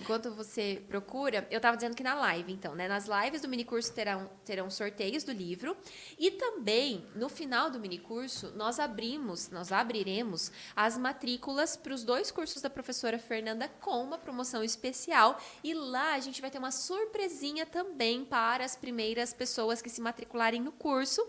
Enquanto 0.03 0.31
você 0.31 0.83
procura, 0.89 1.47
eu 1.49 1.55
estava 1.55 1.77
dizendo 1.77 1.95
que 1.95 2.03
na 2.03 2.13
live, 2.13 2.51
então, 2.51 2.75
né? 2.75 2.89
Nas 2.89 3.05
lives 3.07 3.39
do 3.39 3.47
minicurso 3.47 3.93
terão, 3.93 4.29
terão 4.43 4.69
sorteios 4.69 5.23
do 5.23 5.31
livro. 5.31 5.77
E 6.19 6.29
também, 6.31 7.07
no 7.15 7.29
final 7.29 7.69
do 7.69 7.79
minicurso, 7.79 8.51
nós 8.53 8.79
abrimos, 8.79 9.49
nós 9.49 9.71
abriremos 9.71 10.51
as 10.75 10.97
matrículas 10.97 11.77
para 11.77 11.93
os 11.93 12.03
dois 12.03 12.31
cursos 12.31 12.61
da 12.61 12.69
professora 12.69 13.17
Fernanda 13.17 13.69
com 13.79 14.03
uma 14.03 14.17
promoção 14.17 14.61
especial. 14.61 15.39
E 15.63 15.73
lá 15.73 16.15
a 16.15 16.19
gente 16.19 16.41
vai 16.41 16.51
ter 16.51 16.57
uma 16.57 16.71
surpresinha 16.71 17.65
também 17.65 18.25
para 18.25 18.65
as 18.65 18.75
primeiras 18.75 19.33
pessoas 19.33 19.81
que 19.81 19.89
se 19.89 20.01
matricularem 20.01 20.61
no 20.61 20.73
curso. 20.73 21.25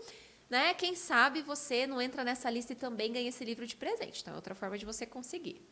Né? 0.49 0.73
Quem 0.73 0.95
sabe 0.95 1.41
você 1.41 1.87
não 1.87 2.01
entra 2.01 2.25
nessa 2.25 2.49
lista 2.49 2.73
e 2.73 2.75
também 2.75 3.13
ganha 3.13 3.29
esse 3.29 3.45
livro 3.45 3.65
de 3.65 3.77
presente. 3.77 4.21
Então, 4.21 4.33
é 4.33 4.35
outra 4.35 4.53
forma 4.53 4.77
de 4.77 4.85
você 4.85 5.05
conseguir. 5.05 5.65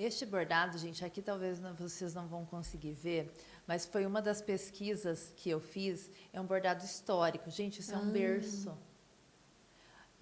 Este 0.00 0.24
bordado, 0.24 0.78
gente, 0.78 1.04
aqui 1.04 1.20
talvez 1.20 1.58
não, 1.58 1.74
vocês 1.74 2.14
não 2.14 2.28
vão 2.28 2.44
conseguir 2.46 2.92
ver, 2.92 3.32
mas 3.66 3.84
foi 3.84 4.06
uma 4.06 4.22
das 4.22 4.40
pesquisas 4.40 5.32
que 5.36 5.50
eu 5.50 5.58
fiz. 5.58 6.08
É 6.32 6.40
um 6.40 6.44
bordado 6.46 6.84
histórico. 6.84 7.50
Gente, 7.50 7.80
isso 7.80 7.92
é 7.92 7.96
um 7.98 8.08
berço. 8.08 8.78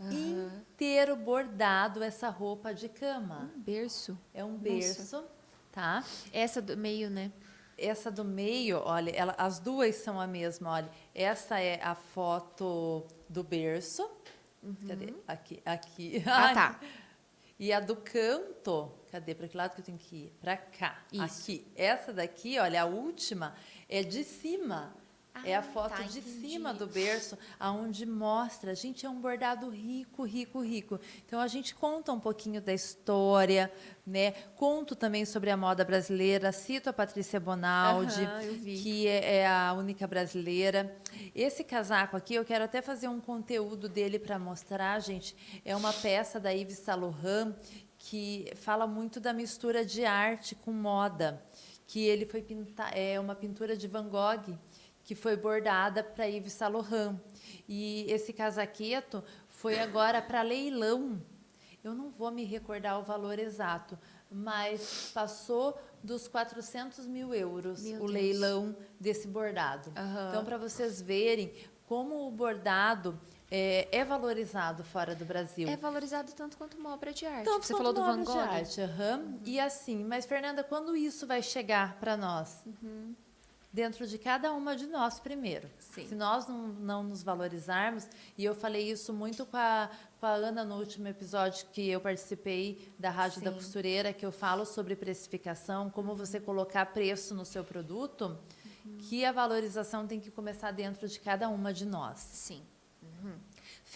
Inteiro 0.01 1.15
bordado 1.15 2.03
essa 2.03 2.31
roupa 2.31 2.73
de 2.73 2.89
cama. 2.89 3.51
Um 3.55 3.61
berço. 3.61 4.19
É 4.33 4.43
um 4.43 4.57
berço, 4.57 5.25
tá? 5.71 6.03
Essa 6.33 6.63
do 6.63 6.75
meio, 6.75 7.11
né? 7.11 7.31
Essa 7.77 8.11
do 8.11 8.25
meio, 8.25 8.79
olha, 8.79 9.11
ela- 9.11 9.35
as 9.37 9.59
duas 9.59 9.95
são 9.97 10.19
a 10.19 10.27
mesma, 10.27 10.71
olha. 10.71 10.91
Essa 11.15 11.61
é 11.61 11.83
a 11.83 11.95
foto 11.95 13.07
do 13.29 13.43
berço. 13.45 14.09
Cadê? 14.89 15.13
Aqui, 15.29 15.63
aqui. 15.67 16.23
Ah, 16.27 16.55
tá. 16.55 16.81
E 17.59 17.73
a 17.73 17.81
do 17.81 17.97
canto, 17.97 18.93
cadê? 19.17 19.35
Para 19.35 19.49
que 19.49 19.57
lado 19.57 19.75
que 19.75 19.81
eu 19.81 19.85
tenho 19.85 19.99
que 19.99 20.17
ir? 20.17 20.33
Para 20.41 20.57
cá. 20.57 20.99
Isso. 21.13 21.43
Aqui. 21.51 21.67
Essa 21.75 22.13
daqui, 22.13 22.59
olha, 22.59 22.83
a 22.83 22.85
última 22.85 23.55
é 23.89 24.03
de 24.03 24.23
cima. 24.25 24.93
é 25.45 25.55
a 25.55 25.59
Ah, 25.59 25.63
foto 25.63 25.91
tá, 25.97 26.03
de 26.03 26.19
entendi. 26.21 26.41
cima 26.41 26.73
do 26.73 26.87
berço, 26.87 27.37
aonde 27.61 28.07
mostra, 28.07 28.75
gente, 28.75 29.05
é 29.05 29.11
um 29.11 29.21
bordado 29.21 29.69
rico, 29.69 30.25
rico, 30.25 30.61
rico. 30.63 30.99
Então 31.27 31.39
a 31.41 31.47
gente 31.47 31.75
conta 31.75 32.11
um 32.11 32.19
pouquinho 32.19 32.59
da 32.63 32.73
história, 32.73 33.71
né? 34.07 34.31
Conto 34.57 34.97
também 34.97 35.27
sobre 35.27 35.51
a 35.51 35.57
moda 35.57 35.85
brasileira, 35.85 36.51
cito 36.53 36.89
a 36.89 36.93
Patrícia 36.93 37.39
Bonaldi, 37.39 38.27
que 38.83 39.07
é, 39.07 39.41
é 39.41 39.47
a 39.47 39.75
única 39.75 40.07
brasileira. 40.07 40.97
Esse 41.35 41.63
casaco 41.63 42.17
aqui, 42.17 42.35
eu 42.35 42.45
quero 42.45 42.65
até 42.65 42.81
fazer 42.81 43.09
um 43.09 43.21
conteúdo 43.21 43.91
dele 43.91 44.19
para 44.19 44.39
mostrar, 44.39 44.99
gente. 45.01 45.37
É 45.67 45.77
uma 45.77 45.93
peça 45.93 46.41
da 46.41 46.51
Yves 46.51 46.79
Saint 46.79 46.99
Laurent 46.99 47.55
que 48.09 48.53
fala 48.55 48.87
muito 48.87 49.19
da 49.19 49.33
mistura 49.33 49.85
de 49.85 50.05
arte 50.05 50.55
com 50.55 50.71
moda, 50.71 51.43
que 51.89 52.05
ele 52.05 52.25
foi 52.25 52.41
pintar 52.41 52.97
é 52.97 53.19
uma 53.19 53.35
pintura 53.35 53.77
de 53.77 53.89
Van 53.89 54.09
Gogh 54.09 54.57
que 55.03 55.15
foi 55.17 55.37
bordada 55.37 56.05
para 56.05 56.25
Yves 56.25 56.53
Saint 56.53 56.73
Laurent. 56.73 57.17
E 57.69 58.07
esse 58.09 58.33
casaqueto 58.33 59.25
foi 59.49 59.79
agora 59.81 60.23
para 60.23 60.43
leilão. 60.43 61.21
Eu 61.83 61.95
não 61.95 62.11
vou 62.11 62.31
me 62.31 62.45
recordar 62.45 62.99
o 62.99 63.03
valor 63.03 63.41
exato, 63.41 63.99
mas 64.31 65.11
passou 65.13 65.77
dos 66.03 66.29
400 66.29 67.07
mil 67.07 67.35
euros 67.35 67.83
Meu 67.83 67.97
o 67.97 67.99
Deus. 67.99 68.11
leilão 68.13 68.77
desse 69.01 69.27
bordado. 69.27 69.93
Aham. 69.97 70.29
Então, 70.31 70.45
para 70.45 70.59
vocês 70.59 71.03
verem 71.03 71.53
como 71.87 72.27
o 72.27 72.31
bordado 72.31 73.21
é, 73.51 73.89
é 73.93 74.05
valorizado 74.05 74.83
fora 74.83 75.15
do 75.15 75.25
Brasil. 75.25 75.69
É 75.69 75.77
valorizado 75.77 76.33
tanto 76.33 76.57
quanto 76.57 76.77
uma 76.77 76.93
obra 76.93 77.13
de 77.13 77.25
arte. 77.27 77.45
Tanto 77.45 77.67
Você 77.67 77.75
falou 77.75 77.93
do 77.93 78.03
Van 78.03 78.25
Gogh. 78.25 78.33
de 78.33 78.39
arte, 78.39 78.81
aham. 78.81 79.39
E 79.45 79.61
assim, 79.61 80.05
mas 80.05 80.27
Fernanda, 80.27 80.65
quando 80.65 80.97
isso 80.97 81.27
vai 81.27 81.43
chegar 81.43 81.97
para 81.99 82.17
nós? 82.17 82.65
Dentro 83.73 84.07
de 84.07 84.19
cada 84.19 84.53
uma 84.53 84.75
de 84.75 84.87
nós 84.87 85.21
primeiro. 85.21 85.69
Sim. 85.79 86.09
Se 86.09 86.15
nós 86.15 86.49
não, 86.49 86.69
não 86.69 87.03
nos 87.05 87.23
valorizarmos, 87.23 88.09
e 88.37 88.45
eu 88.45 88.55
falei 88.55 88.91
isso 88.91 89.13
muito 89.13 89.45
com 89.45 89.57
a, 89.57 89.91
com 90.19 90.27
a 90.27 90.31
Ana 90.31 90.65
no 90.65 90.77
último 90.77 91.07
episódio 91.07 91.67
que 91.73 91.89
eu 91.89 92.01
participei 92.01 92.91
da 92.99 93.11
Rádio 93.11 93.43
da 93.43 93.51
Sim. 93.51 93.57
Costureira, 93.57 94.13
que 94.13 94.25
eu 94.25 94.33
falo 94.33 94.65
sobre 94.65 94.97
precificação, 94.97 95.91
como 95.91 96.17
você 96.17 96.41
colocar 96.41 96.87
preço 96.87 97.35
no 97.35 97.45
seu 97.45 97.63
produto, 97.63 98.39
que 99.09 99.25
a 99.25 99.31
valorização 99.31 100.07
tem 100.07 100.19
que 100.19 100.31
começar 100.31 100.71
dentro 100.71 101.07
de 101.07 101.21
cada 101.21 101.49
uma 101.49 101.73
de 101.73 101.85
nós. 101.85 102.19
Sim. 102.21 102.63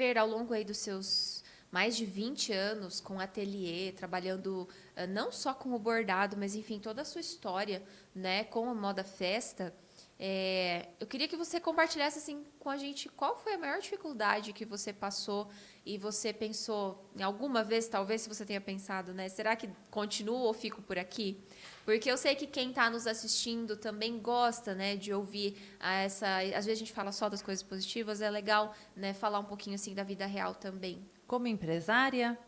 Fer, 0.01 0.17
ao 0.17 0.27
longo 0.27 0.55
aí 0.55 0.65
dos 0.65 0.79
seus 0.79 1.45
mais 1.71 1.95
de 1.95 2.07
20 2.07 2.55
anos 2.55 3.03
com 3.03 3.21
ateliê, 3.21 3.93
trabalhando 3.93 4.67
eh, 4.97 5.07
não 5.07 5.31
só 5.31 5.53
com 5.53 5.75
o 5.75 5.79
bordado, 5.79 6.39
mas 6.39 6.55
enfim, 6.55 6.79
toda 6.79 7.03
a 7.03 7.05
sua 7.05 7.21
história, 7.21 7.83
né, 8.15 8.45
com 8.45 8.71
a 8.71 8.75
moda 8.75 9.05
festa, 9.05 9.75
é, 10.19 10.89
eu 10.99 11.07
queria 11.07 11.29
que 11.29 11.37
você 11.37 11.61
compartilhasse 11.61 12.19
assim 12.19 12.47
com 12.59 12.71
a 12.71 12.79
gente 12.79 13.11
qual 13.11 13.37
foi 13.37 13.53
a 13.53 13.59
maior 13.59 13.79
dificuldade 13.79 14.55
que 14.55 14.65
você 14.65 14.91
passou 14.91 15.51
e 15.85 15.99
você 15.99 16.33
pensou 16.33 17.07
em 17.15 17.23
alguma 17.23 17.63
vez, 17.63 17.87
talvez 17.87 18.23
se 18.23 18.29
você 18.31 18.47
tenha 18.47 18.61
pensado, 18.61 19.13
né, 19.13 19.29
será 19.29 19.55
que 19.55 19.69
continuo 19.91 20.39
ou 20.39 20.55
fico 20.55 20.81
por 20.81 20.99
aqui? 20.99 21.39
Porque 21.85 22.11
eu 22.11 22.17
sei 22.17 22.35
que 22.35 22.47
quem 22.47 22.71
está 22.71 22.89
nos 22.91 23.07
assistindo 23.07 23.77
também 23.77 24.19
gosta, 24.19 24.75
né, 24.75 24.97
de 24.97 25.13
ouvir 25.13 25.57
ah, 25.81 25.95
essa. 25.95 26.39
Às 26.39 26.67
vezes 26.67 26.73
a 26.73 26.75
gente 26.85 26.93
fala 26.93 27.11
só 27.13 27.29
das 27.29 27.43
coisas 27.43 27.63
positivas, 27.63 28.21
é 28.21 28.31
legal, 28.31 28.75
né, 28.95 29.13
falar 29.15 29.39
um 29.39 29.45
pouquinho 29.45 29.75
assim 29.75 29.95
da 29.95 30.03
vida 30.03 30.27
real 30.27 30.55
também. 30.55 31.05
Como 31.27 31.47
empresária, 31.47 32.39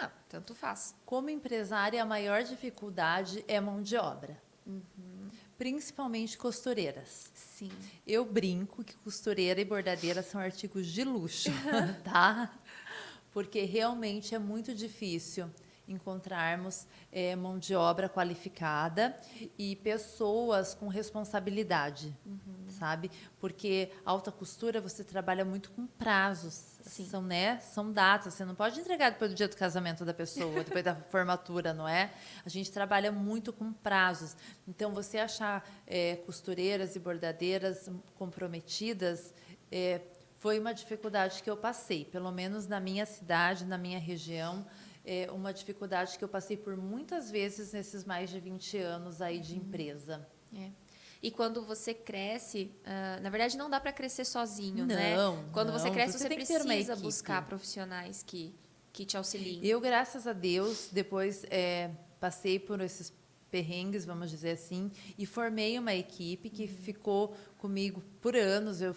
Ah, 0.00 0.10
tanto 0.28 0.54
faz. 0.54 0.94
Como 1.04 1.30
empresária, 1.30 2.02
a 2.02 2.06
maior 2.06 2.42
dificuldade 2.42 3.44
é 3.48 3.58
mão 3.60 3.82
de 3.82 3.96
obra, 3.96 4.40
principalmente 5.56 6.36
costureiras. 6.36 7.30
Sim. 7.34 7.70
Eu 8.06 8.24
brinco 8.24 8.84
que 8.84 8.96
costureira 8.98 9.60
e 9.60 9.64
bordadeira 9.64 10.22
são 10.22 10.40
artigos 10.40 10.86
de 10.86 11.04
luxo, 11.04 11.50
tá? 12.04 12.52
Porque 13.32 13.62
realmente 13.62 14.34
é 14.34 14.38
muito 14.38 14.74
difícil 14.74 15.50
encontrarmos 15.88 16.86
eh, 17.10 17.34
mão 17.34 17.58
de 17.58 17.74
obra 17.74 18.08
qualificada 18.08 19.16
e 19.58 19.74
pessoas 19.76 20.74
com 20.74 20.86
responsabilidade, 20.88 22.14
sabe? 22.68 23.10
Porque 23.40 23.90
alta 24.04 24.30
costura 24.30 24.80
você 24.80 25.02
trabalha 25.02 25.44
muito 25.44 25.70
com 25.70 25.86
prazos, 25.86 26.78
Sim. 26.82 27.06
são 27.06 27.22
né, 27.22 27.58
são 27.60 27.90
datas. 27.92 28.34
Você 28.34 28.44
não 28.44 28.54
pode 28.54 28.78
entregar 28.78 29.10
depois 29.10 29.30
do 29.30 29.36
dia 29.36 29.48
do 29.48 29.56
casamento 29.56 30.04
da 30.04 30.14
pessoa, 30.14 30.62
depois 30.64 30.84
da 30.84 30.94
formatura, 30.94 31.72
não 31.72 31.88
é? 31.88 32.12
A 32.44 32.48
gente 32.48 32.70
trabalha 32.70 33.10
muito 33.10 33.52
com 33.52 33.72
prazos. 33.72 34.36
Então 34.66 34.92
você 34.92 35.18
achar 35.18 35.68
eh, 35.86 36.16
costureiras 36.26 36.94
e 36.94 36.98
bordadeiras 36.98 37.90
comprometidas 38.16 39.32
eh, 39.72 40.00
foi 40.38 40.58
uma 40.58 40.72
dificuldade 40.72 41.42
que 41.42 41.50
eu 41.50 41.56
passei, 41.56 42.04
pelo 42.04 42.30
menos 42.30 42.66
na 42.66 42.78
minha 42.78 43.04
cidade, 43.04 43.64
na 43.64 43.76
minha 43.76 43.98
região, 43.98 44.64
é 45.08 45.32
uma 45.32 45.54
dificuldade 45.54 46.18
que 46.18 46.22
eu 46.22 46.28
passei 46.28 46.54
por 46.54 46.76
muitas 46.76 47.30
vezes 47.30 47.72
nesses 47.72 48.04
mais 48.04 48.28
de 48.28 48.38
20 48.38 48.76
anos 48.76 49.22
aí 49.22 49.40
de 49.40 49.56
empresa. 49.56 50.28
É. 50.54 50.70
E 51.22 51.30
quando 51.30 51.64
você 51.64 51.94
cresce, 51.94 52.70
ah, 52.84 53.18
na 53.22 53.30
verdade 53.30 53.56
não 53.56 53.70
dá 53.70 53.80
para 53.80 53.90
crescer 53.90 54.26
sozinho, 54.26 54.84
né? 54.84 55.16
Não, 55.16 55.48
Quando 55.50 55.72
você 55.72 55.86
não, 55.86 55.94
cresce, 55.94 56.18
você 56.18 56.28
você, 56.28 56.34
precisa 56.34 56.94
buscar 56.94 57.46
profissionais 57.46 58.22
que, 58.22 58.54
que 58.92 59.06
te 59.06 59.16
auxiliem. 59.16 59.64
Eu, 59.64 59.80
graças 59.80 60.26
a 60.26 60.34
Deus, 60.34 60.90
depois 60.92 61.42
é, 61.50 61.90
passei 62.20 62.58
por 62.58 62.78
esses 62.82 63.10
perrengues, 63.50 64.04
vamos 64.04 64.30
dizer 64.30 64.50
assim, 64.50 64.92
e 65.16 65.24
formei 65.24 65.78
uma 65.78 65.94
equipe 65.94 66.50
que 66.50 66.68
ficou 66.68 67.34
comigo 67.56 68.02
por 68.20 68.36
anos. 68.36 68.82
Eu 68.82 68.94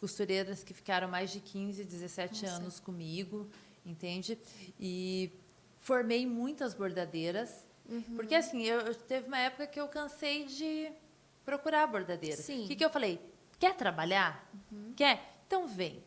costureiras 0.00 0.64
que 0.64 0.74
ficaram 0.74 1.08
mais 1.08 1.30
de 1.30 1.38
15, 1.40 1.84
17 1.84 2.42
Nossa. 2.42 2.56
anos 2.56 2.80
comigo, 2.80 3.48
entende? 3.86 4.38
E 4.78 5.32
formei 5.84 6.26
muitas 6.26 6.72
bordadeiras, 6.74 7.66
porque 8.16 8.34
assim, 8.34 8.62
eu, 8.62 8.80
eu- 8.80 8.94
teve 8.94 9.28
uma 9.28 9.38
época 9.38 9.66
que 9.66 9.78
eu 9.78 9.86
cansei 9.86 10.46
de 10.46 10.90
procurar 11.44 11.86
bordadeira. 11.86 12.40
O 12.40 12.44
que, 12.66 12.74
que 12.74 12.84
eu 12.84 12.88
falei? 12.90 13.20
Quer 13.58 13.74
trabalhar? 13.76 14.50
Quer? 14.96 15.20
Então 15.46 15.68
vem. 15.68 16.02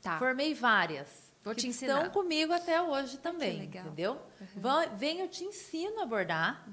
Tá. 0.00 0.16
Formei 0.18 0.54
várias. 0.54 1.08
Vou 1.42 1.54
te 1.54 1.68
Estão 1.68 1.88
ensinar. 1.98 2.10
comigo 2.10 2.52
até 2.52 2.80
hoje 2.80 3.18
também, 3.18 3.58
legal. 3.58 3.84
entendeu? 3.86 4.20
Vão- 4.56 4.96
Vem, 4.96 5.20
eu 5.20 5.28
te 5.28 5.44
ensino 5.44 6.00
a 6.00 6.06
bordar. 6.06 6.64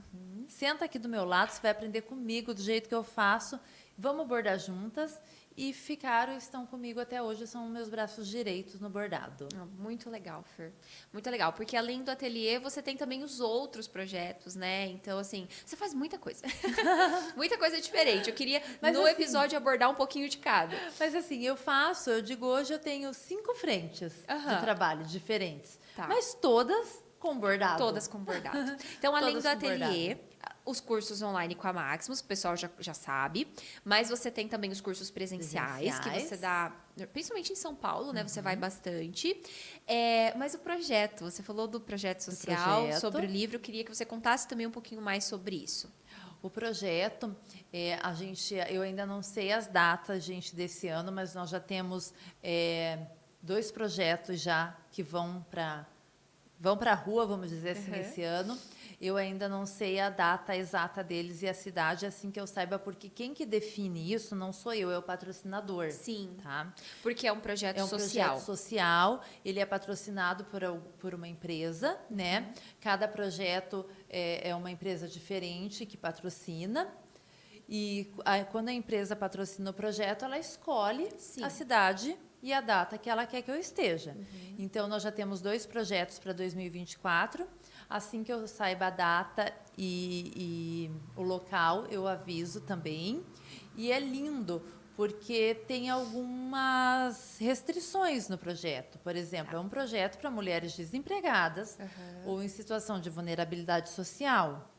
Senta 0.47 0.85
aqui 0.85 0.99
do 0.99 1.09
meu 1.09 1.25
lado, 1.25 1.49
você 1.49 1.61
vai 1.61 1.71
aprender 1.71 2.01
comigo 2.01 2.53
do 2.53 2.61
jeito 2.61 2.87
que 2.87 2.93
eu 2.95 3.03
faço. 3.03 3.59
Vamos 3.97 4.27
bordar 4.27 4.57
juntas. 4.59 5.19
E 5.55 5.71
ficaram, 5.71 6.35
estão 6.35 6.65
comigo 6.65 6.99
até 6.99 7.21
hoje, 7.21 7.45
são 7.45 7.69
meus 7.69 7.87
braços 7.87 8.27
direitos 8.27 8.79
no 8.79 8.89
bordado. 8.89 9.47
Ah, 9.55 9.65
Muito 9.77 10.09
legal, 10.09 10.43
Fer. 10.57 10.73
Muito 11.11 11.29
legal, 11.29 11.53
porque 11.53 11.77
além 11.77 12.01
do 12.03 12.09
ateliê, 12.09 12.57
você 12.57 12.81
tem 12.81 12.97
também 12.97 13.21
os 13.23 13.39
outros 13.39 13.87
projetos, 13.87 14.55
né? 14.55 14.87
Então, 14.87 15.19
assim, 15.19 15.47
você 15.63 15.75
faz 15.75 15.93
muita 15.93 16.17
coisa. 16.17 16.41
muita 17.37 17.57
coisa 17.57 17.79
diferente. 17.79 18.29
Eu 18.29 18.35
queria, 18.35 18.63
Mas, 18.81 18.93
no 18.93 19.01
assim- 19.01 19.11
episódio, 19.11 19.55
abordar 19.57 19.89
um 19.91 19.95
pouquinho 19.95 20.27
de 20.27 20.39
cada. 20.39 20.75
Mas 20.99 21.13
assim, 21.13 21.41
eu 21.43 21.55
faço, 21.55 22.09
eu 22.09 22.21
digo, 22.21 22.45
hoje 22.47 22.73
eu 22.73 22.79
tenho 22.79 23.13
cinco 23.13 23.53
frentes 23.53 24.11
de 24.13 24.59
trabalho 24.61 25.05
diferentes. 25.05 25.79
Tá. 25.95 26.07
Mas 26.07 26.33
todas 26.33 27.03
com 27.19 27.37
bordado. 27.37 27.77
Todas 27.77 28.07
com 28.07 28.17
bordado. 28.19 28.57
Então, 28.97 29.15
além 29.15 29.35
Todas 29.35 29.43
do 29.43 29.49
ateliê, 29.49 30.17
os 30.65 30.79
cursos 30.79 31.21
online 31.21 31.55
com 31.55 31.67
a 31.67 31.73
Maximus, 31.73 32.19
o 32.19 32.23
pessoal 32.23 32.55
já, 32.55 32.69
já 32.79 32.93
sabe. 32.93 33.47
Mas 33.83 34.09
você 34.09 34.31
tem 34.31 34.47
também 34.47 34.71
os 34.71 34.79
cursos 34.79 35.11
presenciais, 35.11 35.99
que 35.99 36.09
Presenciais. 36.09 36.23
você 36.23 36.37
dá, 36.37 36.71
principalmente 37.11 37.51
em 37.51 37.55
São 37.55 37.75
Paulo, 37.75 38.13
né? 38.13 38.23
Você 38.23 38.41
vai 38.41 38.55
bastante. 38.55 39.41
É, 39.85 40.33
mas 40.37 40.53
o 40.53 40.59
projeto, 40.59 41.25
você 41.25 41.43
falou 41.43 41.67
do 41.67 41.79
projeto 41.79 42.21
social, 42.21 42.83
projeto. 42.83 43.01
sobre 43.01 43.25
o 43.25 43.29
livro. 43.29 43.57
Eu 43.57 43.59
queria 43.59 43.83
que 43.83 43.93
você 43.93 44.05
contasse 44.05 44.47
também 44.47 44.65
um 44.65 44.71
pouquinho 44.71 45.01
mais 45.01 45.25
sobre 45.25 45.55
isso. 45.55 45.91
O 46.41 46.49
projeto, 46.49 47.33
é, 47.71 47.97
a 48.03 48.13
gente, 48.13 48.53
eu 48.69 48.81
ainda 48.81 49.05
não 49.05 49.21
sei 49.21 49.53
as 49.53 49.67
datas, 49.67 50.23
gente, 50.23 50.53
desse 50.53 50.89
ano, 50.89 51.11
mas 51.11 51.33
nós 51.33 51.49
já 51.49 51.59
temos 51.59 52.13
é, 52.41 52.99
dois 53.41 53.71
projetos 53.71 54.41
já 54.41 54.77
que 54.91 55.01
vão 55.01 55.45
para 55.49 55.87
vão 56.63 56.77
para 56.77 56.93
a 56.93 56.95
rua, 56.95 57.25
vamos 57.25 57.49
dizer 57.49 57.71
assim, 57.71 57.91
Uhum. 57.91 57.97
esse 57.99 58.23
ano. 58.23 58.57
Eu 59.01 59.17
ainda 59.17 59.49
não 59.49 59.65
sei 59.65 59.99
a 59.99 60.09
data 60.09 60.55
exata 60.55 61.03
deles 61.03 61.41
e 61.41 61.49
a 61.49 61.53
cidade, 61.53 62.05
assim 62.05 62.31
que 62.31 62.39
eu 62.39 62.47
saiba, 62.47 62.79
porque 62.79 63.09
quem 63.09 63.33
que 63.33 63.45
define 63.45 64.13
isso 64.13 64.33
não 64.33 64.53
sou 64.53 64.73
eu, 64.73 64.89
é 64.89 64.97
o 64.97 65.01
patrocinador. 65.01 65.91
Sim, 65.91 66.37
Tá? 66.41 66.73
porque 67.01 67.27
é 67.27 67.33
um 67.33 67.39
projeto 67.41 67.79
É 67.79 67.83
um 67.83 67.87
social. 67.87 68.29
projeto 68.29 68.45
social, 68.45 69.21
ele 69.43 69.59
é 69.59 69.65
patrocinado 69.65 70.45
por, 70.45 70.61
por 70.99 71.13
uma 71.13 71.27
empresa, 71.27 71.99
né? 72.09 72.53
Cada 72.79 73.05
projeto 73.09 73.85
é, 74.09 74.47
é 74.51 74.55
uma 74.55 74.71
empresa 74.71 75.05
diferente 75.05 75.85
que 75.85 75.97
patrocina. 75.97 76.87
E 77.67 78.09
a- 78.23 78.45
quando 78.45 78.69
a 78.69 78.73
empresa 78.73 79.17
patrocina 79.17 79.71
o 79.71 79.73
projeto, 79.73 80.23
ela 80.23 80.39
escolhe 80.39 81.09
Sim. 81.17 81.43
a 81.43 81.49
cidade 81.49 82.15
e 82.43 82.51
a 82.51 82.59
data 82.59 82.97
que 82.97 83.09
ela 83.09 83.25
quer 83.25 83.41
que 83.41 83.49
eu 83.49 83.55
esteja. 83.55 84.15
Então, 84.59 84.85
nós 84.85 85.01
já 85.01 85.11
temos 85.11 85.39
dois 85.39 85.65
projetos 85.65 86.19
para 86.19 86.33
2024. 86.33 87.47
Assim 87.89 88.21
que 88.21 88.33
eu 88.33 88.45
saiba 88.49 88.87
a 88.87 88.89
data 88.89 89.51
e, 89.77 90.33
e 90.35 90.91
o 91.15 91.23
local, 91.23 91.87
eu 91.89 92.05
aviso 92.05 92.59
também. 92.59 93.23
E 93.77 93.93
é 93.93 93.99
lindo, 93.99 94.61
porque 94.93 95.55
tem 95.67 95.89
algumas 95.89 97.37
restrições 97.39 98.27
no 98.27 98.37
projeto. 98.37 98.99
Por 98.99 99.15
exemplo, 99.15 99.55
é 99.55 99.59
um 99.59 99.69
projeto 99.69 100.17
para 100.17 100.29
mulheres 100.29 100.75
desempregadas 100.75 101.77
ou 102.25 102.43
em 102.43 102.49
situação 102.49 102.99
de 102.99 103.09
vulnerabilidade 103.09 103.89
social. 103.89 104.69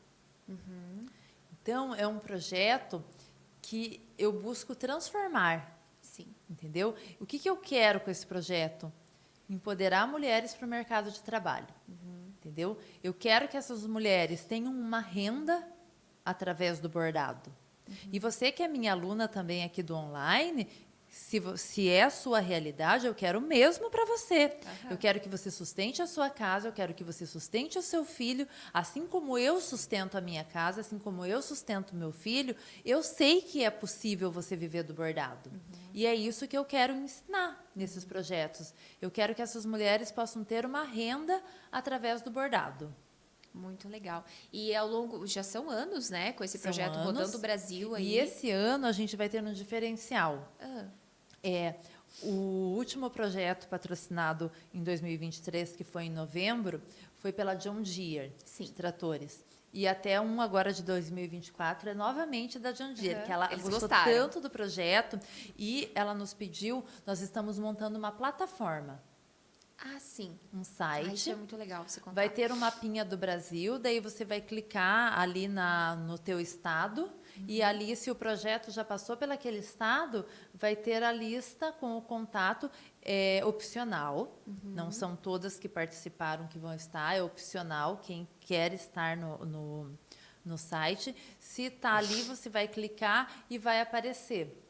Então, 1.62 1.95
é 1.95 2.07
um 2.07 2.19
projeto 2.19 3.03
que 3.62 4.07
eu 4.19 4.31
busco 4.31 4.74
transformar. 4.74 5.73
Entendeu? 6.49 6.95
O 7.21 7.27
que, 7.27 7.39
que 7.39 7.49
eu 7.49 7.57
quero 7.57 8.01
com 8.01 8.11
esse 8.11 8.27
projeto? 8.27 8.93
Empoderar 9.49 10.07
mulheres 10.07 10.55
para 10.55 10.66
o 10.66 10.69
mercado 10.69 11.11
de 11.11 11.21
trabalho. 11.23 11.66
Entendeu? 12.39 12.79
Eu 13.03 13.15
quero 13.15 13.49
que 13.49 13.57
essas 13.57 13.87
mulheres 13.87 14.45
tenham 14.45 14.73
uma 14.73 15.01
renda 15.01 15.66
através 16.25 16.79
do 16.79 16.89
bordado. 16.89 17.53
E 18.12 18.19
você 18.19 18.51
que 18.51 18.62
é 18.62 18.69
minha 18.69 18.93
aluna 18.93 19.29
também 19.29 19.65
aqui 19.65 19.83
do 19.83 19.95
online, 19.95 20.66
se, 21.15 21.41
se 21.57 21.89
é 21.89 22.03
a 22.03 22.11
sua 22.11 22.41
realidade, 22.41 23.07
eu 23.07 23.15
quero 23.15 23.39
o 23.39 23.43
mesmo 23.43 23.89
para 23.89 24.05
você. 24.05 24.59
Aham. 24.66 24.91
Eu 24.91 24.99
quero 24.99 25.20
que 25.20 25.28
você 25.28 25.49
sustente 25.49 26.03
a 26.03 26.09
sua 26.09 26.28
casa, 26.28 26.66
eu 26.66 26.73
quero 26.73 26.93
que 26.93 27.05
você 27.05 27.24
sustente 27.24 27.78
o 27.78 27.82
seu 27.82 28.05
filho, 28.05 28.49
assim 28.73 29.07
como 29.07 29.39
eu 29.39 29.61
sustento 29.61 30.19
a 30.19 30.20
minha 30.20 30.43
casa, 30.43 30.81
assim 30.81 30.99
como 30.99 31.24
eu 31.24 31.41
sustento 31.41 31.95
meu 31.95 32.11
filho, 32.11 32.57
eu 32.85 33.01
sei 33.01 33.41
que 33.41 33.62
é 33.62 33.70
possível 33.70 34.28
você 34.28 34.57
viver 34.57 34.82
do 34.82 34.93
bordado. 34.93 35.53
E 35.93 36.05
é 36.05 36.12
isso 36.12 36.49
que 36.49 36.59
eu 36.59 36.65
quero 36.65 36.93
ensinar 36.93 37.65
nesses 37.77 38.05
projetos. 38.05 38.74
Eu 39.01 39.09
quero 39.09 39.36
que 39.36 39.43
essas 39.43 39.65
mulheres 39.65 40.11
possam 40.11 40.43
ter 40.43 40.66
uma 40.66 40.82
renda 40.82 41.41
através 41.70 42.23
do 42.23 42.31
bordado. 42.31 42.93
Muito 43.53 43.89
legal. 43.89 44.24
E 44.53 44.74
ao 44.74 44.89
longo, 44.89 45.24
já 45.28 45.45
são 45.45 45.70
anos, 45.70 46.11
né, 46.11 46.32
com 46.32 46.43
esse 46.43 46.59
São 46.59 46.65
projeto 46.65 46.95
anos. 46.97 47.07
rodando 47.07 47.36
o 47.36 47.41
Brasil 47.41 47.95
aí. 47.95 48.05
E 48.15 48.19
esse 48.19 48.51
ano 48.51 48.85
a 48.85 48.91
gente 48.91 49.15
vai 49.15 49.28
ter 49.28 49.41
um 49.45 49.53
diferencial. 49.53 50.53
Ah, 50.61 50.86
É 51.45 51.75
o 52.23 52.75
último 52.77 53.11
projeto 53.11 53.69
patrocinado 53.69 54.51
em 54.73 54.83
2023, 54.83 55.77
que 55.77 55.85
foi 55.85 56.05
em 56.05 56.11
novembro, 56.11 56.81
foi 57.16 57.33
pela 57.33 57.55
John 57.55 57.83
Deere, 57.83 58.35
Sim. 58.45 58.65
de 58.65 58.73
tratores. 58.73 59.45
E 59.73 59.87
até 59.89 60.21
um 60.21 60.41
agora 60.41 60.73
de 60.73 60.83
2024 60.85 61.91
é 61.91 61.95
novamente 61.95 62.59
da 62.59 62.71
John 62.73 62.95
Deere, 62.95 63.16
Aham. 63.16 63.25
que 63.27 63.33
ela 63.33 63.47
Eles 63.53 63.62
gostou 63.65 63.81
gostaram. 63.81 64.12
tanto 64.12 64.41
do 64.41 64.49
projeto 64.49 65.19
e 65.59 65.91
ela 65.95 66.15
nos 66.15 66.33
pediu, 66.33 66.85
nós 67.05 67.21
estamos 67.21 67.59
montando 67.59 67.99
uma 67.99 68.12
plataforma, 68.12 69.03
ah, 69.77 69.99
sim. 69.99 70.39
um 70.53 70.59
Ah, 70.59 70.62
isso 70.62 71.25
site. 71.25 71.31
é 71.33 71.35
muito 71.35 71.57
legal 71.57 71.83
você 71.87 71.99
contar. 72.01 72.15
Vai 72.15 72.31
ter 72.31 72.53
um 72.53 72.57
mapinha 72.57 73.05
do 73.05 73.16
Brasil, 73.19 73.77
daí 73.79 73.99
você 73.99 74.25
vai 74.25 74.41
clicar 74.41 75.19
ali 75.19 75.49
na, 75.49 75.97
no 75.97 76.16
teu 76.16 76.41
estado 76.41 77.11
e 77.48 77.62
ali, 77.62 77.94
se 77.97 78.11
o 78.11 78.15
projeto 78.15 78.70
já 78.70 78.85
passou 78.85 79.16
pelaquele 79.16 79.59
estado, 79.59 80.24
vai 80.55 80.77
ter 80.77 81.02
a 81.02 81.12
lista 81.12 81.73
com 81.73 81.97
o 81.97 82.02
contato 82.02 82.70
é, 83.02 83.43
opcional. 83.44 84.39
Não 84.62 84.90
são 84.90 85.16
todas 85.16 85.59
que 85.59 85.69
participaram 85.69 86.47
que 86.47 86.59
vão 86.59 86.74
estar, 86.74 87.15
é 87.15 87.23
opcional 87.23 87.98
quem 87.98 88.28
quer 88.40 88.73
estar 88.73 89.16
no, 89.16 89.44
no, 89.44 89.98
no 90.44 90.59
site. 90.59 91.15
Se 91.39 91.62
está 91.62 91.94
ali, 91.94 92.23
você 92.23 92.48
vai 92.48 92.69
clicar 92.69 93.44
e 93.51 93.59
vai 93.59 93.81
aparecer 93.81 94.61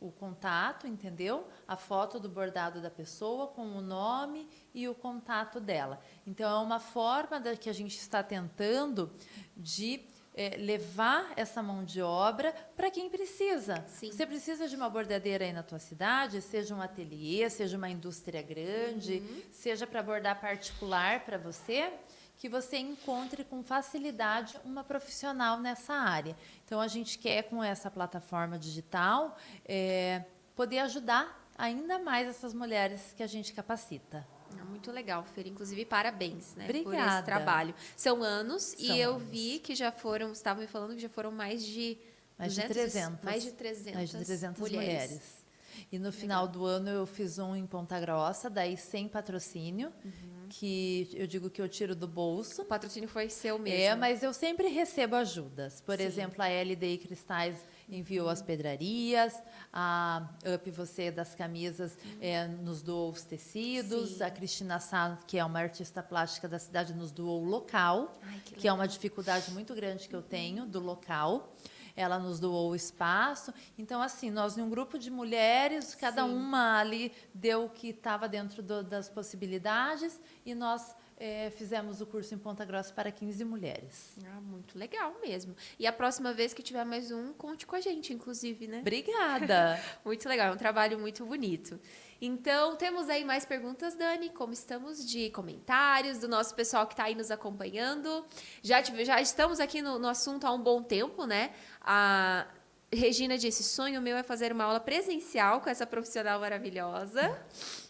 o 0.00 0.10
contato, 0.10 0.86
entendeu? 0.86 1.48
A 1.66 1.76
foto 1.76 2.20
do 2.20 2.28
bordado 2.28 2.80
da 2.80 2.90
pessoa 2.90 3.48
com 3.48 3.66
o 3.76 3.80
nome 3.80 4.48
e 4.74 4.88
o 4.88 4.94
contato 4.94 5.58
dela. 5.58 6.00
Então 6.26 6.50
é 6.50 6.62
uma 6.62 6.78
forma 6.78 7.40
da, 7.40 7.56
que 7.56 7.70
a 7.70 7.72
gente 7.72 7.96
está 7.96 8.22
tentando 8.22 9.10
de 9.56 10.06
eh, 10.36 10.56
levar 10.58 11.32
essa 11.34 11.62
mão 11.62 11.82
de 11.82 12.02
obra 12.02 12.54
para 12.76 12.90
quem 12.90 13.08
precisa. 13.08 13.82
Sim. 13.88 14.12
Você 14.12 14.26
precisa 14.26 14.68
de 14.68 14.76
uma 14.76 14.90
bordadeira 14.90 15.44
aí 15.44 15.52
na 15.52 15.62
tua 15.62 15.78
cidade, 15.78 16.42
seja 16.42 16.74
um 16.74 16.82
ateliê, 16.82 17.48
seja 17.48 17.76
uma 17.76 17.88
indústria 17.88 18.42
grande, 18.42 19.22
seja 19.50 19.86
para 19.86 20.02
bordar 20.02 20.38
particular 20.38 21.20
para 21.24 21.38
você, 21.38 21.90
que 22.36 22.48
você 22.48 22.76
encontre 22.76 23.44
com 23.44 23.62
facilidade 23.62 24.60
uma 24.62 24.84
profissional 24.84 25.58
nessa 25.58 25.94
área. 25.94 26.36
Então, 26.64 26.80
a 26.80 26.86
gente 26.86 27.18
quer, 27.18 27.44
com 27.44 27.64
essa 27.64 27.90
plataforma 27.90 28.58
digital, 28.58 29.38
eh, 29.64 30.22
poder 30.54 30.80
ajudar 30.80 31.48
ainda 31.56 31.98
mais 31.98 32.28
essas 32.28 32.52
mulheres 32.52 33.14
que 33.16 33.22
a 33.22 33.26
gente 33.26 33.54
capacita. 33.54 34.35
Ah, 34.60 34.64
Muito 34.64 34.90
legal, 34.92 35.24
Fer. 35.24 35.46
Inclusive, 35.46 35.84
parabéns, 35.84 36.54
né? 36.54 36.66
Por 36.66 36.74
esse 36.74 36.84
Obrigada. 36.86 37.24
trabalho. 37.24 37.74
São 37.96 38.22
anos 38.22 38.62
São 38.62 38.94
e 38.96 39.00
eu 39.00 39.14
anos. 39.16 39.28
vi 39.28 39.58
que 39.58 39.74
já 39.74 39.90
foram, 39.92 40.32
estavam 40.32 40.62
me 40.62 40.68
falando 40.68 40.94
que 40.94 41.00
já 41.00 41.08
foram 41.08 41.30
mais 41.32 41.64
de 41.64 41.98
Mais 42.38 42.54
de 42.54 42.60
200, 42.62 42.92
300. 42.92 43.24
mais 43.24 43.42
de 43.42 43.50
300, 43.52 43.94
Mais 43.94 44.10
de 44.10 44.24
300 44.24 44.60
mulheres. 44.60 44.84
mulheres. 45.10 45.46
E 45.92 45.98
no 45.98 46.10
final 46.10 46.48
do 46.48 46.64
ano 46.64 46.88
eu 46.88 47.06
fiz 47.06 47.38
um 47.38 47.54
em 47.54 47.66
Ponta 47.66 48.00
Grossa, 48.00 48.48
daí 48.48 48.76
sem 48.78 49.06
patrocínio, 49.06 49.92
Uhum. 50.04 50.46
que 50.48 51.10
eu 51.14 51.26
digo 51.26 51.50
que 51.50 51.60
eu 51.60 51.68
tiro 51.68 51.94
do 51.94 52.08
bolso. 52.08 52.62
O 52.62 52.64
patrocínio 52.64 53.08
foi 53.08 53.28
seu 53.28 53.58
mesmo. 53.58 53.78
É, 53.78 53.94
mas 53.94 54.22
eu 54.22 54.32
sempre 54.32 54.68
recebo 54.68 55.16
ajudas. 55.16 55.80
Por 55.82 55.98
Sim. 55.98 56.04
exemplo, 56.04 56.42
a 56.42 56.46
LDI 56.48 56.98
Cristais 56.98 57.58
enviou 57.88 58.28
as 58.28 58.42
pedrarias, 58.42 59.40
a 59.72 60.28
Up 60.54 60.70
Você 60.70 61.10
das 61.10 61.34
camisas 61.34 61.96
é, 62.20 62.46
nos 62.48 62.82
doou 62.82 63.10
os 63.12 63.22
tecidos, 63.22 64.16
Sim. 64.16 64.22
a 64.24 64.30
Cristina 64.30 64.80
Sá, 64.80 65.18
que 65.26 65.38
é 65.38 65.44
uma 65.44 65.60
artista 65.60 66.02
plástica 66.02 66.48
da 66.48 66.58
cidade, 66.58 66.92
nos 66.94 67.10
doou 67.12 67.42
o 67.42 67.44
local, 67.48 68.18
Ai, 68.22 68.40
que 68.44 68.54
que 68.56 68.68
é 68.68 68.72
uma 68.72 68.88
dificuldade 68.88 69.50
muito 69.52 69.74
grande 69.74 70.08
que 70.08 70.16
eu 70.16 70.22
tenho 70.22 70.66
do 70.66 70.80
local. 70.80 71.54
Ela 71.98 72.18
nos 72.18 72.38
doou 72.38 72.72
o 72.72 72.76
espaço. 72.76 73.54
Então, 73.78 74.02
assim, 74.02 74.30
nós, 74.30 74.58
em 74.58 74.62
um 74.62 74.68
grupo 74.68 74.98
de 74.98 75.10
mulheres, 75.10 75.94
cada 75.94 76.24
Sim. 76.26 76.34
uma 76.34 76.78
ali 76.78 77.10
deu 77.32 77.64
o 77.64 77.70
que 77.70 77.88
estava 77.88 78.28
dentro 78.28 78.62
do- 78.62 78.82
das 78.84 79.08
possibilidades 79.08 80.20
e 80.44 80.54
nós 80.54 80.94
eh, 81.18 81.50
fizemos 81.56 82.00
o 82.00 82.06
curso 82.06 82.34
em 82.34 82.38
Ponta 82.38 82.64
Grossa 82.64 82.92
para 82.92 83.10
15 83.10 83.44
mulheres. 83.44 84.16
Ah, 84.26 84.40
muito 84.40 84.78
legal 84.78 85.16
mesmo. 85.22 85.54
E 85.78 85.86
a 85.86 85.92
próxima 85.92 86.32
vez 86.32 86.52
que 86.52 86.62
tiver 86.62 86.84
mais 86.84 87.10
um, 87.10 87.32
conte 87.32 87.66
com 87.66 87.74
a 87.76 87.80
gente, 87.80 88.12
inclusive, 88.12 88.66
né? 88.66 88.80
Obrigada! 88.80 89.80
Muito 90.04 90.28
legal, 90.28 90.48
é 90.48 90.52
um 90.52 90.56
trabalho 90.56 90.98
muito 90.98 91.24
bonito. 91.24 91.80
Então, 92.20 92.76
temos 92.76 93.08
aí 93.10 93.24
mais 93.24 93.44
perguntas, 93.44 93.94
Dani, 93.94 94.30
como 94.30 94.52
estamos 94.52 95.06
de 95.06 95.28
comentários 95.30 96.18
do 96.18 96.28
nosso 96.28 96.54
pessoal 96.54 96.86
que 96.86 96.94
está 96.94 97.04
aí 97.04 97.14
nos 97.14 97.30
acompanhando. 97.30 98.24
Já, 98.62 98.80
tive- 98.82 99.04
já 99.04 99.20
estamos 99.20 99.60
aqui 99.60 99.82
no, 99.82 99.98
no 99.98 100.08
assunto 100.08 100.46
há 100.46 100.52
um 100.52 100.62
bom 100.62 100.82
tempo, 100.82 101.26
né? 101.26 101.52
A 101.82 102.46
Regina 102.92 103.36
disse: 103.36 103.62
sonho 103.62 104.00
meu 104.00 104.16
é 104.16 104.22
fazer 104.22 104.52
uma 104.52 104.64
aula 104.64 104.80
presencial 104.80 105.60
com 105.60 105.68
essa 105.68 105.86
profissional 105.86 106.40
maravilhosa. 106.40 107.38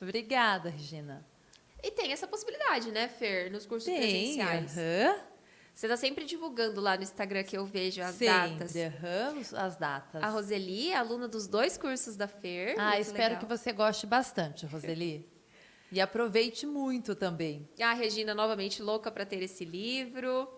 Obrigada, 0.01 0.71
Regina. 0.71 1.25
E 1.87 1.91
tem 1.93 2.11
essa 2.13 2.27
possibilidade, 2.27 2.91
né, 2.91 3.07
Fer, 3.07 3.49
nos 3.51 3.65
cursos 3.65 3.85
Tem, 3.89 4.01
presenciais. 4.01 4.77
aham. 4.77 5.21
Você 5.73 5.87
está 5.87 5.97
sempre 5.97 6.25
divulgando 6.25 6.81
lá 6.81 6.97
no 6.97 7.03
Instagram 7.03 7.45
que 7.45 7.57
eu 7.57 7.65
vejo 7.67 8.03
as 8.03 8.15
Sempre, 8.17 8.65
datas. 8.65 8.75
os- 9.39 9.55
as 9.55 9.77
datas. 9.77 10.23
A 10.23 10.29
Roseli 10.29 10.91
é 10.91 10.97
aluna 10.97 11.29
dos 11.29 11.47
dois 11.47 11.77
cursos 11.79 12.17
da 12.17 12.27
Fer. 12.27 12.75
Ah, 12.79 12.99
espero 12.99 13.35
legal. 13.35 13.41
que 13.41 13.45
você 13.47 13.73
goste 13.73 14.07
bastante, 14.07 14.65
Roseli. 14.67 15.31
E 15.93 16.01
aproveite 16.01 16.67
muito 16.67 17.15
também. 17.15 17.69
A 17.81 17.93
Regina, 17.93 18.35
novamente, 18.35 18.83
louca 18.83 19.11
para 19.13 19.25
ter 19.25 19.41
esse 19.43 19.65
livro. 19.65 20.49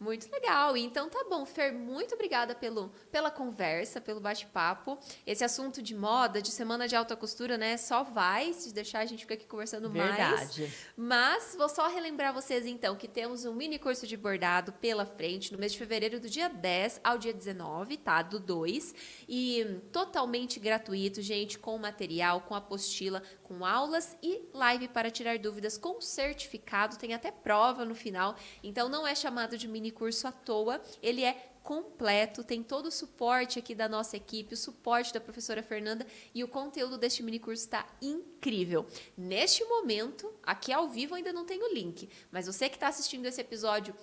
Muito 0.00 0.32
legal. 0.32 0.78
Então 0.78 1.10
tá 1.10 1.26
bom, 1.28 1.44
Fer, 1.44 1.74
muito 1.74 2.14
obrigada 2.14 2.54
pelo, 2.54 2.90
pela 3.12 3.30
conversa, 3.30 4.00
pelo 4.00 4.18
bate-papo. 4.18 4.98
Esse 5.26 5.44
assunto 5.44 5.82
de 5.82 5.94
moda, 5.94 6.40
de 6.40 6.50
semana 6.50 6.88
de 6.88 6.96
alta 6.96 7.14
costura, 7.14 7.58
né? 7.58 7.76
Só 7.76 8.02
vai, 8.02 8.54
se 8.54 8.72
deixar 8.72 9.00
a 9.00 9.04
gente 9.04 9.20
fica 9.20 9.34
aqui 9.34 9.44
conversando 9.44 9.90
Verdade. 9.90 10.62
mais. 10.62 10.72
Mas 10.96 11.54
vou 11.54 11.68
só 11.68 11.86
relembrar 11.88 12.32
vocês 12.32 12.64
então 12.64 12.96
que 12.96 13.06
temos 13.06 13.44
um 13.44 13.52
mini 13.52 13.78
curso 13.78 14.06
de 14.06 14.16
bordado 14.16 14.72
pela 14.72 15.04
frente 15.04 15.52
no 15.52 15.58
mês 15.58 15.72
de 15.72 15.78
fevereiro, 15.78 16.18
do 16.18 16.30
dia 16.30 16.48
10 16.48 17.02
ao 17.04 17.18
dia 17.18 17.34
19, 17.34 17.98
tá? 17.98 18.22
Do 18.22 18.40
2. 18.40 18.94
E 19.28 19.82
totalmente 19.92 20.58
gratuito, 20.58 21.20
gente, 21.20 21.58
com 21.58 21.76
material, 21.76 22.40
com 22.40 22.54
apostila, 22.54 23.22
com 23.42 23.66
aulas 23.66 24.16
e 24.22 24.48
live 24.54 24.88
para 24.88 25.10
tirar 25.10 25.38
dúvidas 25.38 25.76
com 25.76 26.00
certificado. 26.00 26.96
Tem 26.96 27.12
até 27.12 27.30
prova 27.30 27.84
no 27.84 27.94
final. 27.94 28.34
Então 28.62 28.88
não 28.88 29.06
é 29.06 29.14
chamado 29.14 29.58
de 29.58 29.68
mini 29.68 29.89
curso 29.90 30.26
à 30.26 30.32
toa, 30.32 30.80
ele 31.02 31.22
é 31.22 31.50
completo, 31.62 32.42
tem 32.42 32.62
todo 32.62 32.86
o 32.86 32.90
suporte 32.90 33.58
aqui 33.58 33.74
da 33.74 33.88
nossa 33.88 34.16
equipe, 34.16 34.54
o 34.54 34.56
suporte 34.56 35.12
da 35.12 35.20
professora 35.20 35.62
Fernanda 35.62 36.06
e 36.34 36.42
o 36.42 36.48
conteúdo 36.48 36.96
deste 36.96 37.22
mini 37.22 37.38
curso 37.38 37.64
está 37.64 37.86
incrível. 38.00 38.86
Neste 39.16 39.64
momento, 39.64 40.32
aqui 40.42 40.72
ao 40.72 40.88
vivo 40.88 41.14
ainda 41.14 41.32
não 41.32 41.44
tem 41.44 41.62
o 41.62 41.72
link, 41.72 42.08
mas 42.30 42.46
você 42.46 42.68
que 42.68 42.76
está 42.76 42.88
assistindo 42.88 43.26
esse 43.26 43.40
episódio 43.40 43.94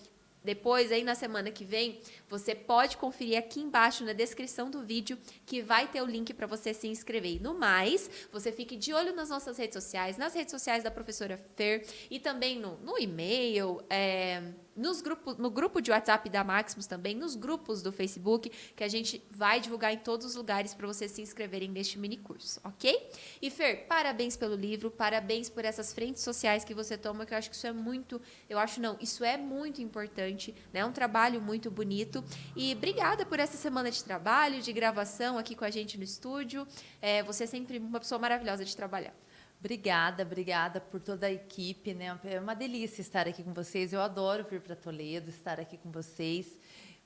depois, 0.43 0.93
aí 0.93 1.03
na 1.03 1.14
semana 1.14 1.51
que 1.51 1.65
vem, 1.65 1.99
você 2.30 2.55
pode 2.55 2.95
conferir 2.95 3.38
aqui 3.38 3.59
embaixo 3.59 4.05
na 4.05 4.14
descrição 4.14 4.72
do 4.72 4.81
vídeo 4.81 5.18
que 5.45 5.61
vai 5.61 5.89
ter 5.89 6.01
o 6.01 6.05
link 6.05 6.34
para 6.34 6.47
você 6.47 6.73
se 6.73 6.88
inscrever. 6.88 7.35
E 7.35 7.39
no 7.39 7.53
mais, 7.53 8.09
você 8.31 8.49
fique 8.49 8.77
de 8.77 8.93
olho 8.93 9.14
nas 9.14 9.30
nossas 9.30 9.57
redes 9.57 9.73
sociais, 9.73 10.18
nas 10.18 10.34
redes 10.34 10.51
sociais 10.51 10.85
da 10.85 10.89
professora 10.89 11.38
Fer 11.57 11.85
e 12.09 12.18
também 12.18 12.57
no, 12.57 12.77
no 12.77 12.97
e-mail, 12.97 13.81
é, 13.89 14.53
nos 14.78 15.02
grupos, 15.02 15.38
no 15.38 15.49
grupo 15.49 15.82
de 15.82 15.91
WhatsApp 15.91 16.30
da 16.30 16.44
Maximus 16.44 16.86
também, 16.86 17.16
nos 17.16 17.36
grupos 17.36 17.82
do 17.82 17.91
Facebook, 17.91 18.52
que 18.76 18.84
a 18.84 18.88
gente 18.88 19.24
vai 19.30 19.60
divulgar 19.60 19.94
em 19.94 19.98
todos 19.98 20.26
os 20.26 20.36
lugares 20.36 20.74
para 20.74 20.88
vocês 20.88 21.12
se 21.12 21.22
inscreverem 21.22 21.70
neste 21.70 21.98
mini 21.98 22.18
curso, 22.18 22.62
ok? 22.64 23.10
E 23.41 23.49
Fer, 23.49 23.88
parabéns 23.88 24.38
pelo 24.38 24.56
livro, 24.56 24.91
parabéns 24.91 25.49
por 25.49 25.66
essas 25.66 25.91
frentes 25.91 26.22
sociais 26.24 26.64
que 26.64 26.74
você 26.74 26.98
toma, 26.98 27.26
que 27.26 27.34
eu 27.34 27.38
acho 27.38 27.49
que 27.49 27.56
isso 27.56 27.68
é 27.68 27.74
muito, 27.74 28.22
eu 28.49 28.60
acho 28.60 28.80
não, 28.80 28.95
isso 29.02 29.24
é 29.24 29.38
muito 29.38 29.82
importante, 29.82 30.54
né? 30.72 30.82
É 30.82 30.86
um 30.86 30.91
trabalho 30.91 31.41
muito 31.41 31.72
bonito. 31.72 32.24
E 32.56 32.74
obrigada 32.74 33.26
por 33.26 33.40
essa 33.40 33.58
semana 33.58 33.90
de 33.90 34.04
trabalho, 34.04 34.62
de 34.62 34.72
gravação 34.72 35.38
aqui 35.38 35.56
com 35.56 35.66
a 35.66 35.70
gente 35.70 35.98
no 35.98 36.04
estúdio. 36.04 36.68
É, 37.02 37.24
você 37.24 37.45
é 37.45 37.48
sempre 37.48 37.80
uma 37.80 37.99
pessoa 37.99 38.20
maravilhosa 38.20 38.64
de 38.64 38.76
trabalhar. 38.76 39.14
Obrigada, 39.59 40.21
obrigada 40.21 40.79
por 40.79 41.01
toda 41.01 41.25
a 41.25 41.31
equipe, 41.31 41.93
né? 41.93 42.17
É 42.23 42.39
uma 42.39 42.53
delícia 42.53 43.01
estar 43.01 43.27
aqui 43.27 43.43
com 43.43 43.53
vocês. 43.53 43.91
Eu 43.91 44.01
adoro 44.01 44.45
vir 44.47 44.61
para 44.61 44.75
Toledo, 44.75 45.29
estar 45.31 45.59
aqui 45.59 45.77
com 45.77 45.91
vocês. 45.91 46.59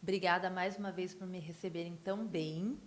Obrigada 0.03 0.49
mais 0.49 0.77
uma 0.77 0.91
vez 0.91 1.13
por 1.13 1.25
me 1.25 1.39
receberem 1.39 1.95
tão 2.03 2.25
bem. 2.25 2.77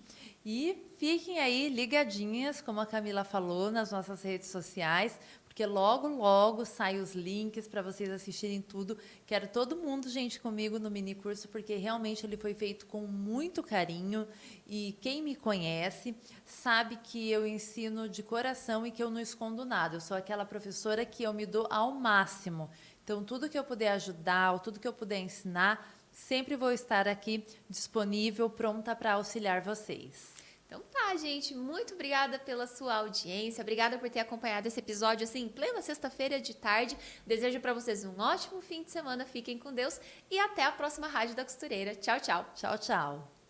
E 0.45 0.85
fiquem 0.99 1.39
aí 1.39 1.69
ligadinhas, 1.71 2.61
como 2.61 2.81
a 2.81 2.87
Camila 2.87 3.25
falou, 3.25 3.71
nas 3.71 3.91
nossas 3.91 4.23
redes 4.23 4.49
sociais, 4.49 5.19
porque 5.55 5.67
logo, 5.67 6.09
logo 6.09 6.65
saem 6.65 7.01
os 7.01 7.15
links 7.15 7.69
para 7.69 7.81
vocês 7.81 8.11
assistirem 8.11 8.61
tudo. 8.61 8.99
Quero 9.25 9.47
todo 9.47 9.77
mundo, 9.77 10.09
gente, 10.09 10.41
comigo 10.41 10.81
no 10.81 10.91
mini 10.91 11.15
curso, 11.15 11.49
porque 11.49 11.77
realmente 11.77 12.27
ele 12.27 12.37
foi 12.37 12.55
feito 12.55 12.87
com 12.87 13.07
muito 13.07 13.63
carinho. 13.63 14.27
E 14.67 14.99
quem 15.01 15.23
me 15.23 15.37
conhece 15.37 16.13
sabe 16.45 16.97
que 16.97 17.31
eu 17.31 17.47
ensino 17.47 18.09
de 18.09 18.21
coração 18.21 18.85
e 18.85 18.91
que 18.91 19.01
eu 19.01 19.09
não 19.09 19.21
escondo 19.21 19.65
nada. 19.65 19.95
Eu 19.95 20.01
sou 20.01 20.17
aquela 20.17 20.45
professora 20.45 21.07
que 21.07 21.23
eu 21.23 21.33
me 21.33 21.47
dou 21.47 21.69
ao 21.71 21.93
máximo. 21.93 22.69
Então, 23.05 23.23
tudo 23.23 23.49
que 23.49 23.57
eu 23.57 23.63
puder 23.63 23.93
ajudar, 23.93 24.59
tudo 24.59 24.81
que 24.81 24.89
eu 24.89 24.93
puder 24.93 25.21
ensinar, 25.21 25.89
sempre 26.11 26.57
vou 26.57 26.73
estar 26.73 27.07
aqui 27.07 27.47
disponível, 27.71 28.51
pronta 28.51 28.97
para 28.97 29.13
auxiliar 29.13 29.61
vocês. 29.61 30.34
Então 30.75 30.83
tá, 30.91 31.15
gente, 31.17 31.55
muito 31.55 31.95
obrigada 31.95 32.37
pela 32.37 32.67
sua 32.67 32.97
audiência, 32.97 33.63
obrigada 33.63 33.97
por 33.97 34.11
ter 34.11 34.19
acompanhado 34.19 34.67
esse 34.67 34.81
episódio 34.81 35.23
assim, 35.23 35.43
em 35.43 35.49
plena 35.49 35.81
sexta-feira 35.81 36.41
de 36.41 36.53
tarde. 36.53 36.99
Desejo 37.25 37.61
para 37.61 37.73
vocês 37.73 38.05
um 38.05 38.19
ótimo 38.21 38.61
fim 38.61 38.83
de 38.83 38.91
semana, 38.91 39.25
fiquem 39.25 39.57
com 39.57 39.73
Deus 39.73 40.01
e 40.29 40.37
até 40.37 40.65
a 40.65 40.73
próxima 40.73 41.07
Rádio 41.07 41.37
da 41.37 41.45
Costureira. 41.45 41.95
Tchau, 41.95 42.19
tchau. 42.19 42.45
Tchau, 42.57 42.79
tchau. 42.79 43.44